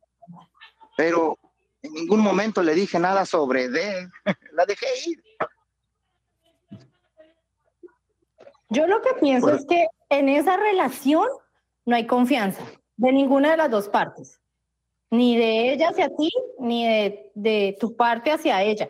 Pero 0.95 1.37
en 1.81 1.93
ningún 1.93 2.21
momento 2.21 2.61
le 2.61 2.73
dije 2.75 2.99
nada 2.99 3.25
sobre 3.25 3.67
de, 3.67 4.07
la 4.53 4.65
dejé 4.65 4.87
ir. 5.07 5.23
Yo 8.69 8.85
lo 8.85 9.01
que 9.01 9.15
pienso 9.19 9.51
es 9.51 9.65
que 9.65 9.87
en 10.09 10.29
esa 10.29 10.55
relación 10.55 11.27
no 11.85 11.95
hay 11.95 12.05
confianza 12.05 12.63
de 12.97 13.11
ninguna 13.11 13.51
de 13.51 13.57
las 13.57 13.71
dos 13.71 13.89
partes, 13.89 14.38
ni 15.11 15.37
de 15.37 15.73
ella 15.73 15.89
hacia 15.89 16.09
ti, 16.15 16.29
ni 16.59 16.87
de, 16.87 17.31
de 17.35 17.77
tu 17.79 17.95
parte 17.95 18.31
hacia 18.31 18.61
ella. 18.63 18.89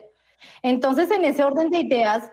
Entonces, 0.62 1.10
en 1.12 1.26
ese 1.26 1.44
orden 1.44 1.70
de 1.70 1.80
ideas, 1.80 2.30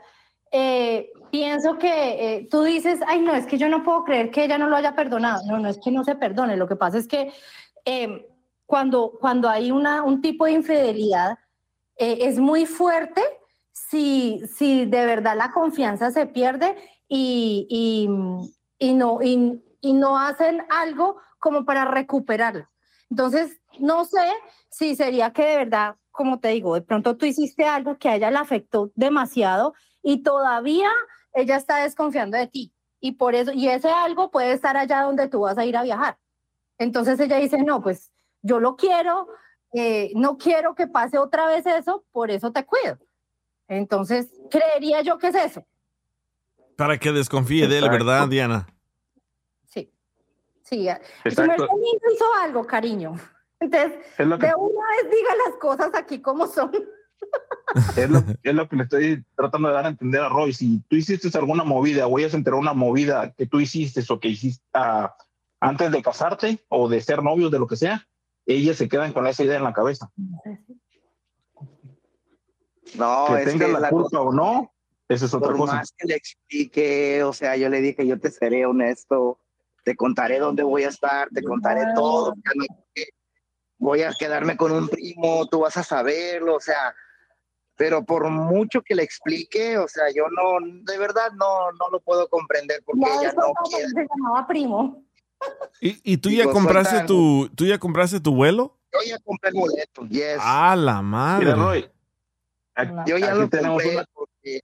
eh, 0.52 1.10
pienso 1.30 1.78
que 1.78 1.88
eh, 1.88 2.48
tú 2.50 2.62
dices, 2.62 3.00
ay, 3.06 3.20
no, 3.20 3.34
es 3.34 3.46
que 3.46 3.58
yo 3.58 3.68
no 3.68 3.84
puedo 3.84 4.04
creer 4.04 4.30
que 4.30 4.44
ella 4.44 4.58
no 4.58 4.68
lo 4.68 4.76
haya 4.76 4.94
perdonado. 4.94 5.42
No, 5.46 5.58
no 5.58 5.68
es 5.68 5.78
que 5.78 5.90
no 5.90 6.04
se 6.04 6.14
perdone, 6.14 6.56
lo 6.56 6.68
que 6.68 6.76
pasa 6.76 6.98
es 6.98 7.06
que 7.06 7.32
eh, 7.84 8.26
cuando, 8.64 9.12
cuando 9.20 9.48
hay 9.48 9.70
una, 9.70 10.02
un 10.02 10.20
tipo 10.20 10.46
de 10.46 10.52
infidelidad, 10.52 11.38
eh, 11.98 12.18
es 12.22 12.38
muy 12.38 12.66
fuerte 12.66 13.22
si, 13.72 14.42
si 14.52 14.86
de 14.86 15.06
verdad 15.06 15.36
la 15.36 15.52
confianza 15.52 16.10
se 16.10 16.26
pierde 16.26 16.76
y, 17.08 17.66
y, 17.70 18.88
y 18.88 18.94
no, 18.94 19.22
y, 19.22 19.62
y 19.80 19.92
no 19.92 20.18
hacen 20.18 20.64
algo 20.68 21.16
como 21.38 21.64
para 21.64 21.84
recuperarla. 21.84 22.68
Entonces, 23.08 23.60
no 23.78 24.04
sé 24.04 24.32
si 24.70 24.96
sería 24.96 25.32
que 25.32 25.44
de 25.44 25.56
verdad, 25.56 25.96
como 26.10 26.40
te 26.40 26.48
digo, 26.48 26.74
de 26.74 26.82
pronto 26.82 27.16
tú 27.16 27.26
hiciste 27.26 27.64
algo 27.64 27.98
que 27.98 28.08
a 28.08 28.16
ella 28.16 28.30
le 28.30 28.38
afectó 28.38 28.90
demasiado 28.94 29.74
y 30.02 30.22
todavía 30.22 30.90
ella 31.32 31.56
está 31.56 31.82
desconfiando 31.82 32.36
de 32.36 32.46
ti. 32.46 32.72
Y 33.00 33.12
por 33.12 33.34
eso, 33.34 33.52
y 33.52 33.68
ese 33.68 33.90
algo 33.90 34.30
puede 34.30 34.52
estar 34.52 34.76
allá 34.76 35.02
donde 35.02 35.28
tú 35.28 35.40
vas 35.40 35.58
a 35.58 35.64
ir 35.64 35.76
a 35.76 35.82
viajar. 35.82 36.18
Entonces 36.78 37.20
ella 37.20 37.36
dice, 37.36 37.62
no, 37.62 37.82
pues 37.82 38.10
yo 38.42 38.60
lo 38.60 38.76
quiero, 38.76 39.28
eh, 39.72 40.12
no 40.14 40.38
quiero 40.38 40.74
que 40.74 40.86
pase 40.86 41.18
otra 41.18 41.46
vez 41.46 41.66
eso, 41.66 42.04
por 42.12 42.30
eso 42.30 42.52
te 42.52 42.64
cuido. 42.64 42.98
Entonces, 43.68 44.28
creería 44.50 45.02
yo 45.02 45.18
que 45.18 45.28
es 45.28 45.34
eso. 45.34 45.66
Para 46.76 46.98
que 46.98 47.12
desconfíe 47.12 47.66
de 47.66 47.78
él. 47.78 47.88
¿verdad, 47.88 48.28
Diana? 48.28 48.66
Sí. 49.64 49.90
Sí. 50.62 50.88
Exacto. 51.24 51.68
Hizo 52.12 52.24
algo, 52.40 52.66
cariño. 52.66 53.16
Entonces, 53.60 53.98
Es 54.18 54.26
lo 54.26 54.38
que, 54.38 54.46
de 54.46 54.54
una 54.54 54.84
vez 55.02 55.10
diga 55.10 55.30
las 55.46 55.56
cosas 55.56 55.90
aquí 55.94 56.20
como 56.20 56.46
son. 56.46 56.70
es 57.96 58.10
lo, 58.10 58.22
es 58.42 58.54
lo 58.54 58.68
que 58.68 58.76
le 58.76 58.82
estoy 58.82 59.24
tratando 59.34 59.68
de 59.68 59.74
dar 59.74 59.86
a 59.86 59.88
entender 59.88 60.20
a 60.20 60.28
Roy. 60.28 60.52
Si 60.52 60.80
tú 60.88 60.96
hiciste 60.96 61.36
alguna 61.38 61.64
movida 61.64 62.06
o 62.06 62.18
ella 62.18 62.30
se 62.30 62.36
enteró 62.36 62.58
una 62.58 62.74
movida 62.74 63.32
que 63.32 63.46
tú 63.46 63.60
hiciste 63.60 64.02
o 64.08 64.20
que 64.20 64.28
hiciste 64.28 64.64
ah, 64.74 65.16
antes 65.60 65.90
de 65.90 66.02
casarte 66.02 66.58
o 66.68 66.88
de 66.88 67.00
ser 67.00 67.22
novios, 67.22 67.50
de 67.50 67.58
lo 67.58 67.66
que 67.66 67.76
sea, 67.76 68.06
ellas 68.44 68.76
se 68.76 68.88
quedan 68.88 69.12
con 69.12 69.26
esa 69.26 69.42
idea 69.42 69.56
en 69.56 69.64
la 69.64 69.72
cabeza. 69.72 70.10
No, 72.94 73.26
que 73.28 73.42
es 73.42 73.44
tenga 73.44 73.66
que 73.66 73.72
la 73.72 73.80
la 73.80 73.90
culpa 73.90 74.20
o 74.20 74.32
no, 74.32 74.72
esa 75.08 75.24
es 75.26 75.34
otra 75.34 75.48
por 75.48 75.58
cosa. 75.58 75.74
más 75.76 75.92
que 75.96 76.06
le 76.06 76.14
explique, 76.14 77.22
o 77.24 77.32
sea, 77.32 77.56
yo 77.56 77.68
le 77.68 77.80
dije, 77.80 78.06
yo 78.06 78.18
te 78.20 78.30
seré 78.30 78.64
honesto, 78.64 79.40
te 79.84 79.96
contaré 79.96 80.38
dónde 80.38 80.62
voy 80.62 80.84
a 80.84 80.88
estar, 80.88 81.28
te 81.30 81.42
contaré 81.42 81.82
todo, 81.94 82.34
que- 82.94 83.08
voy 83.78 84.02
a 84.02 84.12
quedarme 84.12 84.56
con 84.56 84.72
un 84.72 84.88
primo, 84.88 85.46
tú 85.46 85.60
vas 85.60 85.76
a 85.76 85.82
saberlo, 85.82 86.56
o 86.56 86.60
sea, 86.60 86.94
pero 87.76 88.04
por 88.04 88.28
mucho 88.30 88.82
que 88.82 88.94
le 88.94 89.02
explique, 89.02 89.76
o 89.78 89.86
sea, 89.86 90.04
yo 90.14 90.24
no, 90.30 90.66
de 90.82 90.98
verdad 90.98 91.30
no, 91.32 91.70
no 91.72 91.90
lo 91.90 92.00
puedo 92.00 92.28
comprender 92.28 92.82
porque 92.84 93.02
Ya 93.02 93.20
ella 93.20 93.32
no 93.36 93.52
quiere. 93.68 93.88
se 93.88 94.06
llamaba 94.08 94.46
primo. 94.46 95.04
¿Y, 95.80 96.00
y 96.12 96.16
tú 96.16 96.30
Y 96.30 96.36
ya 96.36 96.44
compraste 96.50 96.90
suelta 96.90 97.06
tu, 97.06 97.50
tú 97.54 97.66
ya 97.66 97.78
compraste 97.78 98.20
tu 98.20 98.34
vuelo? 98.34 98.78
Yo 98.92 99.00
ya 99.06 99.18
compré 99.18 99.50
el 99.50 99.56
boleto, 99.56 100.06
yes. 100.08 100.38
A 100.40 100.74
la 100.74 101.02
madre. 101.02 101.44
Mira, 101.44 101.56
Roy, 101.56 101.90
aquí, 102.74 102.92
yo 103.06 103.18
ya 103.18 103.28
aquí 103.28 103.38
lo 103.38 103.48
tenemos 103.50 103.82
compré 103.82 103.96
una, 103.96 104.08
porque 104.14 104.60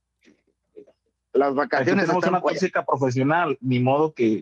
las 1.33 1.49
aquí 1.49 1.57
vacaciones 1.57 2.05
tenemos 2.05 2.23
están 2.23 2.33
una 2.33 2.41
tóxica 2.41 2.83
profesional, 2.83 3.57
ni 3.61 3.79
modo 3.79 4.13
que 4.13 4.41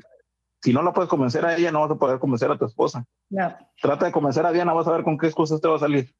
si 0.61 0.73
no 0.73 0.81
la 0.83 0.93
puedes 0.93 1.09
convencer 1.09 1.45
a 1.45 1.55
ella, 1.55 1.71
no 1.71 1.81
vas 1.81 1.91
a 1.91 1.95
poder 1.95 2.19
convencer 2.19 2.51
a 2.51 2.57
tu 2.57 2.65
esposa. 2.65 3.03
No. 3.29 3.55
Trata 3.81 4.05
de 4.05 4.11
convencer 4.11 4.45
a 4.45 4.51
Diana, 4.51 4.73
vas 4.73 4.87
a 4.87 4.91
ver 4.91 5.03
con 5.03 5.17
qué 5.17 5.27
excusas 5.27 5.59
te 5.59 5.67
va 5.67 5.75
a 5.75 5.79
salir. 5.79 6.13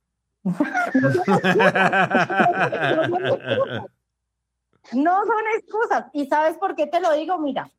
No 4.94 5.24
son 5.26 5.44
excusas. 5.58 6.06
¿Y 6.12 6.26
sabes 6.26 6.58
por 6.58 6.76
qué 6.76 6.88
te 6.88 7.00
lo 7.00 7.14
digo? 7.14 7.38
Mira, 7.38 7.70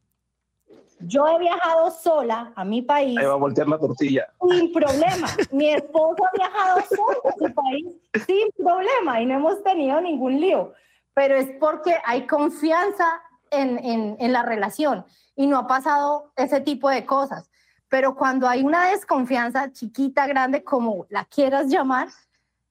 yo 1.01 1.27
he 1.27 1.39
viajado 1.41 1.91
sola 1.91 2.53
a 2.55 2.65
mi 2.65 2.81
país 2.81 3.19
Ahí 3.19 3.27
va 3.27 3.33
a 3.33 3.37
voltear 3.37 3.69
la 3.69 3.79
tortilla. 3.79 4.29
sin 4.49 4.73
problema. 4.73 5.27
Mi 5.51 5.71
esposo 5.71 6.25
ha 6.25 6.31
viajado 6.37 6.81
solo 6.89 7.21
a 7.29 7.33
su 7.37 7.53
país 7.55 7.87
sin 8.27 8.49
problema 8.65 9.21
y 9.21 9.27
no 9.27 9.35
hemos 9.35 9.63
tenido 9.63 10.01
ningún 10.01 10.41
lío. 10.41 10.73
Pero 11.13 11.35
es 11.37 11.51
porque 11.61 11.97
hay 12.05 12.27
confianza 12.27 13.21
en, 13.51 13.79
en, 13.85 14.17
en 14.19 14.33
la 14.33 14.43
relación 14.45 15.05
y 15.37 15.47
no 15.47 15.59
ha 15.59 15.67
pasado 15.67 16.33
ese 16.37 16.61
tipo 16.61 16.89
de 16.91 17.05
cosas. 17.07 17.49
Pero 17.89 18.15
cuando 18.15 18.49
hay 18.49 18.63
una 18.63 18.87
desconfianza 18.91 19.71
chiquita, 19.73 20.27
grande, 20.27 20.65
como 20.65 21.07
la 21.11 21.25
quieras 21.27 21.67
llamar, 21.69 22.09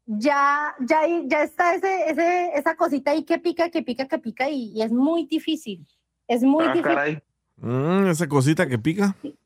ya, 0.05 0.75
ya, 0.79 1.01
ya 1.25 1.43
está 1.43 1.75
ese, 1.75 2.09
ese, 2.09 2.51
esa 2.55 2.75
cosita 2.75 3.11
ahí 3.11 3.23
que 3.23 3.38
pica, 3.38 3.69
que 3.69 3.83
pica, 3.83 4.07
que 4.07 4.17
pica 4.17 4.49
y, 4.49 4.71
y 4.73 4.81
es 4.81 4.91
muy 4.91 5.25
difícil. 5.27 5.85
Es 6.27 6.41
muy 6.43 6.65
Ah, 6.65 6.73
difícil. 6.73 6.95
caray. 6.95 7.23
Mm, 7.57 8.07
esa 8.07 8.27
cosita 8.27 8.67
que 8.67 8.79
pica. 8.79 9.15
Sí, 9.21 9.38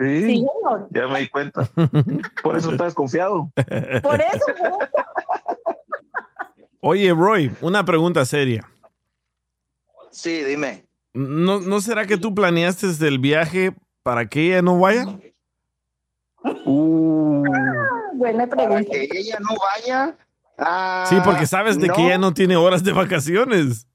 Sí, 0.00 0.20
señor. 0.22 0.86
ya 0.90 1.08
me 1.08 1.18
di 1.18 1.28
cuenta. 1.28 1.68
Por 2.44 2.56
eso 2.56 2.70
estás 2.70 2.86
desconfiado. 2.88 3.50
Por 4.02 4.20
eso, 4.20 4.46
¿no? 4.62 4.78
Oye, 6.80 7.12
Roy, 7.12 7.50
una 7.60 7.84
pregunta 7.84 8.24
seria. 8.24 8.68
Sí, 10.10 10.44
dime. 10.44 10.86
¿No, 11.18 11.58
¿No 11.58 11.80
será 11.80 12.06
que 12.06 12.16
tú 12.16 12.32
planeaste 12.32 12.86
el 13.00 13.18
viaje 13.18 13.74
para 14.04 14.28
que 14.28 14.46
ella 14.46 14.62
no 14.62 14.78
vaya? 14.78 15.18
Uh, 16.64 17.42
Buena 18.14 18.46
para 18.46 18.68
pregunta. 18.68 18.92
que 18.92 19.08
ella 19.12 19.38
no 19.40 19.56
vaya. 19.56 20.16
Ah, 20.58 21.06
Sí, 21.08 21.16
porque 21.24 21.46
sabes 21.46 21.76
de 21.80 21.88
que 21.88 22.06
ella 22.06 22.18
no 22.18 22.32
tiene 22.34 22.54
horas 22.54 22.84
de 22.84 22.92
vacaciones. 22.92 23.88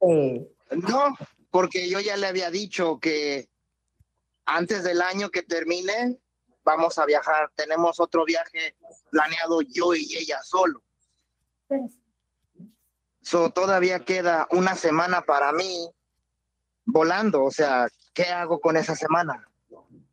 No, 0.00 1.16
porque 1.50 1.88
yo 1.88 2.00
ya 2.00 2.18
le 2.18 2.26
había 2.26 2.50
dicho 2.50 2.98
que 3.00 3.48
antes 4.44 4.84
del 4.84 5.00
año 5.00 5.30
que 5.30 5.42
termine 5.42 6.18
vamos 6.64 6.98
a 6.98 7.06
viajar. 7.06 7.50
Tenemos 7.54 7.98
otro 7.98 8.26
viaje 8.26 8.76
planeado 9.10 9.62
yo 9.62 9.94
y 9.94 10.16
ella 10.18 10.38
solo. 10.42 10.82
So, 13.22 13.48
todavía 13.48 14.00
queda 14.00 14.46
una 14.50 14.74
semana 14.74 15.22
para 15.22 15.50
mí 15.52 15.90
volando. 16.88 17.44
O 17.44 17.50
sea, 17.50 17.88
¿qué 18.12 18.24
hago 18.24 18.60
con 18.60 18.76
esa 18.76 18.96
semana? 18.96 19.46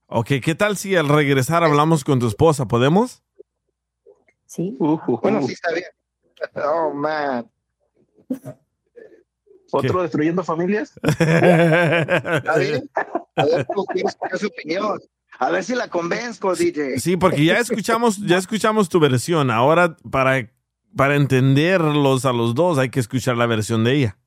Ok, 0.07 0.27
¿qué 0.43 0.56
tal 0.56 0.77
si 0.77 0.95
al 0.95 1.10
regresar 1.10 1.64
hablamos 1.64 2.03
con 2.03 2.19
tu 2.19 2.27
esposa? 2.27 2.68
¿Podemos? 2.68 3.23
Sí. 4.45 4.76
Bueno, 4.77 5.41
sí 5.41 5.53
está 5.53 5.72
bien. 5.73 5.85
Oh, 6.53 6.93
man. 6.93 7.49
¿Otro 9.72 10.02
destruyendo 10.03 10.43
familias? 10.43 10.93
¿Está 11.03 12.57
bien? 12.57 12.89
A 13.35 13.45
ver, 13.45 13.65
su 14.38 14.47
opinión. 14.47 14.99
A 15.39 15.49
ver 15.49 15.64
si 15.64 15.76
la 15.76 15.88
convenzco, 15.89 16.53
DJ. 16.53 16.99
Sí, 16.99 17.18
porque 17.18 17.45
ya 17.45 17.57
escuchamos, 17.57 18.18
ya 18.18 18.38
escuchamos 18.38 18.89
tu 18.89 18.99
versión. 18.99 19.49
Ahora, 19.49 19.97
para, 20.11 20.52
para 20.95 21.15
entenderlos 21.15 22.26
a 22.26 22.34
los 22.34 22.53
dos, 22.53 22.77
hay 22.77 22.89
que 22.89 22.99
escuchar 22.99 23.38
la 23.38 23.45
versión 23.45 23.84
de 23.84 23.93
ella. 23.93 24.18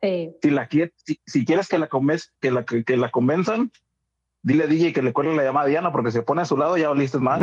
Si, 0.00 0.50
la, 0.50 0.68
si, 0.70 1.20
si 1.26 1.44
quieres 1.44 1.68
que 1.68 1.78
la, 1.78 1.88
convez- 1.88 2.30
que, 2.40 2.50
la, 2.50 2.64
que, 2.64 2.84
que 2.84 2.96
la 2.96 3.10
convenzan, 3.10 3.72
dile 4.42 4.64
a 4.64 4.66
DJ 4.66 4.92
que 4.92 5.02
le 5.02 5.12
cuelgue 5.12 5.34
la 5.34 5.42
llamada 5.44 5.66
a 5.66 5.68
Diana 5.68 5.92
porque 5.92 6.12
se 6.12 6.22
pone 6.22 6.42
a 6.42 6.44
su 6.44 6.56
lado 6.56 6.76
ya 6.76 6.90
oliste 6.90 7.18
mal. 7.18 7.40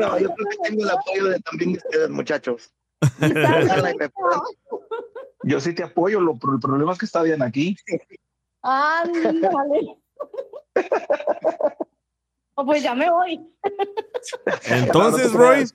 No, 0.00 0.18
yo 0.18 0.34
creo 0.34 0.46
que 0.48 0.56
tengo 0.68 0.82
el 0.82 0.90
apoyo 0.90 1.24
de 1.26 1.40
también 1.40 1.72
de 1.72 1.78
ustedes, 1.78 2.10
muchachos. 2.10 2.72
Yo 5.46 5.60
sí 5.60 5.74
te 5.74 5.82
apoyo, 5.82 6.20
lo, 6.20 6.38
pero 6.38 6.54
el 6.54 6.60
problema 6.60 6.92
es 6.92 6.98
que 6.98 7.04
está 7.04 7.22
Diana 7.22 7.44
aquí. 7.46 7.76
Ándale. 8.62 9.98
Oh, 12.56 12.64
pues 12.64 12.84
ya 12.84 12.94
me 12.94 13.10
voy. 13.10 13.44
Entonces, 14.66 15.32
Roy, 15.32 15.66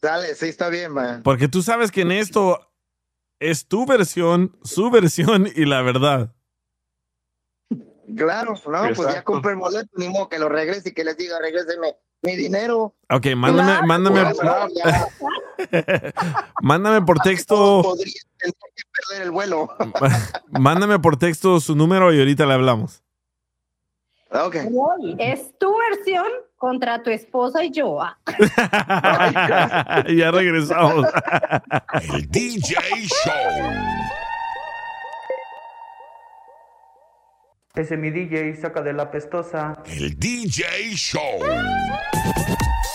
Dale, 0.00 0.34
sí 0.34 0.46
está 0.46 0.68
bien, 0.68 0.92
man. 0.92 1.22
porque 1.22 1.48
tú 1.48 1.62
sabes 1.62 1.90
que 1.90 2.02
en 2.02 2.12
esto 2.12 2.60
es 3.40 3.66
tu 3.66 3.86
versión, 3.86 4.56
su 4.62 4.90
versión 4.90 5.48
y 5.54 5.64
la 5.64 5.82
verdad. 5.82 6.34
Claro, 8.16 8.54
no, 8.66 8.94
pues 8.94 9.14
ya 9.14 9.22
compré 9.22 9.52
el 9.52 9.58
boleto, 9.58 9.90
ni 9.96 10.08
modo 10.08 10.28
que 10.28 10.38
lo 10.38 10.48
regrese 10.48 10.90
y 10.90 10.92
que 10.92 11.04
les 11.04 11.16
diga, 11.16 11.38
regréseme 11.38 11.96
mi 12.22 12.36
dinero. 12.36 12.94
Ok, 13.10 13.26
mándame, 13.36 13.72
Claro, 13.72 13.86
mándame, 13.86 14.34
mándame 16.62 17.02
por 17.06 17.18
texto, 17.18 17.82
podría 17.82 18.20
tener 18.38 18.54
que 18.54 18.82
perder 18.92 19.26
el 19.26 19.30
vuelo. 19.30 19.68
mándame 20.48 20.98
por 20.98 21.16
texto 21.16 21.60
su 21.60 21.76
número 21.76 22.12
y 22.12 22.18
ahorita 22.18 22.46
le 22.46 22.54
hablamos. 22.54 23.02
Ok. 24.30 24.56
Roy, 24.70 25.16
es 25.18 25.56
tu 25.58 25.74
versión 25.90 26.26
contra 26.58 27.02
tu 27.02 27.10
esposa 27.10 27.64
y 27.64 27.70
yo. 27.70 28.00
ah. 28.00 28.18
ya 30.08 30.30
regresamos. 30.30 31.06
El 32.12 32.28
DJ 32.30 32.76
Show. 33.06 33.72
Ese 37.74 37.94
es 37.94 38.00
mi 38.00 38.10
DJ, 38.10 38.56
saca 38.56 38.82
de 38.82 38.92
la 38.92 39.10
pestosa. 39.10 39.82
El 39.86 40.18
DJ 40.18 40.64
Show. 40.94 41.38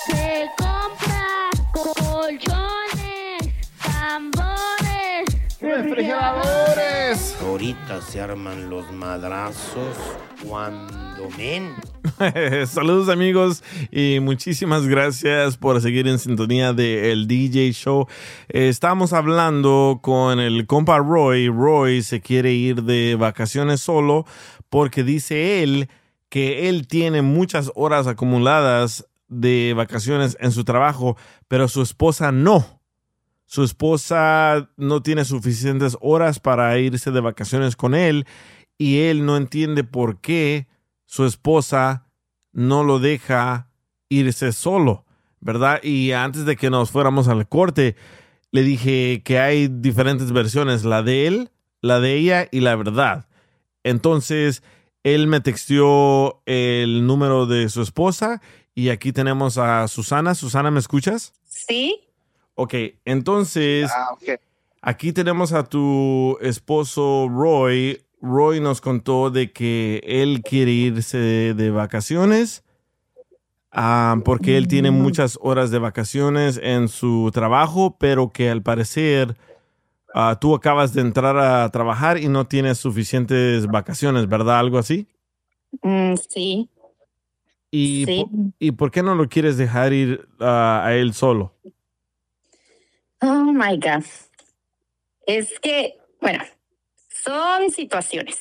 Se 0.06 0.50
compra 0.58 1.50
colchones, 1.72 3.50
tambores, 3.82 5.26
refrigeradores. 5.62 6.73
Ahorita 7.14 8.02
se 8.02 8.22
arman 8.22 8.72
los 8.72 8.92
madrazos 8.92 9.96
cuando 10.48 11.30
men. 11.38 11.76
Saludos 12.66 13.08
amigos 13.08 13.64
y 13.92 14.18
muchísimas 14.20 14.88
gracias 14.88 15.56
por 15.58 15.80
seguir 15.80 16.08
en 16.08 16.18
sintonía 16.18 16.74
de 16.74 17.12
el 17.12 17.28
DJ 17.28 17.72
Show. 17.74 18.08
Estamos 18.50 19.14
hablando 19.14 20.00
con 20.02 20.40
el 20.40 20.66
compa 20.66 20.98
Roy. 20.98 21.50
Roy 21.50 22.02
se 22.02 22.20
quiere 22.20 22.54
ir 22.54 22.82
de 22.82 23.16
vacaciones 23.16 23.80
solo 23.82 24.26
porque 24.70 25.04
dice 25.04 25.62
él 25.62 25.90
que 26.30 26.68
él 26.68 26.88
tiene 26.88 27.22
muchas 27.22 27.72
horas 27.76 28.08
acumuladas 28.08 29.06
de 29.28 29.76
vacaciones 29.78 30.36
en 30.40 30.52
su 30.52 30.64
trabajo, 30.64 31.16
pero 31.48 31.68
su 31.68 31.84
esposa 31.84 32.32
no. 32.32 32.82
Su 33.54 33.64
esposa 33.64 34.72
no 34.78 35.04
tiene 35.04 35.26
suficientes 35.26 35.96
horas 36.02 36.40
para 36.40 36.76
irse 36.80 37.12
de 37.12 37.22
vacaciones 37.22 37.76
con 37.76 37.94
él 37.94 38.26
y 38.80 39.02
él 39.02 39.28
no 39.28 39.38
entiende 39.38 39.84
por 39.84 40.22
qué 40.22 40.66
su 41.06 41.24
esposa 41.24 42.08
no 42.52 42.84
lo 42.84 42.98
deja 42.98 43.70
irse 44.10 44.54
solo, 44.54 45.06
¿verdad? 45.40 45.84
Y 45.84 46.14
antes 46.14 46.46
de 46.46 46.56
que 46.56 46.72
nos 46.72 46.90
fuéramos 46.90 47.28
al 47.28 47.48
corte, 47.48 47.96
le 48.50 48.64
dije 48.64 49.22
que 49.24 49.38
hay 49.38 49.68
diferentes 49.68 50.32
versiones, 50.32 50.84
la 50.84 51.04
de 51.04 51.28
él, 51.28 51.52
la 51.80 52.00
de 52.00 52.16
ella 52.16 52.48
y 52.52 52.62
la 52.62 52.76
verdad. 52.76 53.28
Entonces, 53.84 54.64
él 55.04 55.28
me 55.28 55.42
texteó 55.42 56.42
el 56.48 57.06
número 57.06 57.46
de 57.46 57.70
su 57.70 57.84
esposa 57.84 58.42
y 58.74 58.90
aquí 58.90 59.14
tenemos 59.14 59.60
a 59.60 59.88
Susana. 59.88 60.34
Susana, 60.34 60.72
¿me 60.72 60.80
escuchas? 60.80 61.34
Sí, 61.44 62.00
Ok, 62.56 62.74
entonces, 63.06 63.92
Ah, 63.96 64.10
ok. 64.14 64.40
aquí 64.82 65.12
tenemos 65.14 65.54
a 65.54 65.64
tu 65.64 66.38
esposo 66.42 67.28
Roy. 67.30 68.02
Roy 68.22 68.60
nos 68.62 68.80
contó 68.80 69.30
de 69.32 69.52
que 69.52 70.02
él 70.06 70.42
quiere 70.44 70.72
irse 70.72 71.18
de, 71.18 71.54
de 71.54 71.72
vacaciones 71.72 72.64
ah, 73.72 74.16
porque 74.24 74.56
él 74.58 74.68
tiene 74.68 74.92
muchas 74.92 75.38
horas 75.42 75.72
de 75.72 75.80
vacaciones 75.80 76.60
en 76.62 76.88
su 76.88 77.32
trabajo, 77.34 77.98
pero 78.00 78.30
que 78.32 78.50
al 78.50 78.62
parecer 78.62 79.36
ah, 80.14 80.38
tú 80.40 80.56
acabas 80.56 80.94
de 80.94 81.02
entrar 81.02 81.38
a 81.38 81.68
trabajar 81.70 82.18
y 82.18 82.28
no 82.30 82.46
tienes 82.48 82.78
suficientes 82.78 83.68
vacaciones, 83.68 84.28
¿verdad? 84.30 84.60
Algo 84.60 84.78
así. 84.78 85.08
mm, 85.82 86.14
sí. 86.30 86.70
¿Y, 87.72 88.06
Sí. 88.06 88.24
po- 88.24 88.30
¿y 88.60 88.72
por 88.74 88.92
qué 88.92 89.02
no 89.02 89.16
lo 89.16 89.28
quieres 89.28 89.58
dejar 89.58 89.92
ir 89.94 90.28
ah, 90.40 90.84
a 90.86 90.94
él 90.96 91.14
solo? 91.14 91.56
Oh 93.26 93.54
my 93.54 93.78
God. 93.78 94.04
Es 95.26 95.58
que, 95.62 95.98
bueno, 96.20 96.44
son 97.08 97.70
situaciones. 97.72 98.38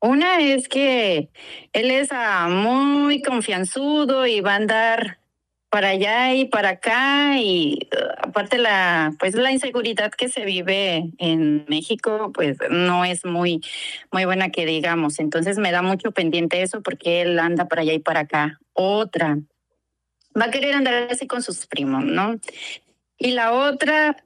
Una 0.00 0.38
es 0.38 0.68
que 0.68 1.28
él 1.72 1.90
es 1.90 2.10
ah, 2.12 2.46
muy 2.48 3.20
confianzudo 3.20 4.24
y 4.28 4.40
va 4.40 4.52
a 4.52 4.56
andar 4.56 5.18
para 5.70 5.88
allá 5.88 6.34
y 6.34 6.44
para 6.44 6.68
acá 6.68 7.40
y 7.40 7.88
uh, 7.92 8.28
aparte 8.28 8.58
la 8.58 9.12
pues 9.18 9.34
la 9.34 9.50
inseguridad 9.50 10.12
que 10.12 10.28
se 10.28 10.44
vive 10.44 11.10
en 11.18 11.66
México 11.68 12.30
pues 12.32 12.58
no 12.70 13.04
es 13.04 13.24
muy 13.24 13.60
muy 14.12 14.24
buena 14.24 14.50
que 14.50 14.64
digamos 14.64 15.18
entonces 15.18 15.58
me 15.58 15.72
da 15.72 15.82
mucho 15.82 16.12
pendiente 16.12 16.62
eso 16.62 16.82
porque 16.82 17.22
él 17.22 17.38
anda 17.40 17.66
para 17.66 17.82
allá 17.82 17.94
y 17.94 17.98
para 17.98 18.20
acá 18.20 18.60
otra 18.74 19.38
va 20.40 20.44
a 20.44 20.50
querer 20.50 20.76
andar 20.76 21.08
así 21.10 21.26
con 21.26 21.42
sus 21.42 21.66
primos 21.66 22.04
no 22.04 22.36
y 23.18 23.32
la 23.32 23.52
otra 23.52 24.16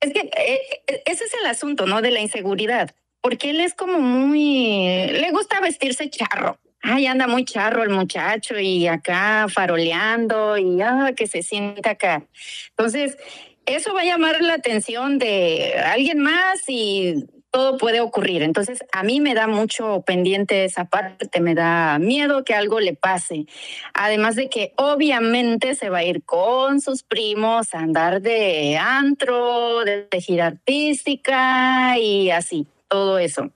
es 0.00 0.12
que 0.12 0.20
eh, 0.20 0.60
eh, 0.86 1.02
ese 1.06 1.24
es 1.24 1.34
el 1.40 1.46
asunto, 1.46 1.86
¿no? 1.86 2.00
De 2.02 2.10
la 2.10 2.20
inseguridad, 2.20 2.94
porque 3.20 3.50
él 3.50 3.60
es 3.60 3.74
como 3.74 4.00
muy, 4.00 5.08
le 5.12 5.30
gusta 5.30 5.60
vestirse 5.60 6.10
charro. 6.10 6.58
Ay, 6.82 7.06
anda 7.06 7.26
muy 7.26 7.44
charro 7.44 7.82
el 7.82 7.90
muchacho 7.90 8.58
y 8.58 8.86
acá 8.86 9.46
faroleando 9.50 10.56
y 10.56 10.80
ah, 10.80 11.12
que 11.14 11.26
se 11.26 11.42
sienta 11.42 11.90
acá. 11.90 12.26
Entonces, 12.70 13.18
eso 13.66 13.92
va 13.92 14.00
a 14.00 14.06
llamar 14.06 14.40
la 14.40 14.54
atención 14.54 15.18
de 15.18 15.74
alguien 15.74 16.20
más 16.20 16.66
y 16.68 17.26
todo 17.50 17.78
puede 17.78 18.00
ocurrir. 18.00 18.42
Entonces, 18.42 18.84
a 18.92 19.02
mí 19.02 19.20
me 19.20 19.34
da 19.34 19.46
mucho 19.46 20.02
pendiente 20.02 20.64
esa 20.64 20.84
parte, 20.84 21.40
me 21.40 21.54
da 21.54 21.98
miedo 21.98 22.44
que 22.44 22.54
algo 22.54 22.80
le 22.80 22.94
pase. 22.94 23.46
Además 23.94 24.36
de 24.36 24.48
que 24.48 24.72
obviamente 24.76 25.74
se 25.74 25.90
va 25.90 25.98
a 25.98 26.04
ir 26.04 26.22
con 26.24 26.80
sus 26.80 27.02
primos 27.02 27.74
a 27.74 27.80
andar 27.80 28.22
de 28.22 28.78
antro, 28.78 29.84
de, 29.84 30.08
de 30.10 30.20
gira 30.20 30.46
artística 30.46 31.98
y 31.98 32.30
así, 32.30 32.66
todo 32.88 33.18
eso. 33.18 33.50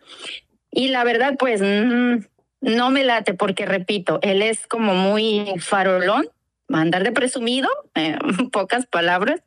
Y 0.71 0.89
la 0.89 1.05
verdad, 1.05 1.37
pues 1.39 1.61
mm, 1.63 2.25
no 2.61 2.91
me 2.91 3.05
late 3.05 3.35
porque, 3.35 3.67
repito, 3.67 4.19
él 4.23 4.43
es 4.43 4.67
como 4.67 4.95
muy 4.95 5.55
farolón, 5.59 6.27
va 6.73 6.79
a 6.79 6.83
andar 6.83 7.05
de 7.05 7.13
presumido, 7.13 7.69
eh, 7.95 8.19
pocas 8.53 8.87
palabras, 8.87 9.43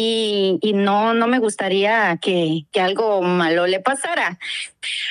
y, 0.00 0.72
no, 0.74 1.12
no 1.12 1.26
me 1.26 1.40
gustaría 1.40 2.16
que, 2.22 2.66
algo 2.80 3.20
malo 3.20 3.66
le 3.66 3.80
pasara. 3.80 4.38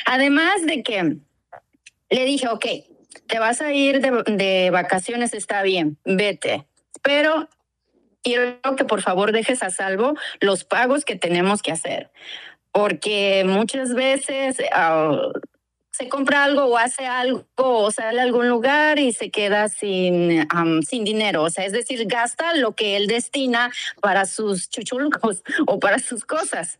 Además 0.05 0.65
de 0.65 0.81
que 0.81 1.17
le 2.09 2.25
dije, 2.25 2.47
ok, 2.47 2.65
te 3.27 3.39
vas 3.39 3.59
a 3.59 3.73
ir 3.73 3.99
de, 3.99 4.23
de 4.33 4.69
vacaciones, 4.71 5.33
está 5.33 5.61
bien, 5.61 5.97
vete, 6.05 6.65
pero 7.01 7.49
quiero 8.23 8.59
que 8.77 8.85
por 8.85 9.01
favor 9.01 9.33
dejes 9.33 9.61
a 9.61 9.71
salvo 9.71 10.13
los 10.39 10.63
pagos 10.63 11.03
que 11.03 11.17
tenemos 11.17 11.61
que 11.61 11.73
hacer, 11.73 12.09
porque 12.71 13.43
muchas 13.45 13.93
veces 13.93 14.57
ah, 14.71 15.19
se 15.97 16.09
compra 16.09 16.43
algo 16.43 16.65
o 16.65 16.77
hace 16.77 17.07
algo 17.07 17.43
o 17.55 17.89
sale 17.89 18.19
a 18.19 18.23
algún 18.23 18.47
lugar 18.47 18.99
y 18.99 19.13
se 19.13 19.31
queda 19.31 19.67
sin, 19.67 20.47
sin 20.87 21.03
dinero, 21.03 21.43
o 21.43 21.49
sea, 21.49 21.65
es 21.65 21.71
decir, 21.71 22.05
gasta 22.05 22.53
lo 22.53 22.73
que 22.73 22.95
él 22.95 23.07
destina 23.07 23.71
para 23.99 24.25
sus 24.25 24.69
chuchulcos 24.69 25.43
o 25.67 25.79
para 25.79 25.97
sus 25.99 26.23
cosas. 26.25 26.79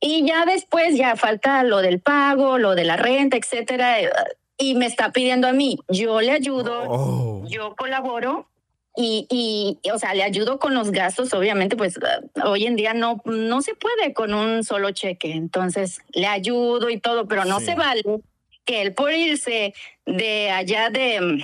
Y 0.00 0.26
ya 0.26 0.46
después 0.46 0.96
ya 0.96 1.16
falta 1.16 1.62
lo 1.62 1.78
del 1.78 2.00
pago, 2.00 2.58
lo 2.58 2.74
de 2.74 2.84
la 2.84 2.96
renta, 2.96 3.36
etcétera, 3.36 4.00
eh, 4.00 4.10
y 4.56 4.74
me 4.74 4.86
está 4.86 5.12
pidiendo 5.12 5.46
a 5.46 5.52
mí, 5.52 5.78
yo 5.88 6.20
le 6.20 6.32
ayudo, 6.32 7.44
yo 7.46 7.76
colaboro 7.76 8.48
y, 8.96 9.26
y, 9.30 9.90
o 9.90 9.98
sea, 9.98 10.14
le 10.14 10.22
ayudo 10.24 10.58
con 10.58 10.74
los 10.74 10.90
gastos, 10.90 11.32
obviamente, 11.32 11.76
pues 11.76 11.98
uh, 11.98 12.48
hoy 12.48 12.66
en 12.66 12.74
día 12.76 12.94
no, 12.94 13.22
no 13.24 13.62
se 13.62 13.74
puede 13.74 14.12
con 14.12 14.34
un 14.34 14.64
solo 14.64 14.90
cheque, 14.90 15.32
entonces 15.32 16.00
le 16.12 16.26
ayudo 16.26 16.90
y 16.90 16.98
todo, 16.98 17.28
pero 17.28 17.44
no 17.44 17.60
Sí. 17.60 17.66
se 17.66 17.74
vale 17.74 18.02
que 18.64 18.82
él 18.82 18.94
por 18.94 19.12
irse 19.12 19.72
de 20.04 20.50
allá 20.50 20.90
de 20.90 21.20
mm, 21.20 21.42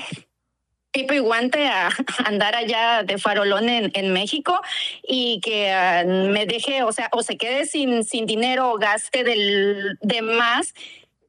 pipo 0.91 1.15
y 1.15 1.19
guante 1.21 1.67
a 1.67 1.89
andar 2.27 2.55
allá 2.57 3.03
de 3.03 3.19
farolón 3.19 3.69
en, 3.69 3.91
en 3.95 4.13
México 4.13 4.61
y 5.07 5.41
que 5.41 5.71
ah, 5.71 6.05
me 6.05 6.47
deje, 6.47 6.83
o 6.83 6.93
sea, 6.93 7.09
o 7.13 7.23
se 7.23 7.37
quede 7.37 7.67
sin, 7.67 8.05
sin 8.05 8.27
dinero 8.27 8.73
o 8.73 8.79
gaste 8.79 9.25
del, 9.25 9.97
de 10.03 10.23
más. 10.23 10.75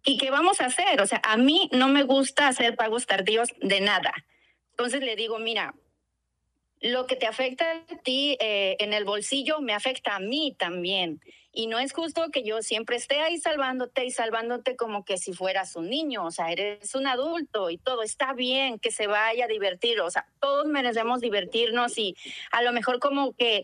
¿Y 0.03 0.17
qué 0.17 0.29
vamos 0.31 0.61
a 0.61 0.65
hacer? 0.65 1.01
O 1.01 1.07
sea, 1.07 1.19
a 1.23 1.37
mí 1.37 1.69
no 1.71 1.87
me 1.87 2.03
gusta 2.03 2.47
hacer 2.47 2.75
pagos 2.75 3.05
tardíos 3.07 3.49
de 3.61 3.81
nada. 3.81 4.13
Entonces 4.71 5.01
le 5.01 5.15
digo, 5.15 5.39
mira, 5.39 5.73
lo 6.81 7.07
que 7.07 7.15
te 7.15 7.25
afecta 7.25 7.65
a 7.71 7.97
ti 8.03 8.37
eh, 8.39 8.75
en 8.79 8.93
el 8.93 9.05
bolsillo 9.05 9.59
me 9.61 9.73
afecta 9.73 10.15
a 10.15 10.19
mí 10.19 10.55
también. 10.57 11.19
Y 11.51 11.67
no 11.67 11.79
es 11.79 11.93
justo 11.93 12.29
que 12.31 12.43
yo 12.43 12.61
siempre 12.61 12.97
esté 12.97 13.21
ahí 13.21 13.37
salvándote 13.37 14.03
y 14.03 14.11
salvándote 14.11 14.75
como 14.75 15.05
que 15.05 15.17
si 15.17 15.31
fueras 15.31 15.77
un 15.77 15.89
niño. 15.89 16.25
O 16.25 16.31
sea, 16.31 16.51
eres 16.51 16.93
un 16.95 17.07
adulto 17.07 17.69
y 17.69 17.77
todo 17.77 18.03
está 18.03 18.33
bien 18.33 18.77
que 18.77 18.91
se 18.91 19.07
vaya 19.07 19.45
a 19.45 19.47
divertir. 19.47 20.01
O 20.01 20.11
sea, 20.11 20.27
todos 20.41 20.65
merecemos 20.65 21.21
divertirnos 21.21 21.97
y 21.97 22.15
a 22.51 22.61
lo 22.61 22.73
mejor 22.73 22.99
como 22.99 23.33
que 23.33 23.63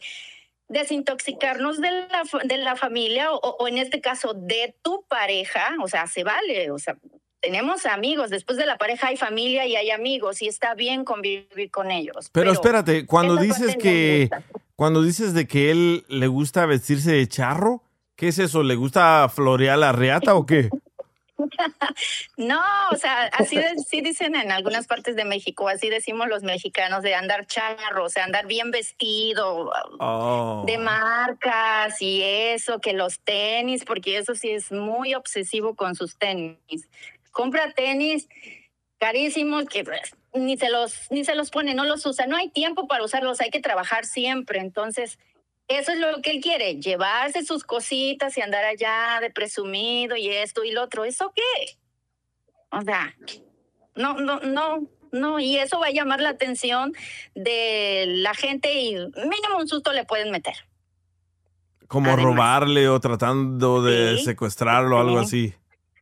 desintoxicarnos 0.69 1.81
de 1.81 1.91
la, 1.91 2.23
de 2.45 2.57
la 2.57 2.77
familia 2.77 3.33
o, 3.33 3.37
o 3.37 3.67
en 3.67 3.77
este 3.77 3.99
caso 3.99 4.33
de 4.33 4.73
tu 4.81 5.03
pareja. 5.09 5.75
O 5.83 5.89
sea, 5.89 6.07
se 6.07 6.23
vale. 6.23 6.71
O 6.71 6.79
sea, 6.79 6.97
tenemos 7.41 7.85
amigos. 7.85 8.29
Después 8.29 8.57
de 8.57 8.65
la 8.65 8.77
pareja 8.77 9.07
hay 9.07 9.17
familia 9.17 9.65
y 9.65 9.75
hay 9.75 9.91
amigos 9.91 10.41
y 10.41 10.47
está 10.47 10.73
bien 10.75 11.03
convivir 11.03 11.69
con 11.71 11.91
ellos. 11.91 12.29
Pero 12.31 12.51
espérate, 12.51 13.05
cuando 13.05 13.35
dices 13.35 13.75
que 13.77 14.29
cuando 14.75 15.01
dices 15.03 15.33
de 15.33 15.47
que 15.47 15.71
él 15.71 16.05
le 16.07 16.27
gusta 16.27 16.65
vestirse 16.65 17.11
de 17.11 17.27
charro, 17.27 17.83
¿qué 18.15 18.29
es 18.29 18.39
eso? 18.39 18.63
¿Le 18.63 18.75
gusta 18.75 19.27
florear 19.33 19.77
la 19.77 19.91
reata 19.91 20.35
o 20.35 20.45
qué? 20.45 20.69
No, 22.37 22.61
o 22.91 22.95
sea, 22.97 23.25
así 23.33 23.55
de- 23.57 23.77
sí 23.87 24.01
dicen 24.01 24.35
en 24.35 24.51
algunas 24.51 24.85
partes 24.87 25.15
de 25.15 25.25
México, 25.25 25.67
así 25.67 25.89
decimos 25.89 26.27
los 26.27 26.43
mexicanos, 26.43 27.01
de 27.03 27.15
andar 27.15 27.45
charro, 27.47 28.05
o 28.05 28.09
sea, 28.09 28.25
andar 28.25 28.45
bien 28.47 28.69
vestido, 28.71 29.71
Oh. 29.99 30.63
de 30.67 30.77
marcas 30.77 32.01
y 32.01 32.21
eso, 32.23 32.79
que 32.79 32.93
los 32.93 33.19
tenis, 33.19 33.85
porque 33.85 34.17
eso 34.17 34.35
sí 34.35 34.51
es 34.51 34.71
muy 34.71 35.13
obsesivo 35.15 35.75
con 35.75 35.95
sus 35.95 36.15
tenis. 36.17 36.87
Compra 37.31 37.73
tenis 37.73 38.27
carísimos 38.99 39.65
que 39.65 39.83
pues, 39.83 40.15
ni 40.33 40.57
se 40.57 40.69
los 40.69 41.09
ni 41.09 41.25
se 41.25 41.35
los 41.35 41.49
pone, 41.49 41.73
no 41.73 41.85
los 41.85 42.05
usa, 42.05 42.27
no 42.27 42.37
hay 42.37 42.49
tiempo 42.49 42.87
para 42.87 43.03
usarlos, 43.03 43.41
hay 43.41 43.49
que 43.49 43.59
trabajar 43.59 44.05
siempre, 44.05 44.59
entonces 44.59 45.17
eso 45.67 45.93
es 45.93 45.99
lo 45.99 46.21
que 46.21 46.31
él 46.31 46.41
quiere, 46.41 46.79
llevarse 46.79 47.45
sus 47.45 47.63
cositas 47.63 48.37
y 48.37 48.41
andar 48.41 48.65
allá 48.65 49.19
de 49.21 49.29
presumido 49.31 50.17
y 50.17 50.29
esto 50.29 50.63
y 50.63 50.71
lo 50.71 50.83
otro. 50.83 51.05
¿Eso 51.05 51.31
qué? 51.33 51.77
O 52.71 52.81
sea, 52.81 53.15
no, 53.95 54.15
no, 54.15 54.41
no, 54.41 54.87
no. 55.11 55.39
Y 55.39 55.57
eso 55.57 55.79
va 55.79 55.87
a 55.87 55.91
llamar 55.91 56.19
la 56.19 56.29
atención 56.29 56.93
de 57.35 58.05
la 58.07 58.33
gente 58.33 58.73
y 58.73 58.95
mínimo 58.95 59.59
un 59.59 59.67
susto 59.67 59.93
le 59.93 60.03
pueden 60.03 60.31
meter. 60.31 60.55
Como 61.87 62.15
robarle 62.15 62.87
o 62.89 62.99
tratando 62.99 63.81
de 63.81 64.17
secuestrarlo 64.17 64.97
o 64.97 64.99
algo 64.99 65.19
así. 65.19 65.53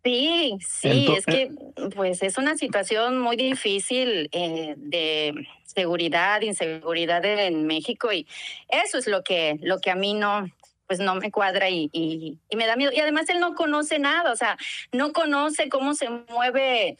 Sí, 0.09 0.57
sí, 0.67 1.07
es 1.15 1.25
que 1.25 1.51
pues 1.95 2.23
es 2.23 2.37
una 2.37 2.57
situación 2.57 3.19
muy 3.19 3.35
difícil 3.35 4.29
eh, 4.31 4.75
de 4.77 5.47
seguridad, 5.65 6.41
inseguridad 6.41 7.23
en 7.25 7.67
México 7.67 8.11
y 8.11 8.27
eso 8.69 8.97
es 8.97 9.07
lo 9.07 9.23
que, 9.23 9.57
lo 9.61 9.79
que 9.79 9.91
a 9.91 9.95
mí 9.95 10.13
no, 10.13 10.47
pues 10.87 10.99
no 10.99 11.15
me 11.15 11.31
cuadra 11.31 11.69
y, 11.69 11.89
y, 11.91 12.39
y 12.49 12.55
me 12.55 12.65
da 12.65 12.75
miedo. 12.75 12.91
Y 12.91 12.99
además 12.99 13.29
él 13.29 13.39
no 13.39 13.53
conoce 13.53 13.99
nada, 13.99 14.31
o 14.31 14.35
sea, 14.35 14.57
no 14.91 15.13
conoce 15.13 15.69
cómo 15.69 15.93
se 15.93 16.09
mueve 16.09 16.97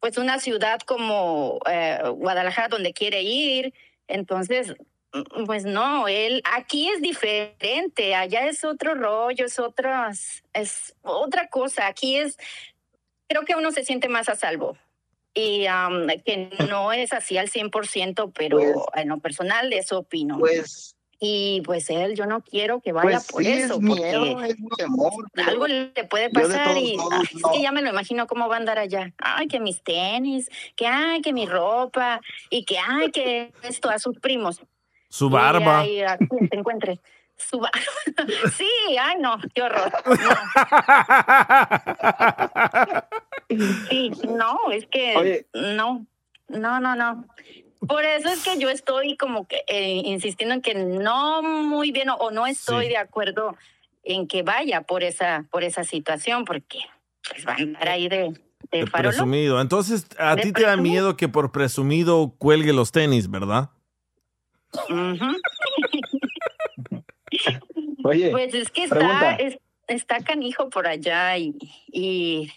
pues 0.00 0.16
una 0.16 0.38
ciudad 0.38 0.80
como 0.80 1.60
eh, 1.70 2.00
Guadalajara 2.14 2.68
donde 2.68 2.92
quiere 2.92 3.22
ir. 3.22 3.72
Entonces, 4.08 4.74
pues 5.46 5.64
no, 5.64 6.08
él 6.08 6.42
aquí 6.44 6.88
es 6.88 7.02
diferente, 7.02 8.14
allá 8.14 8.46
es 8.46 8.64
otro 8.64 8.94
rollo, 8.94 9.46
es 9.46 9.58
otras, 9.58 10.42
es 10.52 10.94
otra 11.02 11.48
cosa. 11.48 11.86
Aquí 11.86 12.16
es, 12.16 12.36
creo 13.28 13.44
que 13.44 13.56
uno 13.56 13.70
se 13.72 13.84
siente 13.84 14.08
más 14.08 14.28
a 14.28 14.36
salvo. 14.36 14.76
Y 15.32 15.66
que 16.24 16.50
no 16.68 16.92
es 16.92 17.12
así 17.12 17.38
al 17.38 17.48
100%, 17.48 18.32
pero 18.34 18.58
en 18.94 19.08
lo 19.08 19.18
personal 19.18 19.72
eso 19.72 20.00
opino. 20.00 20.38
Pues, 20.38 20.96
y 21.22 21.60
pues 21.66 21.90
él, 21.90 22.16
yo 22.16 22.24
no 22.24 22.40
quiero 22.40 22.80
que 22.80 22.92
vaya 22.92 23.18
Pues 23.18 23.26
por 23.26 23.44
sí, 23.44 23.52
eso, 23.52 23.74
es 23.74 23.80
miedo, 23.80 24.32
porque 24.32 24.48
es 24.48 24.56
temor, 24.78 25.26
algo 25.46 25.66
le 25.66 26.04
puede 26.08 26.30
pasar 26.30 26.76
y 26.78 26.96
modos 26.96 27.12
ay, 27.12 27.26
es 27.36 27.42
que 27.52 27.62
ya 27.62 27.72
me 27.72 27.82
lo 27.82 27.90
imagino 27.90 28.26
cómo 28.26 28.48
va 28.48 28.54
a 28.56 28.58
andar 28.58 28.78
allá. 28.78 29.12
Ay, 29.18 29.46
que 29.46 29.60
mis 29.60 29.82
tenis, 29.82 30.48
que 30.74 30.86
ay, 30.86 31.20
que 31.20 31.34
mi 31.34 31.44
ropa 31.44 32.22
y 32.48 32.64
que 32.64 32.78
ay, 32.78 33.10
que 33.10 33.52
esto 33.62 33.90
a 33.90 33.98
sus 33.98 34.18
primos. 34.18 34.62
Su 35.10 35.26
Y 35.26 35.30
barba. 35.30 35.80
ahí, 35.80 36.00
a 36.00 36.16
quien 36.16 36.48
se 36.48 36.56
encuentre. 36.56 37.00
Su 37.36 37.58
barba. 37.58 37.78
Sí, 38.56 38.68
ay, 39.00 39.16
no, 39.20 39.36
qué 39.54 39.62
horror. 39.62 39.92
No. 40.06 40.30
Sí, 43.88 44.10
no, 44.28 44.58
es 44.72 44.86
que 44.86 45.16
Oye. 45.16 45.46
no, 45.54 46.06
no, 46.48 46.80
no, 46.80 46.94
no. 46.96 47.26
Por 47.86 48.04
eso 48.04 48.28
es 48.28 48.44
que 48.44 48.58
yo 48.58 48.68
estoy 48.68 49.16
como 49.16 49.46
que 49.48 49.64
eh, 49.66 50.02
insistiendo 50.04 50.54
en 50.54 50.62
que 50.62 50.74
no 50.74 51.42
muy 51.42 51.92
bien 51.92 52.10
o, 52.10 52.14
o 52.16 52.30
no 52.30 52.46
estoy 52.46 52.88
de 52.88 52.98
acuerdo 52.98 53.56
en 54.04 54.28
que 54.28 54.42
vaya 54.42 54.82
por 54.82 55.02
esa 55.02 55.46
por 55.50 55.64
esa 55.64 55.82
situación 55.84 56.44
porque 56.44 56.78
pues 57.28 57.46
va 57.46 57.52
a 57.52 57.56
andar 57.56 57.88
ahí 57.88 58.08
de, 58.08 58.34
de. 58.70 58.86
Presumido. 58.86 59.60
Entonces, 59.60 60.06
a 60.18 60.36
ti 60.36 60.52
te 60.52 60.62
da 60.62 60.76
miedo 60.76 61.16
que 61.16 61.28
por 61.28 61.52
presumido 61.52 62.34
cuelgue 62.38 62.72
los 62.72 62.92
tenis, 62.92 63.30
¿verdad? 63.30 63.70
Ujú. 64.88 65.26
Oye, 68.04 68.30
Pues 68.30 68.54
es 68.54 68.70
que 68.70 68.84
está, 68.84 69.34
es- 69.36 69.58
está 69.88 70.18
canijo 70.20 70.68
por 70.70 70.86
allá 70.86 71.36
y, 71.36 71.54
y, 71.88 72.50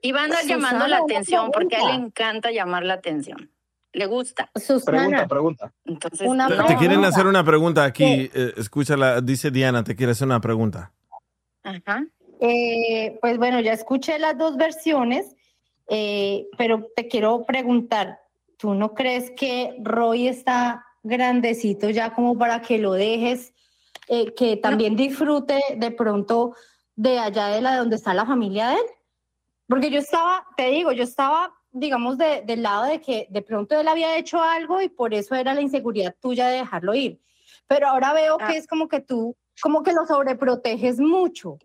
y 0.00 0.12
va 0.12 0.20
a 0.20 0.24
andar 0.24 0.42
Susana, 0.42 0.56
llamando 0.60 0.86
la 0.88 0.98
atención 0.98 1.50
porque 1.52 1.76
a 1.76 1.80
él 1.80 1.86
le 1.88 1.94
encanta 2.06 2.50
llamar 2.50 2.84
la 2.84 2.94
atención. 2.94 3.50
Le 3.92 4.06
gusta. 4.06 4.50
Pregunta, 4.84 5.26
pregunta. 5.26 5.72
Entonces, 5.84 6.28
Una 6.28 6.46
te 6.66 6.76
quieren 6.76 7.04
hacer 7.04 7.26
una 7.26 7.42
pregunta 7.42 7.84
aquí. 7.84 8.30
eh, 8.32 8.52
escúchala, 8.56 9.20
dice 9.20 9.50
Diana, 9.50 9.82
te 9.82 9.96
quiere 9.96 10.12
hacer 10.12 10.26
una 10.26 10.40
pregunta. 10.40 10.92
Ajá. 11.64 12.04
Eh, 12.40 13.18
pues 13.20 13.38
bueno, 13.38 13.60
ya 13.60 13.72
escuché 13.72 14.18
las 14.18 14.38
dos 14.38 14.56
versiones, 14.56 15.34
eh, 15.88 16.46
pero 16.56 16.86
te 16.94 17.08
quiero 17.08 17.44
preguntar, 17.44 18.20
¿tú 18.58 18.74
no 18.74 18.94
crees 18.94 19.32
que 19.32 19.74
Roy 19.82 20.28
está 20.28 20.84
grandecito 21.02 21.90
ya 21.90 22.14
como 22.14 22.36
para 22.38 22.60
que 22.62 22.78
lo 22.78 22.92
dejes, 22.92 23.52
eh, 24.08 24.32
que 24.34 24.56
también 24.56 24.96
disfrute 24.96 25.60
de 25.76 25.90
pronto 25.90 26.54
de 26.96 27.18
allá 27.18 27.48
de 27.48 27.60
la 27.60 27.76
donde 27.76 27.96
está 27.96 28.14
la 28.14 28.26
familia 28.26 28.68
de 28.68 28.74
él? 28.76 28.86
Porque 29.68 29.90
yo 29.90 29.98
estaba, 29.98 30.46
te 30.56 30.68
digo, 30.70 30.92
yo 30.92 31.04
estaba, 31.04 31.54
digamos, 31.72 32.16
de- 32.18 32.42
del 32.42 32.62
lado 32.62 32.84
de 32.84 33.00
que 33.00 33.26
de 33.30 33.42
pronto 33.42 33.78
él 33.78 33.86
había 33.86 34.16
hecho 34.16 34.40
algo 34.40 34.80
y 34.80 34.88
por 34.88 35.12
eso 35.14 35.34
era 35.34 35.52
la 35.54 35.60
inseguridad 35.60 36.14
tuya 36.20 36.48
de 36.48 36.58
dejarlo 36.58 36.94
ir. 36.94 37.20
Pero 37.66 37.88
ahora 37.88 38.14
veo 38.14 38.38
que 38.38 38.56
es 38.56 38.66
como 38.66 38.88
que 38.88 39.00
tú, 39.00 39.36
como 39.60 39.82
que 39.82 39.92
lo 39.92 40.06
sobreproteges 40.06 40.98
mucho. 41.00 41.58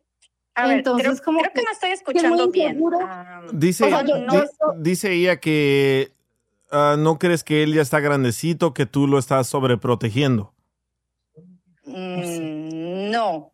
A 0.55 0.67
ver, 0.67 0.77
Entonces, 0.79 1.07
creo, 1.07 1.23
como 1.25 1.39
creo 1.39 1.51
que 1.53 1.59
que- 1.61 1.65
no 1.65 1.71
estoy 1.71 1.89
que 1.89 1.93
es 1.95 2.03
muy 2.03 2.39
escuchando 2.41 2.51
bien. 2.51 2.83
Ah, 3.01 3.41
Dice, 3.53 3.85
O 3.85 3.89
sea, 3.89 4.03
yo- 4.03 4.17
di- 4.17 4.47
dice 4.77 5.11
ella 5.13 5.39
que 5.39 6.12
ah, 6.73 6.95
no 6.97 7.17
crees 7.19 7.43
que 7.43 7.63
él 7.63 7.73
ya 7.73 7.81
está 7.81 7.99
grandecito, 7.99 8.73
que 8.73 8.85
tú 8.85 9.07
lo 9.07 9.17
estás 9.17 9.47
sobreprotegiendo. 9.47 10.53
Mm, 11.85 13.11
no. 13.11 13.53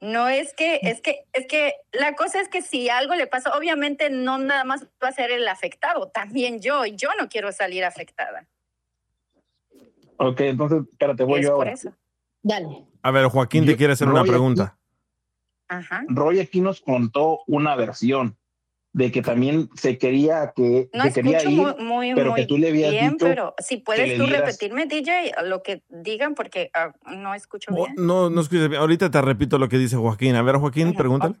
No 0.00 0.28
es 0.28 0.52
que, 0.54 0.80
es 0.82 1.00
que, 1.00 1.24
es 1.32 1.46
que 1.46 1.72
la 1.92 2.14
cosa 2.14 2.40
es 2.40 2.48
que 2.48 2.60
si 2.60 2.90
algo 2.90 3.14
le 3.14 3.26
pasa, 3.26 3.56
obviamente 3.56 4.10
no 4.10 4.36
nada 4.36 4.64
más 4.64 4.86
va 5.02 5.08
a 5.08 5.12
ser 5.12 5.30
el 5.30 5.48
afectado, 5.48 6.08
también 6.08 6.60
yo, 6.60 6.84
y 6.84 6.94
yo 6.94 7.08
no 7.18 7.28
quiero 7.28 7.50
salir 7.52 7.84
afectada. 7.84 8.46
Ok, 10.18 10.40
entonces, 10.40 10.82
espérate, 10.92 11.24
voy 11.24 11.40
es 11.40 11.46
yo 11.46 11.52
por 11.52 11.66
ahora. 11.66 11.72
eso. 11.72 11.94
Dale. 12.42 12.86
A 13.00 13.10
ver, 13.10 13.26
Joaquín 13.28 13.64
te 13.64 13.76
quiere 13.76 13.94
hacer 13.94 14.08
una 14.08 14.24
pregunta. 14.24 14.78
Ajá. 15.68 16.04
Roy 16.08 16.40
aquí 16.40 16.60
nos 16.60 16.82
contó 16.82 17.40
una 17.46 17.74
versión 17.74 18.36
de 18.94 19.10
que 19.10 19.22
también 19.22 19.68
se 19.74 19.98
quería 19.98 20.52
que 20.54 20.88
No 20.92 21.02
se 21.04 21.12
quería 21.12 21.38
escucho 21.38 21.50
ir, 21.50 21.60
muy, 21.60 21.84
muy, 21.84 22.14
pero 22.14 22.30
muy 22.30 22.40
que 22.40 22.46
tú 22.46 22.56
le 22.58 22.68
habías 22.68 22.92
bien, 22.92 23.12
dicho 23.14 23.26
pero 23.26 23.54
si 23.58 23.78
puedes 23.78 24.16
tú 24.16 24.24
dieras- 24.24 24.46
repetirme, 24.46 24.86
DJ, 24.86 25.32
lo 25.44 25.62
que 25.64 25.82
digan, 25.88 26.34
porque 26.36 26.70
ah, 26.74 26.92
no 27.06 27.34
escucho 27.34 27.72
Oh, 27.72 27.76
bien. 27.76 27.94
No, 27.98 28.30
no 28.30 28.40
escuches 28.40 28.68
bien. 28.68 28.80
Ahorita 28.80 29.10
te 29.10 29.20
repito 29.20 29.58
lo 29.58 29.68
que 29.68 29.78
dice 29.78 29.96
Joaquín. 29.96 30.36
A 30.36 30.42
ver, 30.42 30.56
Joaquín, 30.56 30.94
pregúntale. 30.94 31.34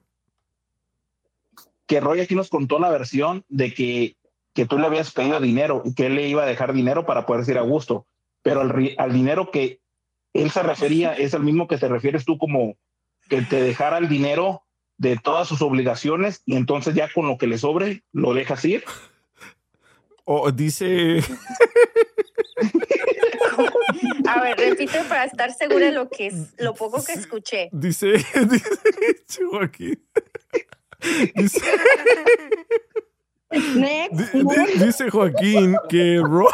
que 1.86 2.00
Roy 2.00 2.20
aquí 2.20 2.34
nos 2.34 2.48
contó 2.48 2.78
la 2.80 2.90
versión 2.90 3.44
de 3.48 3.72
que, 3.72 4.16
que 4.52 4.66
tú 4.66 4.76
le 4.78 4.86
habías 4.86 5.12
pedido 5.12 5.38
dinero 5.38 5.82
y 5.84 5.94
que 5.94 6.06
él 6.06 6.16
le 6.16 6.26
iba 6.28 6.42
a 6.42 6.46
dejar 6.46 6.72
dinero 6.72 7.06
para 7.06 7.24
poder 7.24 7.48
ir 7.48 7.58
a 7.58 7.62
gusto, 7.62 8.06
pero 8.42 8.62
al, 8.62 8.94
al 8.98 9.12
dinero 9.12 9.50
que 9.52 9.80
él 10.32 10.50
se 10.50 10.62
refería 10.64 11.12
es 11.14 11.34
el 11.34 11.42
mismo 11.44 11.68
que 11.68 11.78
te 11.78 11.86
refieres 11.88 12.24
tú 12.24 12.36
como 12.36 12.76
que 13.28 13.42
te 13.42 13.62
dejara 13.62 13.98
el 13.98 14.08
dinero 14.08 14.63
de 15.10 15.16
todas 15.16 15.46
sus 15.46 15.62
obligaciones 15.62 16.42
y 16.46 16.56
entonces 16.56 16.94
ya 16.94 17.08
con 17.12 17.26
lo 17.28 17.38
que 17.38 17.46
le 17.46 17.58
sobre 17.58 18.02
lo 18.12 18.34
dejas 18.34 18.64
ir. 18.64 18.84
O 20.24 20.50
dice. 20.50 21.20
A 24.26 24.40
ver, 24.40 24.56
repite 24.58 24.98
para 25.08 25.24
estar 25.24 25.52
segura 25.52 25.86
de 25.86 25.92
lo 25.92 26.08
que 26.08 26.26
es, 26.28 26.54
lo 26.58 26.74
poco 26.74 27.04
que 27.04 27.12
escuché. 27.12 27.68
Dice, 27.72 28.12
dice 28.50 29.44
Joaquín. 29.50 30.02
Dice, 31.34 31.60
Next. 33.76 34.32
di- 34.32 34.42
di- 34.42 34.84
dice 34.84 35.10
Joaquín 35.10 35.76
que 35.88 36.18
Roy. 36.22 36.48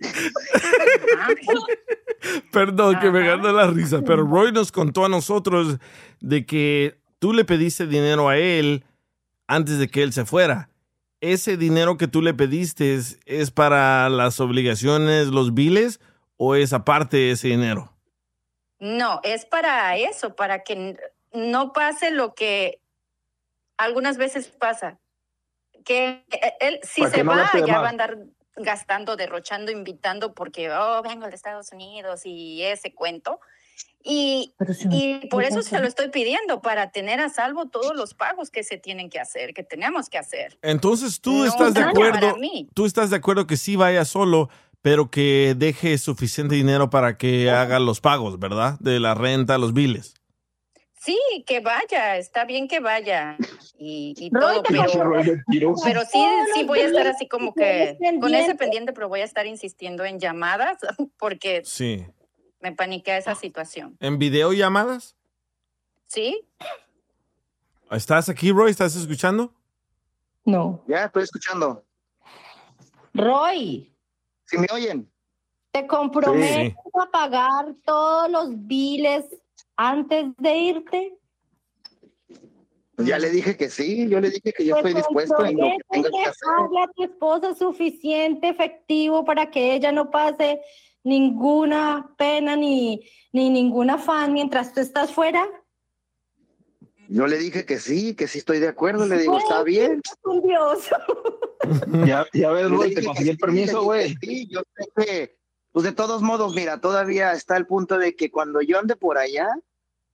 Perdón 2.52 2.98
que 3.00 3.10
me 3.10 3.26
ganó 3.26 3.52
la 3.52 3.68
risa, 3.68 4.02
pero 4.02 4.26
Roy 4.26 4.52
nos 4.52 4.72
contó 4.72 5.04
a 5.04 5.08
nosotros 5.08 5.78
de 6.20 6.46
que 6.46 6.98
tú 7.18 7.32
le 7.32 7.44
pediste 7.44 7.86
dinero 7.86 8.28
a 8.28 8.36
él 8.36 8.84
antes 9.46 9.78
de 9.78 9.88
que 9.88 10.02
él 10.02 10.12
se 10.12 10.24
fuera. 10.24 10.70
¿Ese 11.20 11.56
dinero 11.56 11.96
que 11.96 12.08
tú 12.08 12.20
le 12.20 12.34
pediste 12.34 12.94
es, 12.94 13.18
es 13.24 13.50
para 13.50 14.08
las 14.08 14.38
obligaciones, 14.40 15.28
los 15.28 15.54
biles, 15.54 16.00
o 16.36 16.54
es 16.54 16.72
aparte 16.72 17.16
de 17.16 17.30
ese 17.32 17.48
dinero? 17.48 17.92
No, 18.78 19.20
es 19.22 19.46
para 19.46 19.96
eso, 19.96 20.36
para 20.36 20.62
que 20.62 20.96
no 21.32 21.72
pase 21.72 22.10
lo 22.10 22.34
que 22.34 22.80
algunas 23.76 24.18
veces 24.18 24.48
pasa. 24.48 24.98
Que 25.84 26.24
eh, 26.30 26.54
él, 26.60 26.80
si 26.82 27.00
Para 27.00 27.12
que 27.12 27.18
se 27.18 27.24
no 27.24 27.30
va, 27.30 27.66
ya 27.66 27.80
va 27.80 27.86
a 27.86 27.90
andar 27.90 28.18
gastando, 28.56 29.16
derrochando, 29.16 29.70
invitando, 29.70 30.34
porque, 30.34 30.70
oh, 30.70 31.02
vengo 31.02 31.26
de 31.28 31.34
Estados 31.34 31.72
Unidos 31.72 32.22
y 32.24 32.62
ese 32.62 32.94
cuento. 32.94 33.40
Y, 34.02 34.54
y 34.90 35.26
por 35.28 35.42
eso 35.42 35.62
se 35.62 35.80
lo 35.80 35.86
estoy 35.86 36.10
pidiendo, 36.10 36.62
para 36.62 36.90
tener 36.92 37.20
a 37.20 37.28
salvo 37.28 37.66
todos 37.66 37.96
los 37.96 38.14
pagos 38.14 38.50
que 38.50 38.62
se 38.62 38.78
tienen 38.78 39.10
que 39.10 39.18
hacer, 39.18 39.52
que 39.52 39.64
tenemos 39.64 40.08
que 40.08 40.16
hacer. 40.16 40.56
Entonces 40.62 41.20
tú 41.20 41.38
No 41.38 41.44
estás 41.46 41.74
de 41.74 41.82
acuerdo, 41.82 42.36
tú 42.72 42.86
estás 42.86 43.10
de 43.10 43.16
acuerdo 43.16 43.48
que 43.48 43.56
sí 43.56 43.74
vaya 43.74 44.04
solo, 44.04 44.48
pero 44.80 45.10
que 45.10 45.54
deje 45.56 45.98
suficiente 45.98 46.54
dinero 46.54 46.88
para 46.88 47.18
que 47.18 47.50
haga 47.50 47.80
los 47.80 48.00
pagos, 48.00 48.38
¿verdad? 48.38 48.76
De 48.78 49.00
la 49.00 49.14
renta, 49.14 49.58
los 49.58 49.72
biles. 49.72 50.14
Sí, 50.98 51.18
que 51.46 51.60
vaya, 51.60 52.16
está 52.16 52.44
bien 52.44 52.68
que 52.68 52.80
vaya 52.80 53.36
y, 53.78 54.14
y 54.18 54.30
todo, 54.30 54.62
pero, 54.62 54.84
comprometo. 54.86 55.42
pero 55.84 56.02
sí, 56.04 56.24
sí 56.54 56.64
voy 56.64 56.80
a 56.80 56.86
estar 56.86 57.06
así 57.06 57.28
como 57.28 57.54
que 57.54 57.98
con 58.20 58.34
ese 58.34 58.54
pendiente. 58.54 58.92
pero 58.92 59.08
voy 59.08 59.20
a 59.20 59.24
estar 59.24 59.46
insistiendo 59.46 60.04
en 60.04 60.18
llamadas 60.18 60.78
porque 61.18 61.62
Sí. 61.64 62.06
me 62.60 62.72
paniquea 62.72 63.18
esa 63.18 63.34
situación. 63.34 63.96
¿En 64.00 64.18
videollamadas? 64.18 65.14
¿Sí? 66.06 66.46
¿Estás 67.90 68.28
aquí, 68.28 68.50
Roy? 68.50 68.70
¿Estás 68.70 68.96
escuchando? 68.96 69.52
No. 70.44 70.82
Ya 70.88 71.04
estoy 71.04 71.24
escuchando. 71.24 71.84
Roy, 73.14 73.92
¿Sí 74.46 74.56
me 74.58 74.66
oyen? 74.72 75.10
¿te 75.72 75.86
comprometes 75.86 76.74
a 76.94 77.10
pagar 77.10 77.66
todos 77.84 78.30
los 78.30 78.48
biles 78.66 79.24
antes 79.76 80.26
de 80.38 80.56
irte? 80.56 81.18
Pues 82.96 83.08
ya 83.08 83.18
le 83.18 83.28
dije 83.30 83.56
que 83.56 83.68
sí, 83.68 84.08
yo 84.08 84.20
le 84.20 84.30
dije 84.30 84.54
que 84.54 84.64
yo 84.64 84.74
¿Te 84.76 84.80
estoy 84.80 84.94
dispuesto 84.94 85.44
en 85.44 85.58
lo 85.58 85.64
que 85.64 85.78
tengas 85.90 86.10
que 86.10 86.18
a 86.18 86.30
hacer. 86.30 86.48
a 86.82 86.92
tu 86.94 87.04
esposa 87.04 87.54
suficiente 87.54 88.48
efectivo 88.48 89.24
para 89.24 89.50
que 89.50 89.74
ella 89.74 89.92
no 89.92 90.10
pase 90.10 90.62
ninguna 91.04 92.14
pena 92.16 92.56
ni, 92.56 93.06
ni 93.32 93.50
ningún 93.50 93.90
afán 93.90 94.32
mientras 94.32 94.72
tú 94.72 94.80
estás 94.80 95.12
fuera? 95.12 95.46
Yo 97.08 97.26
le 97.26 97.36
dije 97.38 97.66
que 97.66 97.78
sí, 97.78 98.14
que 98.16 98.26
sí 98.26 98.38
estoy 98.38 98.58
de 98.58 98.68
acuerdo, 98.68 99.06
le 99.06 99.18
digo, 99.18 99.38
está 99.38 99.62
bien. 99.62 100.00
Un 100.24 100.42
Dios. 100.42 100.88
Ya, 102.06 102.24
ya 102.32 102.50
ves, 102.52 102.70
dije 102.70 102.94
te 102.94 103.04
conseguí 103.04 103.30
el 103.30 103.38
permiso, 103.38 103.82
güey. 103.82 104.14
Sí, 104.20 104.46
yo 104.48 104.60
sé 104.76 104.86
que, 104.94 105.38
pues 105.76 105.84
de 105.84 105.92
todos 105.92 106.22
modos, 106.22 106.54
mira, 106.54 106.80
todavía 106.80 107.34
está 107.34 107.54
el 107.58 107.66
punto 107.66 107.98
de 107.98 108.16
que 108.16 108.30
cuando 108.30 108.62
yo 108.62 108.78
ande 108.78 108.96
por 108.96 109.18
allá, 109.18 109.46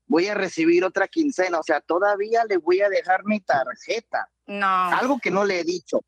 voy 0.07 0.27
a 0.27 0.35
recibir 0.35 0.85
otra 0.85 1.07
quincena, 1.07 1.61
o 1.61 1.63
sea, 1.63 1.81
todavía 1.81 2.45
le 2.49 2.57
voy 2.57 2.81
a 2.81 2.89
dejar 2.89 3.25
mi 3.25 3.39
tarjeta. 3.39 4.29
No. 4.47 4.67
Algo 4.67 5.21
que 5.21 5.31
no 5.31 5.45
le 5.45 5.61
he 5.61 5.63
dicho, 5.63 6.01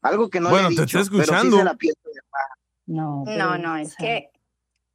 algo 0.00 0.30
que 0.30 0.40
no 0.40 0.48
Bueno, 0.48 0.70
le 0.70 0.76
he 0.76 0.78
te 0.78 0.82
dicho, 0.86 1.00
está 1.00 1.10
pero 1.10 1.24
sí 1.24 1.30
escuchando. 1.30 1.58
se 1.58 1.64
la 1.64 1.74
pienso 1.74 2.00
dejar. 2.06 2.48
No, 2.86 3.24
No, 3.26 3.58
no, 3.58 3.76
es 3.76 3.94
que 3.96 4.30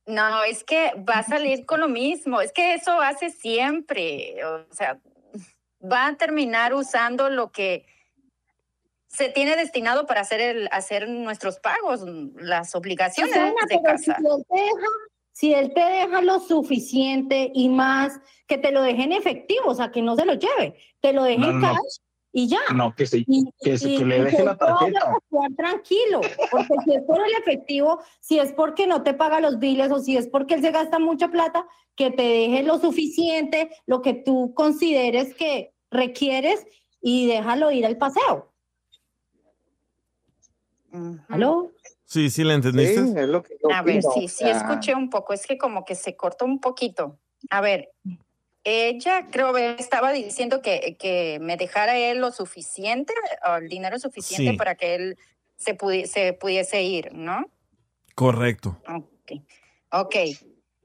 no, 0.08 0.44
es 0.46 0.64
que 0.64 0.94
va 1.08 1.20
a 1.20 1.24
salir 1.24 1.68
con 1.68 1.80
lo 1.80 1.88
mismo. 1.88 2.42
Es 2.42 2.52
que 2.52 2.74
eso 2.74 3.00
hace 3.00 3.30
siempre. 3.30 4.44
O 4.44 4.74
sea, 4.74 5.00
va 5.80 6.08
a 6.08 6.18
terminar 6.18 6.74
usando 6.74 7.30
lo 7.30 7.52
que 7.52 7.86
se 9.12 9.30
tiene 9.30 9.56
destinado 9.56 10.06
para 10.06 10.22
hacer 10.22 10.40
el 10.42 10.70
hacer 10.72 11.10
nuestros 11.10 11.60
pagos, 11.60 12.02
las 12.36 12.74
obligaciones 12.76 13.34
Susana, 13.34 13.54
de 13.70 13.80
pero 13.84 13.98
si 13.98 14.12
él 14.12 14.46
te 14.48 14.56
deja, 14.56 14.88
si 15.34 15.54
él 15.54 15.74
te 15.74 15.82
deja 15.82 16.22
lo 16.22 16.40
suficiente 16.40 17.52
y 17.54 17.68
más, 17.70 18.20
que 18.48 18.58
te 18.58 18.72
lo 18.72 18.82
deje 18.82 19.04
en 19.04 19.12
efectivo, 19.12 19.66
o 19.68 19.76
sea, 19.76 19.92
que 19.92 20.02
no 20.02 20.16
se 20.16 20.26
lo 20.26 20.36
lleve, 20.36 20.76
te 21.02 21.12
lo 21.14 21.24
deje 21.24 21.40
No, 21.40 21.50
en 21.50 21.60
no, 21.60 21.68
no. 21.68 21.74
cash 21.74 21.98
y 22.34 22.48
ya. 22.48 22.60
No, 22.74 22.96
que 22.96 23.06
sí, 23.06 23.26
Y, 23.28 23.44
que, 23.62 23.78
se- 23.78 23.90
y- 23.90 23.98
que 23.98 24.06
le 24.06 24.24
deje 24.24 24.38
que 24.38 24.44
la 24.44 24.58
tarjeta. 24.58 25.18
tranquilo, 25.58 26.22
porque 26.50 26.74
si 26.86 26.94
es 26.96 27.04
por 27.04 27.18
el 27.26 27.34
efectivo, 27.42 28.00
si 28.22 28.40
es 28.40 28.54
porque 28.54 28.88
no 28.88 29.04
te 29.04 29.14
paga 29.14 29.42
los 29.42 29.60
biles 29.60 29.92
o 29.92 30.00
si 30.00 30.16
es 30.16 30.28
porque 30.28 30.54
él 30.54 30.62
se 30.62 30.72
gasta 30.72 31.00
mucha 31.00 31.28
plata, 31.28 31.66
que 31.98 32.12
te 32.12 32.24
deje 32.24 32.64
lo 32.64 32.80
suficiente, 32.80 33.70
lo 33.86 34.02
que 34.02 34.14
tú 34.14 34.54
consideres 34.54 35.36
que 35.36 35.74
requieres 35.90 36.66
y 37.02 37.28
déjalo 37.28 37.72
ir 37.72 37.86
al 37.86 37.98
paseo. 37.98 38.51
¿Aló? 41.30 41.72
Sí, 42.06 42.30
sí, 42.30 42.44
¿le 42.44 42.54
entendiste? 42.56 43.00
es 43.22 43.28
lo 43.28 43.42
que 43.44 43.58
yo 43.64 43.72
A 43.74 43.82
ver, 43.82 44.04
sí, 44.04 44.28
sí 44.28 44.50
escuché 44.50 44.94
un 44.96 45.10
poco, 45.10 45.34
es 45.34 45.46
que 45.48 45.58
como 45.58 45.86
que 45.86 45.96
se 45.96 46.16
cortó 46.16 46.46
un 46.46 46.60
poquito. 46.60 47.18
A 47.50 47.62
ver, 47.62 47.92
ella 48.64 49.28
creo 49.32 49.54
que 49.54 49.76
estaba 49.80 50.12
diciendo 50.12 50.62
que, 50.62 50.98
que 51.00 51.40
me 51.42 51.58
dejara 51.58 51.98
él 51.98 52.20
lo 52.20 52.32
suficiente, 52.32 53.14
o 53.50 53.56
el 53.56 53.70
dinero 53.70 53.98
suficiente 53.98 54.52
Sí. 54.52 54.58
para 54.58 54.76
que 54.76 54.96
él 54.96 55.18
se, 55.56 55.78
pudi- 55.78 56.06
se 56.06 56.34
pudiese 56.34 56.84
ir, 56.84 57.14
¿no? 57.14 57.50
Correcto. 58.14 58.78
Ok. 58.88 59.42
Ok. 59.94 60.16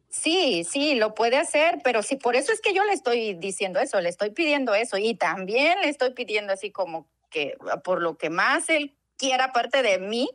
Sí, 0.08 0.64
sí, 0.64 0.94
lo 0.94 1.14
puede 1.14 1.36
hacer, 1.36 1.80
pero 1.84 2.02
sí, 2.02 2.16
por 2.16 2.36
eso 2.36 2.50
es 2.52 2.62
que 2.62 2.72
yo 2.72 2.84
le 2.84 2.92
estoy 2.94 3.34
diciendo 3.34 3.80
eso, 3.80 4.00
le 4.00 4.08
estoy 4.08 4.30
pidiendo 4.30 4.74
eso 4.74 4.96
y 4.96 5.14
también 5.14 5.78
le 5.82 5.90
estoy 5.90 6.12
pidiendo 6.14 6.54
así 6.54 6.70
como 6.70 7.06
que 7.28 7.54
por 7.84 8.00
lo 8.00 8.16
que 8.16 8.30
más 8.30 8.70
él 8.70 8.95
quiera 9.16 9.46
aparte 9.46 9.82
de 9.82 9.98
mí, 9.98 10.28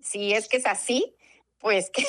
si 0.00 0.32
es 0.32 0.48
que 0.48 0.58
es 0.58 0.66
así, 0.66 1.14
pues 1.58 1.90
que, 1.92 2.04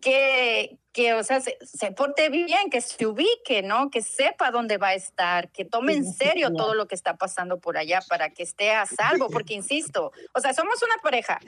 que, 0.00 0.78
que 0.92 1.14
o 1.14 1.22
sea, 1.24 1.40
se, 1.40 1.56
se 1.62 1.92
porte 1.92 2.28
bien, 2.28 2.70
que 2.70 2.80
se 2.80 3.06
ubique, 3.06 3.62
¿no? 3.62 3.90
Que 3.90 4.02
sepa 4.02 4.50
dónde 4.50 4.76
va 4.78 4.88
a 4.88 4.94
estar, 4.94 5.50
que 5.50 5.64
tome 5.64 5.94
en 5.94 6.12
serio 6.12 6.52
todo 6.52 6.74
lo 6.74 6.86
que 6.86 6.94
está 6.94 7.16
pasando 7.16 7.58
por 7.58 7.76
allá 7.76 8.00
para 8.08 8.30
que 8.30 8.42
esté 8.42 8.72
a 8.72 8.86
salvo, 8.86 9.28
porque 9.28 9.54
insisto, 9.54 10.12
o 10.34 10.40
sea, 10.40 10.54
somos 10.54 10.82
una 10.82 10.96
pareja. 11.02 11.40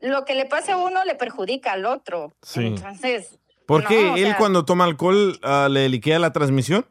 Lo 0.00 0.24
que 0.24 0.34
le 0.34 0.46
pase 0.46 0.72
a 0.72 0.76
uno 0.76 1.04
le 1.04 1.14
perjudica 1.14 1.72
al 1.72 1.84
otro. 1.86 2.32
Sí. 2.42 2.66
Entonces, 2.66 3.38
¿Por 3.66 3.82
no, 3.82 3.88
qué 3.88 3.98
o 3.98 4.16
él 4.16 4.24
sea, 4.24 4.36
cuando 4.38 4.64
toma 4.64 4.84
alcohol 4.84 5.38
ah, 5.42 5.68
le 5.70 5.88
liquea 5.88 6.18
la 6.18 6.32
transmisión? 6.32 6.86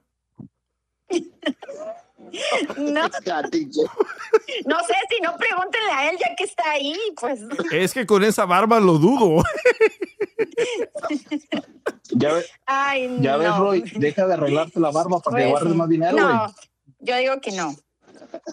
No, 2.78 3.02
no 4.66 4.80
sé 4.84 4.94
si 5.10 5.22
no 5.22 5.36
pregúntenle 5.38 5.92
a 5.92 6.10
él 6.10 6.18
ya 6.20 6.36
que 6.36 6.44
está 6.44 6.72
ahí, 6.72 6.96
pues. 7.20 7.42
Es 7.72 7.94
que 7.94 8.06
con 8.06 8.24
esa 8.24 8.46
barba 8.46 8.80
lo 8.80 8.94
dudo. 8.98 9.44
Ya, 12.12 12.34
ve- 12.34 12.46
Ay, 12.66 13.18
ya 13.22 13.38
ves. 13.38 13.56
Roy, 13.58 13.82
deja 13.96 14.28
de 14.28 14.34
arreglarte 14.34 14.80
la 14.80 14.92
barba 14.92 15.20
para 15.20 15.38
que 15.38 15.44
Pues, 15.44 15.52
guardes 15.52 15.76
más 15.76 15.90
dinero, 15.90 16.14
güey. 16.14 16.26
No, 16.28 16.56
yo 17.00 17.18
digo 17.18 17.42
que 17.42 17.52
no. 17.52 17.76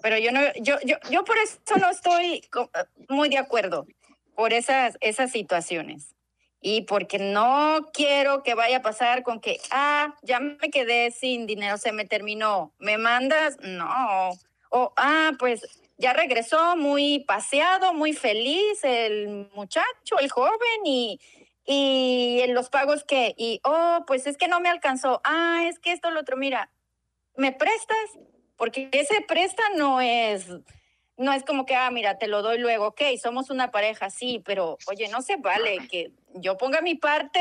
Pero 0.03 0.19
yo 0.19 0.31
no, 0.33 0.41
yo, 0.61 0.77
yo, 0.85 0.97
yo 1.11 1.25
por 1.25 1.37
eso 1.39 1.59
no 1.81 1.91
estoy 1.91 2.43
muy 3.09 3.29
de 3.29 3.39
acuerdo 3.39 3.87
por 4.37 4.53
esas, 4.53 4.97
esas 5.01 5.31
situaciones. 5.31 6.15
Y 6.67 6.81
porque 6.81 7.19
no 7.19 7.91
quiero 7.93 8.43
que 8.43 8.55
vaya 8.55 8.79
a 8.79 8.83
pasar 8.83 9.23
con 9.23 9.39
que, 9.39 9.61
ah, 9.71 10.15
ya 10.23 10.41
me 10.41 10.71
quedé 10.71 11.11
sin 11.11 11.45
dinero, 11.45 11.77
se 11.77 11.93
me 11.93 12.07
terminó. 12.07 12.73
¿Me 12.79 12.97
mandas? 12.97 13.59
No. 13.61 14.31
O, 14.71 14.95
ah, 14.97 15.33
pues 15.39 15.61
ya 15.99 16.15
regresó 16.15 16.75
muy 16.75 17.21
paseado, 17.29 17.93
muy 17.93 18.15
feliz 18.15 18.83
el 18.83 19.51
muchacho, 19.55 20.19
el 20.19 20.31
joven, 20.31 20.87
y, 20.87 21.21
y 21.67 22.47
los 22.49 22.71
pagos 22.71 23.05
que, 23.05 23.35
y, 23.37 23.61
oh, 23.65 24.03
pues 24.07 24.27
es 24.27 24.39
que 24.39 24.49
no 24.49 24.59
me 24.61 24.71
alcanzó. 24.71 25.21
Ah, 25.23 25.65
es 25.67 25.79
que 25.79 25.93
esto, 25.93 26.11
lo 26.11 26.21
otro, 26.21 26.39
mira, 26.39 26.71
¿me 27.37 27.53
prestas? 27.53 28.19
Porque 28.57 28.89
ese 28.93 29.21
presta 29.21 29.63
no 29.77 30.01
es, 30.01 30.47
no 31.17 31.33
es 31.33 31.45
como 31.45 31.65
que, 31.67 31.75
ah, 31.77 31.91
mira, 31.91 32.19
te 32.19 32.27
lo 32.27 32.43
doy 32.43 32.59
luego, 32.59 32.89
ok, 32.89 33.03
somos 33.23 33.51
una 33.51 33.71
pareja, 33.71 34.11
sí, 34.11 34.43
pero 34.45 34.79
oye, 34.87 35.09
no 35.09 35.23
se 35.23 35.37
vale 35.37 35.79
que 35.91 36.11
yo 36.37 36.57
ponga 36.57 36.81
mi 36.81 36.97
parte 36.97 37.41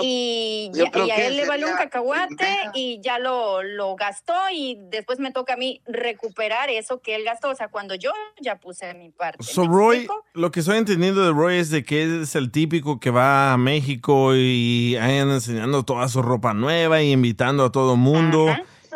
y, 0.00 0.70
yo 0.74 0.84
ya- 0.86 0.90
creo 0.90 1.06
y 1.06 1.10
a 1.12 1.26
él 1.26 1.36
le 1.36 1.46
vale 1.46 1.64
un 1.66 1.76
cacahuate 1.76 2.44
y 2.74 3.00
ya 3.00 3.18
lo, 3.18 3.62
lo 3.62 3.94
gastó 3.94 4.34
y 4.52 4.76
después 4.90 5.18
me 5.20 5.30
toca 5.30 5.54
a 5.54 5.56
mí 5.56 5.80
recuperar 5.86 6.70
eso 6.70 7.00
que 7.00 7.14
él 7.14 7.24
gastó, 7.24 7.50
o 7.50 7.54
sea, 7.54 7.68
cuando 7.68 7.94
yo 7.94 8.10
ya 8.40 8.56
puse 8.56 8.92
mi 8.94 9.10
parte. 9.10 9.42
So, 9.44 9.66
Roy, 9.66 10.08
lo 10.32 10.50
que 10.50 10.60
estoy 10.60 10.78
entendiendo 10.78 11.24
de 11.24 11.32
Roy 11.32 11.58
es 11.58 11.70
de 11.70 11.84
que 11.84 12.22
es 12.22 12.34
el 12.34 12.50
típico 12.50 12.98
que 12.98 13.10
va 13.10 13.52
a 13.52 13.56
México 13.56 14.34
y 14.34 14.96
andan 14.96 15.30
enseñando 15.30 15.84
toda 15.84 16.08
su 16.08 16.22
ropa 16.22 16.54
nueva 16.54 17.02
y 17.02 17.12
invitando 17.12 17.64
a 17.64 17.72
todo 17.72 17.96
mundo. 17.96 18.46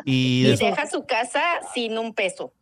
Y, 0.04 0.46
Y 0.46 0.56
deja 0.56 0.86
su 0.86 1.06
casa 1.06 1.42
sin 1.74 1.98
un 1.98 2.14
peso, 2.14 2.52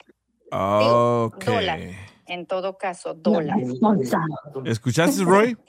Ok. 0.51 1.44
dólar, 1.44 1.81
en 2.27 2.47
todo 2.47 2.77
caso, 2.78 3.14
dólar. 3.14 3.59
¿Escuchaste, 4.64 5.24
Roy? 5.24 5.56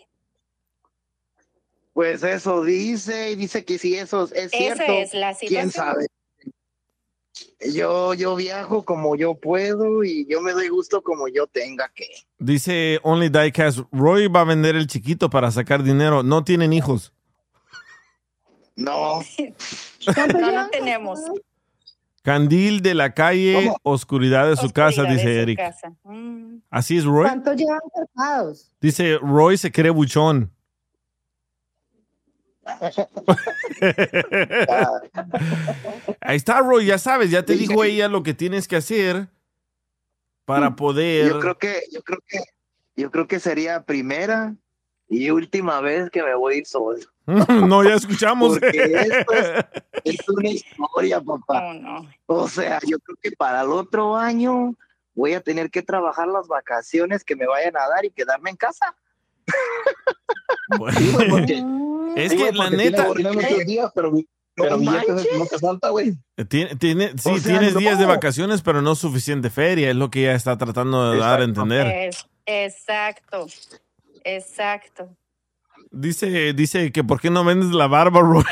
Pues 1.93 2.21
eso 2.21 2.63
dice, 2.63 3.31
y 3.31 3.35
dice 3.35 3.65
que 3.65 3.79
si 3.79 3.95
eso 3.95 4.25
es 4.25 4.53
Esa 4.53 4.55
cierto, 4.55 4.83
es 4.83 5.15
la 5.15 5.33
quién 5.33 5.71
situación. 5.71 5.71
sabe. 5.71 6.07
Yo, 7.73 8.13
yo 8.13 8.35
viajo 8.35 8.85
como 8.85 9.15
yo 9.15 9.33
puedo 9.33 10.03
y 10.03 10.27
yo 10.27 10.41
me 10.41 10.51
doy 10.51 10.67
gusto 10.67 11.01
como 11.01 11.27
yo 11.27 11.47
tenga 11.47 11.89
que. 11.95 12.07
Dice 12.37 12.99
Only 13.01 13.29
Diecast, 13.29 13.79
Roy 13.91 14.27
va 14.27 14.41
a 14.41 14.43
vender 14.43 14.75
el 14.75 14.85
chiquito 14.85 15.31
para 15.31 15.49
sacar 15.49 15.81
dinero. 15.81 16.21
No 16.21 16.43
tienen 16.43 16.71
hijos. 16.71 17.13
No. 18.75 19.21
No, 20.39 20.51
no 20.51 20.69
tenemos. 20.69 21.19
Candil 22.27 22.81
de 22.81 22.93
la 22.93 23.13
calle, 23.13 23.71
oscuridad 23.83 24.49
de 24.49 24.57
su 24.57 24.69
casa, 24.71 25.03
de 25.03 25.13
dice 25.13 25.23
su 25.23 25.29
Eric. 25.29 25.57
casa. 25.57 25.95
Mm. 26.03 26.57
Así 26.69 26.97
es, 26.97 27.05
Roy. 27.05 27.23
¿Cuánto 27.23 27.53
llevan 27.53 27.79
casados? 27.95 28.69
Dice, 28.81 29.17
Roy 29.19 29.57
se 29.57 29.71
cree 29.71 29.91
buchón. 29.91 30.51
Ahí 36.19 36.35
está, 36.35 36.59
Roy, 36.59 36.87
ya 36.87 36.97
sabes, 36.97 37.31
ya 37.31 37.45
te 37.45 37.55
dijo 37.55 37.85
ella 37.85 38.09
lo 38.09 38.23
que 38.23 38.33
tienes 38.33 38.67
que 38.67 38.75
hacer 38.75 39.29
para 40.43 40.75
poder... 40.75 41.29
Yo 41.29 41.39
creo 41.39 41.57
que, 41.57 41.79
yo 41.93 42.03
creo 42.03 42.19
que, 42.27 42.39
yo 42.97 43.09
creo 43.09 43.25
que 43.29 43.39
sería 43.39 43.83
primera 43.83 44.53
y 45.09 45.29
última 45.29 45.79
vez 45.81 46.09
que 46.09 46.23
me 46.23 46.35
voy 46.35 46.55
a 46.55 46.57
ir 46.57 46.65
solo. 46.65 46.99
no, 47.25 47.83
ya 47.83 47.95
escuchamos. 47.95 48.59
Porque 48.59 48.77
esto 48.77 49.33
es, 49.33 49.65
es 50.19 50.29
una 50.29 50.49
historia, 50.49 51.21
papá. 51.21 51.73
O 52.25 52.47
sea, 52.47 52.79
yo 52.85 52.97
creo 52.99 53.17
que 53.21 53.31
para 53.31 53.61
el 53.61 53.69
otro 53.71 54.15
año 54.15 54.73
voy 55.13 55.33
a 55.33 55.41
tener 55.41 55.69
que 55.71 55.81
trabajar 55.81 56.27
las 56.27 56.47
vacaciones 56.47 57.23
que 57.23 57.35
me 57.35 57.47
vayan 57.47 57.75
a 57.77 57.87
dar 57.89 58.05
y 58.05 58.11
quedarme 58.11 58.49
en 58.51 58.55
casa. 58.57 58.95
Es 62.15 62.31
Sí, 62.31 62.37
que 62.37 62.43
güey, 62.43 62.53
la 62.53 62.63
porque 62.63 62.77
neta... 62.77 63.07
Muchos 63.33 63.65
días, 63.65 63.91
pero, 63.93 64.11
pero 64.55 64.77
billetes 64.77 65.27
no 65.37 65.45
te 65.45 65.59
falta, 65.59 65.89
güey. 65.89 66.13
Tiene, 66.49 66.75
tiene- 66.75 67.09
sí, 67.17 67.29
O 67.29 67.37
sea, 67.37 67.51
tienes 67.51 67.73
no. 67.75 67.79
días 67.79 67.99
de 67.99 68.05
vacaciones, 68.05 68.61
pero 68.61 68.81
no 68.81 68.95
suficiente 68.95 69.49
feria, 69.49 69.89
es 69.91 69.95
lo 69.95 70.09
que 70.09 70.21
ella 70.23 70.35
está 70.35 70.57
tratando 70.57 71.11
de 71.11 71.19
dar 71.19 71.41
a 71.41 71.43
entender. 71.43 71.85
Es- 71.87 72.25
exacto, 72.45 73.45
exacto. 74.35 75.09
Dice, 75.91 76.53
dice 76.53 76.91
que 76.91 77.03
por 77.03 77.21
qué 77.21 77.29
no 77.29 77.45
vendes 77.45 77.69
la 77.71 77.87
barba, 77.87 78.19
Roy. 78.21 78.43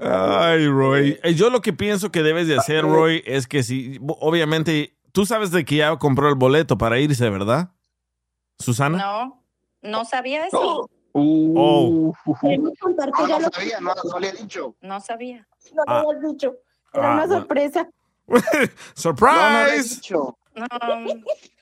Ay, 0.00 0.66
Roy. 0.68 1.18
Eh, 1.22 1.34
Yo 1.34 1.50
lo 1.50 1.60
que 1.60 1.72
pienso 1.72 2.10
que 2.10 2.22
debes 2.22 2.46
de 2.48 2.56
hacer, 2.56 2.82
Roy, 2.84 3.22
es 3.26 3.46
que 3.46 3.62
si, 3.62 3.98
obviamente, 4.06 4.96
tú 5.12 5.26
sabes 5.26 5.50
de 5.50 5.64
que 5.64 5.76
ya 5.76 5.96
compró 5.96 6.28
el 6.28 6.34
boleto 6.34 6.78
para 6.78 6.98
irse, 6.98 7.28
¿verdad? 7.30 7.70
Susana. 8.58 8.98
No, 8.98 9.42
no 9.82 10.04
sabía 10.04 10.46
eso. 10.46 10.88
Oh. 11.12 12.12
Queremos 12.40 12.72
contar 12.80 13.10
que 13.12 13.22
Ah, 13.22 13.26
no 13.28 13.38
lo 13.40 13.48
sabía, 13.50 13.80
no, 13.80 13.94
no 14.10 14.18
le 14.18 14.28
he 14.28 14.32
dicho. 14.32 14.74
No 14.80 15.00
sabía. 15.00 15.46
no 15.74 15.82
Ah. 15.86 16.00
habías 16.08 16.22
dicho. 16.32 16.54
Era 16.94 17.08
Ah, 17.10 17.12
una 17.14 17.26
bueno. 17.26 17.40
sorpresa. 17.40 17.88
¡Surprise! 18.94 20.00
No, 20.54 20.66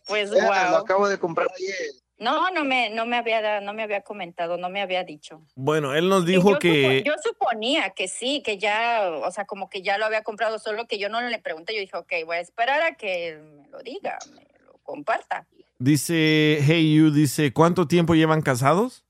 pues 0.07 0.31
Lo 0.31 0.37
wow. 0.41 0.77
acabo 0.77 1.09
de 1.09 1.19
comprar 1.19 1.49
ayer. 1.57 1.93
No, 2.19 2.51
no 2.51 2.65
me, 2.65 2.91
no 2.91 3.05
me 3.07 3.17
había, 3.17 3.61
no 3.61 3.73
me 3.73 3.83
había 3.83 4.03
comentado, 4.03 4.57
no 4.57 4.69
me 4.69 4.81
había 4.81 5.03
dicho. 5.03 5.43
Bueno, 5.57 5.95
él 5.95 6.09
nos 6.09 6.25
dijo 6.25 6.51
yo 6.53 6.59
que... 6.61 7.01
supo- 7.01 7.05
yo 7.05 7.15
suponía 7.23 7.91
que 7.91 8.07
sí, 8.07 8.43
que 8.45 8.59
ya, 8.59 9.11
o 9.11 9.31
sea, 9.33 9.45
como 9.45 9.69
que 9.69 9.83
ya 9.83 9.99
lo 9.99 10.05
había 10.05 10.23
comprado, 10.23 10.59
solo 10.61 10.87
que 10.87 10.99
yo 10.99 11.09
no 11.09 11.21
le 11.21 11.39
pregunté. 11.41 11.75
Yo 11.75 11.81
dije, 11.81 11.97
ok, 11.97 12.13
voy 12.27 12.37
a 12.37 12.41
esperar 12.41 12.83
a 12.83 12.95
que 12.95 13.39
me 13.39 13.67
lo 13.69 13.81
diga, 13.81 14.19
me 14.35 14.47
lo 14.65 14.75
comparta. 14.85 15.47
Dice, 15.79 16.59
hey 16.63 16.95
you, 16.95 17.11
dice, 17.11 17.53
¿cuánto 17.53 17.89
tiempo 17.89 18.15
llevan 18.15 18.43
casados? 18.43 19.05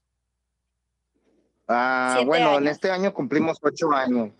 Ah, 1.69 2.13
Siete 2.15 2.27
bueno, 2.27 2.57
en 2.59 2.69
este 2.69 2.91
año 2.91 3.13
cumplimos 3.13 3.59
ocho 3.61 3.93
años. 3.93 4.31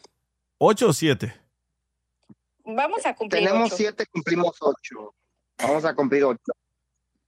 ¿Ocho 0.57 0.89
o 0.89 0.93
siete? 0.95 1.35
Vamos 2.65 3.05
a 3.07 3.15
cumplir 3.15 3.45
Tenemos 3.45 3.69
ocho. 3.69 3.77
siete, 3.77 4.07
cumplimos 4.07 4.57
ocho. 4.61 5.15
Vamos 5.59 5.85
a 5.85 5.95
cumplir 5.95 6.25
ocho. 6.25 6.53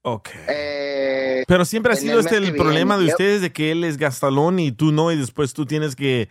Ok. 0.02 0.28
Eh, 0.48 1.44
Pero 1.48 1.64
siempre 1.64 1.92
ha 1.92 1.96
sido 1.96 2.20
este 2.20 2.36
el 2.36 2.54
problema 2.54 2.98
de 2.98 3.06
ustedes 3.06 3.40
de 3.40 3.52
que 3.52 3.70
él 3.72 3.84
es 3.84 3.96
gastalón 3.96 4.58
y 4.58 4.70
tú 4.70 4.92
no, 4.92 5.10
y 5.10 5.16
después 5.16 5.54
tú 5.54 5.64
tienes 5.66 5.96
que 5.96 6.28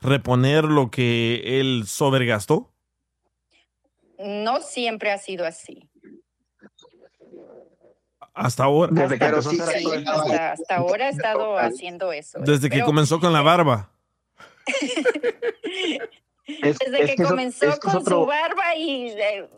reponer 0.00 0.64
lo 0.64 0.90
que 0.90 1.60
él 1.60 1.84
sobregastó. 1.86 2.72
No 4.18 4.60
siempre 4.60 5.12
ha 5.12 5.18
sido 5.18 5.46
así. 5.46 5.88
Hasta 8.34 8.64
ahora. 8.64 8.90
Desde 8.92 9.18
que 9.18 9.42
sí, 9.42 9.50
sí, 9.50 10.04
Hasta, 10.06 10.52
hasta 10.52 10.76
ahora 10.76 11.08
he 11.08 11.10
estado 11.10 11.58
haciendo 11.58 12.12
eso. 12.12 12.38
Desde 12.40 12.68
que 12.70 12.76
Pero 12.76 12.86
comenzó 12.86 13.20
con 13.20 13.32
la 13.32 13.42
barba. 13.42 13.90
Es- 16.46 16.78
desde 16.78 17.04
es 17.04 17.16
que 17.16 17.22
comenzó 17.22 17.66
es 17.66 17.78
que 17.78 17.86
es 17.88 17.92
con 17.92 17.96
otro- 18.02 18.20
su 18.20 18.26
barba 18.26 18.74
y 18.76 19.08
eh, 19.10 19.48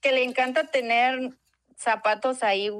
que 0.00 0.12
le 0.12 0.24
encanta 0.24 0.64
tener 0.64 1.30
zapatos 1.76 2.42
ahí 2.42 2.70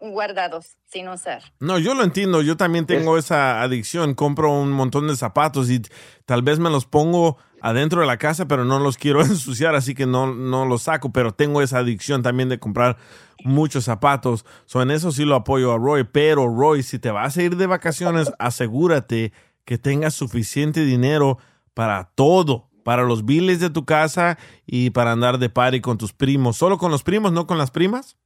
guardados 0.00 0.76
sin 0.86 1.08
usar. 1.08 1.42
No, 1.58 1.78
yo 1.78 1.94
lo 1.94 2.04
entiendo. 2.04 2.40
Yo 2.42 2.56
también 2.56 2.86
tengo 2.86 3.18
esa 3.18 3.62
adicción. 3.62 4.14
Compro 4.14 4.52
un 4.52 4.70
montón 4.70 5.08
de 5.08 5.16
zapatos 5.16 5.70
y 5.70 5.82
tal 6.24 6.42
vez 6.42 6.58
me 6.60 6.70
los 6.70 6.86
pongo 6.86 7.36
adentro 7.60 8.00
de 8.00 8.06
la 8.06 8.16
casa, 8.16 8.46
pero 8.46 8.64
no 8.64 8.78
los 8.78 8.96
quiero 8.96 9.20
ensuciar, 9.22 9.74
así 9.74 9.94
que 9.96 10.06
no, 10.06 10.32
no 10.32 10.66
los 10.66 10.82
saco. 10.82 11.10
Pero 11.12 11.32
tengo 11.32 11.62
esa 11.62 11.78
adicción 11.78 12.22
también 12.22 12.48
de 12.48 12.60
comprar 12.60 12.96
muchos 13.42 13.84
zapatos. 13.84 14.44
So, 14.66 14.82
en 14.82 14.92
eso 14.92 15.10
sí 15.10 15.24
lo 15.24 15.34
apoyo 15.34 15.72
a 15.72 15.78
Roy. 15.78 16.04
Pero, 16.04 16.46
Roy, 16.46 16.84
si 16.84 17.00
te 17.00 17.10
vas 17.10 17.36
a 17.36 17.42
ir 17.42 17.56
de 17.56 17.66
vacaciones, 17.66 18.32
asegúrate 18.38 19.32
que 19.64 19.78
tengas 19.78 20.14
suficiente 20.14 20.84
dinero 20.84 21.38
para 21.74 22.10
todo. 22.14 22.67
Para 22.88 23.02
los 23.02 23.26
biles 23.26 23.60
de 23.60 23.68
tu 23.68 23.84
casa 23.84 24.38
y 24.64 24.88
para 24.88 25.12
andar 25.12 25.36
de 25.36 25.50
party 25.50 25.82
con 25.82 25.98
tus 25.98 26.14
primos. 26.14 26.56
¿Solo 26.56 26.78
con 26.78 26.90
los 26.90 27.02
primos, 27.02 27.32
no 27.32 27.46
con 27.46 27.58
las 27.58 27.70
primas? 27.70 28.16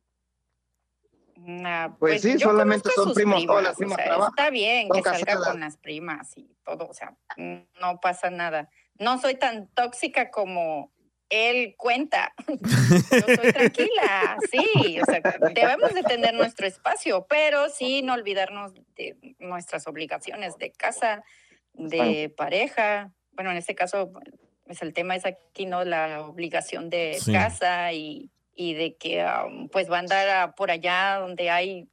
Nah, 1.38 1.88
Pues 1.98 2.22
sí, 2.22 2.34
yo 2.34 2.50
solamente 2.50 2.88
son 2.94 3.12
primos, 3.12 3.44
todas 3.44 3.64
las 3.64 3.74
o 3.74 3.78
primas 3.78 3.96
sea, 3.96 4.04
trabajan, 4.04 4.32
Está 4.38 4.50
bien 4.50 4.88
que 4.88 5.02
salga 5.02 5.18
casadas. 5.18 5.48
con 5.48 5.58
las 5.58 5.76
primas 5.78 6.36
y 6.36 6.54
todo, 6.64 6.86
o 6.86 6.94
sea, 6.94 7.16
no 7.36 7.98
pasa 8.00 8.30
nada. 8.30 8.70
No 9.00 9.20
soy 9.20 9.34
tan 9.34 9.66
tóxica 9.74 10.30
como 10.30 10.92
él 11.28 11.74
cuenta. 11.76 12.32
Yo 12.46 13.34
soy 13.34 13.52
tranquila, 13.52 14.36
sí, 14.48 15.00
o 15.00 15.04
sea, 15.04 15.20
debemos 15.52 15.92
de 15.92 16.04
tener 16.04 16.34
nuestro 16.34 16.68
espacio, 16.68 17.26
pero 17.28 17.68
sí 17.68 18.02
no 18.02 18.14
olvidarnos 18.14 18.74
de 18.94 19.16
nuestras 19.40 19.88
obligaciones 19.88 20.56
de 20.58 20.70
casa, 20.70 21.24
de 21.72 22.32
pareja. 22.36 23.10
Bueno, 23.32 23.50
en 23.50 23.56
este 23.56 23.74
caso, 23.74 24.12
pues 24.64 24.82
el 24.82 24.92
tema 24.94 25.16
es 25.16 25.24
aquí, 25.26 25.66
¿no? 25.66 25.84
La 25.84 26.22
obligación 26.22 26.90
de 26.90 27.18
Sí. 27.20 27.32
casa 27.32 27.92
y, 27.92 28.30
y 28.54 28.74
de 28.74 28.96
que 28.96 29.24
um, 29.24 29.68
pues 29.68 29.90
va 29.90 29.96
a 29.96 30.00
andar 30.00 30.54
por 30.54 30.70
allá 30.70 31.16
donde 31.18 31.50
hay 31.50 31.88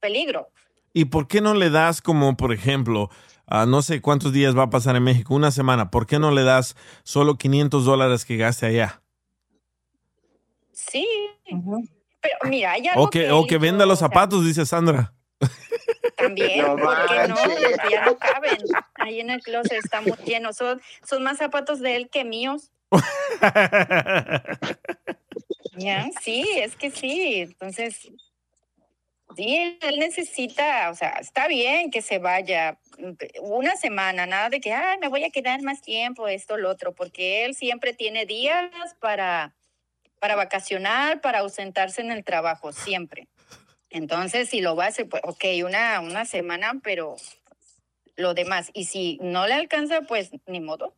peligro. 0.00 0.48
¿Y 0.92 1.06
por 1.06 1.28
qué 1.28 1.40
no 1.40 1.54
le 1.54 1.68
das 1.70 2.00
como, 2.00 2.36
por 2.36 2.52
ejemplo, 2.52 3.10
a 3.46 3.66
no 3.66 3.82
sé 3.82 4.00
cuántos 4.00 4.32
días 4.32 4.56
va 4.56 4.64
a 4.64 4.70
pasar 4.70 4.96
en 4.96 5.04
México, 5.04 5.34
una 5.34 5.50
semana, 5.50 5.90
¿por 5.90 6.06
qué 6.06 6.18
no 6.18 6.30
le 6.30 6.42
das 6.42 6.74
solo 7.04 7.36
500 7.36 7.84
dólares 7.84 8.24
que 8.24 8.36
gaste 8.36 8.66
allá? 8.66 9.02
Sí. 10.72 11.06
Pero 11.44 12.34
mira, 12.44 12.72
hay 12.72 12.86
algo 12.88 13.04
O 13.04 13.10
que, 13.10 13.30
o 13.30 13.46
que 13.46 13.58
venda 13.58 13.86
los 13.86 13.98
zapatos, 13.98 14.44
dice 14.44 14.66
Sandra. 14.66 15.12
También, 16.16 16.66
No 16.66 16.76
¿por 16.76 17.06
qué 17.06 17.28
no? 17.28 17.36
Porque 17.36 17.90
ya 17.90 18.04
no 18.04 18.18
caben. 18.18 18.58
Ahí 18.94 19.20
en 19.20 19.30
el 19.30 19.42
closet 19.42 19.84
está 19.84 20.00
muy 20.00 20.16
lleno. 20.24 20.52
Son, 20.52 20.80
son 21.04 21.22
más 21.22 21.38
zapatos 21.38 21.80
de 21.80 21.96
él 21.96 22.10
que 22.10 22.24
míos. 22.24 22.72
Ya, 25.76 26.08
sí, 26.22 26.48
es 26.56 26.74
que 26.74 26.90
sí. 26.90 27.40
Entonces, 27.40 28.10
sí, 29.36 29.78
él 29.80 29.98
necesita, 29.98 30.90
o 30.90 30.94
sea, 30.94 31.10
está 31.20 31.48
bien 31.48 31.90
que 31.90 32.00
se 32.00 32.18
vaya 32.18 32.78
una 33.42 33.76
semana, 33.76 34.26
nada 34.26 34.48
de 34.48 34.60
que, 34.60 34.72
ay, 34.72 34.98
me 34.98 35.08
voy 35.08 35.24
a 35.24 35.30
quedar 35.30 35.62
más 35.62 35.82
tiempo, 35.82 36.28
esto, 36.28 36.56
lo 36.56 36.70
otro, 36.70 36.94
porque 36.94 37.44
él 37.44 37.54
siempre 37.54 37.92
tiene 37.92 38.24
días 38.24 38.70
para, 39.00 39.54
para 40.18 40.34
vacacionar, 40.34 41.20
para 41.20 41.40
ausentarse 41.40 42.00
en 42.00 42.10
el 42.10 42.24
trabajo, 42.24 42.72
siempre. 42.72 43.28
Entonces, 43.96 44.48
si 44.50 44.60
lo 44.60 44.76
va 44.76 44.84
a 44.84 44.88
hacer, 44.88 45.08
pues, 45.08 45.22
ok, 45.24 45.42
una, 45.64 46.00
una 46.00 46.26
semana, 46.26 46.78
pero 46.84 47.16
lo 48.16 48.34
demás. 48.34 48.70
Y 48.74 48.84
si 48.84 49.18
no 49.22 49.46
le 49.46 49.54
alcanza, 49.54 50.02
pues 50.02 50.32
ni 50.46 50.60
modo. 50.60 50.92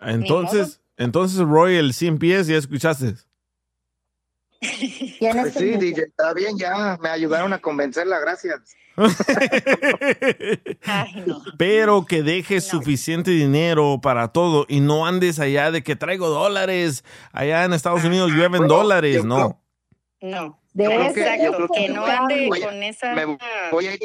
Entonces, 0.00 0.80
entonces 0.96 1.38
Roy, 1.38 1.76
el 1.76 1.94
100 1.94 2.18
pies, 2.18 2.48
ya 2.48 2.56
escuchaste. 2.56 3.14
Pues 4.58 5.54
sí, 5.54 5.76
DJ, 5.76 6.02
está 6.02 6.34
bien, 6.34 6.58
ya 6.58 6.98
me 7.00 7.10
ayudaron 7.10 7.52
a 7.52 7.60
convencerla, 7.60 8.18
gracias. 8.18 8.74
Pero 11.58 12.06
que 12.06 12.24
dejes 12.24 12.64
suficiente 12.64 13.30
dinero 13.30 14.00
para 14.02 14.32
todo 14.32 14.66
y 14.68 14.80
no 14.80 15.06
andes 15.06 15.38
allá 15.38 15.70
de 15.70 15.84
que 15.84 15.94
traigo 15.94 16.28
dólares. 16.28 17.04
Allá 17.30 17.62
en 17.64 17.72
Estados 17.72 18.02
Unidos 18.02 18.32
llueven 18.32 18.66
dólares, 18.66 19.24
no. 19.24 19.62
No. 20.20 20.58
Yo 20.74 20.90
Exacto, 20.90 21.52
creo 21.56 21.68
que 21.68 21.86
que 21.86 21.88
no 21.92 22.04
ande 22.04 22.48
voy 22.48 22.62
a- 22.62 22.66
con 22.66 22.82
esa... 22.82 23.14
me 23.14 23.24
voy 23.70 23.86
a 23.86 23.94
ir, 23.94 24.00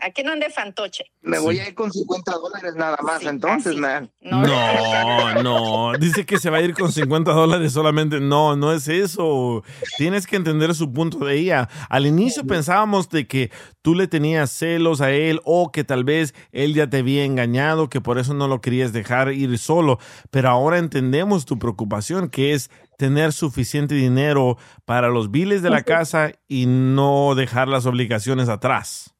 ¿A 0.00 0.10
que 0.10 0.24
no 0.24 0.32
ande 0.32 0.48
fantoche? 0.50 1.04
me 1.20 1.38
voy 1.38 1.60
a 1.60 1.68
ir 1.68 1.74
con 1.74 1.92
50 1.92 2.32
dólares 2.32 2.74
nada 2.76 2.96
más, 3.02 3.22
entonces, 3.24 3.76
man. 3.76 4.10
No, 4.22 4.42
no. 5.42 5.92
Dice 5.98 6.24
que 6.26 6.38
se 6.38 6.48
va 6.50 6.58
a 6.58 6.62
ir 6.62 6.72
con 6.74 6.90
50 6.90 7.30
dólares 7.30 7.72
solamente. 7.72 8.18
No, 8.18 8.56
no 8.56 8.72
es 8.72 8.88
eso. 8.88 9.62
Tienes 9.98 10.26
que 10.26 10.36
entender 10.36 10.74
su 10.74 10.90
punto 10.92 11.24
de 11.26 11.36
ella. 11.38 11.68
Al 11.90 12.06
inicio 12.06 12.44
pensábamos 12.46 13.10
de 13.10 13.26
que 13.26 13.50
tú 13.82 13.94
le 13.94 14.08
tenías 14.08 14.50
celos 14.50 15.02
a 15.02 15.12
él 15.12 15.40
o 15.44 15.70
que 15.70 15.84
tal 15.84 16.04
vez 16.04 16.34
él 16.52 16.74
ya 16.74 16.88
te 16.88 16.96
había 16.98 17.24
engañado, 17.24 17.88
que 17.90 18.00
por 18.00 18.18
eso 18.18 18.32
no 18.34 18.48
lo 18.48 18.60
querías 18.62 18.92
dejar 18.94 19.32
ir 19.32 19.56
solo. 19.58 19.98
Pero 20.30 20.48
ahora 20.48 20.78
entendemos 20.78 21.44
tu 21.44 21.58
preocupación, 21.58 22.28
que 22.30 22.54
es 22.54 22.70
tener 23.02 23.32
suficiente 23.32 23.96
dinero 23.96 24.56
para 24.84 25.08
los 25.08 25.32
biles 25.32 25.60
de 25.60 25.70
la 25.70 25.82
casa 25.82 26.30
y 26.46 26.66
no 26.66 27.34
dejar 27.34 27.66
las 27.66 27.84
obligaciones 27.84 28.48
atrás. 28.48 29.12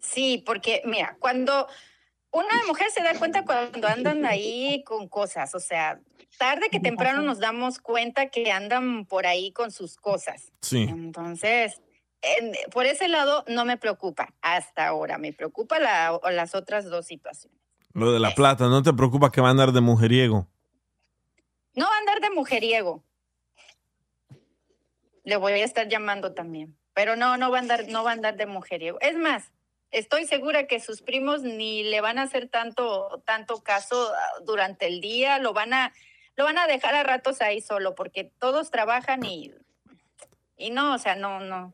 Sí, 0.00 0.42
porque 0.46 0.82
mira, 0.84 1.16
cuando 1.18 1.66
una 2.30 2.62
mujer 2.68 2.86
se 2.94 3.02
da 3.02 3.14
cuenta 3.18 3.44
cuando 3.44 3.88
andan 3.88 4.24
ahí 4.24 4.84
con 4.86 5.08
cosas, 5.08 5.52
o 5.56 5.58
sea, 5.60 6.00
tarde 6.38 6.68
que 6.70 6.78
temprano 6.78 7.22
nos 7.22 7.40
damos 7.40 7.80
cuenta 7.80 8.28
que 8.28 8.52
andan 8.52 9.04
por 9.04 9.26
ahí 9.26 9.50
con 9.52 9.72
sus 9.72 9.96
cosas. 9.96 10.52
Sí. 10.62 10.86
Entonces, 10.88 11.80
en- 12.22 12.52
por 12.70 12.86
ese 12.86 13.08
lado 13.08 13.44
no 13.48 13.64
me 13.64 13.76
preocupa 13.78 14.32
hasta 14.42 14.86
ahora, 14.86 15.18
me 15.18 15.32
preocupa 15.32 15.80
la- 15.80 16.12
o 16.14 16.30
las 16.30 16.54
otras 16.54 16.84
dos 16.84 17.06
situaciones. 17.06 17.58
Lo 17.94 18.12
de 18.12 18.20
la 18.20 18.30
plata, 18.36 18.68
no 18.68 18.80
te 18.84 18.92
preocupa 18.92 19.32
que 19.32 19.40
va 19.40 19.48
a 19.48 19.50
andar 19.50 19.72
de 19.72 19.80
mujeriego. 19.80 20.46
No 21.80 21.86
va 21.86 21.94
a 21.94 21.98
andar 21.98 22.20
de 22.20 22.28
mujeriego. 22.28 23.02
Le 25.24 25.36
voy 25.36 25.52
a 25.52 25.64
estar 25.64 25.88
llamando 25.88 26.34
también. 26.34 26.76
Pero 26.92 27.16
no, 27.16 27.38
no 27.38 27.50
va 27.50 27.56
a 27.56 27.60
andar, 27.62 27.88
no 27.88 28.04
va 28.04 28.10
a 28.10 28.12
andar 28.12 28.36
de 28.36 28.44
mujeriego. 28.44 29.00
Es 29.00 29.16
más, 29.16 29.50
estoy 29.90 30.26
segura 30.26 30.66
que 30.66 30.78
sus 30.78 31.00
primos 31.00 31.40
ni 31.40 31.82
le 31.84 32.02
van 32.02 32.18
a 32.18 32.24
hacer 32.24 32.50
tanto, 32.50 33.22
tanto 33.24 33.62
caso 33.62 34.12
ah, 34.14 34.40
durante 34.44 34.88
el 34.88 35.00
día, 35.00 35.38
lo 35.38 35.54
van 35.54 35.72
a, 35.72 35.94
lo 36.36 36.44
van 36.44 36.58
a 36.58 36.66
dejar 36.66 36.94
a 36.94 37.02
ratos 37.02 37.40
ahí 37.40 37.62
solo, 37.62 37.94
porque 37.94 38.24
todos 38.24 38.70
trabajan 38.70 39.24
y, 39.24 39.50
y 40.58 40.68
no, 40.68 40.92
o 40.96 40.98
sea, 40.98 41.16
no, 41.16 41.40
no. 41.40 41.72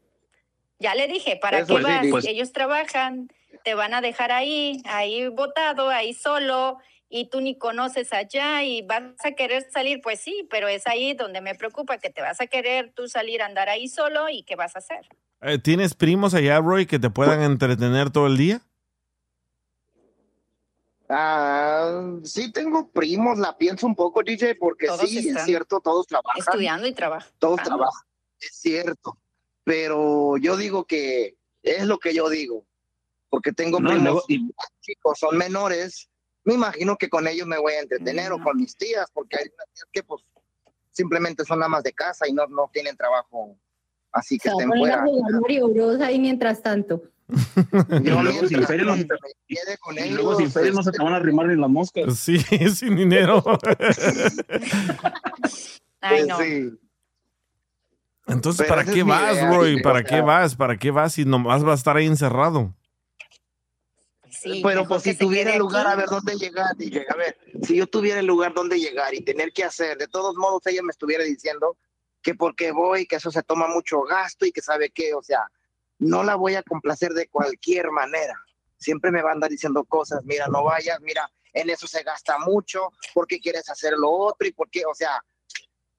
Ya 0.78 0.94
le 0.94 1.08
dije, 1.08 1.36
¿para 1.36 1.58
Eso 1.60 1.78
qué 1.78 1.82
vas? 1.82 2.06
pues- 2.08 2.26
Ellos 2.26 2.52
trabajan, 2.52 3.28
te 3.64 3.74
van 3.74 3.92
a 3.92 4.00
dejar 4.00 4.30
ahí, 4.30 4.82
ahí 4.84 5.26
botado, 5.26 5.88
ahí 5.88 6.14
solo, 6.14 6.78
y 7.08 7.28
tú 7.30 7.40
ni 7.40 7.56
conoces 7.56 8.12
allá 8.12 8.62
y 8.64 8.82
vas 8.82 9.02
a 9.24 9.32
querer 9.32 9.66
salir, 9.70 10.00
pues 10.02 10.20
sí, 10.20 10.46
pero 10.50 10.68
es 10.68 10.86
ahí 10.86 11.14
donde 11.14 11.40
me 11.40 11.54
preocupa 11.54 11.98
que 11.98 12.10
te 12.10 12.20
vas 12.22 12.40
a 12.40 12.46
querer 12.46 12.92
tú 12.94 13.08
salir 13.08 13.42
a 13.42 13.46
andar 13.46 13.68
ahí 13.68 13.88
solo 13.88 14.28
y 14.28 14.42
qué 14.42 14.56
vas 14.56 14.74
a 14.76 14.80
hacer. 14.80 15.06
Eh, 15.42 15.58
¿Tienes 15.58 15.94
primos 15.94 16.34
allá, 16.34 16.58
Roy, 16.60 16.86
que 16.86 16.98
te 16.98 17.10
puedan 17.10 17.42
entretener 17.42 18.10
todo 18.10 18.26
el 18.26 18.36
día? 18.36 18.60
Ah, 21.08 22.02
sí 22.24 22.50
tengo 22.50 22.90
primos, 22.90 23.38
la 23.38 23.56
pienso 23.56 23.86
un 23.86 23.94
poco, 23.94 24.22
DJ, 24.24 24.56
porque 24.56 24.86
Todos 24.88 25.08
sí, 25.08 25.18
es 25.28 25.44
cierto, 25.44 25.80
todos 25.80 26.06
trabajan. 26.06 26.40
Estudiando 26.40 26.86
y 26.88 26.92
trabajan. 26.92 27.30
Todos 27.38 27.62
trabajan, 27.62 28.02
es 28.40 28.56
cierto. 28.58 29.16
Pero 29.62 30.36
yo 30.38 30.56
digo 30.56 30.84
que 30.84 31.36
es 31.62 31.84
lo 31.86 31.98
que 31.98 32.12
yo 32.12 32.28
digo, 32.28 32.64
porque 33.28 33.52
tengo 33.52 33.78
No, 33.78 33.90
y 33.90 33.92
primos 33.92 34.04
luego- 34.04 34.22
chicos, 34.80 35.18
son 35.20 35.36
menores. 35.38 36.08
Me 36.46 36.54
imagino 36.54 36.96
que 36.96 37.10
con 37.10 37.26
ellos 37.28 37.46
me 37.46 37.58
voy 37.58 37.74
a 37.74 37.80
entretener 37.80 38.32
o 38.32 38.40
con 38.40 38.56
mis 38.56 38.76
tías, 38.76 39.10
porque 39.12 39.36
hay 39.36 39.44
unas 39.52 39.66
tías 39.74 39.88
que 39.92 40.02
pues 40.04 40.22
simplemente 40.92 41.44
son 41.44 41.62
amas 41.62 41.82
de 41.82 41.92
casa 41.92 42.26
y 42.28 42.32
no, 42.32 42.46
no 42.46 42.70
tienen 42.72 42.96
trabajo 42.96 43.56
así 44.12 44.38
que 44.38 44.48
Se 44.48 44.54
va 44.54 44.60
a 44.62 44.64
estén 44.64 44.78
fuera. 44.78 45.04
Mario 45.42 45.68
Bros 45.68 46.00
ahí 46.00 46.18
mientras 46.18 46.62
tanto. 46.62 47.02
Y 48.00 48.08
luego 48.08 48.46
sin 48.46 48.62
feria 48.64 48.84
no, 48.86 48.94
Quede 49.48 49.76
con 49.80 49.98
y 49.98 50.10
luego 50.10 50.36
sin 50.36 50.42
ellos, 50.44 50.54
feria 50.54 50.70
no 50.72 50.82
se 50.84 50.92
te 50.92 51.02
van 51.02 51.12
a 51.12 51.16
arrimar 51.16 51.48
ni 51.48 51.56
las 51.56 51.68
moscas. 51.68 52.04
Sí, 52.18 52.38
sin 52.38 52.94
dinero. 52.96 53.42
Ay, 56.00 56.24
Pues 56.24 56.26
no. 56.28 56.38
Entonces, 58.28 58.66
Pero 58.66 58.68
¿para 58.68 58.84
qué 58.84 59.02
vas, 59.02 59.34
idea, 59.34 59.50
Roy? 59.50 59.82
¿Para 59.82 60.00
o 60.00 60.02
qué 60.02 60.08
sea- 60.10 60.22
vas? 60.22 60.54
¿Para 60.56 60.76
qué 60.76 60.90
vas 60.92 61.14
si 61.14 61.24
nomás 61.24 61.62
vas 61.64 61.72
a 61.72 61.78
estar 61.78 61.96
ahí 61.96 62.06
encerrado? 62.06 62.74
Sí, 64.46 64.60
Pero 64.62 64.86
pues 64.86 65.02
si 65.02 65.16
tuviera 65.16 65.56
lugar 65.56 65.86
aquí. 65.86 65.92
a 65.92 65.96
ver 65.96 66.06
dónde 66.08 66.36
llegar, 66.36 66.76
DJ, 66.76 67.06
a 67.08 67.16
ver, 67.16 67.36
si 67.62 67.76
yo 67.76 67.86
tuviera 67.86 68.20
el 68.20 68.26
lugar 68.26 68.54
donde 68.54 68.78
llegar 68.78 69.12
y 69.12 69.24
tener 69.24 69.52
que 69.52 69.64
hacer, 69.64 69.98
de 69.98 70.06
todos 70.06 70.36
modos 70.36 70.64
ella 70.66 70.82
me 70.82 70.92
estuviera 70.92 71.24
diciendo 71.24 71.76
que 72.22 72.34
porque 72.34 72.70
voy, 72.72 73.06
que 73.06 73.16
eso 73.16 73.30
se 73.30 73.42
toma 73.42 73.66
mucho 73.66 74.02
gasto 74.02 74.46
y 74.46 74.52
que 74.52 74.62
sabe 74.62 74.90
qué, 74.90 75.14
o 75.14 75.22
sea, 75.22 75.50
no 75.98 76.22
la 76.22 76.36
voy 76.36 76.54
a 76.54 76.62
complacer 76.62 77.12
de 77.12 77.28
cualquier 77.28 77.90
manera. 77.90 78.34
Siempre 78.78 79.10
me 79.10 79.22
va 79.22 79.30
a 79.30 79.32
andar 79.32 79.50
diciendo 79.50 79.84
cosas, 79.84 80.20
mira, 80.24 80.46
no 80.48 80.64
vayas, 80.64 81.00
mira, 81.00 81.28
en 81.52 81.70
eso 81.70 81.86
se 81.86 82.02
gasta 82.02 82.38
mucho, 82.38 82.92
porque 83.14 83.40
quieres 83.40 83.68
hacer 83.68 83.94
lo 83.96 84.10
otro 84.10 84.46
y 84.46 84.52
por 84.52 84.70
qué, 84.70 84.84
o 84.84 84.94
sea, 84.94 85.22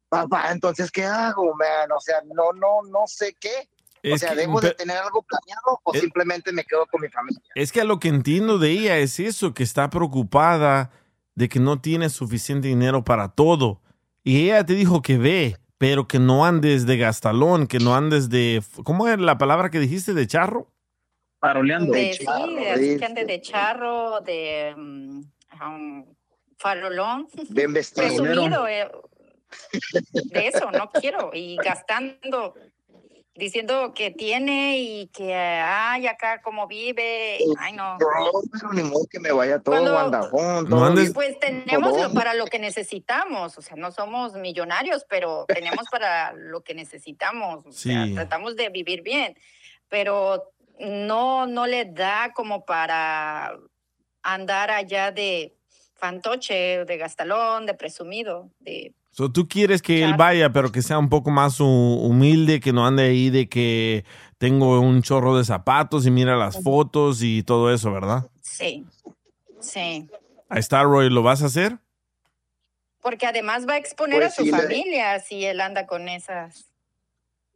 papá, 0.10 0.52
entonces, 0.52 0.91
¿qué 0.91 1.03
hago, 1.03 1.53
man? 1.56 1.91
O 1.91 1.99
sea, 1.99 2.22
no, 2.26 2.53
no, 2.53 2.82
no 2.90 3.07
sé 3.07 3.36
qué. 3.40 3.69
O 4.03 4.14
Es 4.15 4.22
sea, 4.22 4.30
que- 4.32 4.36
¿debo 4.38 4.61
de 4.61 4.74
tener 4.74 4.98
algo 4.98 5.22
planeado 5.24 5.80
o 5.84 5.94
Eh, 5.94 5.99
simplemente 5.99 6.52
me 6.52 6.64
quedo 6.64 6.86
con 6.86 7.02
mi 7.02 7.10
familia? 7.10 7.41
Es 7.56 7.72
que 7.72 7.82
a 7.82 7.84
lo 7.84 7.99
que 7.99 8.07
entiendo 8.10 8.57
de 8.60 8.72
ella 8.72 8.98
es 8.98 9.19
eso, 9.19 9.53
que 9.53 9.64
está 9.64 9.90
preocupada 9.90 10.91
de 11.36 11.49
que 11.49 11.60
no 11.60 11.82
tiene 11.82 12.10
suficiente 12.10 12.68
dinero 12.68 13.03
para 13.03 13.30
todo. 13.30 13.82
Y 14.24 14.45
ella 14.45 14.65
te 14.65 14.74
dijo 14.74 15.02
que 15.02 15.18
ve, 15.18 15.57
pero 15.78 16.07
que 16.07 16.19
no 16.19 16.45
andes 16.45 16.86
de 16.86 16.98
gastalón, 16.98 17.68
que 17.68 17.80
no 17.80 17.95
andes 17.95 18.30
de... 18.30 18.64
¿Cómo 18.84 19.07
es 19.07 19.19
la 19.19 19.38
palabra 19.38 19.69
que 19.69 19.80
dijiste? 19.80 20.14
¿De 20.14 20.26
charro? 20.28 20.68
Paroleando. 21.40 21.94
De, 21.94 22.14
sí, 22.14 22.26
de 22.56 22.69
así 22.72 22.98
que 22.98 23.06
ande 23.06 23.26
de 23.26 23.41
charro, 23.41 24.22
de 24.22 24.74
mm, 24.76 25.22
um, 25.64 26.06
farolón. 26.57 27.28
Bien 27.49 27.72
vestido. 27.74 28.07
Presumido. 28.07 28.68
eh, 28.68 28.90
de 30.14 30.48
eso, 30.48 30.72
no 30.72 30.90
quiero. 30.91 31.30
Y 31.34 31.57
gastando, 31.57 32.56
diciendo 33.38 33.93
que 33.93 34.11
tiene 34.11 34.80
y 34.80 35.07
que, 35.07 35.34
ay, 35.34 36.07
acá 36.07 36.41
como 36.41 36.68
vive. 36.68 37.38
Ay, 37.59 37.73
no. 37.73 37.97
No, 37.97 38.31
pero 38.51 38.73
ni 38.73 38.84
modo 38.84 39.05
que 39.09 39.19
me 39.19 39.31
vaya 39.31 39.59
todo 39.59 39.76
Cuando- 39.76 39.91
guandajón, 39.93 40.69
todo 40.69 40.93
Pues 41.14 41.39
tenemos 41.39 41.99
lo- 42.01 42.14
para 42.14 42.34
lo 42.34 42.45
que 42.47 42.59
necesitamos, 42.59 43.57
o 43.57 43.61
sea, 43.61 43.76
no 43.77 43.91
somos 43.91 44.34
millonarios, 44.34 45.05
pero 45.07 45.45
tenemos 45.47 45.85
para 45.91 46.34
lo 46.34 46.61
que 46.64 46.73
necesitamos, 46.73 47.65
o 47.65 47.72
sea, 47.72 48.05
Sí. 48.05 48.14
tratamos 48.15 48.55
de 48.55 48.69
vivir 48.69 49.01
bien, 49.03 49.38
pero 49.88 50.51
no, 50.80 51.47
no 51.47 51.65
le 51.68 51.85
da 51.85 52.34
como 52.35 52.65
para 52.65 53.57
andar 54.23 54.72
allá 54.72 55.11
de 55.11 55.55
fantoche, 55.95 56.85
de 56.85 56.97
gastalón, 56.97 57.65
de 57.65 57.73
presumido, 57.73 58.51
de 58.59 58.93
So, 59.18 59.31
tú 59.31 59.48
quieres 59.48 59.81
que 59.81 60.03
él 60.03 60.14
vaya, 60.15 60.52
pero 60.52 60.72
que 60.72 60.84
sea 60.84 60.99
un 60.99 61.10
poco 61.10 61.31
más 61.31 61.60
hu- 61.60 62.02
humilde, 62.07 62.60
que 62.60 62.72
no 62.72 62.85
ande 62.85 63.02
ahí 63.02 63.31
de 63.31 63.49
que 63.49 64.06
tengo 64.38 64.80
un 64.80 65.02
chorro 65.02 65.35
de 65.35 65.44
zapatos 65.44 66.06
y 66.06 66.11
mira 66.11 66.35
las 66.35 66.61
fotos 66.61 67.23
y 67.23 67.41
todo 67.41 67.73
eso, 67.73 67.91
¿verdad? 67.91 68.30
Sí, 68.41 68.85
sí. 69.60 70.07
Ahí 70.49 70.60
está, 70.60 70.84
Roy, 70.84 71.10
¿lo 71.10 71.23
vas 71.23 71.41
a 71.41 71.48
hacer? 71.48 71.80
Porque 73.02 73.26
además 73.26 73.68
va 73.68 73.73
a 73.73 73.77
exponer 73.77 74.19
Pues 74.19 74.34
a 74.34 74.35
su 74.35 74.44
sí, 74.44 74.52
le- 74.52 74.57
familia 74.61 75.19
si 75.19 75.44
él 75.45 75.61
anda 75.61 75.88
con 75.88 76.07
esas. 76.10 76.69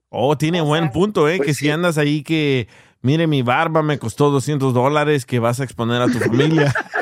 Oh, 0.10 0.36
tiene 0.40 0.62
buen 0.62 0.92
punto, 0.92 1.30
¿eh? 1.30 1.40
que 1.40 1.54
si 1.54 1.70
andas 1.70 2.00
ahí 2.00 2.24
que, 2.24 2.68
mire, 3.04 3.28
mi 3.28 3.44
barba 3.44 3.84
me 3.84 4.00
costó 4.00 4.32
200 4.32 4.74
dólares, 4.74 5.28
que 5.28 5.38
vas 5.38 5.60
a 5.60 5.64
exponer 5.64 6.02
a 6.02 6.08
tu 6.08 6.18
familia. 6.20 6.74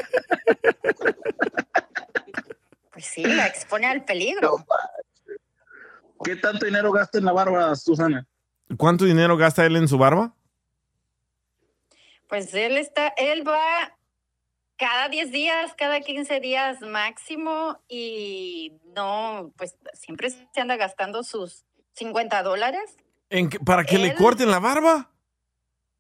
Pues 2.99 3.11
sí, 3.13 3.23
la 3.23 3.47
expone 3.47 3.87
al 3.87 4.03
peligro. 4.03 4.65
¿Qué 6.21 6.35
tanto 6.35 6.65
dinero 6.65 6.91
gasta 6.91 7.17
en 7.17 7.23
la 7.23 7.31
barba, 7.31 7.73
Susana? 7.77 8.27
¿Cuánto 8.75 9.05
dinero 9.05 9.37
gasta 9.37 9.65
él 9.65 9.77
en 9.77 9.87
su 9.87 9.97
barba? 9.97 10.33
Pues 12.27 12.53
él 12.53 12.75
está, 12.77 13.07
él 13.15 13.47
va 13.47 13.95
cada 14.75 15.07
10 15.07 15.31
días, 15.31 15.73
cada 15.77 16.01
15 16.01 16.41
días 16.41 16.81
máximo 16.81 17.79
y 17.87 18.73
no, 18.93 19.53
pues 19.55 19.77
siempre 19.93 20.29
se 20.29 20.59
anda 20.59 20.75
gastando 20.75 21.23
sus 21.23 21.63
50 21.93 22.43
dólares 22.43 22.97
¿En 23.29 23.47
qué- 23.49 23.59
¿Para 23.61 23.85
que 23.85 23.97
le 23.97 24.09
Él- 24.09 24.15
corten 24.17 24.51
la 24.51 24.59
barba? 24.59 25.09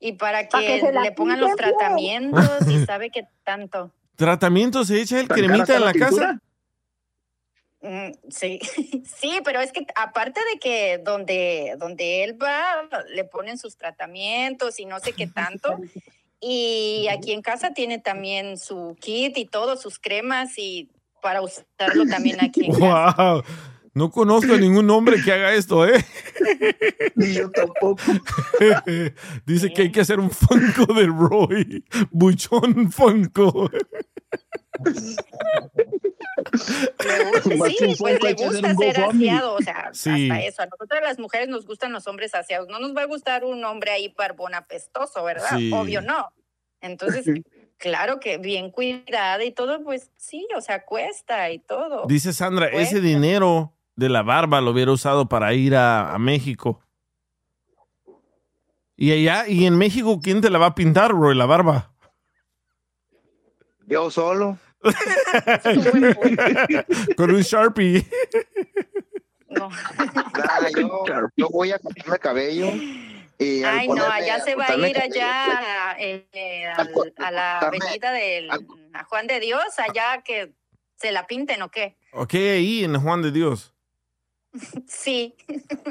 y 0.01 0.13
para 0.13 0.49
Pa' 0.49 0.59
que 0.59 0.81
le 1.01 1.11
pongan 1.13 1.39
los 1.39 1.55
tratamientos 1.55 2.67
y 2.67 2.85
sabe 2.85 3.09
que 3.09 3.23
tanto. 3.45 3.93
¿Tratamiento 4.17 4.83
se 4.83 4.99
echa 5.01 5.17
el 5.21 5.29
¿Tan 5.29 5.37
cara 5.37 5.47
cremita 5.47 5.75
en 5.75 5.79
la 5.79 5.85
la 5.87 5.93
casa? 5.93 6.41
Mm, 7.81 8.11
Sí, 8.29 8.59
sí, 9.17 9.39
pero 9.43 9.61
es 9.61 9.71
que 9.71 9.85
aparte 9.95 10.41
de 10.53 10.59
que 10.59 10.97
donde, 10.97 11.75
donde 11.77 12.23
él 12.23 12.41
va, 12.41 12.87
le 13.13 13.23
ponen 13.23 13.57
sus 13.57 13.77
tratamientos 13.77 14.79
y 14.79 14.85
no 14.85 14.99
sé 14.99 15.13
qué 15.13 15.27
tanto. 15.27 15.77
Y 16.41 17.09
aquí 17.11 17.33
en 17.33 17.41
casa 17.41 17.73
tiene 17.73 17.99
también 17.99 18.57
su 18.57 18.95
kit 19.01 19.37
y 19.37 19.43
todo, 19.43 19.75
sus 19.75 19.99
cremas 19.99 20.57
y 20.57 20.87
para 21.21 21.41
usarlo 21.41 22.05
también 22.09 22.37
aquí 22.41 22.63
en 22.63 22.79
casa. 22.79 23.13
¡Wow! 23.17 23.43
No 23.93 24.09
conozco 24.09 24.53
a 24.53 24.57
ningún 24.57 24.89
hombre 24.89 25.21
que 25.21 25.33
haga 25.33 25.53
esto, 25.53 25.85
¿eh? 25.85 26.01
Ni 27.15 27.33
yo 27.33 27.51
tampoco. 27.51 28.01
Dice 29.45 29.73
que 29.73 29.81
hay 29.81 29.91
que 29.91 29.99
hacer 29.99 30.21
un 30.21 30.31
Funko 30.31 30.93
de 30.93 31.07
Roy. 31.07 31.83
Buchón 32.09 32.89
Funko. 32.89 33.69
Sí, 37.67 37.95
pues 37.99 38.23
le 38.23 38.33
gusta 38.33 38.75
ser 38.75 39.01
aseado, 39.01 39.53
o 39.55 39.61
sea, 39.61 39.89
Sí. 39.93 40.29
hasta 40.29 40.41
eso. 40.45 40.61
A 40.61 40.65
nosotras 40.67 41.01
las 41.03 41.19
mujeres 41.19 41.47
nos 41.47 41.65
gustan 41.65 41.91
los 41.91 42.07
hombres 42.07 42.33
aseados. 42.35 42.67
No 42.69 42.79
nos 42.79 42.95
va 42.95 43.01
a 43.03 43.05
gustar 43.05 43.43
un 43.43 43.63
hombre 43.65 43.91
ahí 43.91 44.13
barbón 44.17 44.55
apestoso, 44.55 45.23
¿verdad? 45.23 45.57
Sí. 45.57 45.71
Obvio 45.73 46.01
no. 46.01 46.31
Entonces, 46.81 47.25
claro 47.77 48.19
que 48.19 48.37
bien 48.37 48.71
cuidada 48.71 49.43
y 49.43 49.51
todo, 49.51 49.83
pues 49.83 50.11
sí, 50.17 50.47
o 50.55 50.61
sea, 50.61 50.85
cuesta 50.85 51.51
y 51.51 51.59
todo. 51.59 52.05
Dice 52.07 52.31
Sandra, 52.33 52.67
ese 52.67 53.01
dinero 53.01 53.73
de 53.95 54.09
la 54.09 54.21
barba 54.23 54.61
lo 54.61 54.71
hubiera 54.71 54.91
usado 54.91 55.27
para 55.27 55.53
ir 55.53 55.75
a, 55.75 56.13
a 56.13 56.19
México. 56.19 56.81
Y 58.95 59.11
allá, 59.11 59.47
y 59.47 59.65
en 59.65 59.77
México, 59.77 60.19
¿quién 60.21 60.41
te 60.41 60.49
la 60.49 60.57
va 60.57 60.67
a 60.67 60.75
pintar, 60.75 61.11
Roy, 61.11 61.35
la 61.35 61.45
barba? 61.45 61.93
Yo 63.87 64.11
solo. 64.11 64.57
Con 67.17 67.31
un 67.31 67.41
Sharpie. 67.41 68.05
Nada, 69.49 70.69
yo, 70.75 71.03
yo 71.35 71.49
voy 71.49 71.71
a 71.71 71.79
cortarme 71.79 72.19
cabello. 72.19 72.71
Y 73.41 73.63
Ay, 73.63 73.87
no, 73.87 74.05
allá 74.05 74.41
se 74.41 74.53
va 74.55 74.65
a 74.67 74.75
ir 74.75 74.93
cabello, 74.93 75.15
allá 75.15 75.95
eh, 75.97 76.65
al- 76.75 77.13
a 77.17 77.31
la 77.31 77.59
avenida 77.59 78.11
del 78.11 78.49
a 78.51 79.03
Juan 79.05 79.27
de 79.27 79.39
Dios, 79.39 79.63
allá 79.77 80.21
que 80.23 80.51
se 80.97 81.13
la 81.13 81.25
pinten 81.25 81.61
o 81.61 81.71
qué. 81.71 81.95
Ok, 82.11 82.33
ahí 82.33 82.83
en 82.83 82.99
Juan 83.01 83.21
de 83.21 83.31
Dios. 83.31 83.73
Sí. 84.87 85.35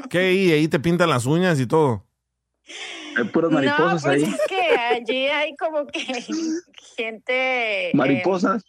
¿Qué 0.09 0.17
ahí? 0.19 0.51
Ahí 0.51 0.67
te 0.67 0.79
pintan 0.79 1.09
las 1.09 1.25
uñas 1.25 1.59
y 1.59 1.65
todo. 1.65 2.05
Hay 3.17 3.23
puras 3.23 3.49
mariposas 3.51 4.05
no, 4.05 4.11
pues 4.11 4.15
ahí. 4.23 4.23
es 4.23 4.39
que 4.47 4.77
allí 4.77 5.25
hay 5.27 5.55
como 5.55 5.87
que 5.87 5.99
gente. 6.97 7.89
eh, 7.89 7.91
Mariposas. 7.95 8.63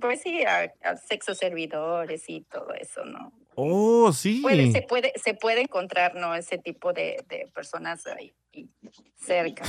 Pues 0.00 0.22
sí, 0.22 0.44
a, 0.44 0.72
a 0.82 0.96
sexo 0.96 1.34
servidores 1.34 2.24
y 2.28 2.42
todo 2.42 2.72
eso, 2.74 3.04
¿no? 3.04 3.32
Oh, 3.54 4.12
sí. 4.12 4.40
Puede, 4.40 4.72
se, 4.72 4.82
puede, 4.82 5.12
se 5.16 5.34
puede 5.34 5.60
encontrar, 5.60 6.14
¿no? 6.14 6.34
Ese 6.34 6.58
tipo 6.58 6.92
de, 6.92 7.22
de 7.28 7.48
personas 7.54 8.06
ahí 8.06 8.34
cerca. 9.16 9.64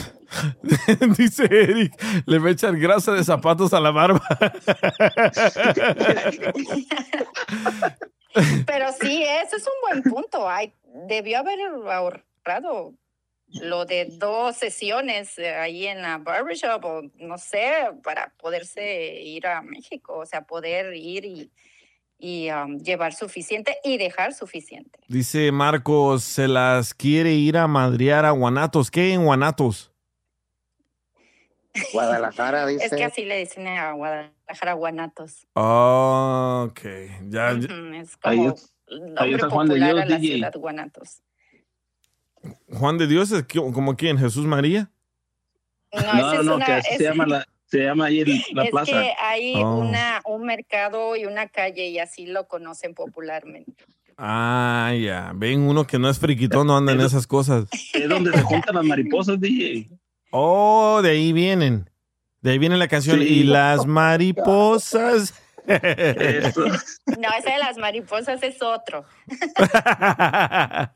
Dice 1.17 1.45
Eric, 1.45 1.93
le 2.25 2.39
va 2.39 2.49
a 2.49 2.51
echar 2.51 2.77
grasa 2.77 3.13
de 3.13 3.23
zapatos 3.23 3.73
a 3.73 3.79
la 3.79 3.91
barba. 3.91 4.21
Pero 8.65 8.91
sí, 8.99 9.23
eso 9.23 9.55
es 9.57 9.63
un 9.67 9.73
buen 9.81 10.03
punto. 10.03 10.49
Ay, 10.49 10.73
debió 11.07 11.39
haber 11.39 11.59
ahorrado 11.61 12.93
lo 13.61 13.85
de 13.85 14.05
dos 14.17 14.55
sesiones 14.57 15.37
eh, 15.37 15.53
ahí 15.55 15.85
en 15.87 16.01
la 16.01 16.17
barbershop 16.17 16.83
o 16.85 17.01
no 17.19 17.37
sé, 17.37 17.71
para 18.03 18.33
poderse 18.37 19.21
ir 19.21 19.45
a 19.47 19.61
México, 19.61 20.17
o 20.19 20.25
sea, 20.25 20.41
poder 20.41 20.93
ir 20.95 21.25
y, 21.25 21.51
y 22.17 22.49
um, 22.51 22.77
llevar 22.79 23.13
suficiente 23.13 23.77
y 23.83 23.97
dejar 23.97 24.33
suficiente. 24.33 24.99
Dice 25.07 25.51
Marcos, 25.51 26.23
se 26.23 26.47
las 26.47 26.93
quiere 26.93 27.33
ir 27.33 27.57
a 27.57 27.67
madrear 27.67 28.25
a 28.25 28.31
Guanatos. 28.31 28.89
¿Qué 28.89 29.13
en 29.13 29.23
Guanatos? 29.25 29.91
Guadalajara 31.93 32.65
dice. 32.67 32.85
Es 32.85 32.93
que 32.93 33.03
así 33.03 33.25
le 33.25 33.37
dicen 33.39 33.67
a 33.67 33.93
Guadalajara 33.93 34.73
Guanatos. 34.73 35.47
Ah, 35.55 36.67
ok, 36.69 36.79
ya. 37.29 37.53
ya- 37.53 37.99
Es 37.99 38.17
Ahí 38.21 38.37
como 38.37 38.55
ahí 38.89 38.99
nombre 38.99 39.35
está 39.35 39.49
Juan 39.49 39.67
de 39.67 39.73
popular 39.73 39.93
Dios, 39.93 40.01
a 40.01 40.05
la 40.05 40.17
DJ. 40.17 40.33
ciudad 40.35 40.53
Guanatos. 40.55 41.21
Juan 42.71 42.97
de 42.97 43.07
Dios 43.07 43.31
es 43.31 43.45
como 43.53 43.95
quién, 43.95 44.17
Jesús 44.17 44.45
María. 44.45 44.89
No, 45.93 45.99
esa 45.99 46.13
No, 46.13 46.33
es 46.33 46.45
no, 46.45 46.55
una- 46.55 46.65
que 46.65 46.71
así 46.73 46.89
es- 46.91 46.97
se 46.97 47.03
llama 47.03 47.25
la, 47.27 47.45
se 47.65 47.79
llama 47.83 48.05
ahí 48.05 48.19
el- 48.21 48.43
la 48.53 48.63
es 48.65 48.71
plaza. 48.71 48.91
que 48.91 49.13
hay 49.21 49.55
Oh. 49.57 49.77
una, 49.77 50.21
un 50.25 50.43
mercado 50.45 51.15
y 51.15 51.25
una 51.25 51.47
calle 51.47 51.87
y 51.87 51.99
así 51.99 52.25
lo 52.25 52.47
conocen 52.47 52.93
popularmente. 52.95 53.85
Ah, 54.17 54.93
ya. 54.99 55.31
Ven, 55.35 55.61
uno 55.61 55.85
que 55.87 55.97
no 55.99 56.09
es 56.09 56.19
friquitón, 56.19 56.67
no 56.67 56.77
anda 56.77 56.91
en 56.93 57.01
esas 57.01 57.25
cosas. 57.27 57.65
Es 57.93 58.07
donde 58.09 58.31
se 58.31 58.41
juntan 58.43 58.75
las 58.75 58.85
mariposas, 58.85 59.39
DJ. 59.39 59.89
Oh, 60.31 61.01
de 61.01 61.11
ahí 61.11 61.33
vienen. 61.33 61.89
De 62.41 62.51
ahí 62.51 62.57
viene 62.59 62.77
la 62.77 62.87
canción. 62.87 63.19
Sí. 63.19 63.25
Y 63.25 63.43
las 63.43 63.85
mariposas. 63.87 65.33
No, 65.65 65.73
ese 67.37 67.49
de 67.51 67.57
las 67.59 67.77
mariposas 67.77 68.43
es 68.43 68.61
otro. 68.61 69.05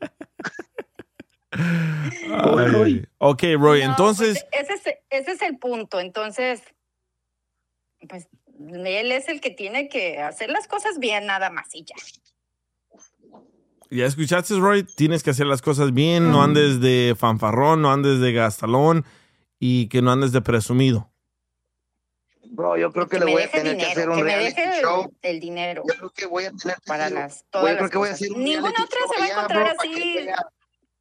Ay. 1.58 3.04
Ok, 3.18 3.42
Roy, 3.58 3.80
No, 3.84 3.90
entonces. 3.90 4.44
pues, 4.50 4.68
ese, 4.70 4.90
es, 4.90 4.96
ese 5.10 5.32
es 5.32 5.42
el 5.42 5.58
punto. 5.58 6.00
Entonces, 6.00 6.62
pues 8.08 8.28
él 8.70 9.12
es 9.12 9.28
el 9.28 9.40
que 9.40 9.50
tiene 9.50 9.88
que 9.88 10.20
hacer 10.20 10.50
las 10.50 10.66
cosas 10.68 10.98
bien, 10.98 11.26
nada 11.26 11.50
más 11.50 11.68
y 11.74 11.84
ya. 11.84 11.96
Ya 13.90 14.04
escuchaste, 14.04 14.54
Roy, 14.58 14.82
tienes 14.84 15.22
que 15.22 15.30
hacer 15.30 15.46
las 15.46 15.62
cosas 15.62 15.94
bien, 15.94 16.30
no 16.30 16.42
andes 16.42 16.80
de 16.80 17.14
fanfarrón, 17.18 17.80
no 17.80 17.90
andes 17.90 18.20
de 18.20 18.32
gastalón 18.32 19.04
y 19.58 19.88
que 19.88 20.02
no 20.02 20.12
andes 20.12 20.30
de 20.32 20.42
presumido. 20.42 21.10
Bro, 22.50 22.76
yo 22.76 22.92
creo 22.92 23.08
que, 23.08 23.18
Que 23.18 23.24
le 23.24 23.32
voy 23.32 23.42
a 23.42 23.50
tener 23.50 23.76
que 23.78 23.86
hacer 23.86 24.08
un 24.10 24.16
que 24.16 24.22
me 24.24 24.36
deje 24.36 24.62
el, 24.64 24.82
show. 24.82 25.10
el 25.22 25.40
dinero. 25.40 25.82
Yo 25.88 25.94
creo 25.94 26.10
que 26.10 26.26
voy 26.26 26.44
a 26.44 26.50
tener 26.52 26.76
que 26.76 26.82
para 26.86 27.04
hacer- 27.06 27.14
las 27.18 27.40
Yo 27.40 27.46
todas 27.50 27.66
creo 27.72 27.80
las 27.82 27.90
que 27.90 27.98
voy 27.98 28.08
a 28.08 28.12
hacer 28.12 28.32
un 28.32 28.44
Ninguna 28.44 28.70
otra 28.70 28.84
show 28.86 29.08
se 29.14 29.18
va 29.20 29.24
a 29.24 29.24
allá, 29.24 29.34
encontrar 29.34 29.62
bro, 29.64 29.80
así. 29.80 30.28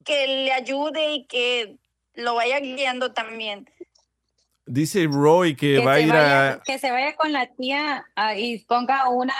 Que 0.08 0.28
le 0.28 0.52
ayude 0.54 1.14
y 1.14 1.26
que 1.26 1.78
lo 2.16 2.36
vaya 2.36 2.60
guiando 2.60 3.12
también. 3.12 3.70
Dice 4.66 5.08
Roy 5.10 5.56
que, 5.56 5.76
Que 5.78 5.86
va 5.86 5.94
a 5.94 6.00
ir 6.00 6.10
vaya, 6.10 6.52
a... 6.54 6.60
que 6.62 6.80
se 6.80 6.92
vaya 6.92 7.16
con 7.16 7.32
la 7.32 7.48
tía 7.48 8.06
ah, 8.16 8.36
y 8.36 8.60
ponga 8.66 9.08
una 9.10 9.34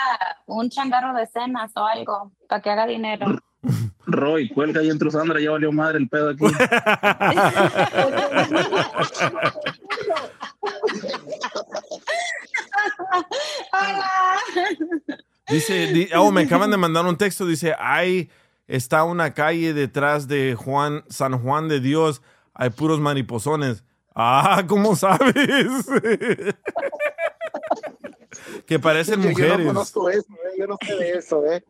un 0.46 0.70
changarro 0.70 1.12
de 1.18 1.26
cenas 1.26 1.72
o 1.74 1.84
algo 1.84 2.32
para 2.48 2.62
que 2.62 2.70
haga 2.70 2.86
dinero. 2.86 3.26
Roy, 4.06 4.48
cuelga 4.48 4.82
y 4.82 4.88
entró 4.88 5.10
Sandra, 5.10 5.38
ya 5.40 5.50
valió 5.50 5.70
madre 5.72 5.98
el 5.98 6.08
pedo 6.08 6.30
aquí. 6.30 6.44
Dice, 15.48 15.86
di- 15.92 16.08
oh, 16.14 16.30
me 16.30 16.42
acaban 16.42 16.70
de 16.70 16.76
mandar 16.76 17.06
un 17.06 17.16
texto, 17.16 17.46
dice, 17.46 17.74
ahí 17.78 18.28
está 18.68 19.02
una 19.04 19.34
calle 19.34 19.74
detrás 19.74 20.28
de 20.28 20.54
Juan, 20.54 21.02
San 21.08 21.38
Juan 21.42 21.66
de 21.68 21.80
Dios, 21.80 22.22
hay 22.54 22.70
puros 22.70 23.00
mariposones. 23.00 23.82
Ah, 24.14 24.62
¿cómo 24.66 24.94
sabes? 24.96 25.34
que 28.66 28.78
parecen 28.78 29.22
Yo- 29.22 29.22
Yo 29.22 29.28
no 29.30 29.32
mujeres. 29.32 29.66
conozco 29.66 30.10
eso, 30.10 30.26
eh, 30.32 30.56
yo 30.58 30.66
no 30.66 30.76
sé 30.84 30.94
de 30.96 31.10
eso, 31.12 31.44
¿eh? 31.46 31.64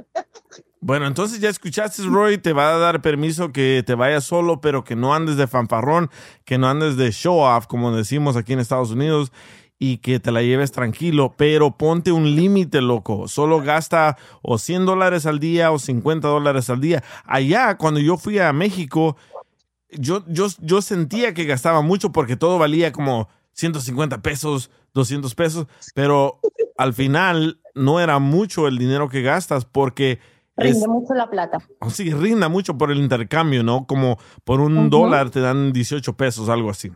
Bueno, 0.80 1.06
entonces 1.06 1.40
ya 1.40 1.48
escuchaste, 1.48 2.02
Roy, 2.04 2.38
te 2.38 2.52
va 2.52 2.74
a 2.74 2.78
dar 2.78 3.02
permiso 3.02 3.52
que 3.52 3.82
te 3.84 3.94
vayas 3.94 4.24
solo, 4.24 4.60
pero 4.60 4.84
que 4.84 4.94
no 4.96 5.12
andes 5.14 5.36
de 5.36 5.46
fanfarrón, 5.46 6.10
que 6.44 6.56
no 6.58 6.68
andes 6.68 6.96
de 6.96 7.10
show 7.10 7.38
off, 7.40 7.66
como 7.66 7.94
decimos 7.94 8.36
aquí 8.36 8.52
en 8.52 8.60
Estados 8.60 8.90
Unidos, 8.92 9.32
y 9.78 9.98
que 9.98 10.18
te 10.18 10.32
la 10.32 10.42
lleves 10.42 10.72
tranquilo, 10.72 11.34
pero 11.36 11.76
ponte 11.76 12.10
un 12.10 12.34
límite, 12.34 12.80
loco. 12.80 13.28
Solo 13.28 13.60
gasta 13.60 14.16
o 14.42 14.58
100 14.58 14.86
dólares 14.86 15.26
al 15.26 15.38
día 15.38 15.70
o 15.70 15.78
50 15.78 16.26
dólares 16.26 16.68
al 16.68 16.80
día. 16.80 17.04
Allá, 17.24 17.76
cuando 17.76 18.00
yo 18.00 18.16
fui 18.16 18.38
a 18.38 18.52
México, 18.52 19.16
yo, 19.90 20.24
yo, 20.26 20.46
yo 20.60 20.82
sentía 20.82 21.32
que 21.32 21.44
gastaba 21.44 21.80
mucho 21.80 22.10
porque 22.10 22.36
todo 22.36 22.58
valía 22.58 22.92
como 22.92 23.28
150 23.52 24.20
pesos, 24.20 24.70
200 24.94 25.34
pesos, 25.34 25.66
pero 25.94 26.40
al 26.76 26.92
final 26.92 27.60
no 27.74 28.00
era 28.00 28.18
mucho 28.18 28.66
el 28.66 28.78
dinero 28.78 29.08
que 29.08 29.22
gastas 29.22 29.64
porque 29.64 30.18
es, 30.56 30.74
Rinde 30.74 30.88
mucho 30.88 31.14
la 31.14 31.30
plata. 31.30 31.58
o 31.80 31.90
sí, 31.90 32.12
rinda 32.12 32.48
mucho 32.48 32.76
por 32.76 32.90
el 32.90 32.98
intercambio, 32.98 33.62
¿no? 33.62 33.86
Como 33.86 34.18
por 34.42 34.60
un 34.60 34.90
dólar 34.90 35.30
te 35.30 35.40
dan 35.40 35.72
18 35.72 36.16
pesos, 36.16 36.48
algo 36.48 36.70
así. 36.70 36.90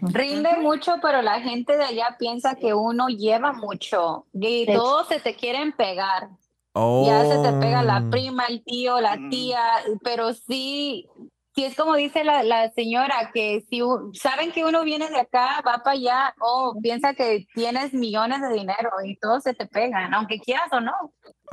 Rinde 0.00 0.56
mucho, 0.60 0.96
pero 1.02 1.22
la 1.22 1.40
gente 1.40 1.76
de 1.76 1.84
allá 1.84 2.16
piensa 2.18 2.54
que 2.54 2.74
uno 2.74 3.08
lleva 3.08 3.52
mucho 3.52 4.26
y 4.32 4.66
todos 4.66 5.08
se 5.08 5.20
te 5.20 5.34
quieren 5.34 5.72
pegar. 5.72 6.28
Oh. 6.72 7.04
Ya 7.06 7.24
se 7.24 7.38
te 7.38 7.52
pega 7.58 7.82
la 7.82 8.08
prima, 8.10 8.46
el 8.46 8.64
tío, 8.64 9.00
la 9.00 9.16
tía, 9.30 9.62
pero 10.02 10.34
sí, 10.34 11.08
sí 11.54 11.64
es 11.64 11.74
como 11.76 11.94
dice 11.94 12.24
la, 12.24 12.42
la 12.42 12.70
señora, 12.72 13.30
que 13.32 13.64
si 13.70 13.80
saben 14.14 14.50
que 14.52 14.64
uno 14.64 14.82
viene 14.84 15.08
de 15.08 15.20
acá, 15.20 15.62
va 15.66 15.82
para 15.84 15.92
allá, 15.92 16.34
o 16.40 16.74
piensa 16.82 17.14
que 17.14 17.46
tienes 17.54 17.92
millones 17.94 18.40
de 18.42 18.52
dinero 18.52 18.90
y 19.04 19.16
todos 19.16 19.42
se 19.44 19.54
te 19.54 19.66
pegan, 19.66 20.12
aunque 20.14 20.38
quieras 20.40 20.68
o 20.72 20.80
no. 20.80 20.92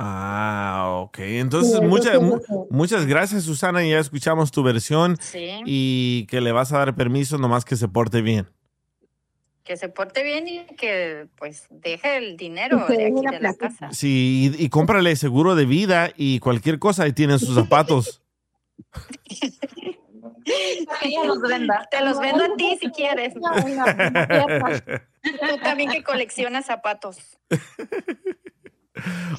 Ah, 0.00 0.86
ok. 1.02 1.18
Entonces, 1.20 1.80
muchas 1.80 2.18
sí, 2.18 2.54
muchas 2.70 3.06
gracias, 3.06 3.44
Susana. 3.44 3.84
Ya 3.84 3.98
escuchamos 3.98 4.50
tu 4.50 4.62
versión 4.62 5.16
Sí. 5.20 5.60
y 5.64 6.26
que 6.26 6.40
le 6.40 6.50
vas 6.52 6.72
a 6.72 6.78
dar 6.78 6.94
permiso 6.96 7.38
nomás 7.38 7.64
que 7.64 7.76
se 7.76 7.86
porte 7.88 8.22
bien. 8.22 8.48
Que 9.64 9.76
se 9.76 9.88
porte 9.88 10.24
bien 10.24 10.48
y 10.48 10.64
que 10.74 11.28
pues 11.38 11.68
deje 11.70 12.16
el 12.16 12.36
dinero 12.36 12.84
de 12.88 13.06
aquí 13.06 13.26
de 13.30 13.38
la 13.40 13.54
casa. 13.54 13.90
Sí, 13.92 14.52
y, 14.58 14.64
y 14.64 14.68
cómprale 14.70 15.14
seguro 15.14 15.54
de 15.54 15.66
vida 15.66 16.10
y 16.16 16.40
cualquier 16.40 16.80
cosa, 16.80 17.04
ahí 17.04 17.12
tienen 17.12 17.38
sus 17.38 17.54
zapatos. 17.54 18.20
Que 20.44 21.08
ella 21.08 21.24
los 21.24 21.40
venda. 21.40 21.86
Te 21.90 22.04
los 22.04 22.18
vendo 22.20 22.44
a 22.44 22.56
ti 22.56 22.76
si 22.80 22.90
quieres. 22.90 23.34
Tú 23.34 23.40
también 25.62 25.90
que 25.90 26.02
coleccionas 26.02 26.66
zapatos. 26.66 27.18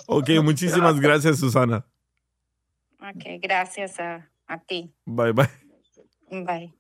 ok, 0.08 0.30
muchísimas 0.44 1.00
gracias, 1.00 1.40
Susana. 1.40 1.86
Ok, 3.02 3.24
gracias 3.42 4.00
a, 4.00 4.30
a 4.48 4.60
ti. 4.62 4.94
Bye, 5.06 5.34
bye. 5.34 5.50
Bye. 6.32 6.74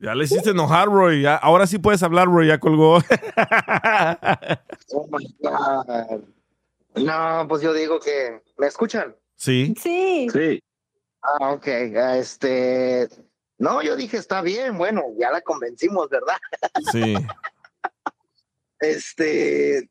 Ya 0.00 0.14
le 0.14 0.24
hiciste 0.24 0.50
enojar, 0.50 0.86
Roy. 0.88 1.22
Ya- 1.22 1.36
ahora 1.36 1.66
sí 1.66 1.78
puedes 1.78 2.02
hablar, 2.02 2.26
Roy. 2.28 2.48
Ya 2.48 2.58
colgó. 2.60 2.98
Oh 4.92 5.06
my 5.10 5.34
God. 5.40 6.22
No, 6.96 7.46
pues 7.48 7.62
yo 7.62 7.72
digo 7.72 7.98
que. 8.00 8.40
¿Me 8.58 8.66
escuchan? 8.66 9.16
sí. 9.36 9.74
Sí. 9.80 10.28
Sí. 10.32 10.62
Ah, 11.24 11.52
ok. 11.52 11.66
ah, 11.96 12.16
Este. 12.18 13.08
No, 13.58 13.82
yo 13.82 13.96
dije, 13.96 14.16
está 14.16 14.42
bien, 14.42 14.76
bueno, 14.76 15.02
ya 15.18 15.30
la 15.30 15.40
convencimos, 15.40 16.08
¿verdad? 16.10 16.36
Sí. 16.92 17.14
Este. 18.80 19.88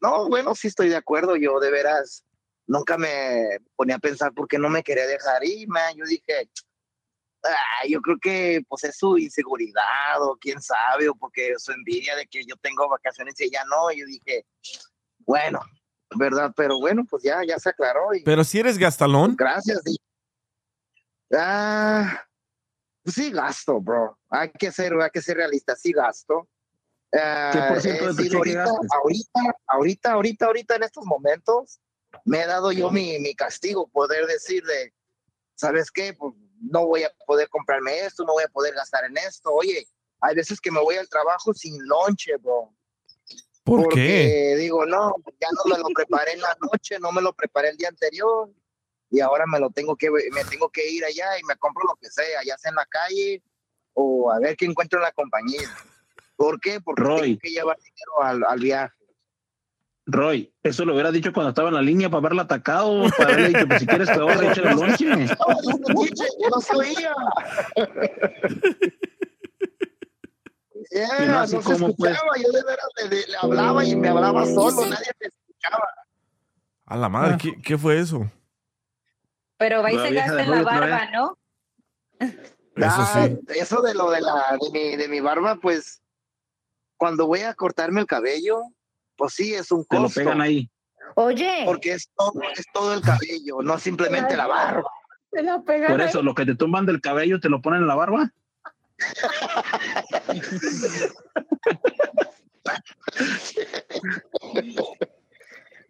No, 0.00 0.28
bueno, 0.28 0.54
sí 0.54 0.68
estoy 0.68 0.88
de 0.88 0.96
acuerdo. 0.96 1.36
Yo 1.36 1.58
de 1.60 1.70
veras 1.70 2.24
nunca 2.66 2.98
me 2.98 3.58
ponía 3.76 3.96
a 3.96 4.00
pensar 4.00 4.32
por 4.32 4.48
qué 4.48 4.58
no 4.58 4.68
me 4.68 4.82
quería 4.82 5.06
dejar 5.06 5.44
ir, 5.44 5.68
man. 5.68 5.94
Yo 5.96 6.04
dije, 6.04 6.48
"Ah, 7.44 7.86
yo 7.88 8.00
creo 8.00 8.16
que 8.20 8.62
pues 8.68 8.84
es 8.84 8.96
su 8.98 9.16
inseguridad 9.18 10.20
o 10.20 10.36
quién 10.40 10.60
sabe, 10.60 11.08
o 11.08 11.14
porque 11.14 11.54
su 11.58 11.72
envidia 11.72 12.16
de 12.16 12.26
que 12.26 12.44
yo 12.44 12.56
tengo 12.56 12.88
vacaciones 12.88 13.38
y 13.40 13.44
ella 13.44 13.62
no. 13.68 13.90
Y 13.92 14.00
yo 14.00 14.06
dije, 14.06 14.44
bueno, 15.20 15.60
¿verdad? 16.16 16.52
Pero 16.56 16.78
bueno, 16.80 17.04
pues 17.08 17.22
ya, 17.22 17.42
ya 17.46 17.58
se 17.58 17.68
aclaró. 17.70 18.14
Y 18.14 18.22
Pero 18.24 18.42
si 18.44 18.58
eres 18.58 18.78
gastalón. 18.78 19.36
gracias. 19.36 19.82
di- 19.84 19.96
Ah, 21.32 22.24
pues 23.02 23.16
sí 23.16 23.30
gasto, 23.30 23.80
bro. 23.80 24.18
Hay 24.30 24.50
que 24.50 24.70
ser, 24.70 24.92
hay 24.94 25.10
que 25.10 25.22
ser 25.22 25.36
realista, 25.36 25.74
sí 25.76 25.92
gasto. 25.92 26.48
Ah, 27.14 27.50
¿Qué 27.52 27.60
por 27.68 27.80
ciento 27.80 28.04
he 28.04 28.14
de 28.14 28.22
cheque 28.24 28.36
ahorita, 28.36 28.58
gastas? 28.58 28.86
ahorita, 28.92 29.40
ahorita, 29.66 30.12
ahorita, 30.12 30.46
ahorita 30.46 30.76
en 30.76 30.82
estos 30.82 31.04
momentos 31.04 31.80
me 32.24 32.42
he 32.42 32.46
dado 32.46 32.72
yo 32.72 32.90
mi, 32.90 33.18
mi 33.18 33.34
castigo, 33.34 33.88
poder 33.88 34.26
decir 34.26 34.64
de, 34.64 34.92
¿sabes 35.54 35.90
qué? 35.90 36.14
Pues 36.14 36.34
no 36.60 36.86
voy 36.86 37.04
a 37.04 37.12
poder 37.26 37.48
comprarme 37.48 38.00
esto, 38.00 38.24
no 38.24 38.32
voy 38.32 38.44
a 38.44 38.48
poder 38.48 38.74
gastar 38.74 39.04
en 39.04 39.16
esto. 39.18 39.52
Oye, 39.52 39.86
hay 40.20 40.34
veces 40.34 40.60
que 40.60 40.70
me 40.70 40.80
voy 40.80 40.96
al 40.96 41.08
trabajo 41.08 41.52
sin 41.54 41.76
lonche, 41.86 42.36
bro. 42.36 42.74
¿Por 43.62 43.82
porque 43.82 43.94
qué? 43.96 44.56
digo, 44.56 44.86
no, 44.86 45.14
ya 45.40 45.48
no 45.52 45.70
me 45.70 45.78
lo 45.78 45.88
preparé 45.94 46.32
en 46.32 46.40
la 46.40 46.56
noche, 46.60 46.98
no 47.00 47.12
me 47.12 47.20
lo 47.20 47.32
preparé 47.32 47.70
el 47.70 47.76
día 47.76 47.88
anterior 47.88 48.50
y 49.16 49.20
ahora 49.20 49.44
me 49.46 49.58
lo 49.58 49.70
tengo 49.70 49.96
que 49.96 50.10
me 50.10 50.44
tengo 50.50 50.68
que 50.68 50.88
ir 50.90 51.04
allá 51.04 51.38
y 51.40 51.44
me 51.44 51.56
compro 51.56 51.84
lo 51.88 51.94
que 51.96 52.08
sea, 52.10 52.42
ya 52.44 52.56
sea 52.58 52.68
en 52.70 52.74
la 52.76 52.86
calle 52.86 53.42
o 53.94 54.30
a 54.30 54.38
ver 54.38 54.56
qué 54.56 54.66
encuentro 54.66 54.98
en 54.98 55.04
la 55.04 55.12
compañía. 55.12 55.68
¿Por 56.36 56.60
qué? 56.60 56.80
Porque 56.82 57.02
Roy. 57.02 57.20
tengo 57.28 57.38
que 57.42 57.50
llevar 57.50 57.76
dinero 57.78 58.22
al, 58.22 58.44
al 58.44 58.60
viaje. 58.60 58.92
Roy, 60.08 60.54
eso 60.62 60.84
lo 60.84 60.92
hubiera 60.92 61.10
dicho 61.10 61.32
cuando 61.32 61.48
estaba 61.48 61.68
en 61.70 61.74
la 61.74 61.82
línea 61.82 62.08
para 62.08 62.18
haberla 62.20 62.42
atacado, 62.42 63.08
para 63.16 63.32
haberle 63.32 63.48
dicho, 63.48 63.66
pues 63.66 63.80
si 63.80 63.86
quieres 63.86 64.06
te 64.06 64.14
ahorra, 64.20 64.52
échale 64.52 64.70
el 64.70 64.76
lonche. 64.76 65.06
no 65.06 66.60
se 66.60 66.76
oía. 66.76 67.14
Yeah, 70.90 71.26
no 71.40 71.46
se 71.46 71.56
pues. 71.56 71.80
escuchaba, 71.80 72.30
yo 72.36 72.52
de 72.52 72.62
veras 72.62 72.86
le, 72.96 73.08
le- 73.08 73.26
le 73.26 73.36
hablaba 73.38 73.84
y 73.84 73.96
me 73.96 74.08
hablaba 74.08 74.44
solo, 74.46 74.86
nadie 74.86 75.10
me 75.20 75.26
escuchaba. 75.26 75.88
A 76.84 76.96
la 76.96 77.08
madre, 77.08 77.36
¿qué, 77.40 77.60
qué 77.60 77.76
fue 77.76 77.98
eso? 77.98 78.30
Pero 79.58 79.82
va 79.82 79.92
y 79.92 79.96
La 79.96 80.02
se 80.02 80.14
gasta 80.14 80.42
en 80.42 80.50
la 80.50 80.62
barba. 80.62 81.10
¿no? 81.12 81.38
Eso 82.20 82.36
Ah. 82.78 83.28
Eso 83.54 83.80
de 83.82 83.94
lo 83.94 84.10
de 84.10 84.20
la 84.20 84.58
de 84.60 84.70
mi, 84.70 84.96
de 84.96 85.08
mi 85.08 85.20
barba, 85.20 85.56
pues 85.56 86.02
cuando 86.98 87.26
voy 87.26 87.40
a 87.40 87.54
cortarme 87.54 88.00
el 88.02 88.06
cabello, 88.06 88.60
pues 89.16 89.32
sí 89.34 89.54
es 89.54 89.72
un 89.72 89.84
Te 89.86 89.96
lo 89.96 90.02
costo. 90.04 90.20
pegan 90.20 90.40
ahí. 90.42 90.70
Oye, 91.14 91.62
Porque 91.64 91.92
es 91.92 92.10
todo, 92.14 92.32
es 92.54 92.66
todo 92.74 92.92
el 92.94 93.00
cabello, 93.00 93.62
no 93.62 93.78
simplemente 93.78 94.36
la 94.36 94.46
barba. 94.46 94.90
se 95.32 95.42
la 95.42 95.62
pegan 95.62 95.90
Por 95.90 96.00
ahí. 96.02 96.08
eso, 96.08 96.20
lo 96.22 96.34
que 96.34 96.44
te 96.44 96.54
tumban 96.54 96.84
del 96.84 97.00
cabello 97.00 97.40
te 97.40 97.48
lo 97.48 97.62
ponen 97.62 97.80
en 97.82 97.86
la 97.88 97.94
barba. 97.94 98.30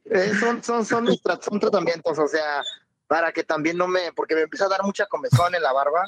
Eh, 0.05 0.33
son, 0.39 0.63
son, 0.63 0.85
son, 0.85 1.07
son 1.43 1.61
tratamientos, 1.61 2.19
o 2.19 2.29
sea, 2.29 2.63
para 3.07 3.33
que 3.33 3.45
también 3.45 3.77
no 3.77 3.87
me, 3.89 4.13
porque 4.13 4.35
me 4.35 4.43
empieza 4.43 4.67
a 4.67 4.69
dar 4.69 4.83
mucha 4.83 5.07
comezón 5.07 5.55
en 5.55 5.63
la 5.63 5.73
barba, 5.73 6.05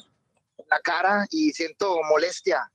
en 0.58 0.66
la 0.70 0.80
cara, 0.80 1.26
y 1.30 1.52
siento 1.52 2.00
molestia 2.08 2.70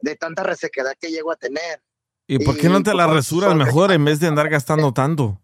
de 0.00 0.16
tanta 0.16 0.42
resequedad 0.42 0.94
que 1.00 1.10
llego 1.10 1.30
a 1.30 1.36
tener. 1.36 1.82
¿Y 2.26 2.44
por 2.44 2.56
qué 2.56 2.68
no 2.68 2.82
te 2.82 2.94
la 2.94 3.06
resuras 3.06 3.54
mejor 3.54 3.92
en 3.92 4.04
vez 4.04 4.20
de 4.20 4.28
andar 4.28 4.48
gastando 4.48 4.92
tanto? 4.92 5.40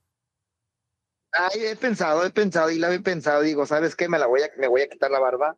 Ay, 1.33 1.67
he 1.67 1.77
pensado, 1.77 2.25
he 2.25 2.31
pensado 2.31 2.71
y 2.71 2.79
la 2.79 2.93
he 2.93 3.01
pensado, 3.01 3.43
digo, 3.43 3.67
¿sabes 3.67 3.95
qué? 3.95 4.09
Me 4.09 4.19
la 4.19 4.27
voy 4.27 4.43
a, 4.43 4.51
me 4.57 4.69
voy 4.69 4.83
a 4.83 4.89
quitar 4.89 5.11
la 5.11 5.19
barba, 5.19 5.57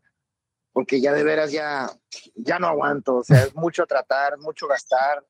porque 0.73 1.01
ya 1.01 1.13
de 1.13 1.23
veras 1.23 1.53
ya, 1.53 1.89
ya 2.35 2.59
no 2.59 2.67
aguanto, 2.67 3.17
o 3.17 3.25
sea, 3.25 3.45
es 3.45 3.55
mucho 3.55 3.87
tratar, 3.87 4.39
mucho 4.39 4.67
gastar. 4.67 5.25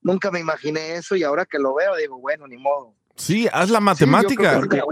Nunca 0.00 0.30
me 0.30 0.40
imaginé 0.40 0.94
eso 0.96 1.14
y 1.14 1.22
ahora 1.22 1.44
que 1.44 1.58
lo 1.58 1.74
veo 1.74 1.94
digo, 1.96 2.18
bueno, 2.18 2.46
ni 2.48 2.56
modo. 2.56 2.94
Sí, 3.16 3.48
haz 3.52 3.68
la 3.70 3.78
Sí, 3.78 3.84
matemática. 3.84 4.60
creo 4.60 4.86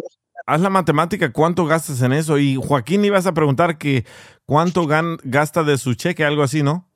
haz 0.46 0.60
la 0.60 0.70
matemática, 0.70 1.32
¿cuánto 1.32 1.66
gastas 1.66 2.02
en 2.02 2.12
eso? 2.12 2.38
Y 2.38 2.56
Joaquín 2.56 3.04
ibas 3.04 3.26
a 3.26 3.34
preguntar 3.34 3.78
que 3.78 4.04
cuánto 4.46 4.84
gan- 4.86 5.18
gasta 5.24 5.62
de 5.62 5.78
su 5.78 5.94
cheque, 5.94 6.24
algo 6.24 6.42
así, 6.42 6.62
¿no? 6.62 6.88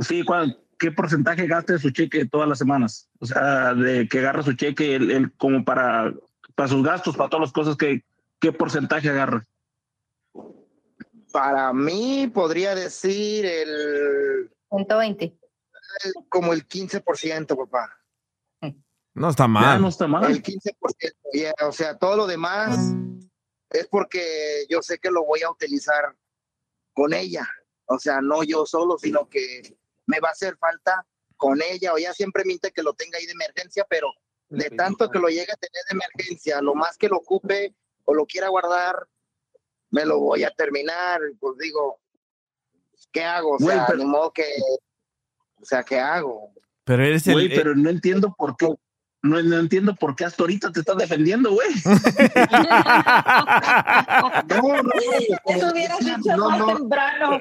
Sí, 0.00 0.24
¿cuál- 0.24 0.58
¿qué 0.78 0.90
porcentaje 0.90 1.46
gasta 1.46 1.74
de 1.74 1.78
su 1.78 1.90
cheque 1.90 2.26
todas 2.26 2.48
las 2.48 2.58
semanas? 2.58 3.08
O 3.20 3.26
sea, 3.26 3.74
de 3.74 4.08
que 4.08 4.18
agarra 4.18 4.42
su 4.42 4.54
cheque 4.54 4.94
él, 4.94 5.10
él 5.10 5.32
como 5.36 5.64
para, 5.64 6.12
para 6.54 6.68
sus 6.68 6.82
gastos, 6.82 7.16
para 7.16 7.30
todas 7.30 7.46
las 7.48 7.52
cosas 7.52 7.76
que, 7.76 8.02
¿qué 8.40 8.52
porcentaje 8.52 9.08
agarra? 9.10 9.46
Para 11.32 11.72
mí 11.72 12.30
podría 12.32 12.74
decir 12.74 13.46
el, 13.46 14.50
120. 14.70 15.24
el- 15.24 16.12
como 16.28 16.52
el 16.52 16.66
15%, 16.66 17.56
papá. 17.56 17.90
No 19.14 19.28
está 19.28 19.44
Ya 19.44 19.48
mal. 19.48 19.80
no 19.82 19.88
está 19.88 20.06
mal. 20.06 20.30
El 20.30 20.42
15%, 20.42 21.12
yeah, 21.32 21.52
o 21.66 21.72
sea, 21.72 21.98
todo 21.98 22.16
lo 22.16 22.26
demás 22.26 22.78
es 23.70 23.86
porque 23.88 24.64
yo 24.70 24.80
sé 24.82 24.98
que 24.98 25.10
lo 25.10 25.24
voy 25.24 25.42
a 25.42 25.50
utilizar 25.50 26.16
con 26.94 27.12
ella. 27.12 27.46
O 27.86 27.98
sea, 27.98 28.20
no 28.22 28.42
yo 28.42 28.64
solo, 28.64 28.96
sino 28.98 29.28
que 29.28 29.76
me 30.06 30.18
va 30.20 30.28
a 30.28 30.32
hacer 30.32 30.56
falta 30.56 31.06
con 31.36 31.60
ella. 31.62 31.92
O 31.92 31.98
ya 31.98 32.12
siempre 32.14 32.44
minte 32.44 32.70
que 32.72 32.82
lo 32.82 32.94
tenga 32.94 33.18
ahí 33.18 33.26
de 33.26 33.32
emergencia, 33.32 33.84
pero 33.88 34.08
de 34.48 34.70
tanto 34.70 35.10
que 35.10 35.18
lo 35.18 35.28
llegue 35.28 35.52
a 35.52 35.56
tener 35.56 35.82
de 35.90 35.92
emergencia, 35.94 36.60
lo 36.62 36.74
más 36.74 36.96
que 36.96 37.08
lo 37.08 37.16
ocupe 37.18 37.74
o 38.04 38.14
lo 38.14 38.26
quiera 38.26 38.48
guardar, 38.48 39.06
me 39.90 40.04
lo 40.06 40.20
voy 40.20 40.44
a 40.44 40.50
terminar. 40.50 41.20
Pues 41.38 41.58
digo, 41.58 42.00
¿qué 43.12 43.24
hago? 43.24 43.56
O 43.56 43.58
Güey, 43.58 43.76
sea, 43.76 43.86
pero- 43.86 43.98
ni 43.98 44.04
modo 44.06 44.32
que, 44.32 44.44
o 45.60 45.64
sea, 45.64 45.82
¿qué 45.82 45.98
hago? 45.98 46.50
Pero 46.84 47.04
eres 47.04 47.26
el. 47.26 47.34
Güey, 47.34 47.46
eh, 47.46 47.52
pero 47.54 47.74
no 47.74 47.90
entiendo 47.90 48.34
por 48.36 48.56
qué. 48.56 48.68
No, 49.22 49.40
no 49.40 49.58
entiendo 49.58 49.94
por 49.94 50.16
qué 50.16 50.24
hasta 50.24 50.42
ahorita 50.42 50.72
te 50.72 50.80
estás 50.80 50.96
defendiendo, 50.96 51.52
güey. 51.52 51.68
No, 54.48 54.82
no, 54.82 54.90
Eso 55.46 55.70
hubieras 55.72 55.98
dicho 56.00 56.36
no, 56.36 56.50
más 56.50 56.58
no. 56.58 56.76
temprano. 56.76 57.38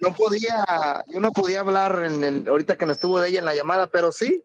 no 0.00 0.14
podía, 0.14 1.04
yo 1.08 1.20
no 1.20 1.32
podía 1.32 1.60
hablar 1.60 2.04
en 2.04 2.24
el, 2.24 2.48
ahorita 2.48 2.76
que 2.76 2.86
no 2.86 2.92
estuvo 2.92 3.20
de 3.20 3.28
ella 3.28 3.40
en 3.40 3.44
la 3.44 3.54
llamada, 3.54 3.88
pero 3.88 4.12
sí, 4.12 4.42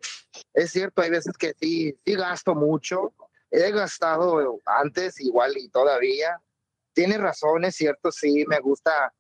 es 0.54 0.72
cierto, 0.72 1.02
hay 1.02 1.10
veces 1.12 1.38
que 1.38 1.54
sí, 1.60 1.96
sí 2.06 2.16
gasto 2.16 2.56
mucho, 2.56 3.14
he 3.52 3.72
gastado 3.72 4.60
antes 4.66 5.20
igual 5.22 5.54
y 5.58 5.70
todavía, 5.70 6.42
tiene 6.94 7.18
razón, 7.18 7.66
es 7.66 7.76
cierto, 7.76 8.12
sí, 8.12 8.46
me 8.48 8.60
gusta 8.60 9.14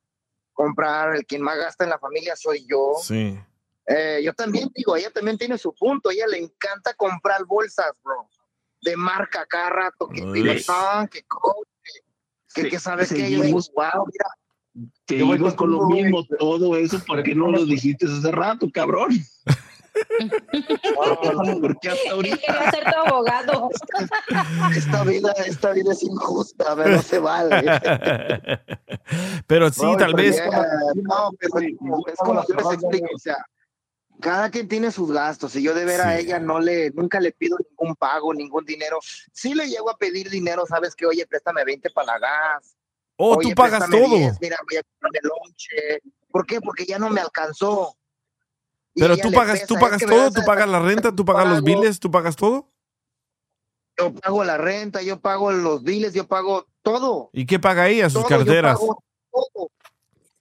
comprar, 0.53 1.15
el 1.15 1.25
quien 1.25 1.41
más 1.41 1.57
gasta 1.57 1.83
en 1.83 1.91
la 1.91 1.99
familia 1.99 2.35
soy 2.35 2.65
yo, 2.67 2.93
Sí. 3.01 3.39
Eh, 3.87 4.21
yo 4.23 4.33
también 4.33 4.69
digo, 4.73 4.95
ella 4.95 5.11
también 5.11 5.37
tiene 5.37 5.57
su 5.57 5.73
punto, 5.73 6.09
a 6.09 6.13
ella 6.13 6.27
le 6.27 6.39
encanta 6.39 6.93
comprar 6.95 7.45
bolsas, 7.45 7.91
bro, 8.03 8.27
de 8.81 8.97
marca 8.97 9.45
cada 9.45 9.69
rato, 9.69 10.07
que 10.09 10.23
Uy. 10.23 10.33
Piloton, 10.41 11.07
que 11.07 11.23
Coach, 11.23 11.67
que, 12.53 12.63
que, 12.63 12.69
que 12.69 12.79
sabes 12.79 13.09
que 13.13 13.29
yo 13.29 13.41
digo, 13.41 13.59
wow, 13.75 14.05
mira, 14.07 14.25
Seguimos 15.07 15.53
con 15.53 15.71
lo 15.71 15.87
mismo, 15.87 16.25
todo 16.37 16.75
eso, 16.75 16.99
¿por 17.05 17.23
qué 17.23 17.33
no 17.33 17.49
lo 17.49 17.63
dijiste 17.65 18.07
hace 18.07 18.31
rato, 18.31 18.67
cabrón? 18.73 19.09
¿Por 20.95 21.79
qué 21.79 21.89
hasta 21.89 22.11
ahorita? 22.11 22.37
quería 22.37 22.71
ser 22.71 22.83
tu 22.83 22.99
abogado. 23.09 23.69
esta 24.75 25.03
vida, 25.03 25.31
esta 25.45 25.71
vida 25.71 25.93
es 25.93 26.03
injusta, 26.03 26.75
pero 26.75 26.89
no 26.89 27.01
se 27.01 27.19
vale. 27.19 27.63
pero 29.47 29.69
sí, 29.71 29.81
No, 29.83 29.95
tal 29.97 30.13
pero 30.13 30.27
vez. 30.27 30.35
ya, 30.35 30.49
no, 30.95 31.31
pero 31.39 31.59
es 31.59 31.77
como- 31.77 32.07
es 32.07 32.15
como 32.17 32.45
yo 32.47 32.55
les 32.55 32.73
explico, 32.73 33.07
o 33.15 33.19
sea, 33.19 33.37
cada 34.25 34.49
quien 34.49 34.67
tiene 34.67 34.91
sus 34.91 35.11
gastos 35.11 35.55
y 35.55 35.61
yo 35.61 35.75
de 35.75 35.85
ver 35.85 36.01
a 36.01 36.17
ella 36.17 36.39
no 36.39 36.59
le, 36.59 36.89
nunca 36.89 37.19
le 37.19 37.31
pido 37.31 37.57
ningún 37.69 37.95
pago, 37.95 38.33
ningún 38.33 38.65
dinero. 38.65 38.97
Sí 39.31 39.53
le 39.53 39.67
llego 39.69 39.87
a 39.87 39.97
pedir 39.99 40.31
dinero, 40.31 40.65
sabes 40.65 40.95
que, 40.95 41.05
oye, 41.05 41.27
préstame 41.27 41.63
20 41.63 41.91
para 41.91 42.13
la 42.13 42.17
gas. 42.17 42.75
Oh, 43.17 43.37
tú 43.37 43.51
pagas 43.51 43.87
todo. 43.87 44.17
10, 44.17 44.41
mira, 44.41 44.57
voy 44.67 44.77
a 44.77 44.81
comprarme 44.81 45.19
lonche. 45.21 46.01
¿Por 46.31 46.43
qué? 46.47 46.59
Porque 46.59 46.85
ya 46.87 46.97
no 46.97 47.11
me 47.11 47.21
alcanzó. 47.21 47.95
Y 48.95 49.01
Pero 49.01 49.15
tú 49.15 49.31
pagas, 49.31 49.59
pesa, 49.59 49.67
tú 49.67 49.75
es 49.75 49.79
pagas 49.79 50.01
todo, 50.01 50.31
tú 50.31 50.41
pagas 50.43 50.69
la 50.69 50.79
renta, 50.79 51.15
tú 51.15 51.23
pagas 51.23 51.47
los 51.47 51.61
biles, 51.61 51.99
tú 51.99 52.09
pagas 52.09 52.35
todo. 52.35 52.71
Yo 53.95 54.11
pago 54.11 54.43
la 54.43 54.57
renta, 54.57 55.03
yo 55.03 55.19
pago 55.19 55.51
los 55.51 55.83
biles, 55.83 56.15
yo 56.15 56.25
pago 56.25 56.65
todo. 56.81 57.29
¿Y 57.31 57.45
qué 57.45 57.59
paga 57.59 57.89
ella? 57.89 58.09
Sus 58.09 58.23
Todo, 58.23 58.31
yo 58.31 58.37
carteras. 58.37 58.79
pago 58.79 59.03
todo. 59.31 59.69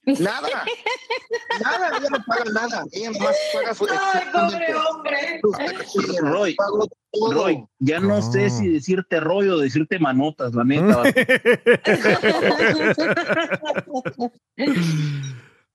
Nada. 0.07 0.49
nada, 1.63 1.99
ella 1.99 2.09
no 2.11 2.19
paga 2.27 2.45
nada. 2.53 2.85
Ella 2.93 3.11
nomás 3.13 3.37
paga 3.55 3.75
su. 3.75 3.87
Ay, 3.91 4.23
pobre 4.33 4.75
hombre. 4.75 5.41
Roy. 6.21 6.57
Roy, 7.33 7.65
ya 7.79 8.01
no 8.01 8.21
sé 8.21 8.51
si 8.51 8.69
decirte 8.69 9.21
Roy 9.21 9.49
o 9.49 9.59
decirte 9.59 9.99
manotas, 9.99 10.53
la 10.55 10.65
neta. 10.65 11.03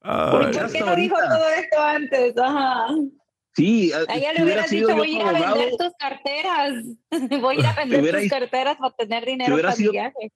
¿Por 0.02 0.52
qué 0.52 0.80
no 0.82 0.96
dijo 0.96 1.16
todo 1.18 1.50
esto 1.50 1.82
antes? 1.82 2.38
Ajá. 2.38 2.88
Sí, 3.56 3.92
A 3.92 4.02
ella 4.16 4.34
le 4.34 4.44
hubiera 4.44 4.62
hubieras 4.64 4.70
sido 4.70 4.88
dicho, 4.90 4.98
voy 4.98 5.10
a 5.10 5.12
ir 5.16 5.22
a 5.22 5.30
abogado, 5.30 5.56
vender 5.56 5.78
tus 5.78 5.94
carteras. 6.00 6.74
Voy 7.42 7.56
a 7.56 7.60
ir 7.60 7.66
a 7.66 7.74
vender 7.80 8.02
hubiera 8.02 8.20
tus 8.20 8.30
carteras 8.30 8.78
para 8.78 8.96
tener 8.96 9.26
dinero 9.26 9.54
hubiera 9.54 9.70
para 9.70 9.78
mi 9.78 9.82
sido- 9.82 9.92
viaje. 9.92 10.32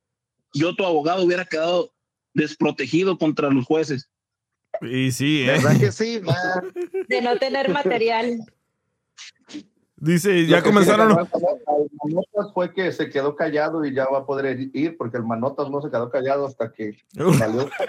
yo 0.53 0.75
tu 0.75 0.85
abogado 0.85 1.23
hubiera 1.23 1.45
quedado 1.45 1.93
desprotegido 2.33 3.17
contra 3.17 3.49
los 3.49 3.65
jueces. 3.65 4.09
Y 4.81 5.11
sí, 5.11 5.43
¿eh? 5.43 5.47
¿Verdad 5.47 5.79
que 5.79 5.91
sí? 5.91 6.19
man? 6.23 6.35
De 7.07 7.21
no 7.21 7.37
tener 7.37 7.69
material. 7.69 8.39
Dice, 10.03 10.45
ya 10.47 10.57
que 10.57 10.63
comenzaron. 10.63 11.11
al 11.11 11.29
Manotas 12.03 12.53
fue 12.53 12.73
que 12.73 12.91
se 12.91 13.09
quedó 13.09 13.37
callado 13.37 13.85
y 13.85 13.93
ya 13.93 14.05
va 14.09 14.19
a 14.19 14.25
poder 14.25 14.69
ir 14.73 14.97
porque 14.97 15.15
el 15.15 15.23
Manotas 15.23 15.69
no 15.69 15.81
se 15.81 15.89
quedó 15.89 16.09
callado 16.09 16.45
hasta 16.45 16.73
que 16.73 16.97
salió. 17.37 17.69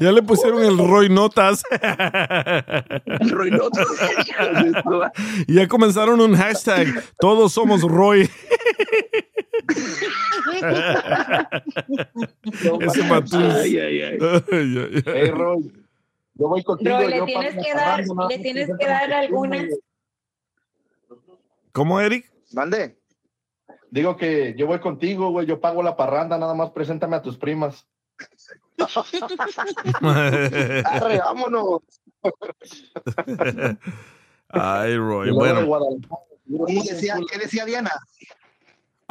Ya 0.00 0.12
le 0.12 0.22
pusieron 0.22 0.62
el 0.62 0.76
Roy 0.76 1.08
Notas. 1.08 1.62
Roy 3.30 3.50
Notas. 3.50 3.86
Ya 5.48 5.66
comenzaron 5.68 6.20
un 6.20 6.36
hashtag. 6.36 7.02
Todos 7.18 7.54
somos 7.54 7.80
Roy. 7.80 8.28
Ese 12.80 13.04
matús. 13.04 13.34
Ay, 13.34 13.78
ay, 13.78 14.02
ay. 14.02 14.18
Ay, 14.20 14.42
ay, 14.52 14.92
ay. 14.94 15.02
Hey, 15.06 15.30
Roy, 15.30 15.72
yo 16.34 16.48
voy 16.48 16.62
contigo. 16.62 16.98
Roy, 16.98 17.08
le 17.08 17.16
yo 17.18 17.24
tienes 17.24 17.54
que 17.54 17.74
dar, 17.74 18.04
le 18.28 18.38
tienes 18.38 18.70
que 18.78 18.86
dar 18.86 19.12
algunas. 19.12 19.64
¿Cómo, 21.72 22.00
Eric? 22.00 22.30
Mande. 22.52 22.98
Digo 23.90 24.16
que 24.16 24.54
yo 24.56 24.66
voy 24.66 24.80
contigo, 24.80 25.30
güey. 25.30 25.46
Yo 25.46 25.60
pago 25.60 25.82
la 25.82 25.96
parranda, 25.96 26.38
nada 26.38 26.54
más 26.54 26.70
preséntame 26.70 27.16
a 27.16 27.22
tus 27.22 27.36
primas. 27.36 27.86
Arre, 30.00 31.18
vámonos. 31.18 31.82
Ay, 34.48 34.96
Roy. 34.96 35.30
Bueno. 35.30 36.00
¿Qué 36.66 36.74
decía, 36.74 37.16
qué 37.30 37.38
decía 37.38 37.64
Diana? 37.64 37.92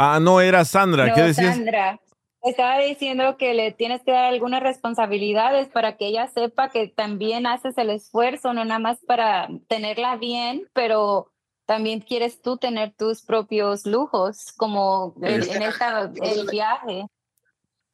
Ah, 0.03 0.19
no, 0.19 0.41
era 0.41 0.65
Sandra. 0.65 1.06
No, 1.06 1.14
¿Qué 1.14 1.22
decías? 1.22 1.56
Sandra, 1.56 2.02
estaba 2.41 2.80
diciendo 2.80 3.38
que 3.38 3.53
le 3.53 3.72
tienes 3.72 4.02
que 4.02 4.11
dar 4.11 4.26
algunas 4.26 4.64
responsabilidades 4.64 5.68
para 5.68 5.95
que 5.95 6.07
ella 6.07 6.28
sepa 6.28 6.69
que 6.72 6.88
también 6.88 7.45
haces 7.45 7.78
el 7.78 7.91
esfuerzo, 7.91 8.52
no 8.56 8.65
nada 8.65 8.80
más 8.80 8.98
para 9.06 9.48
tenerla 9.68 10.15
bien, 10.15 10.68
pero 10.73 11.32
también 11.68 11.99
quieres 11.99 12.41
tú 12.41 12.57
tener 12.57 12.95
tus 12.98 13.22
propios 13.22 13.86
lujos, 13.86 14.52
como 14.57 15.14
el- 15.22 15.48
en 15.48 15.61
esta, 15.61 16.11
el 16.23 16.48
viaje. 16.49 17.06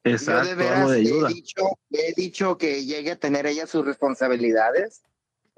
Yo 0.04 0.12
Exacto, 0.12 0.48
de 0.48 0.54
veras 0.54 0.90
de 0.90 1.02
he 1.02 1.28
dicho, 1.34 1.62
he 1.90 2.14
dicho 2.14 2.56
que 2.56 2.86
llegue 2.86 3.10
a 3.10 3.16
tener 3.16 3.46
ella 3.46 3.66
sus 3.66 3.84
responsabilidades, 3.84 5.02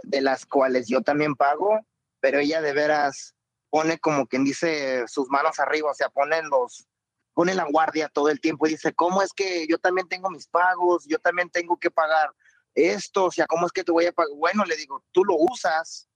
de 0.03 0.21
las 0.21 0.45
cuales 0.47 0.89
yo 0.89 1.03
también 1.03 1.37
pago, 1.37 1.79
pero 2.19 2.41
ella 2.41 2.61
de 2.61 2.73
veras 2.73 3.37
pone 3.71 3.99
como 3.99 4.27
quien 4.27 4.45
dice 4.45 5.07
sus 5.09 5.29
manos 5.29 5.59
arriba, 5.59 5.91
o 5.91 5.95
sea, 5.95 6.09
pone 6.09 6.43
los, 6.43 6.87
pone 7.33 7.55
la 7.55 7.65
guardia 7.65 8.09
todo 8.09 8.29
el 8.29 8.41
tiempo 8.41 8.67
y 8.67 8.71
dice, 8.71 8.93
¿cómo 8.93 9.23
es 9.23 9.33
que 9.33 9.67
yo 9.69 9.79
también 9.79 10.09
tengo 10.09 10.29
mis 10.31 10.47
pagos? 10.47 11.07
Yo 11.09 11.19
también 11.19 11.49
tengo 11.51 11.79
que 11.79 11.91
pagar 11.91 12.31
esto, 12.75 13.27
o 13.27 13.31
sea, 13.31 13.47
¿cómo 13.47 13.67
es 13.67 13.73
que 13.73 13.85
te 13.85 13.93
voy 13.93 14.07
a 14.07 14.13
pagar? 14.13 14.35
Bueno, 14.37 14.65
le 14.65 14.77
digo, 14.77 15.05
tú 15.13 15.25
lo 15.25 15.37
usas. 15.37 16.09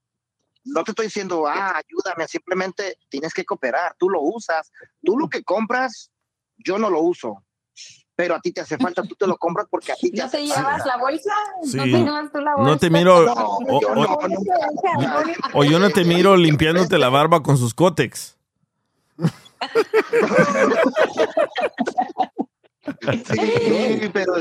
No 0.65 0.83
te 0.83 0.93
estoy 0.93 1.07
diciendo, 1.07 1.47
ah, 1.47 1.77
ayúdame, 1.77 2.27
simplemente 2.27 2.99
tienes 3.11 3.35
que 3.35 3.45
cooperar, 3.45 3.95
tú 3.99 4.09
lo 4.09 4.21
usas. 4.23 4.71
Tú 5.03 5.19
lo 5.19 5.29
que 5.29 5.45
compras, 5.45 6.11
yo 6.57 6.79
no 6.79 6.89
lo 6.89 7.01
uso 7.01 7.45
pero 8.17 8.35
a 8.37 8.41
ti 8.41 8.53
te 8.53 8.61
hace 8.61 8.77
falta, 8.79 9.03
tú 9.03 9.15
te 9.17 9.27
lo 9.27 9.37
compras 9.37 9.67
porque 9.71 9.93
a 9.93 9.97
ti 9.97 10.11
te 10.11 10.19
¿No 10.19 10.25
hace 10.27 10.39
te 10.39 10.47
falta. 10.49 10.61
llevas 10.71 10.87
la 10.87 10.97
bolsa? 10.99 11.33
Sí. 11.63 11.77
¿No 11.77 11.83
te 11.83 11.89
llevas 11.91 12.33
tú 12.33 12.39
la 12.41 12.55
bolsa? 12.55 12.71
No 12.71 12.79
te 12.79 12.91
miro. 12.91 13.25
No, 13.27 13.33
o- 13.35 13.81
yo 13.81 13.89
o- 13.89 13.95
no, 13.95 14.19
nunca. 14.29 14.29
O 15.55 15.65
yo 15.65 15.79
no 15.79 15.91
te 15.91 16.05
miro 16.05 16.37
limpiándote 16.37 16.99
la 16.99 17.09
barba 17.09 17.43
con 17.43 17.57
sus 17.59 17.75
cótex. 17.75 18.37
Sí, 22.85 24.11
pero, 24.13 24.35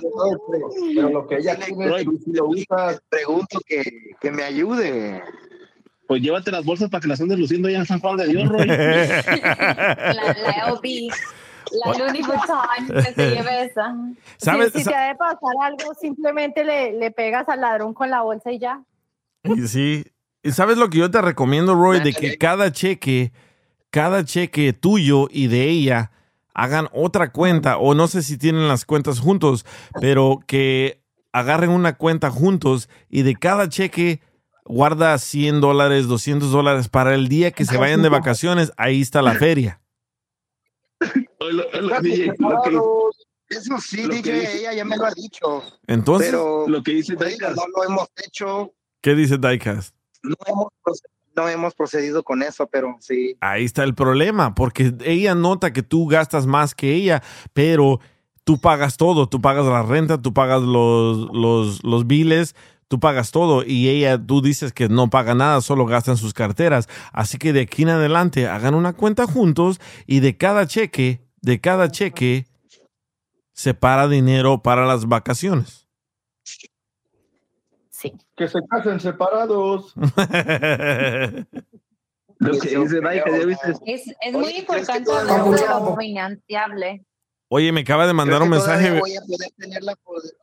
Pero 0.95 1.09
lo 1.09 1.27
que 1.27 1.37
ella 1.37 1.55
tiene, 1.57 1.99
sí 2.01 2.31
lo 2.33 2.47
usas. 2.47 3.01
pregunto 3.09 3.59
que, 3.65 3.83
que 4.19 4.31
me 4.31 4.43
ayude. 4.43 5.23
Pues 6.07 6.21
llévate 6.21 6.51
las 6.51 6.65
bolsas 6.65 6.89
para 6.89 7.01
que 7.01 7.07
las 7.07 7.21
andes 7.21 7.39
luciendo 7.39 7.69
ya 7.69 7.79
en 7.79 7.85
San 7.85 7.99
Juan 8.01 8.17
de 8.17 8.27
Dios, 8.27 8.49
Roy. 8.49 8.67
La, 8.67 10.35
la 10.45 10.73
la 11.73 11.93
Louis 11.93 12.25
Vuitton, 12.25 13.03
que 13.03 13.13
se 13.13 13.29
lleve 13.35 13.65
esa. 13.65 13.95
¿Sabes? 14.37 14.71
Si, 14.73 14.79
si 14.79 14.85
te 14.85 14.95
ha 14.95 15.07
de 15.07 15.15
pasar 15.15 15.53
algo, 15.61 15.93
simplemente 15.99 16.63
le, 16.63 16.93
le 16.93 17.11
pegas 17.11 17.47
al 17.49 17.61
ladrón 17.61 17.93
con 17.93 18.09
la 18.09 18.21
bolsa 18.21 18.51
y 18.51 18.59
ya. 18.59 18.81
Y 19.43 19.67
Sí. 19.67 20.05
¿Y 20.45 20.51
sabes 20.51 20.77
lo 20.77 20.89
que 20.89 20.97
yo 20.97 21.09
te 21.09 21.21
recomiendo, 21.21 21.73
Roy? 21.73 22.01
De 22.01 22.11
que 22.11 22.37
cada 22.37 22.71
cheque, 22.71 23.31
cada 23.89 24.25
cheque 24.25 24.73
tuyo 24.73 25.29
y 25.31 25.47
de 25.47 25.69
ella 25.69 26.11
hagan 26.53 26.89
otra 26.91 27.31
cuenta, 27.31 27.77
o 27.77 27.95
no 27.95 28.07
sé 28.07 28.21
si 28.21 28.37
tienen 28.37 28.67
las 28.67 28.85
cuentas 28.85 29.19
juntos, 29.19 29.65
pero 30.01 30.39
que 30.45 31.01
agarren 31.31 31.69
una 31.71 31.97
cuenta 31.97 32.29
juntos 32.29 32.89
y 33.09 33.23
de 33.23 33.35
cada 33.35 33.69
cheque 33.69 34.21
guarda 34.65 35.17
100 35.17 35.61
dólares, 35.61 36.07
200 36.07 36.51
dólares 36.51 36.89
para 36.89 37.15
el 37.15 37.27
día 37.27 37.51
que 37.51 37.65
se 37.65 37.77
vayan 37.77 38.01
de 38.01 38.09
vacaciones, 38.09 38.71
ahí 38.77 39.01
está 39.01 39.21
la 39.21 39.33
feria. 39.35 39.81
Lo- 41.51 41.81
lo- 41.81 42.01
DJ, 42.01 42.33
lo 42.39 42.61
que- 42.63 43.55
Eso 43.55 43.77
sí, 43.79 44.03
Lo 44.03 44.09
que 44.09 44.15
DJ, 44.21 44.33
dice- 44.39 44.59
ella 44.61 44.73
ya 44.73 44.85
me 44.85 44.97
lo 44.97 45.05
ha 45.05 45.11
dicho. 45.13 45.63
Entonces, 45.87 46.29
pero 46.31 46.67
lo 46.67 46.81
que 46.81 46.93
dice 46.93 47.15
Diecast. 47.15 47.55
no 47.55 47.63
lo 47.75 47.83
hemos 47.83 48.07
hecho, 48.25 48.71
¿qué 49.01 49.13
dice 49.15 49.37
Diecast? 49.37 49.93
no 50.23 50.35
hemos, 50.47 50.67
no 51.35 51.49
hemos 51.49 51.75
procedido 51.75 52.23
con 52.23 52.41
eso, 52.41 52.65
pero 52.67 52.95
sí. 52.99 53.35
Ahí 53.41 53.65
está 53.65 53.83
el 53.83 53.93
problema, 53.93 54.55
porque 54.55 54.93
ella 55.03 55.35
nota 55.35 55.73
que 55.73 55.83
tú 55.83 56.07
gastas 56.07 56.47
más 56.47 56.73
que 56.73 56.93
ella, 56.93 57.21
pero 57.53 57.99
tú 58.43 58.57
pagas 58.59 58.97
todo, 58.97 59.27
tú 59.27 59.41
pagas 59.41 59.65
la 59.65 59.83
renta, 59.83 60.21
tú 60.21 60.33
pagas 60.33 60.61
los, 60.63 61.29
los, 61.33 61.83
los 61.83 62.07
biles, 62.07 62.55
tú 62.87 62.99
pagas 62.99 63.31
todo 63.31 63.63
y 63.65 63.89
ella, 63.89 64.17
tú 64.23 64.41
dices 64.41 64.71
que 64.73 64.87
no 64.89 65.09
paga 65.09 65.35
nada, 65.35 65.61
solo 65.61 65.85
gasta 65.85 66.11
en 66.11 66.17
sus 66.17 66.33
carteras. 66.33 66.87
Así 67.11 67.37
que 67.37 67.51
de 67.53 67.61
aquí 67.61 67.83
en 67.83 67.89
adelante 67.89 68.47
hagan 68.47 68.73
una 68.75 68.93
cuenta 68.93 69.25
juntos 69.27 69.79
y 70.07 70.21
de 70.21 70.37
cada 70.37 70.65
cheque, 70.67 71.21
de 71.43 71.59
cada 71.61 71.91
cheque, 71.91 72.47
separa 73.51 74.07
dinero 74.07 74.63
para 74.63 74.87
las 74.87 75.07
vacaciones. 75.07 75.87
Que 78.35 78.47
se 78.49 78.59
casen 78.69 78.99
separados. 78.99 79.93
Lo 82.39 82.59
que 82.59 82.77
dice 82.77 82.99
ya 83.01 83.45
viste. 83.45 83.73
Es, 83.85 84.03
es 84.19 84.33
muy 84.33 84.57
importante 84.57 85.09
hablar 85.09 85.43
de 85.45 85.67
lo 85.67 85.95
financiable. 85.95 87.05
Oye, 87.47 87.71
me 87.71 87.81
acaba 87.81 88.05
de 88.05 88.11
mandar 88.13 88.41
un 88.41 88.49
mensaje. 88.49 88.99
Voy 88.99 89.15
a 89.15 89.21
poder 89.21 89.51
tener 89.57 89.83
la 89.83 89.95
poder- 89.95 90.33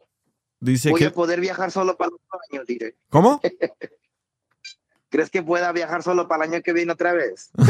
Dice 0.61 0.91
voy 0.91 1.01
que... 1.01 1.07
a 1.07 1.13
poder 1.13 1.41
viajar 1.41 1.71
solo 1.71 1.97
para 1.99 2.09
el 2.09 2.15
otro 2.15 2.41
año, 2.51 2.65
diré. 2.65 2.97
¿Cómo? 3.11 3.41
¿Crees 5.11 5.29
que 5.29 5.43
pueda 5.43 5.73
viajar 5.73 6.03
solo 6.05 6.29
para 6.29 6.45
el 6.45 6.53
año 6.53 6.63
que 6.63 6.73
viene 6.73 6.93
otra 6.93 7.13
vez? 7.13 7.51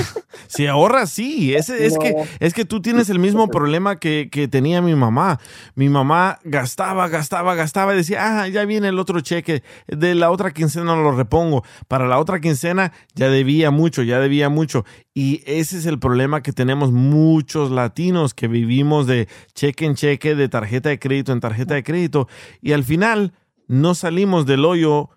Si 0.47 0.67
ahorras, 0.67 1.11
sí. 1.11 1.55
Es, 1.55 1.69
No. 1.69 1.99
que, 2.01 2.15
es 2.41 2.55
que 2.55 2.65
tú 2.65 2.83
tienes 2.83 3.09
el 3.09 3.21
mismo 3.21 3.49
problema 3.49 4.01
que, 4.01 4.29
que 4.33 4.49
tenía 4.49 4.83
mi 4.83 4.95
mamá. 4.97 5.39
Mi 5.77 5.89
mamá 5.89 6.41
gastaba, 6.43 7.07
gastaba, 7.09 7.55
gastaba 7.55 7.95
y 7.95 7.99
decía, 7.99 8.43
ah, 8.43 8.49
ya 8.49 8.65
viene 8.65 8.89
el 8.89 8.99
otro 8.99 9.21
cheque. 9.21 9.63
De 9.87 10.15
la 10.17 10.31
otra 10.31 10.51
quincena 10.51 10.97
lo 10.97 11.13
repongo. 11.13 11.65
Para 11.87 12.09
la 12.09 12.19
otra 12.19 12.41
quincena 12.41 12.93
ya 13.15 13.29
debía 13.29 13.71
mucho, 13.71 14.03
ya 14.03 14.19
debía 14.19 14.49
mucho. 14.49 14.85
Y 15.15 15.43
ese 15.47 15.79
es 15.79 15.87
el 15.87 16.01
problema 16.01 16.43
que 16.43 16.53
tenemos 16.53 16.91
muchos 16.91 17.71
latinos 17.71 18.35
que 18.35 18.49
vivimos 18.49 19.07
de 19.07 19.29
cheque 19.55 19.85
en 19.87 19.95
cheque, 19.95 20.35
de 20.35 20.49
tarjeta 20.49 20.89
de 20.89 20.99
crédito 20.99 21.33
en 21.33 21.41
tarjeta 21.41 21.75
de 21.75 21.85
crédito. 21.85 22.27
Y 22.61 22.73
al 22.73 22.83
final 22.83 23.35
no 23.69 23.95
salimos 23.95 24.47
del 24.47 24.65
hoyo 24.65 25.11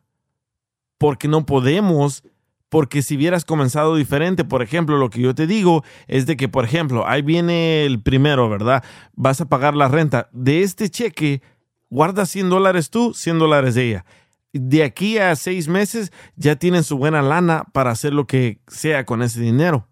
porque 0.98 1.28
no 1.28 1.46
podemos, 1.46 2.24
porque 2.70 3.02
si 3.02 3.18
hubieras 3.18 3.46
comenzado 3.46 3.96
diferente, 3.96 4.44
por 4.46 4.62
ejemplo, 4.62 4.98
lo 4.98 5.10
que 5.10 5.22
yo 5.22 5.36
te 5.36 5.48
digo 5.48 5.84
es 6.08 6.26
de 6.26 6.38
que, 6.38 6.50
por 6.50 6.66
ejemplo, 6.66 7.08
ahí 7.08 7.22
viene 7.22 7.86
el 7.86 8.02
primero, 8.02 8.50
¿verdad? 8.50 8.84
Vas 9.14 9.42
a 9.42 9.50
pagar 9.50 9.76
la 9.76 9.88
renta. 9.88 10.30
De 10.32 10.64
este 10.64 10.90
cheque, 10.90 11.42
guarda 11.90 12.26
100 12.26 12.50
dólares 12.50 12.90
tú, 12.90 13.14
100 13.14 13.40
dólares 13.40 13.76
de 13.76 13.90
ella. 13.90 14.06
De 14.54 14.84
aquí 14.84 15.18
a 15.18 15.36
seis 15.36 15.68
meses 15.68 16.12
ya 16.36 16.56
tienen 16.56 16.84
su 16.84 16.98
buena 16.98 17.22
lana 17.22 17.66
para 17.74 17.92
hacer 17.92 18.14
lo 18.14 18.28
que 18.28 18.60
sea 18.68 19.04
con 19.06 19.24
ese 19.24 19.42
dinero. 19.42 19.88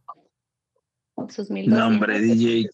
Sus 1.29 1.49
No, 1.49 1.87
hombre, 1.87 2.19
DJ. 2.19 2.69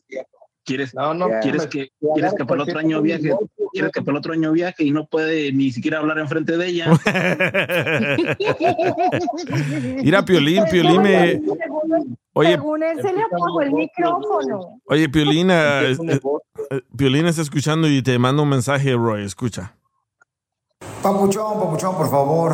¿Quieres, 0.68 0.94
¿quieres, 1.42 1.66
que, 1.68 1.92
¿quieres 2.14 2.34
que 2.34 2.44
para 2.44 2.62
el 2.62 2.68
otro 2.68 2.80
año 2.80 3.02
viaje? 3.02 3.34
¿Quieres 3.72 3.90
que 3.94 4.02
para 4.02 4.12
el 4.12 4.18
otro 4.18 4.34
año 4.34 4.52
viaje 4.52 4.84
y 4.84 4.92
no 4.92 5.08
puede 5.08 5.54
ni 5.54 5.72
siquiera 5.72 6.00
hablar 6.00 6.20
enfrente 6.20 6.58
de 6.58 6.68
ella? 6.68 6.88
Mira, 10.04 10.26
Piolín, 10.26 10.66
Piolín 10.70 11.02
me... 11.02 11.42
Oye, 12.34 12.52
Según 12.52 12.84
él 12.84 13.02
se 13.02 13.14
le 13.14 13.22
apagó 13.22 13.62
el 13.62 13.72
micrófono. 13.72 14.82
oye, 14.88 15.08
Piolín, 15.08 15.52
eh, 15.52 15.92
eh, 15.92 16.20
eh, 16.72 16.82
Piolín 16.98 17.28
está 17.28 17.44
escuchando 17.44 17.88
y 17.88 18.02
te 18.02 18.20
manda 18.20 18.44
un 18.44 18.50
mensaje, 18.50 18.94
Roy, 18.94 19.24
escucha. 19.24 19.74
Papuchón, 21.02 21.62
papuchón, 21.62 21.96
por 21.96 22.12
favor. 22.12 22.54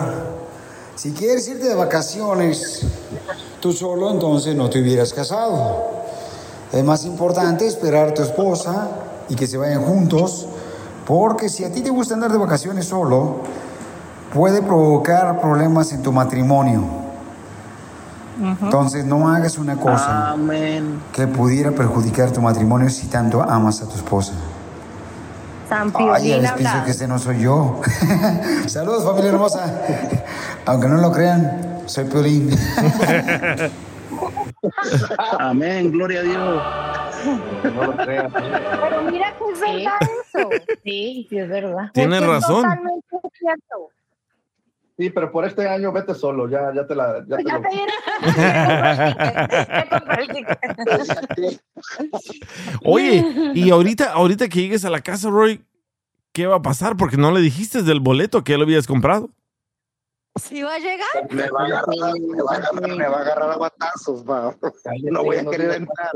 Si 0.94 1.14
quieres 1.14 1.48
irte 1.48 1.68
de 1.68 1.74
vacaciones 1.74 2.86
tú 3.60 3.74
solo, 3.74 4.12
entonces 4.12 4.56
no 4.56 4.70
te 4.70 4.84
hubieras 4.84 5.12
casado. 5.12 6.04
Es 6.74 6.84
más 6.84 7.06
importante 7.06 7.68
esperar 7.68 8.10
a 8.10 8.14
tu 8.16 8.24
esposa 8.24 8.90
y 9.30 9.36
que 9.36 9.46
se 9.46 9.58
vayan 9.58 9.84
juntos, 9.84 10.48
porque 11.06 11.48
si 11.48 11.64
a 11.64 11.72
ti 11.72 11.82
te 11.82 11.92
gusta 11.92 12.16
andar 12.16 12.32
de 12.32 12.40
vacaciones 12.40 12.86
solo, 12.88 13.42
puede 14.34 14.64
provocar 14.64 15.40
problemas 15.40 15.94
en 15.94 16.02
tu 16.02 16.12
matrimonio. 16.12 16.82
Entonces 18.42 19.06
no 19.06 19.30
hagas 19.30 19.60
una 19.60 19.76
cosa 19.76 20.32
Amén. 20.32 21.00
que 21.14 21.28
pudiera 21.28 21.70
perjudicar 21.70 22.32
tu 22.32 22.42
matrimonio 22.42 22.90
si 22.90 23.06
tanto 23.06 23.44
amas 23.44 23.84
a 23.84 23.86
tu 23.86 23.94
esposa. 23.94 24.34
San 25.70 25.94
Ay, 25.94 26.06
ya 26.06 26.18
Piolín 26.18 26.42
les 26.42 26.52
pienso 26.54 26.84
que 26.86 26.92
ese 26.92 27.08
no 27.08 27.20
soy 27.20 27.40
yo. 27.40 27.82
Saludos, 28.66 29.06
familia 29.06 29.30
hermosa. 29.30 29.82
Aunque 30.66 30.88
no 30.88 30.98
lo 30.98 31.12
crean, 31.12 31.84
soy 31.86 32.06
Piolín. 32.06 32.50
Amén, 35.40 35.92
gloria 35.92 36.20
a 36.20 36.24
Dios. 36.24 36.64
No 37.74 37.84
lo 37.86 37.96
creas. 37.98 38.32
Pero 38.34 39.02
mira 39.04 39.34
que 39.38 39.44
es 39.54 39.60
verdad 39.60 40.00
eso. 40.02 40.50
Sí, 40.84 41.28
sí, 41.30 41.38
es 41.38 41.50
verdad. 41.50 41.90
Tienes 41.94 42.22
Es 42.22 42.28
razón. 42.28 42.64
Totalmente 42.64 43.18
cierto. 43.40 43.90
Sí, 44.98 45.10
pero 45.10 45.32
por 45.32 45.46
este 45.46 45.68
año 45.68 45.92
vete 45.92 46.14
solo, 46.14 46.48
ya, 46.48 46.72
ya 46.74 46.86
te 46.86 46.94
la. 46.94 47.26
Ya 47.28 47.38
te 47.38 47.44
lo- 47.44 47.62
te 47.62 47.70
Oye, 52.86 53.26
y 53.56 53.72
ahorita, 53.72 54.12
ahorita 54.14 54.48
que 54.50 54.62
llegues 54.62 54.86
a 54.86 54.92
la 54.92 55.02
casa, 55.02 55.30
Roy, 55.30 55.62
¿qué 56.32 56.46
va 56.46 56.58
a 56.58 56.62
pasar? 56.62 56.96
Porque 56.96 57.18
no 57.18 57.32
le 57.32 57.42
dijiste 57.42 57.82
del 57.82 58.02
boleto 58.02 58.44
que 58.44 58.52
ya 58.52 58.58
lo 58.58 58.66
habías 58.66 58.86
comprado. 58.86 59.32
¿Sí 60.36 60.64
va 60.64 60.76
a 60.76 60.80
llegar? 60.80 61.08
Me 61.30 61.50
va 61.50 61.62
a 61.62 61.66
agarrar, 61.66 62.14
me 62.20 62.42
va 62.42 62.54
a 62.54 62.58
agarrar, 62.58 62.98
me 62.98 63.08
va 63.08 63.18
a 63.18 63.22
agarrar 63.22 63.52
a 63.52 63.58
batazos, 63.58 64.28
va. 64.28 64.56
No 65.04 65.24
voy 65.24 65.38
a 65.38 65.46
querer 65.46 65.72
entrar. 65.72 66.12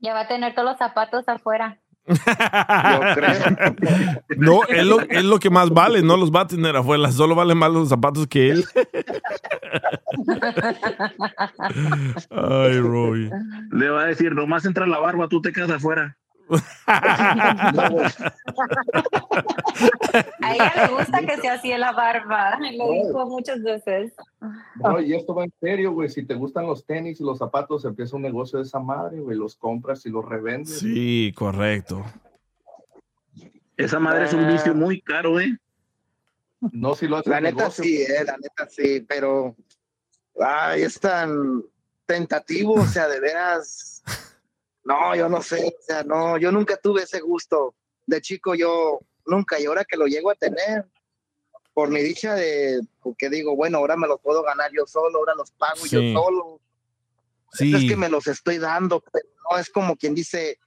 Ya 0.00 0.14
va 0.14 0.20
a 0.20 0.28
tener 0.28 0.54
todos 0.54 0.70
los 0.70 0.78
zapatos 0.78 1.28
afuera. 1.28 1.78
No, 4.36 4.62
es 4.64 4.84
lo, 4.84 5.00
es 5.00 5.24
lo 5.24 5.38
que 5.40 5.50
más 5.50 5.70
vale, 5.70 6.02
no 6.02 6.16
los 6.16 6.30
va 6.30 6.42
a 6.42 6.46
tener 6.46 6.76
afuera, 6.76 7.10
solo 7.10 7.34
valen 7.34 7.58
más 7.58 7.72
los 7.72 7.88
zapatos 7.88 8.28
que 8.28 8.50
él. 8.50 8.64
Ay, 12.30 12.80
Roy. 12.80 13.30
Le 13.72 13.90
va 13.90 14.02
a 14.02 14.06
decir, 14.06 14.34
nomás 14.34 14.64
entra 14.66 14.86
la 14.86 14.98
barba, 14.98 15.28
tú 15.28 15.40
te 15.40 15.52
quedas 15.52 15.70
afuera. 15.70 16.16
A 16.48 17.72
ella 20.54 20.72
le 20.76 20.94
gusta 20.94 21.20
que 21.20 21.36
se 21.40 21.48
hacía 21.48 21.78
la 21.78 21.92
barba. 21.92 22.58
Lo 22.76 22.90
dijo 22.90 23.26
muchas 23.26 23.62
veces. 23.62 24.12
No, 24.76 25.00
y 25.00 25.14
esto 25.14 25.34
va 25.34 25.44
en 25.44 25.52
serio, 25.60 25.92
güey. 25.92 26.08
Si 26.08 26.24
te 26.24 26.34
gustan 26.34 26.66
los 26.66 26.84
tenis 26.84 27.20
y 27.20 27.24
los 27.24 27.38
zapatos, 27.38 27.84
empieza 27.84 28.16
un 28.16 28.22
negocio 28.22 28.58
de 28.58 28.64
esa 28.64 28.78
madre, 28.78 29.20
güey. 29.20 29.36
Los 29.36 29.56
compras 29.56 30.04
y 30.06 30.10
los 30.10 30.24
revendes. 30.24 30.78
Sí, 30.78 31.32
correcto. 31.36 32.04
Esa 33.76 33.98
madre 33.98 34.24
es 34.24 34.32
un 34.32 34.48
vicio 34.48 34.74
muy 34.74 35.00
caro, 35.00 35.40
¿eh? 35.40 35.56
No, 36.72 36.94
si 36.94 37.06
lo 37.06 37.18
haces 37.18 37.30
La 37.30 37.40
neta 37.40 37.64
negocio. 37.64 37.84
sí, 37.84 38.02
eh, 38.02 38.24
la 38.24 38.36
neta 38.38 38.66
sí, 38.68 39.04
pero 39.06 39.54
ay, 40.40 40.82
es 40.82 40.98
tan 40.98 41.62
tentativo, 42.06 42.74
o 42.74 42.86
sea, 42.86 43.08
de 43.08 43.20
veras. 43.20 43.95
No, 44.86 45.16
yo 45.16 45.28
no 45.28 45.42
sé, 45.42 45.74
o 45.80 45.82
sea, 45.82 46.04
no, 46.04 46.38
yo 46.38 46.52
nunca 46.52 46.76
tuve 46.76 47.02
ese 47.02 47.20
gusto. 47.20 47.74
De 48.06 48.20
chico 48.20 48.54
yo 48.54 49.00
nunca, 49.26 49.58
y 49.58 49.66
ahora 49.66 49.84
que 49.84 49.96
lo 49.96 50.06
llego 50.06 50.30
a 50.30 50.36
tener, 50.36 50.86
por 51.74 51.90
mi 51.90 52.00
dicha 52.02 52.34
de, 52.34 52.80
porque 53.02 53.28
digo, 53.28 53.56
bueno, 53.56 53.78
ahora 53.78 53.96
me 53.96 54.06
los 54.06 54.20
puedo 54.20 54.44
ganar 54.44 54.70
yo 54.72 54.86
solo, 54.86 55.18
ahora 55.18 55.34
los 55.34 55.50
pago 55.50 55.84
Sí. 55.84 55.88
yo 55.90 56.20
solo. 56.20 56.60
Sí. 57.52 57.74
Es 57.74 57.90
que 57.90 57.96
me 57.96 58.08
los 58.08 58.28
estoy 58.28 58.58
dando, 58.58 59.02
pero 59.12 59.26
no 59.50 59.58
es 59.58 59.70
como 59.70 59.96
quien 59.96 60.14
dice 60.14 60.60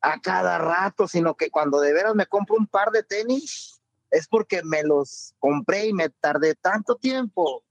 a 0.00 0.20
cada 0.20 0.58
rato, 0.58 1.08
sino 1.08 1.34
que 1.34 1.50
cuando 1.50 1.80
de 1.80 1.92
veras 1.92 2.14
me 2.14 2.26
compro 2.26 2.54
un 2.56 2.68
par 2.68 2.92
de 2.92 3.02
tenis, 3.02 3.80
es 4.12 4.28
porque 4.28 4.62
me 4.62 4.84
los 4.84 5.34
compré 5.40 5.86
y 5.86 5.92
me 5.92 6.10
tardé 6.10 6.54
tanto 6.54 6.94
tiempo 6.94 7.64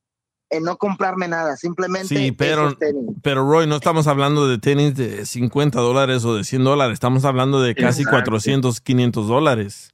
en 0.54 0.64
no 0.64 0.78
comprarme 0.78 1.28
nada, 1.28 1.58
simplemente 1.58 2.08
Sí, 2.16 2.32
pero, 2.32 2.76
tenis. 2.76 3.04
pero 3.22 3.48
Roy, 3.50 3.68
no 3.68 3.76
estamos 3.76 4.08
hablando 4.08 4.48
de 4.48 4.58
tenis 4.58 4.96
de 4.96 5.26
50 5.26 5.80
dólares 5.80 6.24
o 6.26 6.36
de 6.36 6.44
100 6.44 6.64
dólares, 6.64 6.94
estamos 6.94 7.26
hablando 7.26 7.62
de 7.62 7.76
casi 7.76 8.02
Exacto. 8.02 8.12
400, 8.12 8.82
500 8.82 9.28
dólares. 9.28 9.90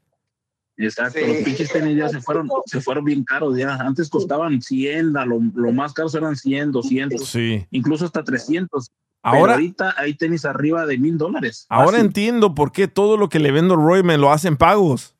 Exacto, 0.78 1.20
Sí. 1.20 1.28
los 1.28 1.38
pinches 1.44 1.72
tenis 1.74 1.98
ya 1.98 2.08
se 2.10 2.22
fueron, 2.22 2.48
se 2.66 2.80
fueron 2.82 3.04
bien 3.04 3.24
caros 3.26 3.58
ya. 3.58 3.76
Antes 3.76 4.10
costaban 4.10 4.62
100, 4.62 5.18
a 5.18 5.26
lo, 5.26 5.40
lo 5.56 5.72
más 5.74 5.94
caros 5.94 6.16
eran 6.16 6.36
100, 6.38 6.72
200, 6.72 7.28
Sí. 7.28 7.66
incluso 7.72 8.06
hasta 8.06 8.24
300. 8.24 8.90
Ahora- 9.22 9.42
Pero 9.42 9.52
ahorita 9.56 9.96
hay 9.98 10.14
tenis 10.14 10.46
arriba 10.46 10.86
de 10.86 10.98
mil 10.98 11.18
dólares. 11.18 11.66
Ahora 11.68 11.92
Fácil. 11.98 12.06
entiendo 12.06 12.56
por 12.56 12.72
qué 12.72 12.88
todo 12.88 13.18
lo 13.18 13.28
que 13.28 13.40
le 13.40 13.52
vendo 13.52 13.74
a 13.74 13.78
Roy 13.78 14.02
me 14.04 14.18
lo 14.18 14.32
hacen 14.32 14.56
pagos. 14.56 15.14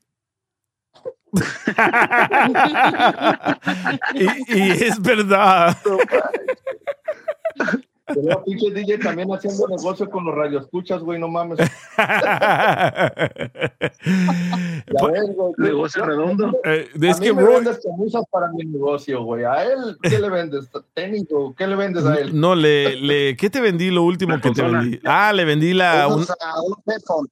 Y, 4.14 4.58
y 4.58 4.72
es 4.84 5.02
verdad. 5.02 5.78
Yo 5.86 5.98
Yo, 8.16 8.44
pinche 8.44 8.72
DJ, 8.72 8.98
también 9.00 9.30
haciendo 9.32 9.68
negocio 9.68 10.10
con 10.10 10.26
los 10.26 10.36
radioescuchas, 10.36 11.02
güey, 11.02 11.20
no 11.20 11.28
mames. 11.28 11.60
Ya 14.06 15.08
ves, 15.08 15.36
güey, 15.36 15.54
Negocio 15.58 16.06
redondo. 16.06 16.52
Eh, 16.64 16.88
a 17.02 17.06
es 17.08 17.20
mí 17.20 17.28
que 17.28 17.34
me 17.34 17.42
Roy- 17.44 17.56
vendes 17.56 17.80
camisas 17.84 18.24
para 18.32 18.48
mi 18.52 18.64
negocio, 18.66 19.24
güey. 19.24 19.44
¿A 19.44 19.64
él 19.64 19.98
qué 20.02 20.20
le 20.20 20.30
vendes? 20.30 20.70
¿Tenis 20.94 21.26
o 21.32 21.54
qué 21.56 21.68
le 21.68 21.76
vendes 21.76 22.06
a 22.06 22.16
él? 22.16 22.40
No, 22.40 22.56
le, 22.56 22.96
le, 22.96 23.36
¿qué 23.38 23.50
te 23.50 23.62
vendí 23.62 23.92
lo 23.92 24.04
último 24.04 24.40
que 24.42 24.52
te 24.52 24.62
vendí? 24.64 25.00
Ah, 25.06 25.32
le 25.34 25.46
vendí 25.46 25.74
la... 25.74 26.08
un-. 26.08 26.26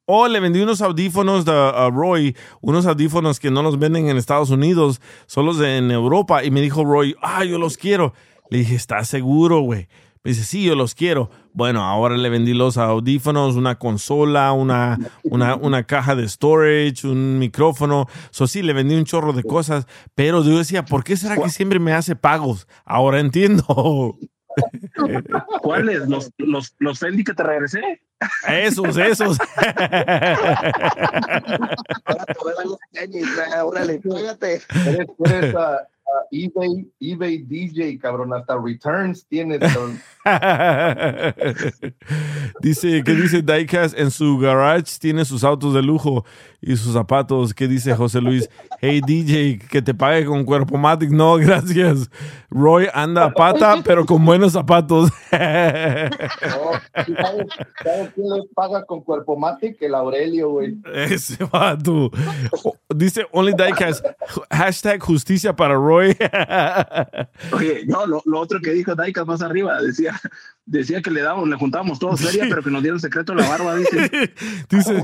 Oh, 0.06 0.28
le 0.28 0.40
vendí 0.40 0.62
unos 0.62 0.82
audífonos 0.82 1.46
de, 1.46 1.52
a 1.52 1.90
Roy, 1.92 2.36
unos 2.62 2.86
audífonos 2.86 3.40
que 3.40 3.50
no 3.52 3.64
los 3.64 3.80
venden 3.80 4.08
en 4.10 4.18
Estados 4.18 4.50
Unidos, 4.50 5.02
solo 5.26 5.64
en 5.64 5.90
Europa. 5.92 6.44
Y 6.44 6.52
me 6.52 6.62
dijo 6.62 6.84
Roy, 6.84 7.16
ah, 7.22 7.44
yo 7.44 7.58
los 7.58 7.78
quiero. 7.78 8.14
Le 8.50 8.60
dije, 8.60 8.76
¿estás 8.76 9.08
seguro, 9.08 9.62
güey? 9.62 9.88
Me 10.24 10.32
dice, 10.32 10.44
sí, 10.44 10.64
yo 10.64 10.76
los 10.76 10.96
quiero. 10.96 11.30
Bueno, 11.54 11.84
ahora 11.84 12.18
le 12.18 12.30
vendí 12.30 12.54
los 12.54 12.78
audífonos, 12.78 13.56
una 13.56 13.80
consola, 13.80 14.52
una, 14.52 14.98
una, 15.24 15.56
una 15.56 15.84
caja 15.84 16.16
de 16.16 16.28
storage, 16.28 17.08
un 17.08 17.40
micrófono. 17.40 18.08
Eso 18.32 18.48
sí, 18.48 18.62
le 18.62 18.74
vendí 18.74 18.96
un 18.96 19.06
chorro 19.06 19.34
de 19.34 19.44
cosas. 19.44 19.88
Pero 20.16 20.44
yo 20.44 20.58
decía, 20.58 20.86
¿por 20.86 21.04
qué 21.04 21.18
será 21.18 21.38
que 21.38 21.50
siempre 21.50 21.80
me 21.80 21.94
hace 21.94 22.16
pagos? 22.16 22.68
Ahora 22.86 23.20
entiendo. 23.20 24.18
¿Cuáles? 25.62 26.08
¿Los, 26.08 26.32
los, 26.38 26.76
los 26.80 27.00
Fendi 27.00 27.24
que 27.24 27.34
te 27.34 27.44
regresé? 27.44 28.02
Esos, 28.48 28.98
esos. 28.98 29.38
Ahora 32.06 32.26
te 32.26 32.34
voy 32.42 32.52
a 32.52 32.56
dar 32.56 32.66
los 32.66 32.80
tenis, 32.92 33.28
órale, 33.64 34.00
pégate. 34.04 34.62
Eres, 34.86 35.08
eres 35.26 35.56
ah, 35.56 35.88
eBay, 36.32 36.88
eBay 37.00 37.38
DJ, 37.44 37.98
cabrón. 38.00 38.34
Hasta 38.34 38.58
returns 38.58 39.26
tienes. 39.28 39.60
dice, 42.62 43.04
¿qué 43.04 43.14
dice 43.14 43.42
Diecast? 43.42 43.98
En 43.98 44.12
su 44.12 44.38
garage 44.38 44.98
tiene 45.00 45.26
sus 45.26 45.44
autos 45.44 45.74
de 45.74 45.82
lujo 45.82 46.26
y 46.62 46.76
sus 46.76 46.94
zapatos. 46.94 47.54
¿Qué 47.54 47.68
dice 47.68 47.94
José 47.96 48.22
Luis? 48.22 48.50
Hey 48.82 49.02
DJ, 49.06 49.60
que 49.70 49.82
te 49.82 49.94
pague 49.94 50.26
con 50.26 50.44
cuerpo 50.46 50.78
matic. 50.78 51.10
No, 51.12 51.36
gracias. 51.38 52.10
Roy 52.50 52.88
anda 52.94 53.26
a 53.26 53.32
pata, 53.34 53.76
pero 53.84 54.06
con 54.06 54.24
buenos 54.26 54.54
zapatos. 54.54 55.10
No, 55.32 55.38
¿y 57.08 57.14
¿sabes, 57.14 57.48
¿Sabes 57.84 58.12
quién 58.16 58.28
le 58.30 58.44
paga 58.56 58.84
con 58.86 59.02
cuerpo 59.02 59.36
matic? 59.38 59.82
El 59.82 59.96
Aurelio, 59.96 60.50
güey. 60.52 60.78
Ese 60.94 61.44
vato. 61.46 62.12
O- 62.64 62.76
Dice 62.96 63.26
Only 63.32 63.54
Diecast. 63.54 64.06
Hashtag 64.50 65.02
justicia 65.02 65.56
para 65.56 65.76
Roy. 65.76 66.07
Oye, 67.52 67.84
no, 67.86 68.06
lo, 68.06 68.22
lo 68.26 68.40
otro 68.40 68.60
que 68.62 68.72
dijo 68.72 68.96
Daika 68.96 69.26
más 69.26 69.42
arriba, 69.42 69.82
decía, 69.82 70.20
decía 70.66 71.02
que 71.02 71.12
le 71.12 71.22
dábamos, 71.22 71.50
le 71.50 71.56
juntábamos 71.56 72.00
todos 72.00 72.22
feria, 72.22 72.46
pero 72.50 72.64
que 72.64 72.72
nos 72.72 72.82
dieron 72.82 73.00
secreto 73.00 73.34
la 73.34 73.48
barba, 73.48 73.76
dice. 73.76 74.34
Dice, 74.70 75.04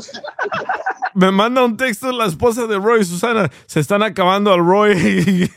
me 1.13 1.31
manda 1.31 1.63
un 1.63 1.77
texto 1.77 2.11
la 2.11 2.25
esposa 2.25 2.67
de 2.67 2.77
Roy, 2.77 3.05
Susana. 3.05 3.49
Se 3.65 3.79
están 3.79 4.03
acabando 4.03 4.51
al 4.51 4.59
Roy. 4.59 5.49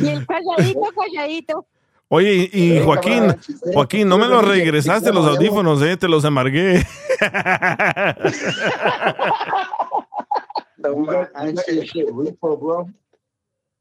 Y 0.00 0.08
el 0.08 0.26
calladito, 0.26 0.80
calladito. 0.96 1.66
Oye, 2.12 2.50
y 2.52 2.72
y 2.72 2.82
Joaquín, 2.82 3.36
Joaquín, 3.72 4.08
no 4.08 4.18
me 4.18 4.26
los 4.26 4.44
regresaste 4.44 5.12
los 5.12 5.24
audífonos, 5.26 5.80
eh, 5.82 5.96
te 5.96 6.08
los 6.08 6.24
amargué. 6.24 6.84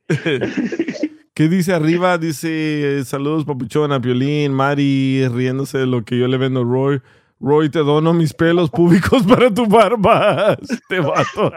¿Qué 1.34 1.48
dice 1.48 1.74
arriba? 1.74 2.18
Dice, 2.18 3.04
saludos 3.06 3.46
papuchona, 3.46 4.02
Piolín, 4.02 4.52
Mari, 4.52 5.28
riéndose 5.30 5.78
de 5.78 5.86
lo 5.86 6.04
que 6.04 6.18
yo 6.18 6.28
le 6.28 6.38
vendo 6.38 6.62
a 6.62 6.64
Roy. 6.64 7.02
Roy, 7.40 7.70
te 7.70 7.80
dono 7.80 8.14
mis 8.14 8.34
pelos 8.34 8.70
públicos 8.70 9.24
para 9.28 9.54
tu 9.54 9.66
barba. 9.66 10.58
Este 10.70 11.00
vato. 11.00 11.52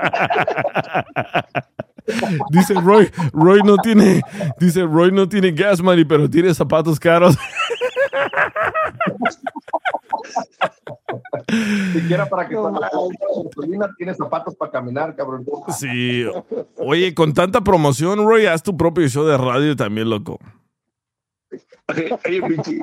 Dice 2.51 2.74
Roy, 2.74 3.10
Roy 3.32 3.60
no 3.64 3.77
tiene, 3.77 4.23
dice 4.59 4.82
Roy 4.82 5.12
no 5.12 5.28
tiene 5.28 5.52
gas 5.52 5.81
money, 5.81 6.05
pero 6.05 6.28
tiene 6.28 6.52
zapatos 6.55 6.98
caros. 7.01 7.36
Siquiera 11.92 12.28
para 12.28 12.48
que 12.48 12.54
cuando 12.54 12.80
la 12.80 12.90
gasolina 12.90 13.90
tiene 13.96 14.14
zapatos 14.14 14.54
para 14.56 14.70
caminar, 14.70 15.14
cabrón. 15.14 15.44
Sí. 15.78 16.24
Oye, 16.76 17.14
con 17.14 17.32
tanta 17.34 17.60
promoción, 17.60 18.26
Roy, 18.26 18.46
haz 18.46 18.62
tu 18.62 18.76
propio 18.76 19.08
show 19.08 19.24
de 19.24 19.36
radio 19.36 19.76
también, 19.76 20.08
loco. 20.10 20.38
Oye, 22.26 22.42
Pichi, 22.48 22.80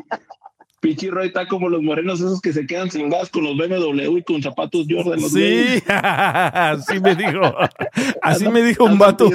Pichi 0.80 1.10
Roy 1.10 1.28
está 1.28 1.48
como 1.48 1.70
los 1.70 1.82
morenos 1.82 2.20
esos 2.20 2.42
que 2.42 2.54
se 2.54 2.66
quedan 2.66 2.90
sin 2.90 3.10
gas 3.10 3.30
con 3.30 3.44
los 3.44 3.58
BMW 3.58 4.18
y 4.18 4.24
con 4.24 4.42
zapatos 4.42 4.86
Jordan. 4.90 5.22
los 5.22 5.32
Sí, 5.32 5.84
así 5.88 7.00
me 7.00 7.16
dijo. 7.16 7.40
Así 8.22 8.48
me 8.50 8.62
dijo 8.62 8.86
un 8.86 8.98
vato. 8.98 9.30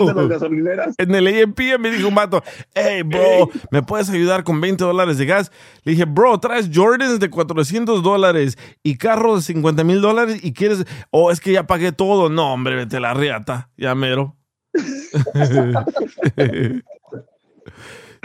En 0.99 1.15
el 1.15 1.27
AMP 1.27 1.59
me 1.79 1.91
dijo 1.91 2.09
un 2.09 2.15
vato, 2.15 2.43
hey, 2.75 3.03
bro, 3.03 3.51
¿me 3.71 3.83
puedes 3.83 4.11
ayudar 4.11 4.45
con 4.45 4.61
20 4.61 4.85
dólares 4.85 5.19
de 5.19 5.27
gas? 5.27 5.51
Le 5.85 5.93
dije, 5.93 6.05
bro, 6.05 6.39
traes 6.39 6.71
Jordans 6.73 7.21
de 7.21 7.31
400 7.31 8.03
dólares 8.03 8.59
y 8.83 8.97
carro 8.97 9.37
de 9.37 9.43
50 9.43 9.85
mil 9.85 10.01
dólares 10.01 10.41
y 10.43 10.53
quieres, 10.53 10.85
oh, 11.11 11.31
es 11.31 11.41
que 11.41 11.53
ya 11.53 11.66
pagué 11.66 11.93
todo. 11.93 12.29
No, 12.29 12.53
hombre, 12.53 12.77
vete 12.77 13.01
la 13.01 13.15
riata, 13.15 13.71
ya 13.77 13.95
mero. 13.95 14.37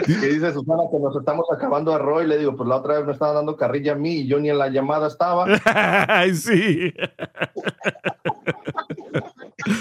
Que 0.06 0.26
dice 0.26 0.52
Susana 0.52 0.84
que 0.90 0.98
nos 0.98 1.16
estamos 1.16 1.46
acabando 1.52 1.94
a 1.94 1.98
Roy. 1.98 2.26
Le 2.26 2.38
digo, 2.38 2.56
pues 2.56 2.68
la 2.68 2.76
otra 2.76 2.96
vez 2.98 3.06
me 3.06 3.12
estaba 3.12 3.32
dando 3.32 3.56
carrilla 3.56 3.92
a 3.92 3.96
mí 3.96 4.20
y 4.20 4.26
yo 4.26 4.38
ni 4.38 4.50
en 4.50 4.58
la 4.58 4.68
llamada 4.68 5.08
estaba. 5.08 5.46
Ay, 6.08 6.34
sí. 6.34 6.92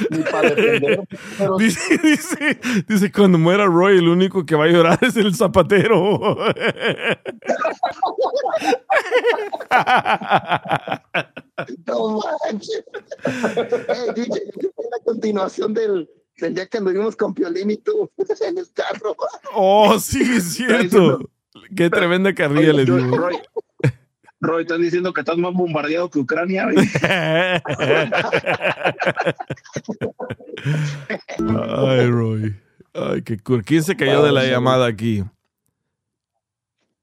Ni 0.10 0.20
para 0.24 0.50
defender. 0.50 1.08
Pero 1.38 1.58
Dice, 1.58 1.98
dice, 2.04 2.60
dice, 2.88 3.12
cuando 3.12 3.38
muera 3.38 3.66
Roy, 3.66 3.98
el 3.98 4.08
único 4.08 4.46
que 4.46 4.56
va 4.56 4.66
a 4.66 4.70
llorar 4.70 5.00
es 5.02 5.16
el 5.18 5.36
zapatero. 5.36 6.38
No 11.86 12.20
manches. 12.20 12.84
Hey, 13.26 14.12
DJ, 14.16 14.38
es 14.38 14.90
la 14.92 15.04
continuación 15.04 15.74
del, 15.74 16.10
del 16.40 16.54
día 16.56 16.68
que 16.68 16.78
anduvimos 16.78 17.16
con 17.16 17.34
Piolín 17.34 17.72
y 17.72 17.78
tú 17.78 18.10
en 18.48 18.58
el 18.58 18.68
carro. 18.74 19.16
Oh, 19.54 20.00
sí, 20.00 20.22
es 20.22 20.54
cierto. 20.54 21.20
Qué 21.76 21.90
tremenda 21.90 22.34
carrilla 22.34 22.74
le 22.74 22.86
dio. 22.86 22.98
Roy, 23.16 23.38
Roy, 24.42 24.62
están 24.62 24.82
diciendo 24.82 25.12
que 25.14 25.22
estás 25.22 25.38
más 25.38 25.54
bombardeado 25.54 26.10
que 26.10 26.20
Ucrania. 26.20 26.68
Ay, 31.38 32.10
Roy. 32.10 32.56
Ay, 32.94 33.22
qué 33.22 33.38
cool. 33.40 33.64
¿Quién 33.64 33.84
se 33.84 33.96
cayó 33.96 34.24
de 34.24 34.32
la 34.32 34.46
llamada 34.46 34.88
aquí? 34.88 35.24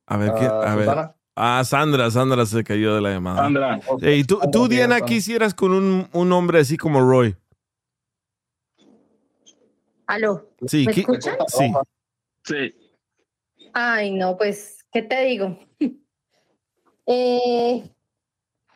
A 0.07 0.17
ver, 0.17 0.33
¿quién? 0.39 0.51
Ah, 0.51 0.73
A 0.73 0.77
ver. 0.77 0.89
Ah, 1.39 1.63
Sandra, 1.65 2.11
Sandra 2.11 2.47
se 2.47 2.65
cayó 2.65 2.95
de 2.95 3.01
la 3.03 3.11
llamada. 3.11 3.43
Sandra. 3.43 3.81
Ey, 4.01 4.25
¿tú, 4.25 4.39
tú, 4.39 4.61
Sandra, 4.61 4.69
Diana, 4.69 4.95
Sandra. 4.99 5.07
quisieras 5.07 5.53
con 5.55 5.73
un, 5.73 6.09
un 6.13 6.33
hombre 6.33 6.61
así 6.61 6.77
como 6.79 7.01
Roy? 7.01 7.37
Aló. 10.07 10.51
Sí, 10.67 10.85
¿Me 10.87 10.93
escuchan? 10.93 11.37
sí. 11.49 11.73
Sí. 12.45 12.75
Ay, 13.73 14.13
no, 14.13 14.37
pues, 14.37 14.85
¿qué 14.93 15.03
te 15.03 15.25
digo? 15.25 15.59
Eh, 17.09 17.89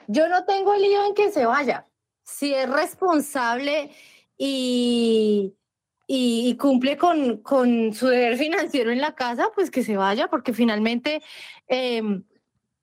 yo 0.07 0.29
no 0.29 0.45
tengo 0.45 0.77
lío 0.77 1.05
en 1.07 1.15
que 1.15 1.33
se 1.33 1.47
vaya. 1.47 1.89
Si 2.23 2.55
es 2.55 2.71
responsable 2.71 3.91
y, 4.39 5.53
y, 6.07 6.49
y 6.49 6.57
cumple 6.57 6.97
con, 6.97 7.39
con 7.39 7.93
su 7.93 8.07
deber 8.07 8.37
financiero 8.37 8.93
en 8.93 9.01
la 9.01 9.17
casa, 9.17 9.49
pues 9.53 9.69
que 9.69 9.83
se 9.83 9.97
vaya, 9.97 10.29
porque 10.29 10.53
finalmente 10.53 11.23
em, 11.67 12.23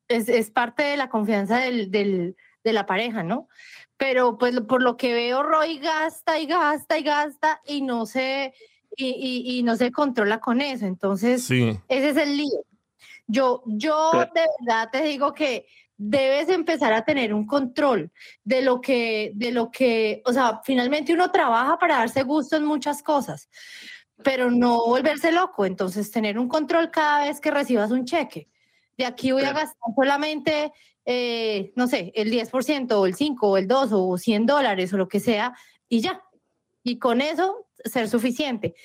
es, 0.09 0.27
es 0.27 0.51
parte 0.51 0.83
de 0.83 0.97
la 0.97 1.07
confianza 1.07 1.59
del, 1.59 1.91
del- 1.91 2.35
de 2.65 2.73
la 2.73 2.85
pareja, 2.85 3.23
¿no? 3.23 3.47
Pero 3.97 4.37
pues 4.37 4.53
lo- 4.53 4.67
por 4.67 4.81
lo 4.83 4.95
que 4.97 5.13
veo, 5.13 5.43
Roy 5.43 5.79
gasta 5.79 6.39
y 6.39 6.45
gasta 6.45 6.97
y 6.99 7.03
gasta 7.03 7.61
y 7.65 7.81
no 7.81 8.05
se, 8.05 8.53
y, 8.95 9.07
y- 9.07 9.57
y 9.59 9.63
no 9.63 9.75
se 9.75 9.91
controla 9.91 10.39
con 10.39 10.61
eso. 10.61 10.85
Entonces, 10.85 11.43
Sí. 11.43 11.79
ese 11.87 12.09
es 12.09 12.17
el 12.17 12.37
lío. 12.37 12.63
Yo, 13.27 13.63
yo 13.65 14.11
de 14.33 14.45
verdad 14.61 14.89
te 14.91 15.01
digo 15.03 15.33
que 15.33 15.65
debes 15.97 16.47
empezar 16.49 16.93
a 16.93 17.03
tener 17.03 17.33
un 17.33 17.45
control 17.47 18.11
de 18.43 18.61
lo 18.61 18.79
que, 18.79 19.31
de 19.33 19.51
lo 19.51 19.71
que, 19.71 20.21
o 20.25 20.31
sea, 20.31 20.61
finalmente 20.63 21.11
uno 21.11 21.31
trabaja 21.31 21.77
para 21.79 21.97
darse 21.97 22.21
gusto 22.23 22.55
en 22.55 22.65
muchas 22.65 23.01
cosas, 23.01 23.49
pero 24.23 24.51
no 24.51 24.85
volverse 24.85 25.31
loco. 25.31 25.65
Entonces, 25.65 26.11
tener 26.11 26.37
un 26.37 26.47
control 26.47 26.91
cada 26.91 27.25
vez 27.25 27.41
que 27.41 27.49
recibas 27.51 27.89
un 27.91 28.05
cheque. 28.05 28.47
De 28.97 29.05
aquí 29.05 29.31
voy 29.31 29.43
a 29.43 29.53
gastar 29.53 29.93
solamente, 29.95 30.71
eh, 31.05 31.71
no 31.75 31.87
sé, 31.87 32.11
el 32.15 32.31
10% 32.31 32.91
o 32.99 33.05
el 33.05 33.15
5 33.15 33.47
o 33.47 33.57
el 33.57 33.67
2 33.67 33.89
o 33.93 34.17
100 34.17 34.45
dólares 34.45 34.93
o 34.93 34.97
lo 34.97 35.07
que 35.07 35.19
sea 35.19 35.53
y 35.87 36.01
ya. 36.01 36.23
Y 36.83 36.99
con 36.99 37.21
eso 37.21 37.67
ser 37.83 38.09
suficiente. 38.09 38.75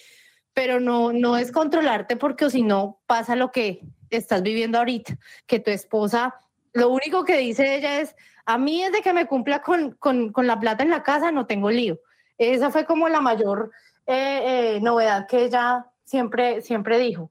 pero 0.55 0.81
no, 0.81 1.13
no 1.13 1.39
es 1.39 1.51
controlarte 1.51 2.17
porque 2.17 2.51
si 2.51 2.63
no 2.63 3.01
pasa 3.07 3.37
lo 3.37 3.51
que 3.51 3.81
estás 4.11 4.43
viviendo 4.43 4.79
ahorita, 4.79 5.17
que 5.47 5.61
tu 5.61 5.71
esposa, 5.71 6.35
lo 6.73 6.91
único 6.91 7.25
que 7.25 7.39
dice 7.39 7.77
ella 7.77 8.01
es, 8.01 8.15
a 8.45 8.59
mí 8.59 8.83
es 8.83 8.93
de 8.93 9.03
que 9.03 9.13
me 9.13 9.27
cumpla 9.27 9.63
con, 9.63 9.93
con, 9.93 10.33
con 10.33 10.47
la 10.47 10.59
plata 10.61 10.83
en 10.83 10.91
la 10.91 11.03
casa, 11.03 11.33
no 11.33 11.47
tengo 11.47 11.71
lío. 11.71 12.01
Esa 12.39 12.71
fue 12.71 12.85
como 12.85 13.09
la 13.09 13.21
mayor 13.21 13.71
eh, 14.07 14.75
eh, 14.77 14.81
novedad 14.81 15.27
que 15.27 15.45
ella 15.45 15.87
siempre, 16.05 16.61
siempre 16.61 16.99
dijo. 16.99 17.31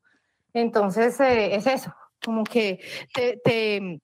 Entonces, 0.53 1.19
eh, 1.19 1.55
es 1.55 1.67
eso, 1.67 1.93
como 2.23 2.43
que 2.43 2.79
te, 3.13 3.39
te, 3.43 3.99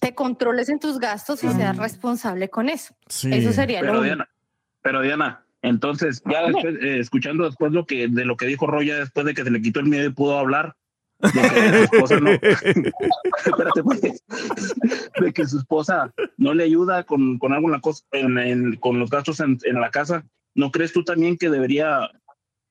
te 0.00 0.14
controles 0.14 0.68
en 0.68 0.78
tus 0.80 0.98
gastos 0.98 1.44
y 1.44 1.48
seas 1.50 1.76
responsable 1.76 2.48
con 2.48 2.68
eso. 2.68 2.94
Eso 3.06 3.52
sería 3.52 3.80
pero 3.80 3.94
lo. 3.94 4.02
Diana, 4.02 4.28
pero 4.82 5.00
Diana, 5.02 5.44
entonces, 5.62 6.22
ya 6.28 6.46
después, 6.46 6.74
eh, 6.82 6.98
escuchando 6.98 7.44
después 7.44 7.72
lo 7.72 7.86
que, 7.86 8.08
de 8.08 8.24
lo 8.24 8.36
que 8.36 8.46
dijo 8.46 8.66
Roy, 8.66 8.86
ya 8.86 8.96
después 8.96 9.24
de 9.26 9.34
que 9.34 9.44
se 9.44 9.50
le 9.50 9.62
quitó 9.62 9.80
el 9.80 9.86
miedo 9.86 10.06
y 10.06 10.12
pudo 10.12 10.38
hablar, 10.38 10.74
de 11.20 11.30
que 11.30 11.38
su 11.38 11.42
esposa 11.94 12.20
no, 12.20 12.30
espérate, 13.46 13.82
pues, 13.84 14.00
de 15.20 15.32
que 15.32 15.46
su 15.46 15.58
esposa 15.58 16.12
no 16.36 16.52
le 16.54 16.64
ayuda 16.64 17.04
con, 17.04 17.38
con 17.38 17.52
algo 17.52 17.68
en 17.68 17.72
la 17.72 17.80
cosa, 17.80 18.04
en, 18.12 18.38
en- 18.38 18.76
con 18.76 18.98
los 18.98 19.10
gastos 19.10 19.38
en, 19.40 19.58
en 19.64 19.80
la 19.80 19.90
casa, 19.90 20.24
¿no 20.54 20.70
crees 20.72 20.92
tú 20.92 21.04
también 21.04 21.36
que 21.38 21.48
debería 21.48 22.10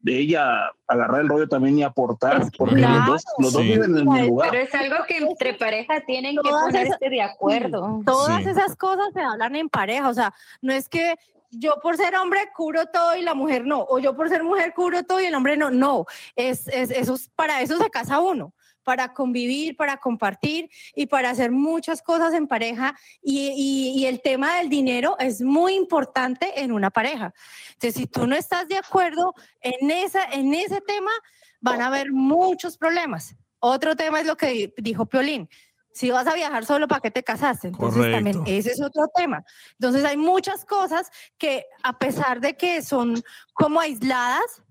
de 0.04 0.18
ella 0.18 0.72
agarrar 0.88 1.22
el 1.22 1.30
rollo 1.30 1.48
también 1.48 1.78
y 1.80 1.84
aportar? 1.84 2.44
Porque 2.58 2.76
los 2.82 3.06
dos, 3.06 3.24
los 3.38 3.54
dos 3.54 3.62
Sí. 3.62 3.68
viven 3.70 3.98
en 3.98 4.12
el 4.12 4.28
lugar. 4.28 4.50
Pero 4.52 4.64
es 4.64 4.74
algo 4.76 4.96
que 5.08 5.18
entre 5.18 5.54
pareja 5.54 6.02
tienen 6.02 6.36
que 6.36 6.50
ponerse 6.50 6.82
esas- 6.88 7.00
de 7.00 7.22
acuerdo. 7.22 8.02
Todas 8.06 8.46
esas 8.46 8.76
cosas 8.76 9.08
se 9.14 9.22
hablan 9.22 9.56
en 9.56 9.70
pareja, 9.70 10.10
o 10.10 10.14
sea, 10.14 10.34
no 10.62 10.74
es 10.74 10.90
que 10.90 11.16
yo 11.52 11.76
por 11.84 11.98
ser 11.98 12.16
hombre 12.16 12.40
cubro 12.56 12.86
todo 12.86 13.16
y 13.18 13.22
la 13.22 13.34
mujer 13.34 13.66
no, 13.66 13.82
o 13.90 14.00
yo 14.00 14.16
por 14.16 14.30
ser 14.30 14.42
mujer 14.44 14.74
cubro 14.74 15.04
todo 15.04 15.20
y 15.20 15.26
el 15.26 15.36
hombre 15.36 15.58
no, 15.58 15.70
no, 15.70 16.06
es, 16.36 16.68
es, 16.70 16.92
eso 16.92 17.16
es- 17.16 17.30
para 17.36 17.62
eso 17.62 17.78
se 17.78 17.90
casa 17.90 18.20
uno, 18.20 18.54
para 18.84 19.14
convivir, 19.14 19.76
para 19.76 19.98
compartir 19.98 20.70
y 20.96 21.06
para 21.08 21.30
hacer 21.30 21.52
muchas 21.52 22.02
cosas 22.02 22.34
en 22.34 22.48
pareja 22.48 22.96
y, 23.22 23.50
y- 23.56 24.00
y 24.02 24.06
el 24.08 24.22
tema 24.22 24.56
del 24.58 24.70
dinero 24.70 25.16
es 25.20 25.42
muy 25.42 25.76
importante 25.76 26.62
en 26.62 26.72
una 26.72 26.90
pareja. 26.90 27.34
Entonces, 27.74 27.96
si 27.96 28.08
tú 28.08 28.28
no 28.28 28.36
estás 28.36 28.68
de 28.68 28.78
acuerdo 28.78 29.34
en, 29.62 29.92
esa, 29.92 30.24
en 30.26 30.54
ese 30.54 30.82
tema, 30.82 31.12
van 31.60 31.82
a 31.82 31.88
haber 31.88 32.12
muchos 32.12 32.78
problemas. 32.78 33.36
Otro 33.60 33.96
tema 33.96 34.20
es 34.20 34.26
lo 34.26 34.36
que 34.36 34.48
di- 34.48 34.74
dijo 34.78 35.06
Piolín. 35.06 35.48
Si 35.94 36.10
vas 36.10 36.26
a 36.26 36.34
viajar 36.34 36.66
solo, 36.66 36.88
¿para 36.88 37.02
qué 37.02 37.12
te 37.12 37.22
casaste? 37.22 37.68
Entonces 37.68 38.10
también 38.12 38.38
Correcto. 38.38 38.60
ese 38.60 38.72
es 38.72 38.82
otro 38.82 39.04
tema. 39.14 39.44
Entonces 39.74 40.06
hay 40.06 40.16
muchas 40.18 40.64
cosas 40.66 41.12
que 41.38 41.66
a 41.84 42.00
pesar 42.00 42.40
de 42.40 42.56
que 42.56 42.82
son 42.82 43.22
como 43.54 43.80
aisladas, 43.82 44.64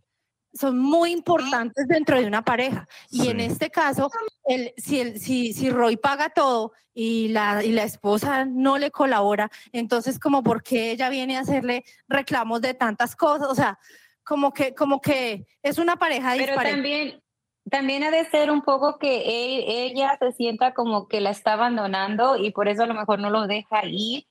son 0.53 0.79
muy 0.79 1.13
importantes 1.13 1.87
dentro 1.87 2.19
de 2.21 2.27
una 2.27 2.43
pareja. 2.43 2.89
Y 3.11 3.29
en 3.29 3.41
este 3.41 3.71
caso, 3.71 4.11
el, 4.45 4.73
si, 4.77 5.01
el, 5.01 5.21
si, 5.21 5.53
si 5.53 5.71
Roy 5.71 5.97
paga 5.97 6.31
todo 6.31 6.73
y 6.93 7.29
la, 7.29 7.63
y 7.65 7.73
la 7.73 7.85
esposa 7.85 8.45
no 8.45 8.77
le 8.79 8.91
colabora, 8.91 9.51
entonces 9.73 10.19
como 10.19 10.43
por 10.43 10.63
qué 10.63 10.91
ella 10.91 11.09
viene 11.09 11.37
a 11.37 11.41
hacerle 11.41 11.85
reclamos 12.09 12.61
de 12.61 12.75
tantas 12.75 13.15
cosas, 13.15 13.49
o 13.49 13.55
sea, 13.55 13.79
como 14.25 14.53
que, 14.53 14.75
como 14.75 15.01
que 15.01 15.47
es 15.63 15.79
una 15.79 15.97
pareja 15.97 16.33
Pero 16.33 16.47
dispareja. 16.47 16.75
también, 16.75 17.23
también 17.71 18.03
ha 18.05 18.11
de 18.11 18.25
ser 18.27 18.51
un 18.51 18.63
poco 18.63 18.99
que 18.99 19.23
e- 19.23 19.87
ella 19.87 20.17
se 20.21 20.33
sienta 20.33 20.75
como 20.75 21.09
que 21.09 21.21
la 21.21 21.31
está 21.31 21.53
abandonando 21.53 22.37
y 22.37 22.51
por 22.51 22.69
eso 22.69 22.83
a 22.83 22.87
lo 22.87 22.95
mejor 22.95 23.21
no 23.21 23.31
lo 23.31 23.47
deja 23.47 23.85
ir. 23.87 24.27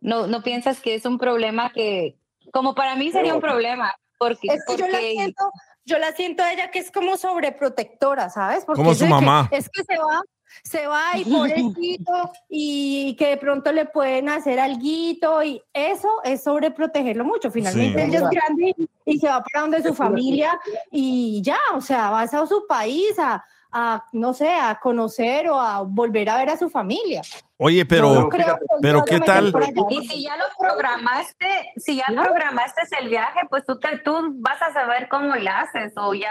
No, 0.00 0.26
no 0.26 0.42
piensas 0.42 0.80
que 0.80 0.94
es 0.94 1.04
un 1.04 1.18
problema 1.18 1.70
que, 1.72 2.16
como 2.52 2.74
para 2.74 2.94
mí 2.96 3.10
sería 3.10 3.34
un 3.34 3.40
problema, 3.40 3.94
porque, 4.18 4.48
Es 4.48 4.64
que 4.66 4.76
yo 4.76 4.88
la 4.88 4.98
siento, 4.98 5.50
yo 5.84 5.98
la 5.98 6.12
siento 6.12 6.42
a 6.42 6.52
ella 6.52 6.70
que 6.70 6.78
es 6.80 6.90
como 6.90 7.16
sobreprotectora, 7.16 8.30
¿sabes? 8.30 8.64
Porque 8.64 8.78
Como 8.80 8.92
es 8.92 8.98
su 8.98 9.04
que- 9.04 9.10
mamá. 9.10 9.48
es 9.52 9.68
que 9.68 9.82
se 9.84 9.96
va, 9.98 10.20
se 10.64 10.86
va 10.86 11.16
y 11.16 11.24
pobrecito 11.24 12.32
y 12.48 13.14
que 13.16 13.28
de 13.28 13.36
pronto 13.36 13.70
le 13.72 13.84
pueden 13.86 14.28
hacer 14.28 14.58
alguito 14.60 15.42
y 15.42 15.62
eso 15.72 16.08
es 16.24 16.42
sobreprotegerlo 16.42 17.24
mucho. 17.24 17.50
Finalmente 17.50 18.06
Sí. 18.06 18.10
ya 18.12 18.18
es 18.18 18.30
grande 18.30 18.74
y 19.04 19.18
se 19.18 19.28
va 19.28 19.42
para 19.42 19.62
donde 19.62 19.82
su 19.82 19.94
familia 19.94 20.58
y 20.90 21.40
ya, 21.42 21.58
o 21.74 21.80
sea, 21.80 22.10
vas 22.10 22.32
a 22.34 22.46
su 22.46 22.66
país 22.66 23.18
a, 23.18 23.44
a, 23.72 24.04
no 24.12 24.32
sé, 24.34 24.48
a 24.50 24.78
conocer 24.80 25.48
o 25.48 25.58
a 25.60 25.82
volver 25.82 26.28
a 26.30 26.36
ver 26.38 26.50
a 26.50 26.56
su 26.56 26.70
familia. 26.70 27.22
Oye, 27.58 27.84
pero, 27.84 28.14
No 28.14 28.28
que 28.28 28.44
pero 28.80 28.98
yo 29.00 29.04
¿qué 29.04 29.18
me 29.18 29.26
tal? 29.26 29.52
Y 29.90 30.06
si 30.08 30.22
ya 30.22 30.36
lo 30.36 30.44
programaste, 30.58 31.46
si 31.76 31.96
ya 31.96 32.04
Claro. 32.06 32.30
programaste 32.30 32.82
el 33.00 33.08
viaje, 33.08 33.40
pues 33.50 33.64
tú, 33.66 33.78
te, 33.78 33.98
tú 33.98 34.14
vas 34.40 34.60
a 34.62 34.72
saber 34.72 35.08
cómo 35.08 35.34
le 35.34 35.48
haces 35.50 35.92
o 35.96 36.14
ya... 36.14 36.30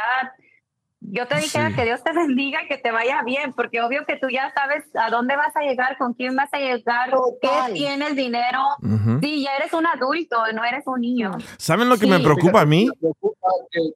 Yo 1.00 1.28
te 1.28 1.38
dijera 1.38 1.70
Sí. 1.70 1.76
que 1.76 1.86
Dios 1.86 2.04
te 2.04 2.12
bendiga 2.14 2.64
y 2.64 2.68
que 2.68 2.78
te 2.80 2.92
vaya 2.92 3.22
bien, 3.24 3.54
porque 3.54 3.82
obvio 3.82 4.04
que 4.06 4.18
tú 4.18 4.30
ya 4.30 4.52
sabes 4.56 4.84
a 4.96 5.10
dónde 5.12 5.36
vas 5.36 5.56
a 5.56 5.62
llegar, 5.62 5.96
con 5.98 6.14
quién 6.16 6.36
vas 6.36 6.50
a 6.54 6.58
llegar, 6.58 7.12
qué 7.40 7.48
Total. 7.48 7.74
tienes 7.74 8.16
dinero. 8.16 8.60
Ujú. 8.82 9.20
Sí, 9.22 9.44
ya 9.44 9.56
eres 9.58 9.74
un 9.74 9.86
adulto, 9.86 10.38
no 10.54 10.64
eres 10.66 10.84
un 10.88 11.00
niño. 11.02 11.32
¿Saben 11.58 11.88
lo 11.88 11.98
que 11.98 12.08
me 12.08 12.18
Sí. 12.18 12.24
preocupa 12.24 12.62
a 12.62 12.66
mí? 12.66 12.86
Le 12.88 12.94
preocupa 13.00 13.48
que- 13.72 13.92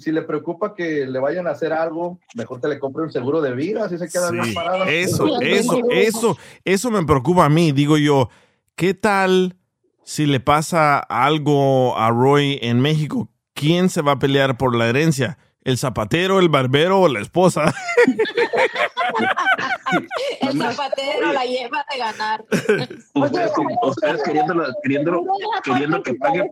Si 0.00 0.10
le 0.12 0.22
preocupa 0.22 0.74
que 0.74 1.06
le 1.06 1.18
vayan 1.18 1.46
a 1.46 1.50
hacer 1.50 1.72
algo, 1.72 2.18
mejor 2.34 2.60
te 2.60 2.68
le 2.68 2.78
compre 2.80 3.04
un 3.04 3.12
seguro 3.12 3.40
de 3.42 3.54
vida, 3.54 3.84
así 3.84 3.98
se 3.98 4.08
queda 4.08 4.30
Sí, 4.30 4.54
parado. 4.54 4.84
eso, 4.86 5.40
eso, 5.40 5.78
eso, 5.90 6.38
eso 6.64 6.90
me 6.90 7.04
preocupa 7.04 7.44
a 7.44 7.48
mí. 7.50 7.72
Digo 7.72 7.98
yo, 7.98 8.30
¿qué 8.76 8.94
tal 8.94 9.56
si 10.02 10.24
le 10.26 10.40
pasa 10.40 10.98
algo 10.98 11.96
a 11.98 12.10
Roy 12.10 12.58
en 12.62 12.80
México? 12.80 13.28
¿Quién 13.52 13.90
se 13.90 14.00
va 14.02 14.12
a 14.12 14.18
pelear 14.18 14.56
por 14.56 14.74
la 14.74 14.88
herencia? 14.88 15.36
¿El 15.62 15.76
zapatero, 15.76 16.38
el 16.40 16.48
barbero 16.48 17.02
o 17.02 17.08
la 17.08 17.20
esposa? 17.20 17.74
El 20.40 20.58
zapatero 20.58 21.32
la 21.32 21.44
lleva 21.44 21.84
de 21.92 21.98
ganar. 21.98 22.44
Ustedes, 23.14 23.52
ustedes 23.82 24.22
queriendo, 24.22 24.54
queriendo, 24.82 25.24
queriendo 25.64 26.02
que 26.02 26.14
pague, 26.14 26.50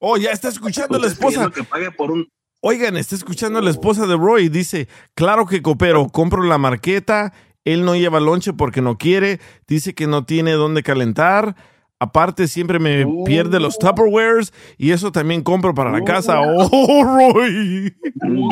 Oh, 0.00 0.16
ya 0.16 0.30
está 0.30 0.48
escuchando 0.48 0.98
la 0.98 1.08
esposa. 1.08 1.50
queriendo 1.50 1.52
que 1.52 1.64
pague 1.64 1.90
por 1.92 2.10
un, 2.12 2.28
Oigan, 2.60 2.96
está 2.96 3.14
escuchando 3.14 3.60
la 3.60 3.70
esposa 3.70 4.04
de 4.06 4.16
Roy. 4.16 4.48
Dice, 4.48 4.88
claro 5.14 5.46
que 5.46 5.62
coopero, 5.62 6.08
compro 6.08 6.42
la 6.42 6.58
marqueta, 6.58 7.32
él 7.64 7.84
no 7.84 7.94
lleva 7.94 8.18
lonche 8.18 8.52
porque 8.52 8.82
no 8.82 8.98
quiere, 8.98 9.38
dice 9.68 9.94
que 9.94 10.08
no 10.08 10.24
tiene 10.24 10.50
dónde 10.52 10.82
calentar. 10.82 11.54
Aparte, 12.00 12.46
siempre 12.48 12.78
me 12.78 13.04
pierde 13.24 13.58
los 13.60 13.78
Tupperwares 13.78 14.52
y 14.76 14.92
eso 14.92 15.10
también 15.12 15.42
compro 15.42 15.74
para 15.74 15.90
la 15.90 16.02
casa. 16.02 16.40
¡Oh, 16.40 17.04
Roy! 17.32 17.94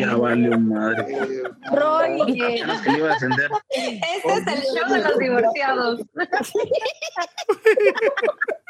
ya 0.01 0.16
vale 0.16 0.57
madre. 0.57 1.07
Roy, 1.73 2.19
iba 2.97 3.12
a 3.12 3.15
este 3.15 3.27
es 3.27 4.47
el 4.47 4.62
show 4.62 4.93
de 4.93 5.03
los 5.03 5.19
divorciados. 5.19 6.01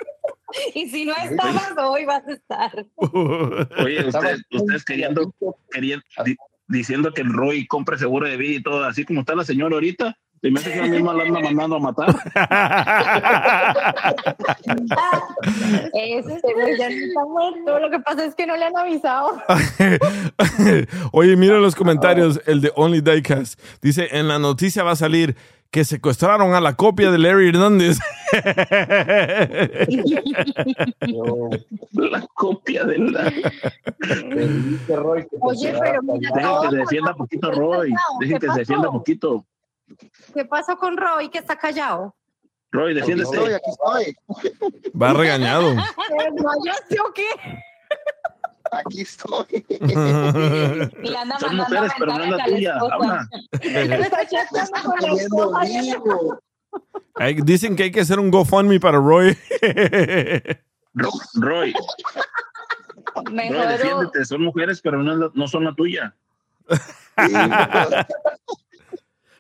y 0.74 0.88
si 0.88 1.04
no 1.04 1.14
estabas 1.22 1.72
hoy, 1.78 2.04
vas 2.04 2.22
a 2.26 2.32
estar. 2.32 2.86
Oye, 2.96 4.06
ustedes, 4.06 4.42
ustedes 4.50 4.84
queriendo, 4.84 5.32
queriendo 5.70 6.04
di- 6.24 6.36
diciendo 6.68 7.12
que 7.12 7.22
el 7.22 7.32
Roy 7.32 7.66
compre 7.66 7.98
seguro 7.98 8.28
de 8.28 8.36
vida 8.36 8.58
y 8.58 8.62
todo, 8.62 8.84
así 8.84 9.04
como 9.04 9.20
está 9.20 9.34
la 9.34 9.44
señora 9.44 9.74
ahorita, 9.74 10.16
se 10.42 10.50
me 10.50 10.60
hace 10.60 10.70
que 10.72 10.80
la 10.80 10.86
misma 10.86 11.14
la 11.14 11.24
anda 11.24 11.40
mandando 11.40 11.76
a 11.76 11.80
matar. 11.80 12.14
Ese 15.94 16.52
güey 16.54 16.78
ya 16.78 16.90
no 16.90 16.96
está 16.96 17.24
muerto. 17.24 17.80
Lo 17.80 17.90
que 17.90 17.98
pasa 18.00 18.24
es 18.24 18.34
que 18.34 18.46
no 18.46 18.56
le 18.56 18.64
han 18.66 18.76
avisado. 18.76 19.42
Oye, 21.12 21.36
mira 21.36 21.58
los 21.58 21.74
comentarios, 21.74 22.40
el 22.46 22.60
de 22.60 22.72
Only 22.76 23.00
Diecast. 23.00 23.58
Dice, 23.80 24.08
en 24.12 24.28
la 24.28 24.38
noticia 24.38 24.82
va 24.84 24.92
a 24.92 24.96
salir 24.96 25.36
que 25.70 25.84
secuestraron 25.84 26.54
a 26.54 26.60
la 26.60 26.74
copia 26.74 27.10
de 27.10 27.18
Larry 27.18 27.48
Hernández. 27.50 27.98
La 31.92 32.26
copia 32.34 32.84
de 32.84 32.98
la. 32.98 33.32
Oye, 35.40 35.74
pero 35.78 36.02
mira 36.02 36.30
Dejen 36.34 36.60
que 36.62 36.70
se 36.70 36.76
defienda 36.76 37.10
¿no? 37.10 37.16
poquito, 37.16 37.50
¿Qué 37.50 37.56
Roy. 37.56 37.94
Dejen 38.20 38.38
¿Qué 38.38 38.46
que 38.46 38.52
se 38.52 38.58
defienda 38.60 38.90
poquito. 38.90 39.44
¿Qué 40.34 40.44
pasó 40.44 40.76
con 40.76 40.96
Roy 40.96 41.28
que 41.28 41.38
está 41.38 41.56
callado? 41.56 42.14
Roy, 42.72 42.98
Aquí 42.98 43.12
estoy, 43.12 43.52
aquí 43.54 43.70
estoy. 43.70 44.16
Va 45.00 45.12
regañado. 45.12 45.70
¿Desmayaste 45.70 47.00
o 47.00 47.12
qué? 47.14 47.26
Aquí 48.84 49.00
estoy. 49.02 49.64
Y 49.68 51.14
anda 51.14 51.38
Son 51.38 51.56
mujeres, 51.56 51.92
pero 51.98 52.12
no 52.12 52.24
es 52.24 52.30
la 52.30 52.44
tuya. 52.44 52.78
Dicen 57.44 57.76
que 57.76 57.84
hay 57.84 57.90
que 57.90 58.00
hacer 58.00 58.18
un 58.18 58.30
GoFundMe 58.30 58.78
para 58.80 58.98
Roy. 58.98 59.36
Ro- 60.94 61.10
Roy, 61.34 61.74
Roy, 63.14 63.66
defiéndete. 63.68 64.24
Son 64.24 64.42
mujeres, 64.42 64.80
pero 64.82 65.02
no, 65.02 65.30
no 65.34 65.48
son 65.48 65.64
la 65.64 65.74
tuya. 65.74 66.14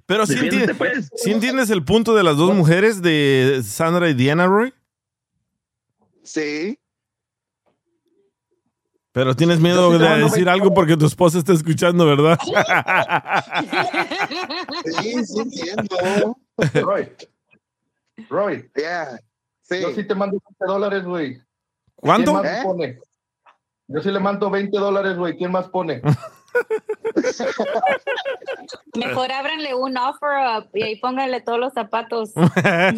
Pero 0.06 0.24
sí, 0.26 0.36
pues. 0.78 1.10
sí 1.16 1.32
entiendes 1.32 1.68
el 1.70 1.84
punto 1.84 2.14
de 2.14 2.22
las 2.22 2.36
dos 2.36 2.54
mujeres 2.54 3.02
de 3.02 3.60
Sandra 3.64 4.08
y 4.08 4.14
Diana, 4.14 4.46
Roy. 4.46 4.72
Sí. 6.22 6.78
Pero 9.16 9.34
tienes 9.34 9.58
miedo 9.60 9.90
de 9.92 9.98
decir 9.98 10.44
20 10.44 10.50
algo 10.50 10.74
porque 10.74 10.94
tu 10.94 11.06
esposa 11.06 11.38
está 11.38 11.54
escuchando, 11.54 12.04
¿verdad? 12.04 12.38
Sí, 14.84 15.24
sí 15.24 15.40
entiendo. 15.40 16.36
Roy. 16.74 17.10
Roy. 18.28 18.70
Yeah. 18.76 19.18
Sí. 19.62 19.80
Yo 19.80 19.94
sí 19.94 20.04
te 20.06 20.14
mando 20.14 20.36
20 20.58 20.64
dólares, 20.70 21.04
güey. 21.04 21.40
¿Cuánto? 21.94 22.32
¿Quién 22.32 22.42
más 22.42 22.52
¿Eh? 22.52 22.60
pone? 22.62 22.98
Yo 23.88 24.02
sí 24.02 24.10
le 24.10 24.20
mando 24.20 24.50
20 24.50 24.76
dólares, 24.76 25.16
güey. 25.16 25.34
¿Quién 25.38 25.50
más 25.50 25.66
pone? 25.70 26.02
Mejor 28.96 29.32
ábranle 29.32 29.74
un 29.74 29.96
offer 29.96 30.28
up 30.58 30.68
y 30.74 30.82
ahí 30.82 30.96
pónganle 31.00 31.40
todos 31.40 31.58
los 31.58 31.72
zapatos. 31.72 32.32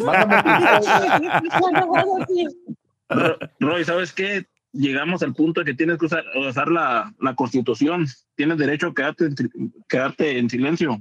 Ro- 3.09 3.37
Roy, 3.61 3.85
¿sabes 3.85 4.11
qué? 4.11 4.45
Llegamos 4.71 5.23
al 5.23 5.33
punto 5.33 5.61
de 5.61 5.65
que 5.65 5.73
tienes 5.73 5.97
que 5.97 6.05
usar, 6.05 6.23
usar 6.47 6.67
la, 6.69 7.11
la 7.19 7.35
constitución. 7.35 8.05
Tienes 8.35 8.57
derecho 8.57 8.87
a 8.87 8.93
quedarte, 8.93 9.25
en 9.25 9.35
tri- 9.35 9.73
quedarte 9.87 10.37
en 10.37 10.49
silencio. 10.49 10.97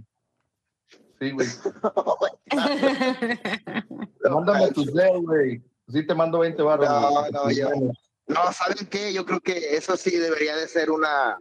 Sí, 1.21 1.31
güey. 1.33 1.49
Mándame 4.31 4.71
tus 4.73 4.93
dedos, 4.95 5.23
güey. 5.23 5.63
Sí 5.89 6.07
te 6.07 6.15
mando 6.15 6.39
20 6.39 6.63
barras. 6.63 6.89
No, 6.89 7.31
no, 7.31 7.51
yo. 7.51 7.69
No, 8.27 8.53
¿saben 8.53 8.87
qué? 8.91 9.13
Yo 9.13 9.25
creo 9.25 9.41
que 9.41 9.77
eso 9.77 9.97
sí 9.97 10.17
debería 10.17 10.55
de 10.57 10.69
ser 10.69 10.91
una, 10.91 11.39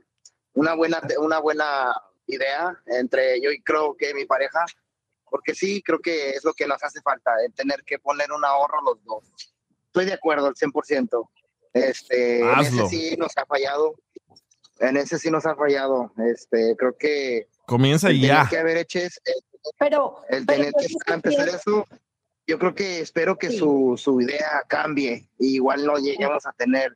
una, 0.54 0.74
buena, 0.74 1.02
una 1.20 1.40
buena 1.40 1.94
idea 2.28 2.78
entre 2.88 3.42
yo 3.42 3.52
y 3.52 3.62
creo 3.62 3.96
que 3.98 4.14
mi 4.14 4.26
pareja, 4.26 4.66
porque 5.30 5.54
sí, 5.54 5.82
creo 5.84 6.00
que 6.00 6.32
es 6.32 6.44
lo 6.46 6.54
que 6.54 6.66
nos 6.68 6.82
hace 6.84 7.02
falta, 7.02 7.32
el 7.46 7.54
tener 7.54 7.84
que 7.86 8.00
poner 8.00 8.32
un 8.32 8.44
ahorro 8.46 8.82
los 8.84 9.04
dos. 9.04 9.24
Estoy 9.88 10.06
de 10.06 10.14
acuerdo 10.14 10.48
al 10.48 10.56
100%. 10.56 11.30
Este, 11.80 12.40
en 12.42 12.60
ese 12.60 12.88
sí 12.88 13.16
nos 13.18 13.38
ha 13.38 13.46
fallado. 13.46 13.96
En 14.80 14.98
ese 14.98 15.18
sí 15.20 15.32
nos 15.32 15.46
ha 15.46 15.56
fallado. 15.56 16.12
Este, 16.32 16.76
creo 16.78 16.96
que 16.98 17.48
Comienza 17.66 18.10
el 18.10 18.22
ya. 18.22 18.48
que 18.50 18.58
haber 18.58 18.78
hecho 18.78 19.00
es- 19.00 19.20
Pero, 19.80 20.22
el 20.30 20.46
tener 20.46 20.72
yo 20.80 20.98
que 21.06 21.14
empezar 21.14 21.50
eso, 21.50 21.86
yo 22.46 22.58
creo 22.60 22.74
que 22.76 23.00
espero 23.02 23.38
que 23.38 23.50
Sí. 23.50 23.58
su, 23.58 23.96
su 23.98 24.22
idea 24.22 24.64
cambie 24.68 25.28
y 25.40 25.56
igual 25.56 25.86
no 25.86 25.98
lleguemos 25.98 26.46
a 26.46 26.54
tener 26.54 26.96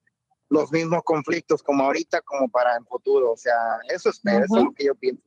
los 0.50 0.72
mismos 0.72 1.02
conflictos 1.04 1.64
como 1.64 1.84
ahorita 1.86 2.22
como 2.22 2.48
para 2.50 2.76
en 2.76 2.86
futuro. 2.86 3.32
O 3.32 3.38
sea, 3.38 3.56
eso 3.90 4.10
espero, 4.10 4.46
eso 4.46 4.58
es 4.58 4.64
lo 4.64 4.72
que 4.74 4.86
yo 4.86 4.96
pienso. 4.96 5.24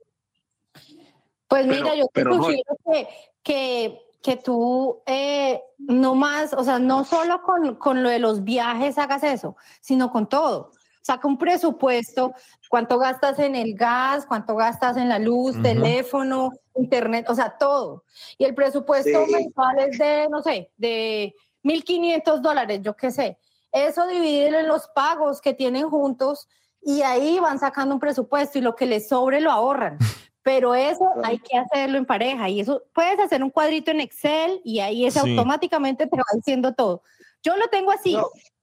Pues 1.48 1.66
Pero- 1.66 1.82
mira, 1.82 1.94
yo 1.94 2.06
te 2.12 2.24
no- 2.24 2.36
sugiero 2.36 2.76
que, 2.90 3.08
que, 3.42 3.98
que 4.24 4.38
tú 4.38 5.02
eh, 5.04 5.62
no 5.76 6.14
más, 6.14 6.54
o 6.54 6.64
sea, 6.64 6.78
no 6.78 7.04
solo 7.04 7.42
con, 7.42 7.74
con 7.74 8.02
lo 8.02 8.08
de 8.08 8.18
los 8.18 8.42
viajes 8.42 8.96
hagas 8.96 9.22
eso, 9.22 9.54
sino 9.82 10.10
con 10.10 10.30
todo. 10.30 10.70
Saca 11.02 11.28
un 11.28 11.36
presupuesto, 11.36 12.32
cuánto 12.70 12.98
gastas 12.98 13.38
en 13.38 13.54
el 13.54 13.74
gas, 13.74 14.24
cuánto 14.24 14.56
gastas 14.56 14.96
en 14.96 15.10
la 15.10 15.18
luz, 15.18 15.60
teléfono, 15.60 16.52
internet, 16.74 17.26
o 17.28 17.34
sea, 17.34 17.58
todo. 17.58 18.04
Y 18.38 18.44
el 18.44 18.54
presupuesto 18.54 19.26
Sí. 19.26 19.32
mensual 19.32 19.78
es 19.80 19.98
de, 19.98 20.26
no 20.30 20.42
sé, 20.42 20.70
de 20.78 21.34
1.500 21.62 22.40
dólares, 22.40 22.80
yo 22.82 22.96
qué 22.96 23.10
sé. 23.10 23.36
Eso 23.72 24.06
dividirlo 24.06 24.58
en 24.58 24.68
los 24.68 24.88
pagos 24.88 25.42
que 25.42 25.52
tienen 25.52 25.90
juntos 25.90 26.48
y 26.80 27.02
ahí 27.02 27.38
van 27.40 27.58
sacando 27.58 27.92
un 27.94 28.00
presupuesto 28.00 28.58
y 28.58 28.62
lo 28.62 28.74
que 28.74 28.86
les 28.86 29.06
sobre 29.06 29.42
lo 29.42 29.50
ahorran. 29.50 29.98
Pero 30.44 30.74
eso 30.74 31.10
hay 31.24 31.38
que 31.38 31.56
hacerlo 31.56 31.96
en 31.98 32.04
pareja 32.04 32.48
y 32.50 32.60
eso 32.60 32.84
puedes 32.94 33.18
hacer 33.18 33.42
un 33.42 33.48
cuadrito 33.50 33.90
en 33.90 34.00
Excel 34.02 34.60
y 34.62 34.78
ahí 34.80 35.06
eso 35.06 35.22
Sí. 35.24 35.30
automáticamente 35.30 36.06
te 36.06 36.16
va 36.16 36.22
diciendo 36.34 36.74
todo. 36.74 37.02
Yo 37.42 37.56
lo 37.56 37.66
tengo 37.68 37.90
así 37.90 38.16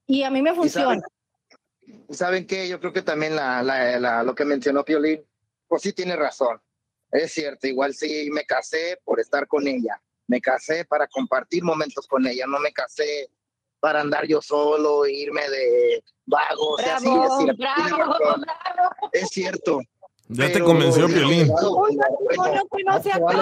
y 0.06 0.22
a 0.22 0.30
mí 0.30 0.40
me 0.42 0.52
Y 0.52 0.54
funciona. 0.54 1.00
saben, 1.00 2.06
¿saben 2.10 2.46
qué? 2.46 2.68
Yo 2.68 2.78
creo 2.78 2.92
que 2.92 3.02
también 3.02 3.34
la, 3.34 3.62
la- 3.64 3.98
la- 3.98 4.22
lo 4.22 4.34
que 4.34 4.44
mencionó 4.44 4.84
Piolín, 4.84 5.26
pues 5.66 5.82
sí 5.82 5.92
tiene 5.92 6.14
razón. 6.14 6.60
Es 7.10 7.32
cierto, 7.32 7.66
igual 7.66 7.94
sí 7.94 8.28
me 8.30 8.44
casé 8.44 8.98
por 9.04 9.18
estar 9.20 9.46
con 9.48 9.66
ella. 9.66 10.00
Me 10.28 10.40
casé 10.40 10.84
para 10.84 11.08
compartir 11.08 11.64
momentos 11.64 12.06
con 12.06 12.24
ella, 12.28 12.46
no 12.46 12.60
me 12.60 12.72
casé 12.72 13.28
para 13.80 14.00
andar 14.00 14.24
yo 14.28 14.40
solo, 14.40 15.04
irme 15.06 15.50
de 15.50 16.04
vago. 16.26 16.74
O 16.74 16.78
sea, 16.78 17.00
sí, 17.00 17.06
Bravo, 17.08 17.24
es 17.26 17.36
cierto, 17.44 17.56
bravo, 17.58 18.12
razón. 18.12 18.44
Es 19.12 19.28
cierto. 19.30 19.80
Ya 20.32 20.52
te 20.52 20.60
convenció, 20.60 21.06
Piolín. 21.06 21.48
Que 21.48 22.84
no 22.84 23.02
se 23.02 23.12
acaba. 23.12 23.32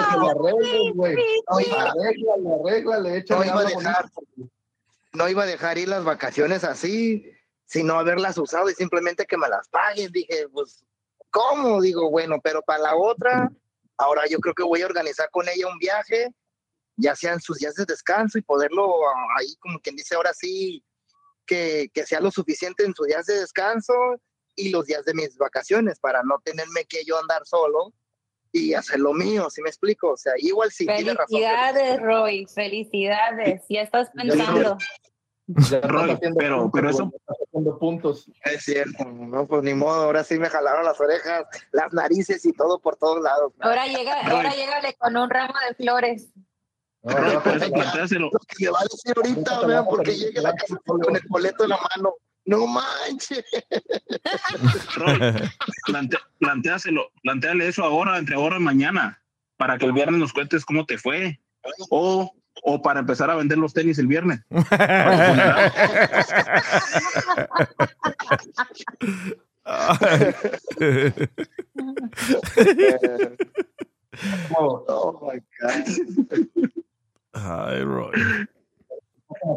iba- 1.61 3.59
a 3.59 3.65
dejar, 3.65 4.05
no 5.13 5.29
iba 5.29 5.43
a 5.43 5.45
dejar 5.45 5.77
ir 5.77 5.87
las 5.89 6.03
vacaciones 6.03 6.63
así, 6.63 7.31
sino 7.65 7.97
haberlas 7.97 8.37
usado 8.37 8.69
y 8.69 8.73
simplemente 8.73 9.25
que 9.25 9.37
me 9.37 9.47
las 9.49 9.67
paguen. 9.69 10.11
Dije, 10.11 10.47
pues, 10.51 10.83
¿cómo? 11.29 11.81
Digo, 11.81 12.09
bueno, 12.09 12.39
pero 12.43 12.61
para 12.61 12.83
la 12.83 12.95
otra, 12.95 13.51
ahora 13.97 14.23
yo 14.29 14.39
creo 14.39 14.53
que 14.53 14.63
voy 14.63 14.81
a 14.81 14.85
organizar 14.85 15.29
con 15.31 15.47
ella 15.47 15.67
un 15.67 15.77
viaje, 15.77 16.29
ya 16.97 17.15
sean 17.15 17.39
sus 17.39 17.57
días 17.59 17.75
de 17.75 17.85
descanso 17.85 18.37
y 18.37 18.41
poderlo 18.41 18.93
ah, 19.07 19.39
ahí, 19.39 19.55
como 19.59 19.79
quien 19.79 19.95
dice, 19.95 20.15
ahora 20.15 20.33
sí, 20.33 20.83
que, 21.45 21.89
que 21.93 22.05
sea 22.05 22.19
lo 22.19 22.31
suficiente 22.31 22.83
en 22.83 22.93
sus 22.93 23.07
días 23.07 23.25
de 23.25 23.39
descanso 23.39 23.93
y 24.55 24.69
los 24.69 24.85
días 24.85 25.05
de 25.05 25.13
mis 25.13 25.37
vacaciones 25.37 25.99
para 25.99 26.23
no 26.23 26.39
tenerme 26.43 26.85
que 26.85 27.03
yo 27.05 27.19
andar 27.19 27.45
solo 27.45 27.93
y 28.51 28.73
hacer 28.73 28.99
lo 28.99 29.13
mío, 29.13 29.49
¿sí 29.49 29.61
me 29.61 29.69
explico? 29.69 30.11
O 30.11 30.17
sea, 30.17 30.33
igual 30.37 30.71
sí, 30.71 30.85
tiene 30.85 31.13
razón. 31.13 31.27
Felicidades, 31.29 32.01
Roy, 32.01 32.45
felicidades. 32.47 33.63
Ya 33.69 33.81
estás 33.81 34.09
pensando. 34.11 34.77
Roy, 35.83 36.17
pero, 36.37 36.69
pero 36.71 36.89
eso, 36.89 37.11
puntos. 37.79 38.29
Es 38.43 38.63
cierto, 38.63 39.05
no, 39.05 39.47
pues 39.47 39.63
ni 39.63 39.73
modo, 39.73 40.03
ahora 40.03 40.23
sí 40.23 40.37
me 40.37 40.49
jalaron 40.49 40.85
las 40.85 40.99
orejas, 40.99 41.45
las 41.71 41.91
narices 41.93 42.45
y 42.45 42.53
todo 42.53 42.79
por 42.79 42.95
todos 42.95 43.21
lados. 43.21 43.53
Ahora 43.59 43.87
llega, 43.87 44.21
ahora 44.21 44.53
llégale 44.53 44.95
con 44.95 45.17
un 45.17 45.29
ramo 45.29 45.53
de 45.67 45.75
flores. 45.75 46.29
Roy, 47.03 47.35
eso 47.55 47.71
plantéaselo. 47.71 48.29
Lo 48.31 48.39
que 48.39 48.65
me 48.65 48.71
va 48.71 48.79
a 48.79 48.83
decir 48.83 49.13
ahorita, 49.15 49.65
vean, 49.65 49.85
porque 49.85 50.15
llegue 50.15 50.39
a 50.39 50.43
la 50.43 50.55
casa 50.55 50.77
con 50.85 51.15
el 51.15 51.21
boleto 51.27 51.63
en 51.63 51.69
la 51.69 51.79
mano. 51.95 52.15
No 52.45 52.65
manches. 52.67 53.43
Roy, 54.95 55.19
plante- 55.85 56.17
plantéaselo, 56.39 57.11
planteale 57.23 57.67
eso 57.67 57.83
ahora, 57.83 58.17
entre 58.17 58.35
ahora 58.35 58.57
y 58.57 58.61
mañana, 58.61 59.21
para 59.57 59.77
que 59.77 59.85
el 59.85 59.93
viernes 59.93 60.19
nos 60.19 60.33
cuentes 60.33 60.65
cómo 60.65 60.85
te 60.85 60.97
fue. 60.97 61.39
O, 61.91 62.33
o 62.63 62.81
para 62.81 62.99
empezar 63.01 63.29
a 63.29 63.35
vender 63.35 63.57
los 63.59 63.73
tenis 63.73 63.99
el 63.99 64.07
viernes. 64.07 64.41
Oh, 74.57 74.83
oh 74.87 75.19
my 75.21 75.39
God. 75.59 75.85
Ay, 77.33 77.83
Roy. 77.83 78.11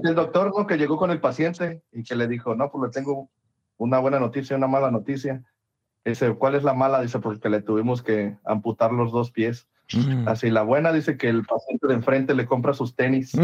El 0.02 0.14
doctor, 0.14 0.52
¿no? 0.56 0.66
Que 0.66 0.76
llegó 0.76 0.96
con 0.96 1.10
el 1.10 1.20
paciente 1.20 1.82
y 1.92 2.02
que 2.02 2.14
le 2.14 2.28
dijo, 2.28 2.54
no, 2.54 2.70
pues 2.70 2.84
le 2.84 2.90
tengo 2.90 3.28
una 3.76 3.98
buena 3.98 4.20
noticia, 4.20 4.56
una 4.56 4.66
mala 4.66 4.90
noticia. 4.90 5.42
Dice, 6.04 6.34
¿cuál 6.34 6.54
es 6.54 6.62
la 6.62 6.74
mala? 6.74 7.00
Dice, 7.00 7.18
porque 7.18 7.48
le 7.48 7.62
tuvimos 7.62 8.02
que 8.02 8.36
amputar 8.44 8.92
los 8.92 9.10
dos 9.12 9.30
pies. 9.30 9.68
Así, 10.26 10.50
la 10.50 10.62
buena 10.62 10.92
dice 10.92 11.18
que 11.18 11.28
el 11.28 11.44
paciente 11.44 11.86
de 11.86 11.94
enfrente 11.94 12.34
le 12.34 12.46
compra 12.46 12.72
sus 12.72 12.96
tenis. 12.96 13.32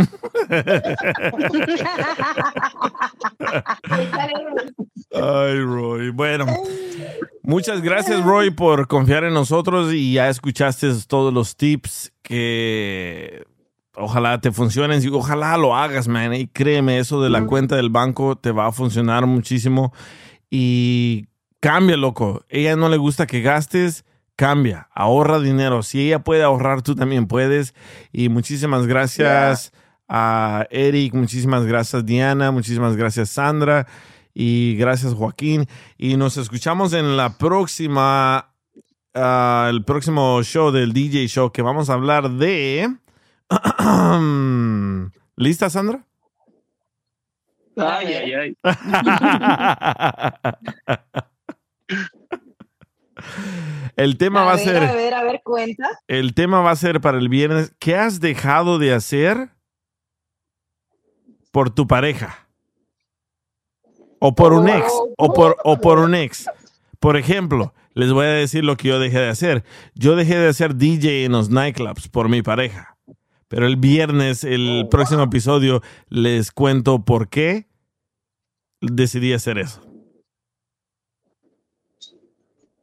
Ay, 5.13 5.61
Roy. 5.61 6.11
Bueno, 6.11 6.47
muchas 7.43 7.83
gracias, 7.83 8.25
Roy, 8.25 8.51
por 8.51 8.89
confiar 8.89 9.25
en 9.25 9.35
nosotros 9.35 9.93
y 9.93 10.15
ya 10.15 10.31
escuchaste 10.31 10.89
todos 11.07 11.33
los 11.33 11.57
tips 11.57 12.13
que 12.23 13.45
ojalá 14.01 14.41
te 14.41 14.53
funcionen 14.53 15.03
y 15.03 15.09
ojalá 15.09 15.57
lo 15.57 15.77
hagas, 15.77 16.09
man. 16.09 16.35
Y 16.35 16.47
créeme, 16.47 16.99
eso 16.99 17.23
de 17.23 17.31
la 17.31 17.47
cuenta 17.47 17.77
del 17.77 17.91
banco 17.91 18.37
te 18.37 18.51
va 18.51 18.67
a 18.67 18.73
funcionar 18.73 19.27
muchísimo 19.27 19.93
y 20.51 21.27
cambia, 21.61 21.97
loco. 21.97 22.45
Ella 22.49 22.77
no 22.77 22.89
le 22.89 22.97
gusta 22.97 23.27
que 23.27 23.41
gastes. 23.43 24.05
Cambia, 24.37 24.89
ahorra 24.95 25.39
dinero. 25.39 25.83
Si 25.83 26.01
ella 26.01 26.21
puede 26.21 26.43
ahorrar, 26.43 26.81
tú 26.81 26.95
también 26.95 27.27
puedes. 27.27 27.75
Y 28.11 28.31
muchísimas 28.31 28.87
gracias 28.87 29.73
a 30.09 30.67
Eric, 30.71 31.15
muchísimas 31.15 31.65
gracias 31.67 32.05
Diana, 32.05 32.51
muchísimas 32.51 32.97
gracias 32.97 33.31
Sandra 33.31 33.87
y 34.35 34.77
gracias 34.77 35.15
Joaquín. 35.15 35.69
Y 35.99 36.17
nos 36.17 36.37
escuchamos 36.37 36.95
en 36.95 37.17
la 37.17 37.37
próxima, 37.39 38.53
ah, 39.15 39.69
el 39.71 39.85
próximo 39.85 40.43
show 40.43 40.73
del 40.73 40.93
DJ 40.93 41.29
Show 41.29 41.53
que 41.53 41.63
vamos 41.63 41.91
a 41.91 41.95
hablar 41.95 42.31
de... 42.31 42.89
¿Lista 45.37 45.71
Sandra? 45.71 46.05
Ay, 47.77 48.15
ay, 48.15 48.35
ay. 48.35 48.57
El 53.97 54.17
tema 54.17 54.43
a 54.43 54.47
va 54.47 54.53
a 54.53 54.59
ser... 54.59 54.83
A 54.83 54.95
ver, 54.95 55.15
a 55.15 55.25
ver, 55.25 55.41
cuenta. 55.45 55.89
El 56.09 56.35
tema 56.35 56.61
va 56.61 56.71
a 56.71 56.77
ser 56.77 57.01
para 57.01 57.19
el 57.19 57.29
viernes. 57.29 57.75
¿Qué 57.79 57.97
has 57.97 58.21
dejado 58.21 58.79
de 58.79 58.95
hacer 58.95 59.51
por 61.53 61.71
tu 61.71 61.87
pareja? 61.87 62.49
O 64.19 64.35
por 64.35 64.53
un 64.53 64.69
ex. 64.69 64.87
O 65.19 65.33
por, 65.33 65.57
o 65.65 65.81
por 65.81 65.99
un 65.99 66.15
ex. 66.15 66.47
Por 66.99 67.17
ejemplo, 67.17 67.75
les 67.95 68.13
voy 68.13 68.27
a 68.27 68.31
decir 68.31 68.65
lo 68.65 68.77
que 68.77 68.89
yo 68.89 68.99
dejé 68.99 69.19
de 69.19 69.29
hacer. 69.29 69.65
Yo 69.95 70.17
dejé 70.17 70.39
de 70.39 70.49
hacer 70.49 70.77
DJ 70.77 71.25
en 71.25 71.33
los 71.33 71.51
nightclubs 71.51 72.09
por 72.09 72.29
mi 72.29 72.43
pareja. 72.43 72.97
Pero 73.51 73.67
el 73.67 73.77
viernes, 73.77 74.45
el 74.45 74.87
próximo 74.89 75.25
episodio, 75.25 75.83
les 76.09 76.53
cuento 76.53 77.05
por 77.05 77.29
qué 77.29 77.67
decidí 78.81 79.33
hacer 79.33 79.59
eso. 79.59 79.83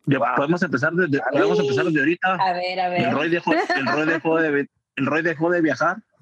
Ya, 0.07 0.19
podemos 0.35 0.61
empezar 0.61 0.91
desde, 0.91 1.22
podemos 1.31 1.57
empezar 1.61 1.85
desde 1.85 1.99
ahorita. 1.99 2.34
A 2.34 2.52
ver, 2.52 2.80
a 2.81 2.89
ver. 2.89 3.02
El 3.02 3.11
Roy 3.14 3.30
dejó, 3.30 3.53
el 3.53 3.85
Roy 3.85 4.06
dejó 4.07 4.41
de, 4.41 4.68
el 4.98 5.06
Roy 5.06 5.22
dejó 5.22 5.49
de 5.52 5.61
viajar. 5.61 6.03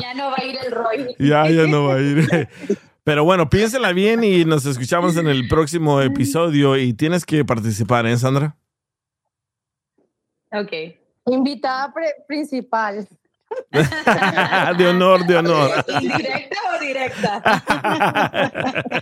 ya 0.00 0.14
no 0.14 0.30
va 0.30 0.36
a 0.36 0.44
ir 0.44 0.56
el 0.64 0.70
Roy. 0.70 1.16
Ya, 1.18 1.50
ya 1.50 1.66
no 1.66 1.86
va 1.86 1.94
a 1.94 2.00
ir. 2.00 2.48
Pero 3.10 3.24
bueno, 3.24 3.50
piénsela 3.50 3.92
bien 3.92 4.22
y 4.22 4.44
nos 4.44 4.64
escuchamos 4.66 5.16
en 5.16 5.26
el 5.26 5.48
próximo 5.48 6.00
episodio 6.00 6.76
y 6.76 6.92
tienes 6.92 7.26
que 7.26 7.44
participar, 7.44 8.06
¿eh, 8.06 8.16
Sandra? 8.16 8.56
Ok. 10.52 10.70
Invitada 11.26 11.92
pre- 11.92 12.14
principal. 12.28 13.08
de 14.78 14.86
honor, 14.86 15.26
de 15.26 15.36
honor. 15.38 15.84
¿Indirecta 16.00 16.56
o 16.72 16.78
directa? 16.80 17.42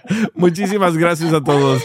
Muchísimas 0.35 0.97
gracias 0.97 1.35
a 1.35 1.45
todos. 1.45 1.83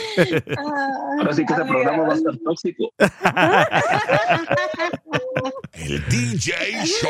Ahora 1.17 1.33
sí 1.33 1.45
que 1.45 1.51
este 1.51 1.65
programa 1.65 2.03
va 2.03 2.13
a 2.13 2.15
estar 2.15 2.37
tóxico. 2.37 2.89
El 5.73 6.01
DJ 6.07 6.85
Show. 6.85 7.09